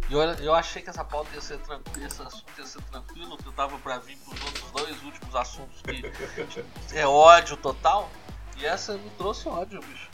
E 0.09 0.15
olha, 0.15 0.31
eu 0.41 0.55
achei 0.55 0.81
que 0.81 0.89
essa 0.89 1.05
pauta 1.05 1.29
ia 1.35 1.41
ser 1.41 1.59
tranquila, 1.59 2.07
esse 2.07 2.21
assunto 2.21 2.51
ia 2.57 2.65
ser 2.65 2.81
tranquilo, 2.83 3.37
que 3.37 3.45
eu 3.45 3.51
tava 3.51 3.77
pra 3.77 3.99
vir 3.99 4.17
pros 4.17 4.41
outros 4.41 4.71
dois 4.71 5.03
últimos 5.03 5.35
assuntos 5.35 5.81
que 5.83 6.03
é 6.97 7.05
ódio 7.05 7.55
total. 7.57 8.09
E 8.57 8.65
essa 8.65 8.97
me 8.97 9.09
trouxe 9.11 9.47
ódio, 9.47 9.79
bicho. 9.81 10.09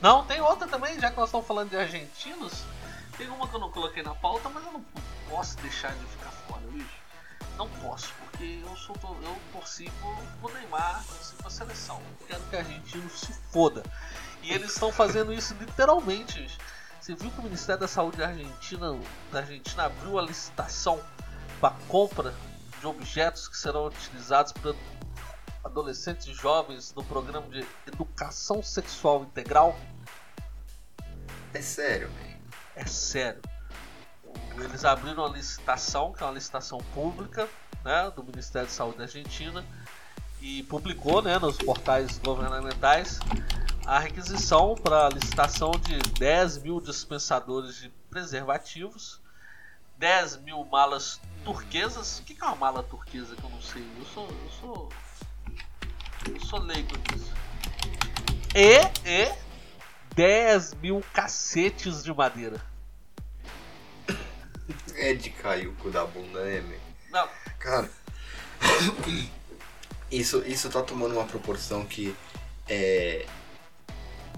Não, 0.00 0.24
tem 0.24 0.40
outra 0.40 0.66
também, 0.66 0.98
já 0.98 1.10
que 1.10 1.16
nós 1.16 1.28
estamos 1.28 1.46
falando 1.46 1.70
de 1.70 1.76
argentinos. 1.76 2.64
Tem 3.16 3.28
uma 3.28 3.46
que 3.46 3.54
eu 3.54 3.60
não 3.60 3.70
coloquei 3.70 4.02
na 4.02 4.14
pauta, 4.14 4.48
mas 4.48 4.64
eu 4.64 4.72
não 4.72 4.84
posso 5.28 5.56
deixar 5.58 5.94
de 5.94 6.04
ficar 6.06 6.30
fora, 6.30 6.62
bicho. 6.72 6.88
não 7.56 7.68
posso, 7.68 8.12
porque 8.18 8.60
eu 8.62 8.76
sou 8.76 8.96
eu 9.22 9.38
torci 9.52 9.90
por 10.40 10.52
Neymar, 10.54 11.04
torci 11.06 11.34
por 11.34 11.50
seleção. 11.50 12.02
Eu 12.20 12.26
quero 12.26 12.42
que 12.44 12.56
a 12.56 12.58
Argentina 12.60 13.08
se 13.10 13.32
foda. 13.52 13.82
E 14.42 14.52
eles 14.52 14.72
estão 14.72 14.90
fazendo 14.90 15.32
isso 15.32 15.54
literalmente. 15.54 16.58
Você 17.00 17.14
viu 17.14 17.30
que 17.30 17.40
o 17.40 17.42
Ministério 17.42 17.80
da 17.80 17.88
Saúde 17.88 18.18
da 18.18 18.28
Argentina, 18.28 19.00
da 19.32 19.38
Argentina 19.38 19.84
abriu 19.84 20.18
a 20.18 20.22
licitação 20.22 21.00
para 21.58 21.74
compra 21.88 22.34
de 22.78 22.86
objetos 22.86 23.48
que 23.48 23.56
serão 23.56 23.86
utilizados 23.86 24.52
por 24.52 24.76
adolescentes 25.64 26.26
e 26.26 26.34
jovens 26.34 26.92
no 26.94 27.02
programa 27.02 27.48
de 27.48 27.66
educação 27.86 28.62
sexual 28.62 29.22
integral? 29.22 29.78
É 31.54 31.62
sério, 31.62 32.10
velho. 32.10 32.38
É 32.76 32.84
sério. 32.84 33.40
Eles 34.58 34.84
abriram 34.84 35.24
uma 35.24 35.34
licitação, 35.34 36.12
que 36.12 36.22
é 36.22 36.26
uma 36.26 36.34
licitação 36.34 36.78
pública, 36.92 37.48
né, 37.82 38.12
do 38.14 38.22
Ministério 38.22 38.68
da 38.68 38.74
Saúde 38.74 38.98
da 38.98 39.04
Argentina, 39.04 39.64
e 40.38 40.62
publicou 40.64 41.22
né, 41.22 41.38
nos 41.38 41.56
portais 41.56 42.18
governamentais 42.18 43.18
a 43.90 43.98
requisição 43.98 44.76
para 44.76 45.06
a 45.06 45.08
licitação 45.08 45.72
de 45.72 45.98
10 46.20 46.58
mil 46.58 46.80
dispensadores 46.80 47.74
de 47.74 47.88
preservativos, 48.08 49.20
10 49.98 50.42
mil 50.42 50.64
malas 50.64 51.20
turquesas. 51.44 52.20
O 52.20 52.22
que 52.22 52.36
é 52.40 52.44
uma 52.44 52.54
mala 52.54 52.84
turquesa 52.84 53.34
que 53.34 53.42
eu 53.42 53.50
não 53.50 53.60
sei? 53.60 53.84
Eu 53.98 54.04
sou. 54.04 54.28
Eu 54.28 54.50
sou. 54.60 54.88
Eu 56.32 56.40
sou 56.40 56.60
leigo 56.60 56.92
nisso. 57.10 57.32
E, 58.54 58.78
e 59.04 59.34
10 60.14 60.74
mil 60.74 61.02
cacetes 61.12 62.04
de 62.04 62.14
madeira. 62.14 62.64
É 64.94 65.14
de 65.14 65.30
cair 65.30 65.66
o 65.66 65.74
cu 65.74 65.90
da 65.90 66.06
bunda, 66.06 66.44
né, 66.44 66.60
meu? 66.60 66.78
Não. 67.10 67.28
Cara, 67.58 67.90
isso, 70.12 70.44
isso 70.46 70.70
tá 70.70 70.80
tomando 70.80 71.14
uma 71.14 71.26
proporção 71.26 71.84
que 71.84 72.14
é. 72.68 73.26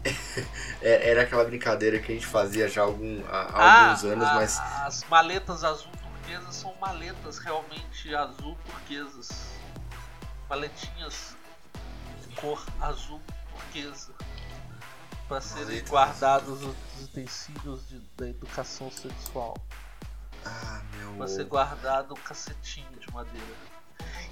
é- 0.83 1.11
Era 1.11 1.23
aquela 1.23 1.45
brincadeira 1.45 1.99
que 1.99 2.11
a 2.13 2.15
gente 2.15 2.27
fazia 2.27 2.69
já 2.69 2.83
há, 2.83 2.85
algum, 2.85 3.23
há 3.29 3.37
há 3.43 3.85
alguns 3.89 4.05
anos, 4.05 4.27
a- 4.29 4.35
mas 4.35 4.59
As 4.59 5.05
maletas 5.05 5.65
azul 5.65 5.93
turquesas 5.93 6.55
são 6.57 6.75
maletas 6.81 7.39
realmente 7.39 8.15
azul 8.15 8.57
turquesas. 8.65 9.31
Maletinhas 10.49 11.37
de 12.29 12.35
cor 12.37 12.65
azul 12.81 13.21
turquesa. 13.51 14.13
Para 15.29 15.41
serem 15.41 15.67
Maletas 15.67 15.91
guardados 15.91 16.63
os 16.63 17.05
utensílios 17.05 17.89
de- 17.89 18.01
da 18.17 18.29
educação 18.29 18.91
sexual. 18.91 19.57
Ah, 20.45 20.83
meu. 20.97 21.13
Pra 21.15 21.29
ser 21.29 21.45
guardado 21.45 22.13
um 22.15 22.17
cacetinho 22.23 22.99
de 22.99 23.11
madeira. 23.13 23.72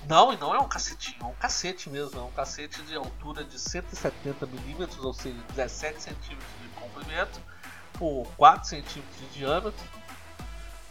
Não, 0.09 0.33
e 0.33 0.37
não 0.37 0.55
é 0.55 0.59
um 0.59 0.69
cacetinho, 0.69 1.17
é 1.21 1.25
um 1.25 1.35
cacete 1.35 1.89
mesmo. 1.89 2.19
É 2.19 2.23
um 2.23 2.31
cacete 2.31 2.83
de 2.83 2.97
altura 2.97 3.45
de 3.45 3.59
170 3.59 4.47
milímetros, 4.47 5.05
ou 5.05 5.13
seja, 5.13 5.39
17 5.55 6.03
centímetros 6.03 6.49
de 6.61 6.69
comprimento, 6.69 7.41
por 7.93 8.27
4 8.37 8.69
centímetros 8.69 9.19
de 9.21 9.27
diâmetro. 9.39 9.85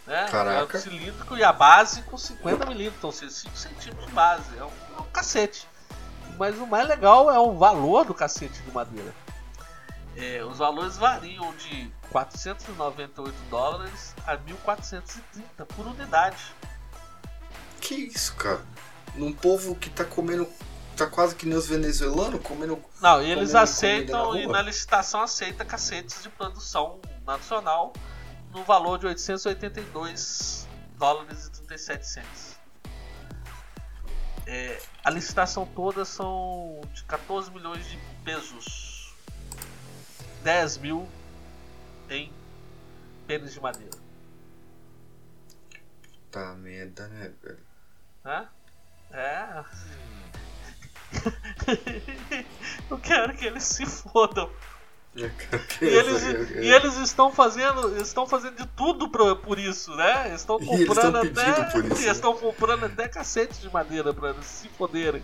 Né? 0.05 0.27
Caraca. 0.29 0.77
É 0.77 0.79
um 0.79 0.81
cilíndrico 0.81 1.37
e 1.37 1.43
a 1.43 1.51
base 1.51 2.01
com 2.03 2.17
50 2.17 2.65
milímetros, 2.65 3.03
ou 3.03 3.11
seja, 3.11 3.31
5 3.31 3.57
centímetros 3.57 4.07
de 4.07 4.13
base. 4.13 4.57
É 4.57 4.63
um, 4.63 4.71
é 4.97 5.01
um 5.01 5.11
cacete. 5.11 5.67
Mas 6.37 6.57
o 6.57 6.65
mais 6.65 6.87
legal 6.87 7.29
é 7.29 7.37
o 7.37 7.57
valor 7.57 8.05
do 8.05 8.13
cacete 8.13 8.61
de 8.61 8.71
madeira. 8.71 9.13
É, 10.15 10.43
os 10.43 10.57
valores 10.57 10.97
variam 10.97 11.53
de 11.55 11.91
498 12.09 13.35
dólares 13.49 14.15
a 14.25 14.35
1430 14.37 15.65
por 15.65 15.87
unidade. 15.87 16.37
Que 17.79 17.95
isso, 17.95 18.35
cara? 18.35 18.61
Num 19.15 19.33
povo 19.33 19.75
que 19.75 19.89
tá 19.89 20.05
comendo. 20.05 20.47
Tá 20.95 21.07
quase 21.07 21.33
que 21.33 21.45
nem 21.45 21.57
os 21.57 21.67
venezuelanos, 21.67 22.41
comendo. 22.41 22.83
Não, 23.01 23.21
e 23.21 23.31
eles 23.31 23.55
aceitam 23.55 24.33
na 24.33 24.39
e 24.41 24.47
na 24.47 24.61
licitação 24.61 25.21
aceita 25.21 25.63
cacetes 25.63 26.21
de 26.21 26.29
produção 26.29 26.99
nacional 27.25 27.93
no 28.51 28.63
valor 28.63 28.99
de 28.99 29.07
882 29.07 30.67
dólares 30.97 31.45
e 31.45 31.51
37 31.51 32.07
cents. 32.07 32.59
É, 34.45 34.81
a 35.03 35.09
licitação 35.09 35.65
toda 35.65 36.03
são 36.03 36.81
de 36.93 37.03
14 37.03 37.51
milhões 37.51 37.85
de 37.87 37.97
pesos. 38.25 39.15
10 40.43 40.77
mil 40.77 41.07
em 42.09 42.31
pênis 43.27 43.53
de 43.53 43.61
madeira. 43.61 43.97
Tá 46.31 46.53
merda, 46.55 47.07
né, 47.07 47.31
velho? 47.41 47.68
Né? 48.23 48.47
É. 49.11 49.63
Eu 52.89 52.99
quero 52.99 53.33
que 53.35 53.45
eles 53.45 53.63
se 53.63 53.85
fodam. 53.85 54.49
E 55.15 55.85
eles, 55.85 56.23
e 56.23 56.67
eles 56.71 56.95
estão 56.97 57.31
fazendo, 57.31 57.97
estão 57.99 58.27
fazendo 58.27 58.57
de 58.57 58.67
tudo 58.67 59.09
pro, 59.09 59.35
por 59.37 59.57
isso, 59.57 59.93
né? 59.95 60.27
Eles 60.27 60.41
estão 60.41 60.59
comprando 60.59 61.17
até, 61.17 61.27
isso, 61.49 61.81
né? 61.81 62.11
estão 62.11 62.35
comprando 62.35 62.85
até 62.85 63.07
cacete 63.07 63.59
de 63.59 63.73
madeira 63.73 64.13
para 64.13 64.29
eles 64.29 64.45
se 64.45 64.69
foderem. 64.69 65.23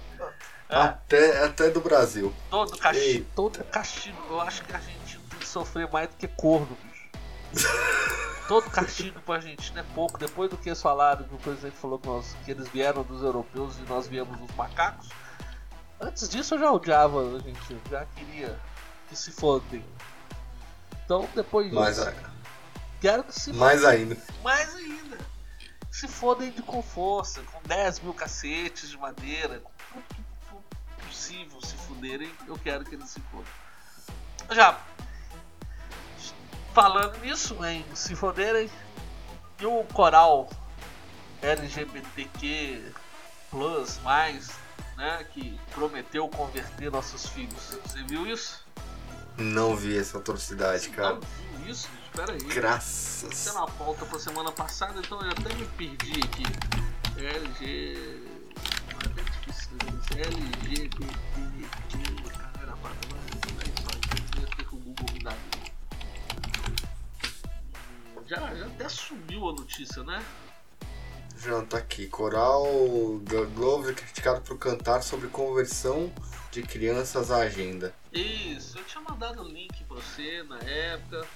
É, 0.67 0.76
Até, 0.76 1.43
até 1.43 1.69
do 1.69 1.80
Brasil. 1.80 2.34
todo 2.49 2.76
Ei. 2.93 3.26
todo 3.35 3.63
castigo. 3.65 4.17
Eu 4.30 4.41
acho 4.41 4.63
que 4.63 4.76
a 4.76 4.80
tem 4.80 5.39
que 5.39 5.47
sofrer 5.47 5.89
mais 5.91 6.09
do 6.09 6.15
que 6.15 6.27
corno, 6.27 6.76
bicho. 6.84 6.94
Todo 8.48 8.69
castigo 8.69 9.19
pra 9.22 9.36
Argentina 9.36 9.80
é 9.82 9.84
pouco. 9.95 10.18
Depois 10.18 10.49
do 10.49 10.57
que 10.57 10.69
eles 10.69 10.82
falaram, 10.82 11.23
que 11.23 11.34
o 11.34 11.38
presidente 11.38 11.76
falou 11.77 11.98
que, 11.99 12.07
nós, 12.07 12.36
que 12.45 12.52
eles 12.52 12.68
vieram 12.69 13.03
dos 13.03 13.22
europeus 13.23 13.77
e 13.77 13.82
nós 13.90 14.07
viemos 14.07 14.38
dos 14.40 14.56
macacos. 14.56 15.10
Antes 15.99 16.27
disso 16.30 16.56
eu 16.56 16.60
já 16.60 16.72
odiava 16.72 17.22
a 17.22 17.36
Argentina, 17.36 17.80
já 17.90 18.06
queria 18.15 18.60
que 19.10 19.15
se 19.15 19.32
fodem. 19.32 19.84
Então 21.06 21.27
depois 21.34 21.68
disso, 21.68 21.80
Mais, 21.80 21.99
a- 21.99 22.14
quero 22.99 23.23
que 23.23 23.34
se 23.34 23.53
mais 23.53 23.84
ainda. 23.86 24.18
mais 24.44 24.76
ainda. 24.76 25.18
Que 25.90 25.95
se 25.98 26.07
fodem 26.07 26.52
de 26.52 26.61
com 26.61 26.82
força, 26.84 27.41
com 27.44 27.61
10 27.68 28.02
mil 28.02 28.14
cacetes 28.14 28.90
de 28.90 28.98
madeira, 28.98 29.60
com 29.60 29.72
tudo 30.49 30.64
possível 31.07 31.61
se 31.61 31.76
fuderem, 31.76 32.30
eu 32.48 32.57
quero 32.57 32.84
que 32.84 32.95
eles 32.95 33.10
se 33.10 33.22
fodam. 33.32 33.45
Já 34.52 34.77
falando 36.76 37.18
nisso, 37.22 37.57
em 37.65 37.84
se 37.95 38.14
foderem, 38.15 38.69
e 39.61 39.65
o 39.65 39.85
coral 39.93 40.49
LGBTQ 41.41 42.91
plus 43.49 43.97
mais, 44.03 44.52
né, 44.97 45.26
que 45.34 45.57
prometeu 45.72 46.27
converter 46.27 46.91
nossos 46.91 47.27
filhos. 47.27 47.77
Você 47.85 48.03
viu 48.03 48.27
isso? 48.27 48.65
Não 49.38 49.73
vi 49.73 49.97
essa 49.97 50.18
atrocidade, 50.18 50.89
cara. 50.89 51.15
Não 51.15 51.22
viu 51.22 51.69
isso? 51.72 51.89
Espera 52.07 52.34
aí. 52.34 52.39
Graças. 52.39 53.31
Isso 53.31 53.49
é 53.49 53.53
na 53.53 53.68
pauta 53.68 54.06
pra 54.06 54.19
semana 54.19 54.52
passada, 54.52 54.99
então 54.99 55.22
eu 55.22 55.31
até 55.31 55.53
me 55.53 55.65
perdi 55.77 56.19
aqui. 56.26 56.43
LG. 57.18 58.22
É 58.91 58.95
até 59.07 59.23
difícil 59.23 59.77
de 59.77 59.85
Já, 68.27 68.56
já 68.56 68.65
até 68.65 68.89
sumiu 68.89 69.49
a 69.49 69.53
notícia, 69.53 70.03
né? 70.03 70.26
Já 71.38 71.64
tá 71.65 71.77
aqui. 71.77 72.07
Coral 72.07 72.65
Glover 73.53 73.95
criticado 73.95 74.41
por 74.41 74.57
cantar 74.57 75.03
sobre 75.03 75.27
conversão 75.27 76.11
de 76.52 76.64
crianças 76.64 77.30
à 77.30 77.38
agenda. 77.38 77.93
Isso, 78.11 78.80
eu 78.80 78.84
tinha 78.85 79.03
mandado 79.03 79.41
o 79.43 79.47
link 79.47 79.84
pra 79.84 79.97
você 79.97 80.41
na 80.43 80.57
época. 80.60 81.27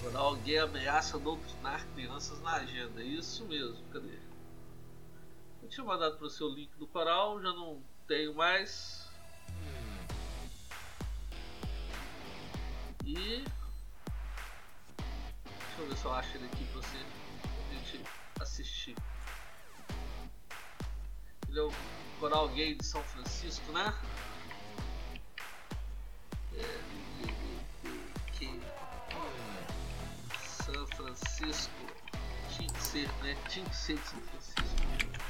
Coral 0.00 0.36
gay 0.36 0.58
ameaça 0.58 1.18
doutrinar 1.18 1.86
crianças 1.94 2.40
na 2.42 2.54
agenda. 2.54 3.02
Isso 3.02 3.44
mesmo, 3.44 3.82
cadê? 3.92 4.18
Eu 5.62 5.68
tinha 5.68 5.84
mandado 5.86 6.16
pra 6.16 6.28
você 6.28 6.42
o 6.42 6.48
link 6.48 6.70
do 6.76 6.86
coral, 6.86 7.40
já 7.40 7.52
não 7.52 7.80
tenho 8.08 8.34
mais. 8.34 9.08
E. 13.06 13.44
Deixa 15.76 15.82
eu 15.82 15.88
ver 15.88 15.96
se 15.96 16.04
eu 16.04 16.14
acho 16.14 16.36
ele 16.36 16.46
aqui 16.46 16.64
pra 16.66 16.80
você. 16.80 16.98
Pra 17.42 17.76
gente 17.76 18.04
assistir. 18.40 18.96
Ele 21.48 21.58
é 21.58 21.62
o 21.62 21.72
coral 22.20 22.48
gay 22.50 22.76
de 22.76 22.86
São 22.86 23.02
Francisco, 23.02 23.72
né? 23.72 23.92
que 28.32 28.60
São 30.62 30.86
Francisco 30.86 31.72
tinha 32.50 32.68
que 32.68 32.82
ser, 32.82 33.08
né? 33.22 33.36
Tinha 33.48 33.66
que 33.66 33.76
ser 33.76 33.98
de 33.98 34.08
São 34.08 34.20
Francisco. 34.20 34.76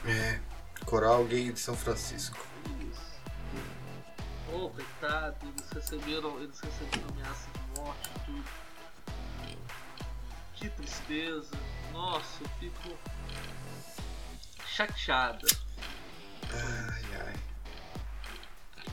É. 0.06 0.40
Coral 0.84 1.24
Gay 1.24 1.50
de 1.50 1.58
São 1.58 1.74
Francisco. 1.74 2.36
Isso. 2.92 3.14
Oh, 4.52 4.68
coitado, 4.68 5.36
eles 5.42 5.70
receberam, 5.70 6.38
eles 6.42 6.60
receberam 6.60 7.08
ameaça 7.08 7.48
de 7.50 7.80
morte 7.80 8.10
e 8.10 8.20
tudo. 8.20 8.63
Que 10.64 10.70
tristeza. 10.70 11.50
Nossa, 11.92 12.42
eu 12.42 12.48
fico. 12.58 12.96
chateada. 14.66 15.46
Ai, 16.50 17.04
ai. 17.26 17.34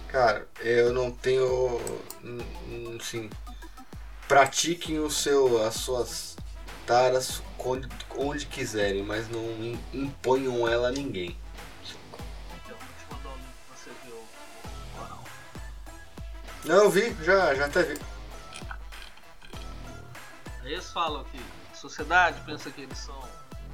Cara, 0.09 0.49
eu 0.59 0.91
não 0.91 1.09
tenho. 1.11 1.79
Assim. 2.99 3.29
Pratiquem 4.27 4.99
o 4.99 5.09
seu, 5.09 5.65
as 5.65 5.75
suas 5.75 6.35
taras 6.85 7.41
onde, 7.57 7.87
onde 8.17 8.45
quiserem, 8.47 9.03
mas 9.03 9.29
não 9.29 9.79
imponham 9.93 10.67
ela 10.67 10.89
a 10.89 10.91
ninguém. 10.91 11.39
Não, 16.65 16.83
eu 16.83 16.89
vi, 16.89 17.15
já, 17.23 17.55
já 17.55 17.65
até 17.65 17.83
vi. 17.83 17.99
Aí 20.63 20.73
eles 20.73 20.91
falam 20.91 21.23
que 21.23 21.60
sociedade 21.81 22.39
pensa 22.45 22.69
que 22.69 22.81
eles 22.81 22.97
são 22.97 23.19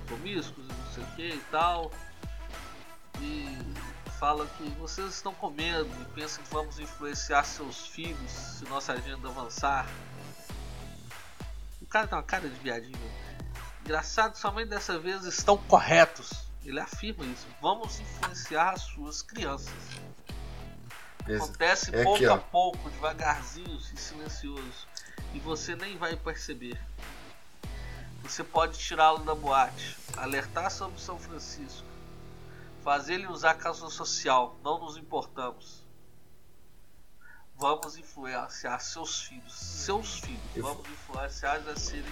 promíscuos 0.05 0.65
e 0.65 0.73
não 0.73 0.93
sei 0.93 1.03
o 1.03 1.07
que 1.15 1.27
e 1.35 1.43
tal. 1.51 1.91
E 3.19 3.57
fala 4.17 4.47
que 4.57 4.63
vocês 4.79 5.13
estão 5.13 5.33
com 5.33 5.49
medo 5.49 5.89
e 6.01 6.05
pensam 6.13 6.43
que 6.43 6.49
vamos 6.49 6.79
influenciar 6.79 7.43
seus 7.43 7.87
filhos 7.87 8.31
se 8.31 8.63
nossa 8.65 8.93
agenda 8.93 9.27
avançar. 9.27 9.85
O 11.81 11.85
cara 11.85 12.07
tem 12.07 12.17
uma 12.17 12.23
cara 12.23 12.49
de 12.49 12.55
viadinho. 12.59 13.11
Engraçado, 13.81 14.35
somente 14.35 14.69
dessa 14.69 14.97
vez 14.97 15.23
estão 15.25 15.57
corretos. 15.57 16.31
Ele 16.65 16.79
afirma 16.79 17.25
isso. 17.25 17.47
Vamos 17.61 17.99
influenciar 17.99 18.71
as 18.71 18.81
suas 18.81 19.21
crianças. 19.21 19.73
Acontece 21.23 21.93
é 21.93 22.03
pouco 22.03 22.17
aqui, 22.17 22.25
a 22.25 22.37
pouco, 22.37 22.89
devagarzinho 22.89 23.77
e 23.93 23.99
silencioso. 23.99 24.87
E 25.33 25.39
você 25.39 25.75
nem 25.75 25.97
vai 25.97 26.15
perceber. 26.15 26.79
Você 28.23 28.43
pode 28.43 28.77
tirá-lo 28.77 29.23
da 29.23 29.33
boate, 29.33 29.97
alertar 30.17 30.69
sobre 30.69 30.99
São 30.99 31.17
Francisco, 31.17 31.87
fazer 32.83 33.15
ele 33.15 33.27
usar 33.27 33.55
causa 33.55 33.89
social, 33.89 34.57
não 34.63 34.79
nos 34.79 34.97
importamos. 34.97 35.85
Vamos 37.55 37.97
influenciar 37.97 38.79
seus 38.79 39.21
filhos, 39.21 39.53
seus 39.53 40.19
filhos, 40.19 40.41
vamos 40.55 40.87
influenciar 40.87 41.57
a 41.67 41.75
serem 41.75 42.11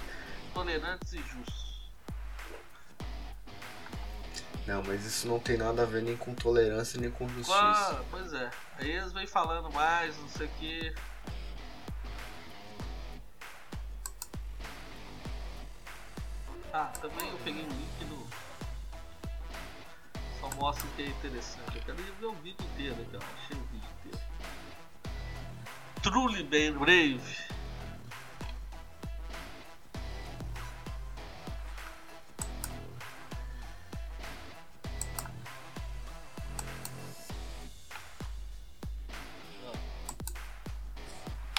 tolerantes 0.54 1.14
e 1.14 1.18
justos. 1.18 1.66
Não, 4.66 4.82
mas 4.82 5.06
isso 5.06 5.28
não 5.28 5.40
tem 5.40 5.58
nada 5.58 5.84
a 5.84 5.86
ver 5.86 6.02
nem 6.02 6.18
com 6.18 6.34
tolerância 6.34 7.00
nem 7.00 7.12
com 7.12 7.30
justiça. 7.30 7.56
Ah, 7.56 8.04
pois 8.10 8.34
é. 8.34 8.50
Aí 8.80 8.90
eles 8.90 9.12
vêm 9.14 9.28
falando 9.28 9.72
mais, 9.72 10.18
não 10.18 10.28
sei 10.30 10.48
o 10.48 10.50
que. 10.52 10.96
Ah, 16.78 16.92
também 17.00 17.26
eu 17.30 17.38
peguei 17.38 17.64
um 17.64 17.70
link 17.70 18.06
no. 18.10 18.28
Só 20.42 20.50
mostra 20.58 20.86
que 20.98 21.04
é 21.04 21.06
interessante. 21.08 21.78
Eu 21.78 21.84
quero 21.84 21.98
ver 22.20 22.26
o 22.26 22.34
vídeo 22.34 22.66
inteiro 22.74 23.02
aqui, 23.02 23.16
ó. 23.16 23.20
Achei 23.20 23.56
o 23.56 23.64
vídeo 23.72 23.90
inteiro. 24.02 24.20
Truly 26.04 26.44
bem 26.44 26.74
brave. 26.74 27.46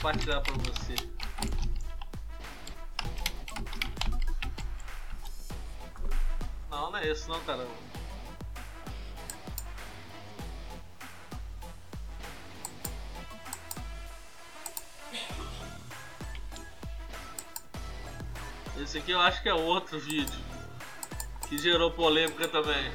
compartilhar 0.06 0.40
para 0.40 0.54
você. 0.54 1.15
Não, 6.76 6.90
não 6.90 6.98
é 6.98 7.08
esse 7.08 7.26
não, 7.26 7.40
caramba. 7.40 7.70
Esse 18.78 18.98
aqui 18.98 19.10
eu 19.10 19.20
acho 19.22 19.42
que 19.42 19.48
é 19.48 19.54
outro 19.54 19.98
vídeo 19.98 20.38
que 21.48 21.56
gerou 21.56 21.90
polêmica 21.90 22.46
também. 22.46 22.92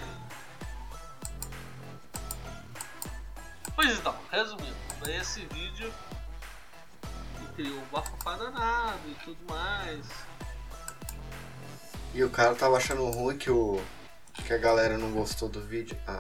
Pois 3.76 3.98
então, 3.98 4.16
resumindo, 4.32 4.76
esse 5.08 5.44
vídeo 5.48 5.92
criou 7.56 7.80
um 7.80 7.86
bafafá 7.86 8.38
danado 8.38 9.10
e 9.10 9.16
tudo 9.26 9.40
mais. 9.52 10.31
E 12.14 12.24
o 12.24 12.30
cara 12.30 12.54
tava 12.56 12.76
achando 12.76 13.06
ruim 13.10 13.38
que 13.38 13.50
o. 13.50 13.82
que 14.46 14.54
a 14.54 14.58
galera 14.58 14.98
não 14.98 15.12
gostou 15.12 15.48
do 15.48 15.62
vídeo. 15.62 15.98
Ah, 16.06 16.20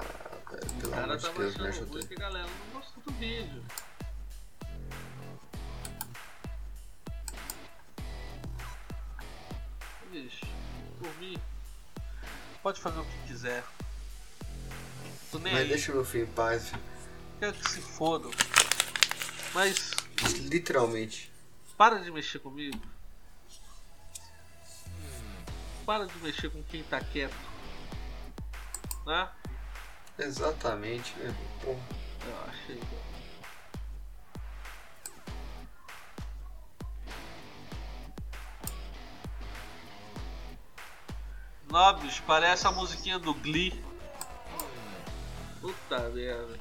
velho, 0.50 0.74
pelo 0.80 0.94
amor 0.94 1.18
de 1.18 1.30
Deus, 1.30 1.58
me 1.58 1.68
ajuda. 1.68 1.92
Ruim 1.92 2.08
que 2.08 2.14
a 2.14 2.18
galera 2.20 2.48
não 2.48 2.80
gostou 2.80 3.04
do 3.04 3.12
vídeo. 3.14 3.64
Bicho, 10.10 10.46
por 11.00 11.14
mim. 11.20 11.38
Pode 12.64 12.80
fazer 12.80 13.00
o 13.00 13.06
que 13.06 13.28
quiser. 13.28 13.64
Nem 15.34 15.54
Mas 15.54 15.62
aí. 15.62 15.68
deixa 15.68 15.92
meu 15.92 16.06
filho 16.06 16.24
em 16.24 16.32
paz. 16.32 16.72
Quero 17.40 17.54
que 17.54 17.70
se 17.70 17.82
foda. 17.82 18.30
Mas. 19.54 19.92
Literalmente. 20.40 21.32
Para 21.78 22.00
de 22.00 22.12
mexer 22.12 22.40
comigo 22.40 22.80
para 25.92 26.08
de 26.08 26.18
mexer 26.20 26.50
com 26.50 26.64
quem 26.64 26.82
tá 26.84 27.02
quieto. 27.02 27.36
Né? 29.06 29.30
Exatamente, 30.20 31.14
né? 31.18 31.36
Porra. 31.62 31.82
Eu 32.26 32.44
achei. 32.48 32.82
Nobres, 41.70 42.22
parece 42.22 42.66
a 42.66 42.72
musiquinha 42.72 43.20
do 43.20 43.34
Glee. 43.34 43.84
Puta 45.60 46.08
merda. 46.12 46.58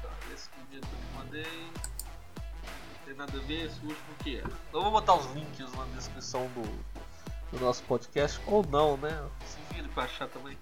Tá, 0.00 0.10
esse 0.32 0.48
que 0.48 0.76
eu 0.76 0.82
mandei 1.16 1.44
tem 3.08 3.16
nada 3.16 3.38
a 3.38 3.40
ver 3.40 3.70
último 3.82 4.14
que 4.22 4.36
é. 4.36 4.44
Eu 4.72 4.82
vou 4.82 4.90
botar 4.90 5.14
os 5.14 5.24
links 5.32 5.72
na 5.72 5.84
descrição 5.96 6.46
do, 6.48 6.62
do 7.50 7.64
nosso 7.64 7.82
podcast, 7.84 8.38
ou 8.46 8.64
não, 8.66 8.98
né? 8.98 9.26
Se 9.46 9.74
vire 9.74 9.88
pra 9.88 10.04
achar 10.04 10.28
também. 10.28 10.58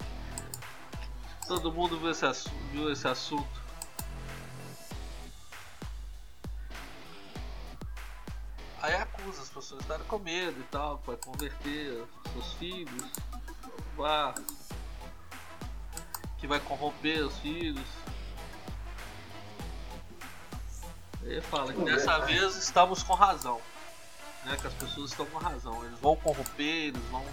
Todo 1.48 1.72
mundo 1.72 1.98
viu 1.98 2.10
esse, 2.10 2.48
viu 2.70 2.92
esse 2.92 3.08
assunto. 3.08 3.66
Aí 8.80 8.94
acusa 8.94 9.42
as 9.42 9.48
pessoas 9.48 9.80
estarem 9.82 10.06
com 10.06 10.18
medo 10.20 10.60
e 10.60 10.64
tal, 10.64 11.02
vai 11.04 11.16
converter 11.16 12.04
seus 12.32 12.52
filhos, 12.54 13.10
que 16.38 16.46
vai 16.46 16.60
corromper 16.60 17.26
os 17.26 17.36
filhos. 17.38 18.05
Ele 21.26 21.40
fala 21.40 21.72
que 21.72 21.84
dessa 21.84 22.18
vez 22.20 22.56
estamos 22.56 23.02
com 23.02 23.14
razão. 23.14 23.60
Né, 24.44 24.56
que 24.60 24.66
as 24.66 24.74
pessoas 24.74 25.10
estão 25.10 25.26
com 25.26 25.38
razão. 25.38 25.84
Eles 25.84 25.98
vão 25.98 26.14
corromper, 26.16 26.88
eles 26.88 27.02
vão 27.10 27.24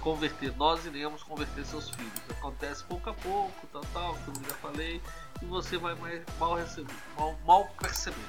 converter. 0.00 0.54
Nós 0.56 0.84
iremos 0.84 1.22
converter 1.22 1.64
seus 1.64 1.88
filhos. 1.88 2.12
Acontece 2.30 2.84
pouco 2.84 3.08
a 3.08 3.14
pouco, 3.14 3.66
tal, 3.72 3.82
tal, 3.92 4.14
como 4.26 4.36
eu 4.36 4.50
já 4.50 4.54
falei, 4.56 5.02
e 5.40 5.46
você 5.46 5.78
vai 5.78 5.94
mais, 5.94 6.22
mal, 6.38 6.54
receber, 6.54 6.94
mal, 7.18 7.34
mal 7.46 7.66
perceber. 7.80 8.26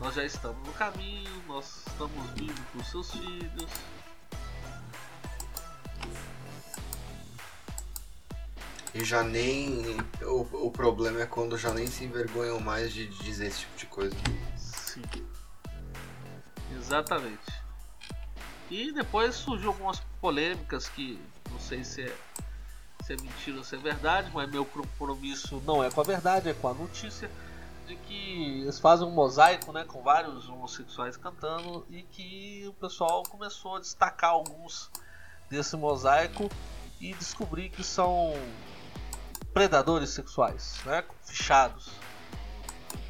Nós 0.00 0.16
já 0.16 0.24
estamos 0.24 0.66
no 0.66 0.72
caminho, 0.72 1.30
nós 1.46 1.82
estamos 1.86 2.30
vivos 2.32 2.60
com 2.72 2.82
seus 2.82 3.12
filhos. 3.12 3.70
E 8.94 9.04
já 9.04 9.24
nem. 9.24 9.82
O, 10.22 10.66
o 10.66 10.70
problema 10.70 11.20
é 11.20 11.26
quando 11.26 11.58
já 11.58 11.72
nem 11.74 11.86
se 11.86 12.04
envergonham 12.04 12.60
mais 12.60 12.92
de 12.92 13.06
dizer 13.06 13.46
esse 13.46 13.60
tipo 13.60 13.76
de 13.76 13.86
coisa. 13.86 14.16
Sim. 14.56 15.02
Exatamente. 16.76 17.52
E 18.70 18.92
depois 18.92 19.34
surgiu 19.34 19.70
algumas 19.70 20.00
polêmicas 20.20 20.88
que 20.88 21.20
não 21.50 21.58
sei 21.58 21.82
se 21.82 22.02
é, 22.02 22.16
se 23.02 23.12
é 23.12 23.16
mentira 23.16 23.58
ou 23.58 23.64
se 23.64 23.74
é 23.74 23.78
verdade, 23.78 24.30
mas 24.32 24.48
meu 24.48 24.64
compromisso 24.64 25.60
não 25.66 25.82
é 25.82 25.90
com 25.90 26.00
a 26.00 26.04
verdade, 26.04 26.48
é 26.48 26.54
com 26.54 26.68
a 26.68 26.74
notícia 26.74 27.30
de 27.86 27.96
que 27.96 28.60
eles 28.62 28.78
fazem 28.78 29.06
um 29.06 29.10
mosaico 29.10 29.72
né, 29.72 29.84
com 29.84 30.02
vários 30.02 30.48
homossexuais 30.48 31.16
cantando 31.16 31.84
e 31.90 32.02
que 32.02 32.64
o 32.66 32.72
pessoal 32.74 33.22
começou 33.24 33.76
a 33.76 33.80
destacar 33.80 34.30
alguns 34.30 34.90
desse 35.50 35.76
mosaico 35.76 36.48
e 37.00 37.12
descobrir 37.14 37.68
que 37.68 37.84
são 37.84 38.32
predadores 39.54 40.10
sexuais, 40.10 40.80
né? 40.84 41.04
Fichados. 41.22 41.92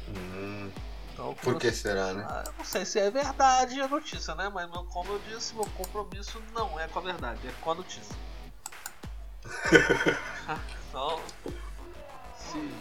Hum, 0.07 0.71
então, 1.11 1.33
por 1.33 1.57
que 1.57 1.71
será, 1.71 2.13
né? 2.13 2.23
Ah, 2.29 2.43
não 2.55 2.63
sei 2.63 2.85
se 2.85 2.99
é 2.99 3.09
verdade 3.09 3.81
a 3.81 3.87
notícia, 3.87 4.35
né? 4.35 4.49
Mas 4.53 4.69
como 4.93 5.11
eu 5.11 5.19
disse, 5.27 5.55
meu 5.55 5.65
compromisso 5.71 6.41
não 6.53 6.79
é 6.79 6.87
com 6.87 6.99
a 6.99 7.01
verdade, 7.01 7.47
é 7.47 7.51
com 7.61 7.71
a 7.71 7.75
notícia. 7.75 8.15
então, 10.89 11.19
se, 12.37 12.71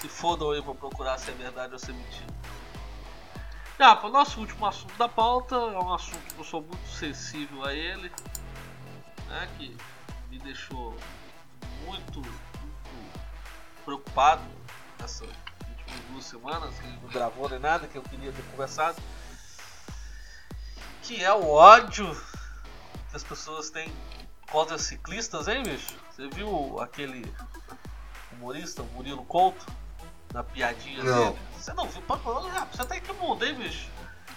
se 0.00 0.08
fodam 0.08 0.50
aí 0.50 0.60
pra 0.60 0.74
procurar 0.74 1.18
se 1.18 1.30
é 1.30 1.34
verdade 1.34 1.72
ou 1.72 1.78
se 1.78 1.90
é 1.90 1.94
mentira. 1.94 2.34
Já, 3.78 3.96
para 3.96 4.08
o 4.08 4.12
nosso 4.12 4.40
último 4.40 4.66
assunto 4.66 4.96
da 4.96 5.08
pauta, 5.08 5.54
é 5.54 5.78
um 5.78 5.94
assunto 5.94 6.34
que 6.34 6.40
eu 6.40 6.44
sou 6.44 6.62
muito 6.62 6.88
sensível 6.88 7.64
a 7.64 7.74
ele, 7.74 8.12
né, 9.28 9.48
que 9.56 9.76
me 10.30 10.38
deixou 10.38 10.96
muito 11.84 12.22
preocupado 13.84 14.42
nessas 14.98 15.28
últimas 15.28 16.00
duas 16.10 16.24
semanas, 16.24 16.74
que 16.74 16.86
não 16.86 17.08
gravou 17.08 17.48
nem 17.48 17.58
nada, 17.58 17.86
que 17.86 17.96
eu 17.96 18.02
queria 18.02 18.32
ter 18.32 18.42
conversado, 18.50 19.00
que 21.02 21.22
é 21.22 21.32
o 21.32 21.48
ódio 21.48 22.08
que 23.10 23.16
as 23.16 23.22
pessoas 23.22 23.70
têm 23.70 23.92
contra 24.50 24.78
ciclistas, 24.78 25.48
hein, 25.48 25.62
bicho? 25.62 25.94
Você 26.10 26.28
viu 26.28 26.78
aquele 26.80 27.24
humorista, 28.32 28.82
Murilo 28.94 29.24
Couto, 29.24 29.64
na 30.32 30.42
piadinha 30.42 31.02
não. 31.02 31.32
dele? 31.32 31.38
Você 31.58 31.72
não 31.74 31.88
viu? 31.88 32.02
Você 32.72 32.84
tá 32.84 32.96
em 32.96 33.00
que 33.00 33.12
mundo, 33.14 33.44
hein, 33.44 33.54
bicho? 33.54 33.88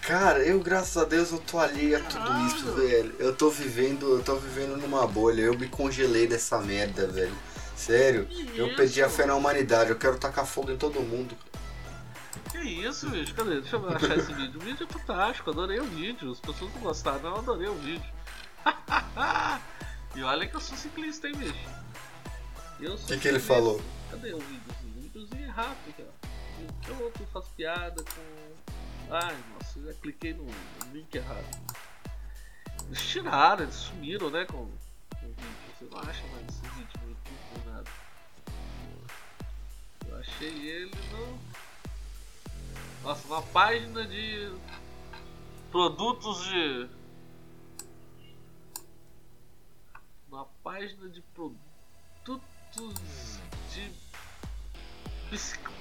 Cara, 0.01 0.39
eu 0.39 0.59
graças 0.59 0.95
a 0.97 1.05
Deus 1.05 1.31
eu 1.31 1.39
tô 1.39 1.57
ali 1.57 1.95
a 1.95 1.99
tudo 1.99 2.39
isso, 2.45 2.71
velho. 2.73 3.15
Eu 3.17 3.35
tô 3.35 3.49
vivendo, 3.49 4.17
eu 4.17 4.23
tô 4.23 4.35
vivendo 4.35 4.77
numa 4.77 5.07
bolha. 5.07 5.41
Eu 5.41 5.57
me 5.57 5.67
congelei 5.67 6.27
dessa 6.27 6.59
merda, 6.59 7.07
velho. 7.07 7.35
Sério, 7.75 8.25
Que 8.25 8.57
eu 8.57 8.67
isso? 8.67 8.75
perdi 8.77 9.03
a 9.03 9.09
fé 9.09 9.25
na 9.25 9.35
humanidade. 9.35 9.89
Eu 9.89 9.97
quero 9.97 10.17
tacar 10.17 10.45
fogo 10.45 10.71
em 10.71 10.77
todo 10.77 10.99
mundo. 11.01 11.35
Que 12.51 12.59
isso, 12.59 13.09
bicho? 13.09 13.33
Cadê? 13.35 13.61
Deixa 13.61 13.75
eu 13.75 13.89
achar 13.89 14.17
esse 14.17 14.33
vídeo. 14.33 14.59
O 14.59 14.63
vídeo 14.63 14.87
é 14.89 14.93
fantástico, 14.93 15.49
adorei 15.49 15.79
o 15.79 15.83
vídeo. 15.83 16.31
As 16.31 16.39
pessoas 16.39 16.73
não 16.73 16.81
gostaram, 16.81 17.29
eu 17.29 17.35
adorei 17.37 17.67
o 17.67 17.75
vídeo. 17.75 18.09
e 20.15 20.23
olha 20.23 20.47
que 20.47 20.55
eu 20.55 20.61
sou 20.61 20.77
ciclista, 20.77 21.27
hein, 21.27 21.35
bicho? 21.35 21.69
Eu 22.79 22.93
O 22.93 22.97
que, 22.97 23.17
que 23.17 23.27
ele 23.27 23.39
falou? 23.39 23.81
Cadê 24.09 24.33
o 24.33 24.39
videozinho? 24.39 24.97
O 24.97 25.01
videozinho 25.01 25.45
é 25.45 25.49
rápido, 25.49 25.95
cara. 25.97 26.35
Eu 26.87 27.05
outro 27.05 27.27
faço 27.31 27.49
piada 27.55 28.03
com. 28.03 29.13
Ai, 29.13 29.35
nossa, 29.53 29.79
eu 29.79 29.85
já 29.85 29.93
cliquei 29.93 30.33
no, 30.33 30.47
link 30.91 31.13
errado. 31.13 31.45
Eles 32.87 33.01
tiraram, 33.01 33.63
eles 33.63 33.75
sumiram, 33.75 34.29
né, 34.29 34.45
com 34.45 34.57
o 34.57 34.69
vídeo. 35.21 35.35
Você 35.79 35.85
não 35.91 35.99
acha 35.99 36.23
mais 36.27 36.47
esse 36.47 36.75
vídeo 36.75 36.94
achei 40.25 40.69
ele 40.69 40.91
no. 41.11 41.39
Nossa, 43.03 43.27
uma 43.27 43.41
página 43.41 44.05
de 44.05 44.51
produtos 45.71 46.43
de. 46.45 46.89
Uma 50.27 50.45
página 50.63 51.07
de 51.09 51.21
produtos 51.21 52.41
de, 53.73 53.91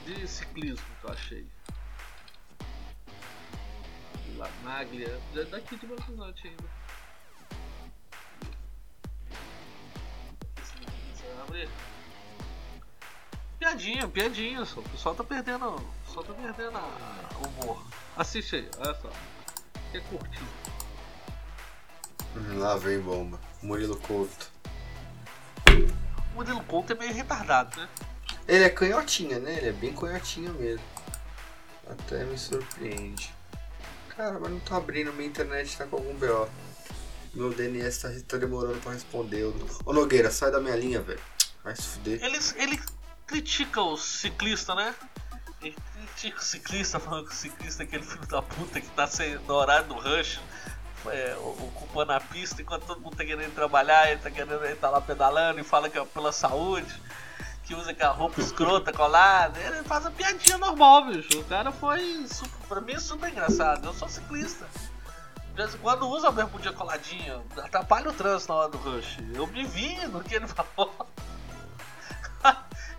de 0.05 0.29
ciclismo 0.29 0.87
que 1.01 1.07
eu 1.07 1.11
achei. 1.11 1.47
La 4.37 4.51
Maglia, 4.63 5.21
já 5.33 5.45
daqui 5.45 5.77
de 5.77 5.87
Belo 5.87 6.03
Horizonte 6.03 6.49
ainda. 6.49 6.65
Esse 10.61 11.23
vai 11.23 11.43
abrir? 11.43 11.94
Piadinha, 13.65 14.07
piadinha, 14.07 14.65
só. 14.67 14.81
o 14.81 14.83
pessoal 14.83 15.15
tá 15.15 15.25
perdendo. 15.25 15.83
Pessoal 16.07 16.23
tá 16.23 16.35
perdendo 16.35 16.79
o 16.79 17.49
humor. 17.49 17.83
Assiste 18.15 18.57
aí, 18.57 18.69
olha 18.77 18.95
só. 19.01 19.11
Curtir? 20.11 20.43
Hum, 22.37 22.59
Lá 22.59 22.77
vem 22.77 23.01
bomba. 23.01 23.41
Murilo 23.63 23.97
Couto. 24.01 24.51
O 25.67 26.35
Murilo 26.35 26.63
Couto 26.65 26.93
é 26.93 26.97
meio 26.97 27.15
retardado, 27.15 27.81
né? 27.81 27.89
Ele 28.47 28.65
é 28.65 28.69
canhotinha, 28.69 29.39
né? 29.39 29.57
Ele 29.57 29.69
é 29.69 29.73
bem 29.73 29.95
canhotinha 29.95 30.53
mesmo. 30.53 30.85
Até 31.89 32.23
me 32.25 32.37
surpreende. 32.37 33.35
Cara, 34.11 34.39
mas 34.39 34.51
não 34.51 34.61
tá 34.61 34.77
abrindo, 34.77 35.11
minha 35.15 35.29
internet 35.29 35.75
tá 35.79 35.87
com 35.87 35.97
algum 35.97 36.13
BO. 36.15 36.51
Meu 37.33 37.49
DNS 37.55 37.99
tá, 37.99 38.11
tá 38.29 38.37
demorando 38.37 38.79
pra 38.81 38.93
responder. 38.93 39.51
Ô 39.87 39.93
Nogueira, 39.95 40.31
sai 40.31 40.51
da 40.51 40.61
minha 40.61 40.77
linha, 40.77 41.01
velho. 41.01 41.21
Vai 41.65 41.75
se 41.75 41.83
fuder. 41.83 42.23
Ele, 42.23 42.39
ele 42.57 42.94
critica 43.27 43.83
o 43.83 43.97
ciclista, 43.97 44.75
né? 44.75 44.95
Ele 45.63 45.77
critica 45.95 46.39
o 46.39 46.43
ciclista, 46.43 47.01
falando 47.01 47.27
que 47.27 47.33
o 47.33 47.37
ciclista 47.37 47.83
é 47.83 47.87
aquele 47.87 48.03
filho 48.03 48.27
da 48.27 48.43
puta 48.43 48.81
que 48.81 48.89
tá 48.89 49.07
sem, 49.07 49.37
no 49.37 49.55
horário 49.55 49.87
do 49.89 49.95
rush, 49.95 50.41
é, 51.07 51.37
ocupando 51.37 52.13
a 52.13 52.21
pista, 52.21 52.61
enquanto 52.63 52.87
todo 52.87 53.01
mundo 53.01 53.17
tá 53.17 53.25
querendo 53.25 53.55
trabalhar, 53.55 54.11
ele 54.11 54.21
tá 54.21 54.31
querendo 54.31 54.65
ele 54.65 54.77
tá 54.77 54.91
lá 54.91 55.01
pedalando 55.01 55.61
e 55.61 55.65
fala 55.65 55.89
que 55.89 55.99
é 55.99 56.05
pela 56.05 56.33
saúde, 56.33 56.95
que 57.65 57.75
usa 57.75 57.91
aquela 57.91 58.13
roupa 58.13 58.41
escrota 58.41 58.93
colada. 58.93 59.59
Ele 59.59 59.83
faz 59.85 60.05
a 60.07 60.11
piadinha 60.11 60.59
normal, 60.59 61.07
bicho. 61.07 61.41
O 61.41 61.45
cara 61.45 61.73
foi. 61.73 62.27
Super, 62.29 62.69
pra 62.69 62.81
mim 62.81 62.93
é 62.93 63.01
super 63.01 63.31
engraçado. 63.31 63.87
Eu 63.87 63.95
sou 63.95 64.09
ciclista. 64.09 64.67
De 65.49 65.63
vez 65.63 65.75
em 65.75 65.79
quando 65.79 66.09
usa 66.09 66.29
a 66.29 66.33
bermudinha 66.33 66.73
coladinha, 66.73 67.43
atrapalha 67.57 68.11
o 68.11 68.13
trânsito 68.13 68.53
na 68.53 68.59
hora 68.59 68.69
do 68.71 68.79
rush. 68.79 69.19
Eu 69.35 69.47
me 69.47 69.65
vi 69.65 69.97
no 70.09 70.23
que 70.23 70.35
ele 70.35 70.47
falou. 70.49 71.09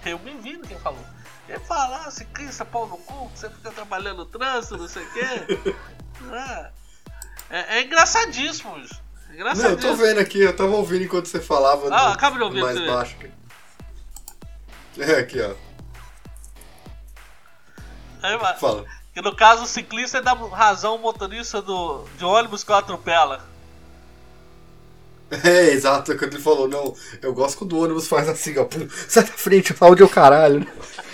Eu 0.06 0.20
me 0.20 0.34
vi 0.36 0.54
no 0.58 0.66
que 0.68 0.74
ele 0.74 0.80
falou. 0.82 1.04
Ele 1.48 1.60
fala, 1.60 2.04
ah, 2.06 2.12
ciclista, 2.12 2.66
pau 2.66 2.88
no 2.88 2.98
cu, 2.98 3.30
você 3.30 3.50
fica 3.50 3.72
trabalhando 3.72 4.18
no 4.18 4.26
trânsito, 4.26 4.78
não 4.78 4.88
sei 4.88 5.04
o 5.04 5.14
quê. 5.14 5.76
Ah, 6.32 6.70
É, 7.50 7.78
é 7.78 7.82
engraçadíssimo, 7.84 8.74
bicho. 8.76 8.94
É 8.96 9.28
Não, 9.28 9.34
eu 9.34 9.36
Engraçadíssimo. 9.42 9.82
tô 9.82 9.96
vendo 9.96 10.20
aqui, 10.20 10.40
eu 10.40 10.56
tava 10.56 10.72
ouvindo 10.72 11.04
enquanto 11.04 11.28
você 11.28 11.42
falava. 11.42 11.94
Ah, 11.94 12.14
acaba 12.14 12.38
de 12.38 12.44
ouvir, 12.44 12.62
Mais 12.62 12.78
você 12.78 12.88
baixo. 12.88 13.18
É, 14.98 15.20
aqui, 15.20 15.42
ó. 15.42 15.54
Aí, 18.24 18.40
Fala. 18.60 18.86
que 19.14 19.22
no 19.22 19.36
caso 19.36 19.64
o 19.64 19.68
ciclista 19.68 20.18
é 20.20 20.22
dá 20.22 20.34
razão 20.34 20.94
ao 20.94 20.98
motorista 20.98 21.62
do, 21.62 22.06
de 22.18 22.26
ônibus 22.26 22.64
que 22.64 22.72
o 22.72 22.76
atropela. 22.76 23.46
É, 25.44 25.72
exato, 25.72 26.16
quando 26.18 26.34
ele 26.36 26.42
falou, 26.42 26.68
não, 26.68 26.96
eu 27.22 27.34
gosto 27.34 27.58
quando 27.60 27.74
o 27.74 27.84
ônibus 27.84 28.08
faz 28.08 28.30
assim, 28.30 28.58
ó. 28.58 28.66
pum, 28.66 28.88
Sai 29.08 29.24
da 29.24 29.32
frente, 29.32 29.74
o 29.74 29.86
áudio 29.86 30.04
é 30.04 30.08
o 30.08 30.10
caralho. 30.10 30.66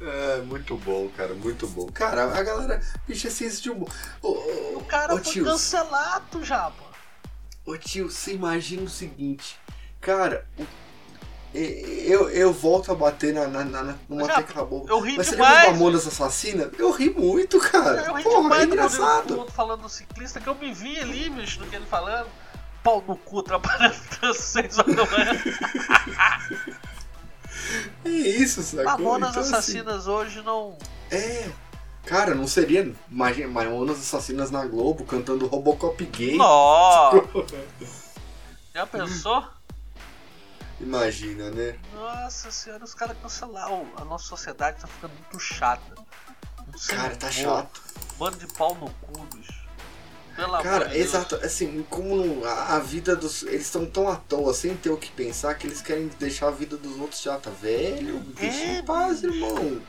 É, 0.00 0.40
muito 0.42 0.76
bom, 0.78 1.08
cara, 1.10 1.34
muito 1.34 1.66
bom. 1.68 1.86
Cara, 1.92 2.24
a 2.34 2.42
galera, 2.42 2.80
bicho, 3.06 3.26
é 3.26 3.30
ciência 3.30 3.60
de 3.62 3.70
humor. 3.70 3.90
Ô, 4.22 4.28
ô, 4.28 4.78
O 4.78 4.84
cara 4.84 5.14
ô, 5.14 5.18
foi 5.18 5.32
tio, 5.32 5.44
cancelado 5.44 6.42
já, 6.42 6.70
pô. 6.70 6.84
Ô 7.66 7.76
tio, 7.76 8.10
você 8.10 8.32
imagina 8.32 8.82
o 8.82 8.88
seguinte, 8.88 9.56
cara, 10.00 10.46
o- 10.58 10.66
eu, 11.52 12.30
eu 12.30 12.52
volto 12.52 12.92
a 12.92 12.94
bater 12.94 13.34
na, 13.34 13.48
na, 13.48 13.64
na, 13.64 13.94
numa 14.08 14.26
Já, 14.26 14.36
tecla 14.36 14.64
boa. 14.64 14.84
eu 14.88 15.00
ri 15.00 15.16
Mas 15.16 15.26
você 15.26 15.36
demais, 15.36 15.54
lembra 15.54 15.72
do 15.72 15.78
Mamonas 15.78 16.06
Assassina? 16.06 16.70
Eu 16.78 16.90
ri 16.92 17.10
muito, 17.10 17.58
cara. 17.58 18.04
Eu 18.06 18.14
ri 18.14 18.22
Porra, 18.22 18.42
demais 18.42 18.62
é 18.62 18.64
engraçado. 18.66 19.34
Couto 19.34 19.52
falando 19.52 19.82
do 19.82 19.88
ciclista, 19.88 20.40
que 20.40 20.48
eu 20.48 20.54
me 20.54 20.72
vi 20.72 20.98
ali, 21.00 21.28
bicho, 21.30 21.58
do 21.58 21.66
que 21.66 21.74
ele 21.74 21.86
falando. 21.86 22.28
Pau 22.84 23.04
no 23.06 23.16
cu, 23.16 23.42
trabalhando 23.42 23.94
às 24.22 24.36
6 24.36 24.78
horas 24.78 24.96
da 24.96 25.06
manhã. 25.06 25.32
É 28.04 28.08
isso, 28.08 28.62
sacou? 28.62 28.84
Mamonas 28.84 29.30
Então, 29.30 29.42
assim, 29.42 29.52
Assassinas 29.52 30.06
hoje 30.06 30.42
não. 30.42 30.76
É. 31.10 31.50
Cara, 32.06 32.34
não 32.34 32.46
seria. 32.46 32.92
Mamonas 33.08 33.98
Assassinas 33.98 34.50
na 34.50 34.64
Globo 34.64 35.04
cantando 35.04 35.46
Robocop 35.46 36.04
gay. 36.06 36.36
Nossa! 36.36 37.22
Já 38.74 38.86
pensou? 38.86 39.44
Imagina, 40.80 41.50
né? 41.50 41.76
Nossa 41.94 42.50
senhora, 42.50 42.84
os 42.84 42.94
caras 42.94 43.16
cancelaram. 43.20 43.86
A 43.96 44.04
nossa 44.04 44.24
sociedade 44.24 44.80
tá 44.80 44.86
ficando 44.86 45.12
muito 45.14 45.38
chata. 45.38 45.94
Cara, 46.88 47.16
tá 47.16 47.30
chato. 47.30 47.82
Bando 48.18 48.38
de 48.38 48.46
pau 48.54 48.74
no 48.74 48.90
cu, 48.90 49.20
bicho. 49.34 49.60
Pelo 50.36 50.62
Cara, 50.62 50.86
de 50.88 50.98
exato. 50.98 51.34
Assim, 51.36 51.84
como 51.90 52.44
a, 52.46 52.76
a 52.76 52.78
vida 52.78 53.14
dos. 53.14 53.42
Eles 53.42 53.62
estão 53.62 53.84
tão 53.84 54.08
à 54.08 54.16
toa, 54.16 54.54
sem 54.54 54.74
ter 54.76 54.88
o 54.90 54.96
que 54.96 55.10
pensar, 55.10 55.54
que 55.54 55.66
eles 55.66 55.82
querem 55.82 56.08
deixar 56.18 56.48
a 56.48 56.52
vida 56.52 56.76
dos 56.76 56.98
outros 56.98 57.20
chata. 57.20 57.50
Velho, 57.50 58.14
me 58.20 58.32
deixa 58.32 58.58
É, 58.58 58.78
em 58.78 58.84
paz, 58.84 59.22
irmão. 59.22 59.82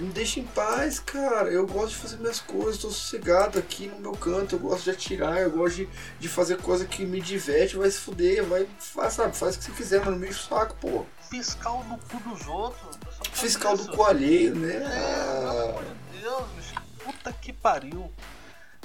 Me 0.00 0.08
deixa 0.10 0.40
em 0.40 0.44
paz, 0.44 0.98
cara. 0.98 1.48
Eu 1.50 1.66
gosto 1.66 1.90
de 1.90 1.96
fazer 1.96 2.16
minhas 2.16 2.40
coisas, 2.40 2.78
tô 2.80 2.90
sossegado 2.90 3.58
aqui 3.58 3.86
no 3.86 4.00
meu 4.00 4.12
canto. 4.12 4.56
Eu 4.56 4.58
gosto 4.58 4.84
de 4.84 4.90
atirar, 4.90 5.38
eu 5.38 5.52
gosto 5.52 5.76
de, 5.76 5.88
de 6.18 6.28
fazer 6.28 6.56
coisa 6.60 6.84
que 6.84 7.06
me 7.06 7.20
diverte, 7.20 7.76
vai 7.76 7.88
se 7.90 7.98
fuder, 8.00 8.44
vai. 8.44 8.66
Faz, 8.80 9.12
sabe, 9.14 9.36
faz 9.36 9.54
o 9.54 9.58
que 9.58 9.64
você 9.66 9.72
quiser, 9.72 10.00
mas 10.00 10.08
não 10.10 10.18
me 10.18 10.28
enche 10.28 10.40
o 10.40 10.48
saco, 10.48 10.74
pô. 10.80 11.06
Fiscal 11.30 11.84
no 11.84 11.96
cu 11.98 12.28
dos 12.28 12.46
outros. 12.48 12.98
Fiscal 13.32 13.76
do 13.76 13.88
cu 13.96 14.02
alheio, 14.02 14.54
né? 14.56 14.74
É, 14.76 14.84
Ah, 14.84 15.82
de 16.12 16.18
Deus, 16.20 16.44
bicho. 16.56 16.74
Puta 17.04 17.32
que 17.32 17.52
pariu. 17.52 18.12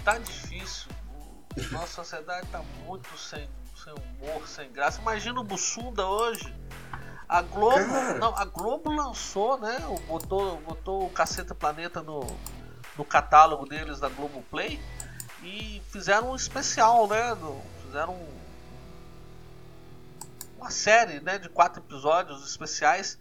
Tá 0.04 0.18
difícil. 0.20 0.90
Nossa 1.72 1.88
sociedade 2.04 2.48
tá 2.52 2.62
muito 2.86 3.10
sem, 3.18 3.50
sem 3.84 3.94
humor, 3.94 4.48
sem 4.48 4.72
graça. 4.72 5.02
Imagina 5.02 5.40
o 5.40 5.44
Bussunda 5.44 6.06
hoje. 6.06 6.54
A 7.30 7.42
Globo. 7.44 7.76
Cara. 7.78 8.18
Não, 8.18 8.36
a 8.36 8.44
Globo 8.44 8.92
lançou, 8.92 9.58
né? 9.60 9.78
Botou, 10.08 10.60
botou 10.62 11.06
o 11.06 11.10
Caceta 11.12 11.54
Planeta 11.54 12.02
no, 12.02 12.22
no 12.98 13.06
catálogo 13.06 13.68
deles 13.68 14.00
da 14.00 14.10
Globo 14.10 14.42
Play. 14.50 14.82
E 15.44 15.82
fizeram 15.92 16.32
um 16.32 16.36
especial, 16.36 17.08
né? 17.08 17.36
no- 17.36 17.62
fizeram 17.86 18.14
um 18.16 18.40
uma 20.58 20.70
série 20.72 21.22
né, 21.22 21.38
de 21.38 21.48
quatro 21.48 21.82
episódios 21.82 22.46
especiais 22.46 23.18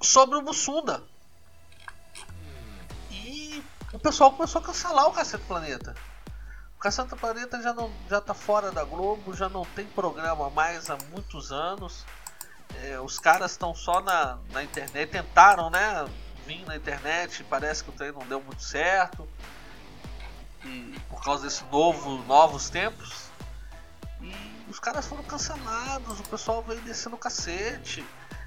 sobre 0.00 0.38
o 0.38 0.42
Mussunda. 0.42 1.02
E 3.10 3.60
o 3.92 3.98
pessoal 3.98 4.30
começou 4.32 4.60
a 4.60 4.64
cancelar 4.64 5.08
o 5.08 5.12
Cacete 5.12 5.44
Planeta. 5.44 5.96
O 6.76 6.78
Cacete 6.78 7.16
Planeta 7.16 7.60
já, 7.60 7.72
não, 7.72 7.92
já 8.08 8.20
tá 8.20 8.34
fora 8.34 8.70
da 8.70 8.84
Globo, 8.84 9.34
já 9.34 9.48
não 9.48 9.64
tem 9.64 9.84
programa 9.86 10.48
mais 10.50 10.88
há 10.90 10.96
muitos 11.10 11.50
anos. 11.50 12.04
É, 12.82 13.00
os 13.00 13.18
caras 13.18 13.52
estão 13.52 13.74
só 13.74 14.00
na, 14.00 14.38
na 14.50 14.62
internet, 14.62 15.10
tentaram 15.10 15.70
né, 15.70 16.06
vir 16.46 16.64
na 16.66 16.76
internet, 16.76 17.44
parece 17.44 17.84
que 17.84 17.90
o 17.90 17.92
treino 17.92 18.18
não 18.18 18.26
deu 18.26 18.40
muito 18.40 18.62
certo. 18.62 19.28
E 20.64 20.98
por 21.08 21.22
causa 21.22 21.44
desse 21.44 21.64
novo, 21.64 22.22
novos 22.24 22.70
tempos. 22.70 23.26
E 24.20 24.34
os 24.68 24.78
caras 24.78 25.06
foram 25.06 25.24
cancelados, 25.24 26.20
o 26.20 26.22
pessoal 26.24 26.62
veio 26.62 26.80
descendo 26.82 27.16
o 27.16 27.18
cacete. 27.18 28.04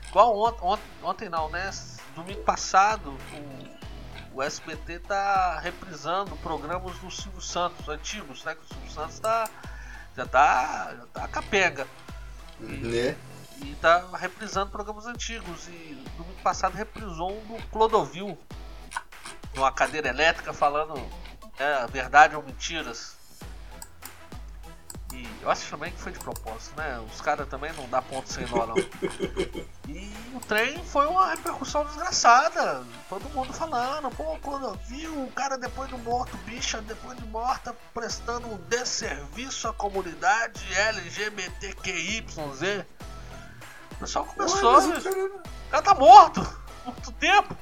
Igual 0.08 0.58
ontem, 1.02 1.30
não, 1.30 1.50
né? 1.50 1.70
Domingo 2.16 2.42
passado, 2.44 3.18
o, 4.32 4.38
o 4.38 4.42
SBT 4.42 5.00
tá 5.00 5.60
reprisando 5.60 6.36
programas 6.38 6.98
do 7.00 7.12
Silvio 7.12 7.42
Santos, 7.42 7.90
antigos, 7.90 8.44
né? 8.46 8.56
Que 8.56 8.62
o 8.64 8.68
Silvio 8.68 8.92
Santos 8.92 9.20
tá, 9.20 9.50
já 10.16 10.26
tá, 10.26 10.96
já 10.98 11.06
tá 11.08 11.28
capenga. 11.28 11.86
Né? 12.60 13.18
Tá 13.82 14.06
reprisando 14.18 14.72
programas 14.72 15.06
antigos. 15.06 15.68
E 15.68 16.04
domingo 16.18 16.42
passado 16.42 16.74
reprisou 16.74 17.32
um 17.32 17.46
do 17.46 17.68
Clodovil, 17.70 18.38
numa 19.54 19.72
cadeira 19.72 20.10
elétrica, 20.10 20.54
falando 20.54 20.96
é, 21.58 21.88
verdade 21.88 22.36
ou 22.36 22.44
mentiras. 22.44 23.16
E 25.14 25.26
eu 25.42 25.50
acho 25.50 25.70
também 25.70 25.94
que 25.94 26.00
foi 26.00 26.12
de 26.12 26.20
propósito, 26.20 26.76
né? 26.76 27.00
Os 27.00 27.22
caras 27.22 27.48
também 27.48 27.72
não 27.74 27.88
dá 27.88 28.02
ponto 28.02 28.32
sem 28.32 28.46
nó, 28.48 28.66
não. 28.66 28.76
E 29.88 30.12
o 30.36 30.40
trem 30.42 30.84
foi 30.84 31.08
uma 31.08 31.30
repercussão 31.30 31.86
desgraçada. 31.86 32.84
Todo 33.08 33.30
mundo 33.30 33.54
falando, 33.54 34.10
pô, 34.16 34.38
quando 34.42 34.78
viu 34.88 35.24
o 35.24 35.32
cara 35.32 35.58
depois 35.58 35.90
do 35.90 35.98
morto, 36.00 36.36
bicha, 36.38 36.82
depois 36.82 37.18
de 37.18 37.26
morta, 37.28 37.74
prestando 37.94 38.48
um 38.48 38.58
desserviço 38.68 39.70
à 39.70 39.74
comunidade 39.74 40.62
LGBTQYZ. 40.74 42.84
O 43.96 44.00
pessoal 44.00 44.26
começou. 44.26 44.76
Ué, 44.76 44.98
o, 44.98 45.04
cara... 45.04 45.26
o 45.26 45.70
cara 45.72 45.84
tá 45.84 45.94
morto! 45.96 46.60
Muito 46.86 47.12
tempo! 47.14 47.56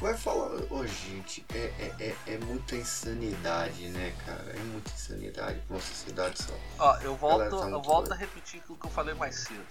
Vai 0.00 0.16
falar, 0.16 0.46
ô 0.46 0.66
oh, 0.70 0.86
gente, 0.86 1.44
é, 1.52 1.58
é, 1.58 1.94
é, 2.00 2.34
é, 2.34 2.38
muita 2.38 2.74
insanidade, 2.74 3.88
né, 3.88 4.14
cara? 4.24 4.50
É 4.56 4.58
muita 4.58 4.90
insanidade 4.90 5.60
pra 5.66 5.76
uma 5.76 5.82
sociedade 5.82 6.42
só. 6.42 6.54
Ó, 6.78 6.96
eu 7.00 7.14
volto, 7.14 7.60
tá 7.60 7.68
eu 7.68 7.82
volto 7.82 8.10
a 8.10 8.16
repetir 8.16 8.62
o 8.70 8.76
que 8.76 8.86
eu 8.86 8.90
falei 8.90 9.12
mais 9.14 9.34
cedo. 9.34 9.66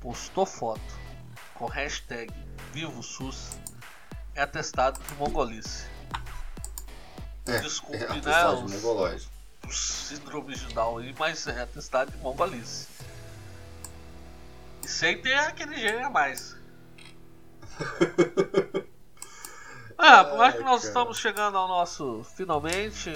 Postou 0.00 0.44
foto 0.44 0.80
com 1.54 1.66
hashtag 1.66 2.34
Vivo 2.72 3.02
SUS 3.04 3.56
é 4.34 4.42
atestado 4.42 5.00
de 5.00 5.14
mongolice. 5.14 5.86
É, 7.46 7.58
Desculpe, 7.60 8.02
é 8.02 8.08
né? 8.08 8.46
Os, 8.48 8.66
de 8.66 8.76
mongolóide. 8.76 9.28
Os 9.66 9.78
síndromes 9.78 10.58
de 10.58 10.74
Down 10.74 10.98
aí, 10.98 11.14
mas 11.16 11.46
é 11.46 11.62
atestado 11.62 12.10
de 12.10 12.18
mongolice. 12.18 12.88
Sem 14.96 15.20
ter 15.20 15.34
aquele 15.34 15.76
gênio 15.76 16.06
a 16.06 16.10
mais. 16.10 16.56
Ah, 19.98 20.22
por 20.24 20.36
mais 20.36 20.54
que 20.54 20.60
nós 20.60 20.82
cara. 20.82 20.88
estamos 20.88 21.18
chegando 21.18 21.56
ao 21.56 21.66
nosso. 21.66 22.22
Finalmente. 22.36 23.10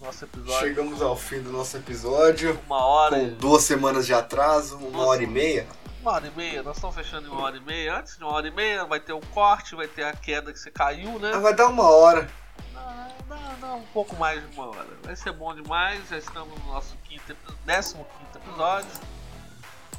Nosso 0.00 0.24
episódio. 0.24 0.68
Chegamos 0.68 1.02
ao 1.02 1.14
fim 1.14 1.42
do 1.42 1.52
nosso 1.52 1.76
episódio. 1.76 2.58
Uma 2.64 2.82
hora. 2.82 3.18
Com 3.18 3.34
duas 3.34 3.62
semanas 3.62 4.06
de 4.06 4.14
atraso, 4.14 4.78
uma 4.78 4.90
Nossa, 4.90 5.06
hora 5.06 5.22
e 5.22 5.26
meia. 5.26 5.66
Uma 6.00 6.12
hora 6.12 6.26
e 6.26 6.30
meia, 6.30 6.62
nós 6.62 6.76
estamos 6.76 6.96
fechando 6.96 7.28
em 7.28 7.30
uma 7.30 7.42
hora 7.42 7.58
e 7.58 7.60
meia. 7.60 7.98
Antes 7.98 8.16
de 8.16 8.24
uma 8.24 8.32
hora 8.32 8.48
e 8.48 8.50
meia 8.50 8.86
vai 8.86 9.00
ter 9.00 9.12
um 9.12 9.20
corte, 9.20 9.76
vai 9.76 9.86
ter 9.86 10.04
a 10.04 10.14
queda 10.14 10.50
que 10.50 10.58
você 10.58 10.70
caiu, 10.70 11.18
né? 11.18 11.32
Ah, 11.34 11.40
vai 11.40 11.54
dar 11.54 11.68
uma 11.68 11.90
hora. 11.90 12.26
Não, 12.72 13.08
não, 13.28 13.56
não, 13.58 13.78
um 13.80 13.86
pouco 13.92 14.16
mais 14.16 14.40
de 14.40 14.56
uma 14.56 14.70
hora. 14.70 14.88
Vai 15.02 15.14
ser 15.14 15.32
bom 15.32 15.54
demais. 15.54 16.08
Já 16.08 16.16
estamos 16.16 16.58
no 16.58 16.72
nosso 16.72 16.96
quinto, 17.04 17.36
décimo 17.66 18.06
quinto 18.18 18.38
episódio. 18.38 18.88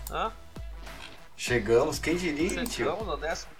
Hã? 0.10 0.32
Chegamos, 1.38 2.00
quem 2.00 2.16
diria, 2.16 2.66
Chegamos 2.66 3.08
ao 3.08 3.18
décimo 3.18 3.56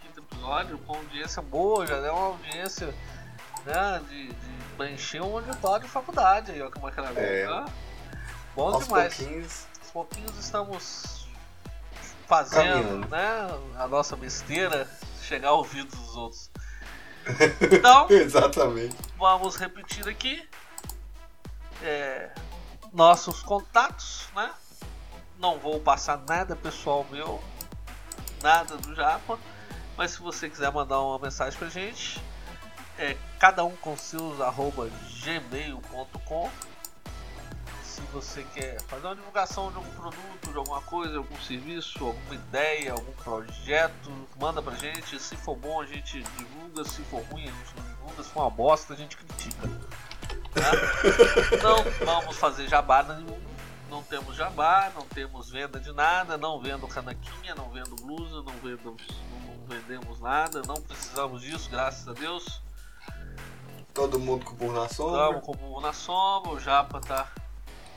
episódio 0.46 0.78
com 0.80 0.96
audiência 0.96 1.42
boa, 1.42 1.86
já 1.86 2.00
deu 2.00 2.14
uma 2.14 2.28
audiência 2.28 2.94
né, 3.66 4.02
de, 4.08 4.28
de 4.28 4.66
preencher 4.78 5.22
um 5.22 5.36
auditório 5.38 5.86
de 5.86 5.92
faculdade 5.92 6.52
aí, 6.52 6.62
ó, 6.62 6.70
como 6.70 6.92
que 6.92 7.00
ela 7.00 7.10
é. 7.12 7.48
Né? 7.48 7.66
Bom 8.56 8.74
Aos 8.74 8.86
demais. 8.86 9.16
Pouquinhos. 9.18 9.68
Aos 9.82 9.92
pouquinhos 9.92 10.38
estamos 10.40 11.28
fazendo 12.28 12.84
Caminhando. 12.84 13.08
né, 13.10 13.60
a 13.78 13.88
nossa 13.88 14.16
besteira 14.16 14.90
chegar 15.22 15.50
ao 15.50 15.58
ouvido 15.58 15.96
dos 15.96 16.16
outros. 16.16 16.52
Então, 17.72 18.08
exatamente. 18.12 18.96
Vamos 19.18 19.56
repetir 19.56 20.08
aqui 20.08 20.48
é, 21.82 22.30
nossos 22.94 23.42
contatos, 23.42 24.28
né? 24.36 24.52
Não 25.40 25.60
vou 25.60 25.80
passar 25.82 26.18
nada 26.28 26.56
pessoal 26.56 27.06
meu, 27.12 27.44
nada 28.46 28.78
do 28.78 28.94
Japa. 28.94 29.40
Mas 29.98 30.12
se 30.12 30.20
você 30.20 30.48
quiser 30.48 30.72
mandar 30.72 31.02
uma 31.02 31.18
mensagem 31.18 31.58
pra 31.58 31.68
gente, 31.68 32.22
é 33.00 33.18
cada 33.40 33.66
um 33.66 33.76
com 33.78 33.98
seus 33.98 34.40
arroba 34.40 34.88
gmail.com. 35.24 36.52
Se 37.82 38.02
você 38.14 38.46
quer 38.54 38.80
fazer 38.82 39.08
uma 39.08 39.16
divulgação 39.16 39.72
de 39.72 39.78
algum 39.78 39.92
produto, 39.92 40.52
de 40.52 40.58
alguma 40.58 40.82
coisa, 40.82 41.18
algum 41.18 41.40
serviço, 41.40 42.06
alguma 42.06 42.36
ideia, 42.36 42.92
algum 42.92 43.12
projeto, 43.14 44.12
manda 44.40 44.62
pra 44.62 44.76
gente. 44.76 45.20
Se 45.20 45.36
for 45.38 45.56
bom, 45.56 45.82
a 45.82 45.86
gente 45.86 46.22
divulga. 46.38 46.84
Se 46.84 47.02
for 47.04 47.24
ruim, 47.32 47.44
a 47.44 47.52
gente 47.52 47.76
não 47.78 47.84
divulga. 47.88 48.24
Se 48.24 48.30
for 48.30 48.42
uma 48.42 48.50
bosta, 48.50 48.94
a 48.94 48.98
gente 48.98 49.18
critica. 49.18 49.70
Tá? 50.54 50.72
Não 51.62 51.84
vamos 52.06 52.38
fazer 52.38 52.66
jabá 52.70 53.04
nenhum. 53.04 53.45
Não 53.96 54.04
temos 54.04 54.36
jabá, 54.36 54.92
não 54.94 55.04
temos 55.04 55.50
venda 55.50 55.80
de 55.80 55.94
nada, 55.94 56.38
não 56.38 56.60
vendo 56.60 56.86
canaquinha, 56.86 57.56
não 57.56 57.70
vendo 57.70 57.96
blusa, 57.96 58.44
não 58.44 58.52
vendo, 58.62 58.98
vendemos 59.70 60.20
nada, 60.20 60.62
não 60.68 60.76
precisamos 60.76 61.42
disso, 61.42 61.70
graças 61.72 62.06
a 62.06 62.12
Deus. 62.12 62.62
Todo 63.94 64.20
mundo 64.20 64.44
com 64.44 64.52
o 64.52 64.56
burro 64.56 64.74
na 64.74 64.90
sombra. 64.90 65.22
Estamos 65.22 65.46
com 65.46 65.52
o 65.54 65.56
burro 65.56 65.80
na 65.80 65.94
sombra, 65.94 66.52
o 66.52 66.60
Japa 66.60 67.00
tá 67.00 67.32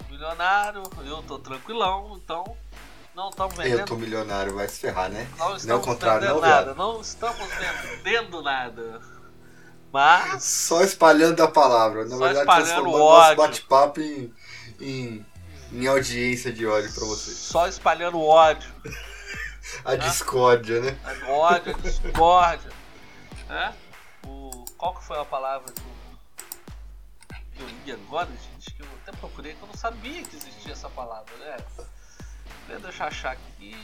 milionário, 0.09 0.85
eu 1.05 1.21
tô 1.25 1.37
tranquilão, 1.41 2.17
então 2.23 2.57
não 3.13 3.31
estamos 3.31 3.57
vendendo. 3.57 3.81
Eu 3.81 3.87
tô 3.87 3.97
milionário, 3.97 4.55
vai 4.55 4.69
se 4.69 4.79
ferrar, 4.79 5.11
né? 5.11 5.29
Não 5.37 5.57
estamos 5.57 5.65
não 5.65 5.75
é 5.75 5.79
o 5.79 5.83
contrário, 5.83 6.21
vendendo 6.21 6.41
não, 6.41 6.49
nada, 6.49 6.75
não 6.75 7.01
estamos 7.01 7.49
vendendo 7.57 8.41
nada. 8.41 9.01
Mas. 9.93 10.45
Só 10.45 10.81
espalhando 10.83 11.43
a 11.43 11.49
palavra. 11.49 12.05
Na 12.05 12.17
verdade, 12.17 12.47
transformando 12.47 12.95
o 12.95 12.99
nosso 12.99 13.37
bate-papo 13.37 14.01
em, 14.01 14.33
em, 14.81 15.27
em, 15.73 15.87
audiência 15.87 16.53
de 16.53 16.67
ódio 16.67 16.93
pra 16.93 17.05
vocês. 17.05 17.37
Só 17.37 17.67
espalhando 17.67 18.21
ódio. 18.21 18.73
A 19.85 19.97
discórdia, 19.97 20.81
né? 20.81 20.99
A 21.05 21.31
ódio, 21.31 21.77
a 21.77 21.79
discórdia. 21.79 22.71
Né? 23.49 23.75
O, 24.27 24.65
qual 24.77 24.95
que 24.95 25.05
foi 25.05 25.19
a 25.19 25.25
palavra 25.25 25.73
que 25.73 25.81
eu, 25.81 27.37
que 27.55 27.63
eu 27.63 27.69
li 27.69 27.93
agora, 27.93 28.29
gente? 28.31 28.73
Que 28.73 28.83
eu 28.83 28.89
até 29.03 29.13
procurei, 29.19 29.55
que 29.55 29.63
eu 29.63 29.69
não 29.69 29.75
sabia 29.75 30.23
que 30.23 30.37
existia 30.37 30.73
essa 30.73 30.89
palavra, 30.89 31.35
né? 31.37 31.57
Deixa 32.81 33.05
eu 33.05 33.07
achar 33.09 33.33
aqui. 33.33 33.77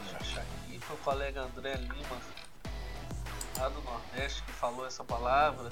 Deixa 0.00 0.14
eu 0.14 0.20
achar 0.20 0.40
aqui. 0.40 0.78
Foi 0.80 0.96
o 0.96 0.98
colega 1.00 1.42
André 1.42 1.74
Lima, 1.74 2.20
lá 3.58 3.68
do 3.68 3.80
Nordeste, 3.82 4.42
que 4.42 4.52
falou 4.52 4.86
essa 4.86 5.04
palavra. 5.04 5.70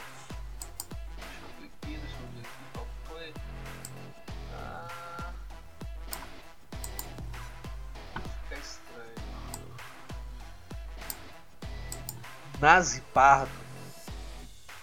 Nazi 12.60 13.00
Pardo. 13.14 13.50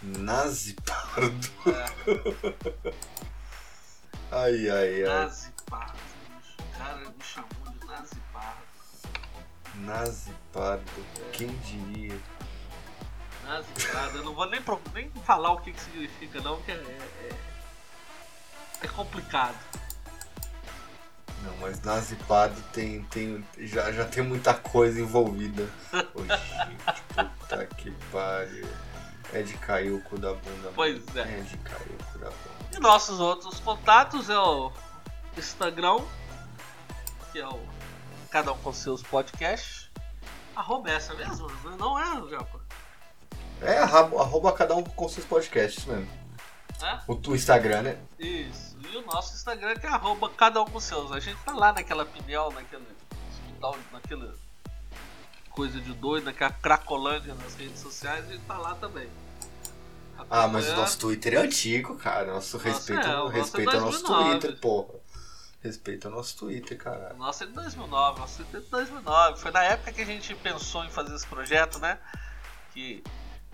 Nazi 0.02 0.76
Pardo? 0.84 1.48
É. 1.68 2.94
ai, 4.34 4.68
ai, 4.68 5.04
ai. 5.04 5.10
Nazi 5.10 5.54
Pardo. 5.70 6.00
O 6.60 6.78
cara 6.78 6.98
me 6.98 7.24
chamou 7.24 7.50
de 7.80 7.86
Nazi 7.86 8.16
Pardo. 8.34 8.62
Nazi 9.76 10.34
Pardo. 10.52 11.06
Quem 11.32 11.56
diria? 11.60 12.20
Nazi 13.46 13.68
Pardo. 13.94 14.18
Eu 14.18 14.24
não 14.24 14.34
vou 14.34 14.50
nem, 14.50 14.60
nem 14.96 15.12
falar 15.24 15.52
o 15.52 15.62
que, 15.62 15.72
que 15.72 15.80
significa, 15.80 16.42
não, 16.42 16.60
que 16.64 16.72
é, 16.72 16.76
é, 16.76 17.30
é 18.82 18.88
complicado. 18.88 19.58
Não, 21.44 21.56
mas 21.58 21.82
Nazipado 21.82 22.60
tem, 22.74 23.04
tem, 23.06 23.46
já, 23.60 23.92
já 23.92 24.06
tem 24.06 24.24
muita 24.24 24.54
coisa 24.54 25.00
envolvida. 25.00 25.70
Ô, 26.16 26.22
gente, 26.22 27.30
puta 27.40 27.66
que 27.78 27.92
pariu. 28.12 28.68
É 29.34 29.42
de 29.42 29.54
cair 29.56 29.92
o 29.92 30.02
cu 30.02 30.18
da 30.18 30.34
bunda. 30.34 30.72
Pois 30.74 31.04
é. 31.16 31.22
É 31.22 31.42
de 31.42 31.58
cair 31.58 31.92
o 31.92 32.04
cu 32.12 32.20
da 32.20 32.28
bunda. 32.28 32.76
E 32.76 32.80
nossos 32.80 33.20
outros 33.20 33.60
contatos 33.60 34.30
é 34.30 34.40
o 34.40 34.72
Instagram, 35.38 36.00
que 37.32 37.40
é 37.40 37.48
o 37.48 37.60
Cada 38.30 38.52
um 38.52 38.58
com 38.58 38.74
seus 38.74 39.02
podcasts. 39.02 39.90
Arroba 40.56 40.92
essa 40.92 41.14
mesmo? 41.14 41.48
Não 41.78 41.98
é, 41.98 42.30
Japa? 42.30 42.60
É, 43.62 43.78
arroba, 43.80 44.22
arroba 44.22 44.52
cada 44.52 44.76
um 44.76 44.84
com 44.84 45.08
seus 45.08 45.26
podcasts 45.26 45.86
mesmo. 45.86 46.08
É? 46.82 47.00
O, 47.08 47.14
o 47.14 47.36
Instagram, 47.36 47.82
né? 47.82 47.98
Isso. 48.20 48.78
E 48.80 48.98
o 48.98 49.06
nosso 49.06 49.34
Instagram 49.36 49.76
que 49.76 49.86
é 49.86 49.90
arroba 49.90 50.30
cada 50.30 50.62
um 50.62 50.66
com 50.66 50.80
seus. 50.80 51.12
A 51.12 51.20
gente 51.20 51.40
tá 51.44 51.54
lá 51.54 51.74
naquela 51.74 52.06
pinel, 52.06 52.52
naquele 52.52 52.86
hospital, 53.30 53.78
naquela 53.92 54.34
coisa 55.52 55.82
de 55.82 55.94
doido, 55.94 56.26
naquela 56.26 56.52
cracolândia 56.52 57.34
nas 57.34 57.56
redes 57.56 57.80
sociais, 57.80 58.28
a 58.30 58.32
gente 58.32 58.46
tá 58.46 58.58
lá 58.58 58.76
também. 58.76 59.10
Ah, 60.30 60.48
mas 60.48 60.68
o 60.70 60.76
nosso 60.76 60.98
Twitter 61.00 61.34
é 61.34 61.38
antigo, 61.38 61.96
cara. 61.96 62.34
Nosso 62.34 62.58
Nossa, 62.58 62.70
respeito, 62.70 63.08
é, 63.08 63.22
o 63.22 63.24
nosso 63.26 63.36
é 63.36 63.40
respeito 63.40 63.70
ao 63.70 63.82
nosso 63.82 64.04
2009. 64.04 64.40
Twitter, 64.40 64.60
porra. 64.60 64.94
Respeito 65.64 66.08
ao 66.08 66.14
nosso 66.14 66.38
Twitter, 66.38 66.78
cara. 66.78 67.14
O 67.14 67.18
nosso 67.18 67.44
é 67.44 67.48
de 67.48 67.54
2009, 67.54 68.18
o 68.18 68.20
nosso 68.20 68.42
é 68.42 68.46
de 68.46 68.70
2009. 68.70 69.40
Foi 69.40 69.52
na 69.52 69.64
época 69.64 69.92
que 69.92 70.02
a 70.02 70.06
gente 70.06 70.36
pensou 70.36 70.84
em 70.86 70.90
fazer 70.90 71.16
esse 71.16 71.28
projeto, 71.28 71.80
né? 71.80 72.00
Que 72.74 73.04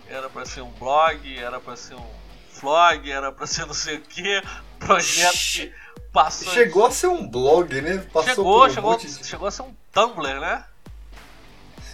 era 0.06 0.28
pra 0.28 0.44
ser 0.44 0.60
um 0.60 0.70
blog, 0.72 1.38
era 1.38 1.60
pra 1.60 1.76
ser 1.76 1.94
um 1.94 2.23
vlog, 2.60 3.10
era 3.10 3.30
pra 3.32 3.46
ser 3.46 3.66
não 3.66 3.74
sei 3.74 3.96
o 3.96 4.00
que. 4.00 4.42
Projeto 4.78 5.32
que 5.36 5.72
passou. 6.12 6.52
Chegou 6.52 6.86
a 6.86 6.90
ser 6.90 7.06
um 7.08 7.26
blog, 7.28 7.80
né? 7.80 7.98
Passou 8.12 8.28
chegou, 8.34 8.60
por 8.60 8.68
um 8.70 8.74
chegou, 8.74 8.90
monte 8.92 9.06
de- 9.06 9.26
chegou 9.26 9.48
a 9.48 9.50
ser 9.50 9.62
um 9.62 9.74
Tumblr, 9.92 10.40
né? 10.40 10.64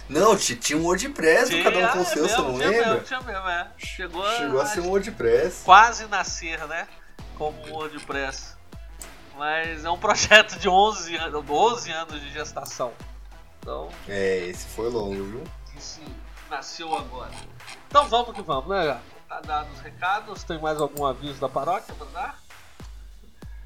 Não, 0.09 0.35
ti- 0.35 0.55
tinha 0.57 0.77
um 0.77 0.83
WordPress 0.83 1.49
do 1.55 1.63
cada 1.63 1.77
um 1.79 1.87
com 1.87 1.99
o 2.01 2.05
seu, 2.05 2.27
você 2.27 2.37
não 2.37 2.55
tinha 2.55 2.69
lembra? 2.69 2.85
Mesmo, 2.93 3.05
tinha 3.05 3.21
mesmo, 3.21 3.47
é. 3.47 3.67
Chegou, 3.77 4.25
Chegou 4.35 4.59
a 4.61 4.65
ser 4.65 4.81
um 4.81 4.89
WordPress. 4.89 5.63
quase 5.63 6.05
nascer, 6.07 6.67
né? 6.67 6.87
Como 7.37 7.57
um 7.67 7.71
WordPress. 7.71 8.55
Mas 9.37 9.85
é 9.85 9.89
um 9.89 9.97
projeto 9.97 10.59
de 10.59 10.67
11 10.67 11.15
anos, 11.15 11.45
12 11.45 11.91
anos 11.91 12.19
de 12.19 12.29
gestação. 12.31 12.91
Então, 13.59 13.89
É, 14.07 14.37
esse 14.47 14.65
foi 14.67 14.89
longo, 14.89 15.13
viu? 15.23 15.43
isso 15.77 16.01
nasceu 16.49 16.93
agora. 16.93 17.31
Então 17.87 18.05
vamos 18.09 18.35
que 18.35 18.41
vamos, 18.41 18.67
né? 18.69 18.85
Gato? 18.87 19.01
Tá 19.31 19.39
dado 19.39 19.71
os 19.71 19.79
recados. 19.79 20.43
Tem 20.43 20.59
mais 20.59 20.77
algum 20.81 21.05
aviso 21.05 21.39
da 21.39 21.47
paróquia 21.47 21.95
pra 21.95 22.05
dar? 22.07 22.43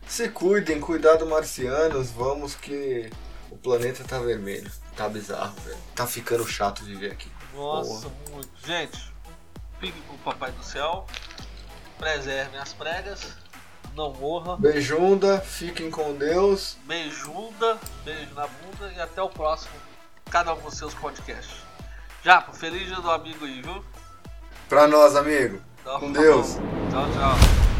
Se 0.06 0.30
cuidem, 0.30 0.80
cuidado 0.80 1.26
marcianos, 1.26 2.12
vamos 2.12 2.54
que 2.54 3.10
o 3.50 3.58
planeta 3.58 4.04
tá 4.04 4.20
vermelho. 4.20 4.72
Tá 4.96 5.10
bizarro, 5.10 5.56
velho. 5.62 5.78
Tá 5.96 6.06
ficando 6.06 6.46
chato 6.48 6.86
viver 6.86 7.14
aqui. 7.14 7.32
Nossa, 7.56 8.12
muito. 8.30 8.48
Gente, 8.64 9.12
fiquem 9.80 10.04
com 10.04 10.14
o 10.14 10.20
Papai 10.20 10.52
do 10.52 10.64
Céu. 10.64 11.08
Preservem 11.98 12.60
as 12.60 12.72
pregas. 12.72 13.34
Não 13.96 14.14
morra. 14.14 14.58
Beijunda, 14.58 15.42
fiquem 15.42 15.90
com 15.90 16.14
Deus. 16.14 16.78
Beijunda, 16.84 17.80
beijo 18.04 18.36
na 18.36 18.46
bunda 18.46 18.94
e 18.96 19.02
até 19.02 19.20
o 19.20 19.30
próximo. 19.30 19.74
Cada 20.30 20.54
um 20.54 20.62
com 20.62 20.70
seus 20.70 20.94
podcasts. 20.94 21.58
Japa, 22.24 22.54
feliz 22.54 22.86
dia 22.86 23.02
do 23.02 23.10
amigo 23.10 23.46
aí, 23.46 23.64
viu? 23.64 23.84
Pra 24.70 24.88
nós, 24.88 25.16
amigo. 25.16 25.60
Então, 25.82 26.00
Com 26.00 26.14
tá 26.14 26.22
Deus. 26.22 26.56
bom. 26.56 26.90
Tchau, 26.90 27.06
tchau. 27.12 27.74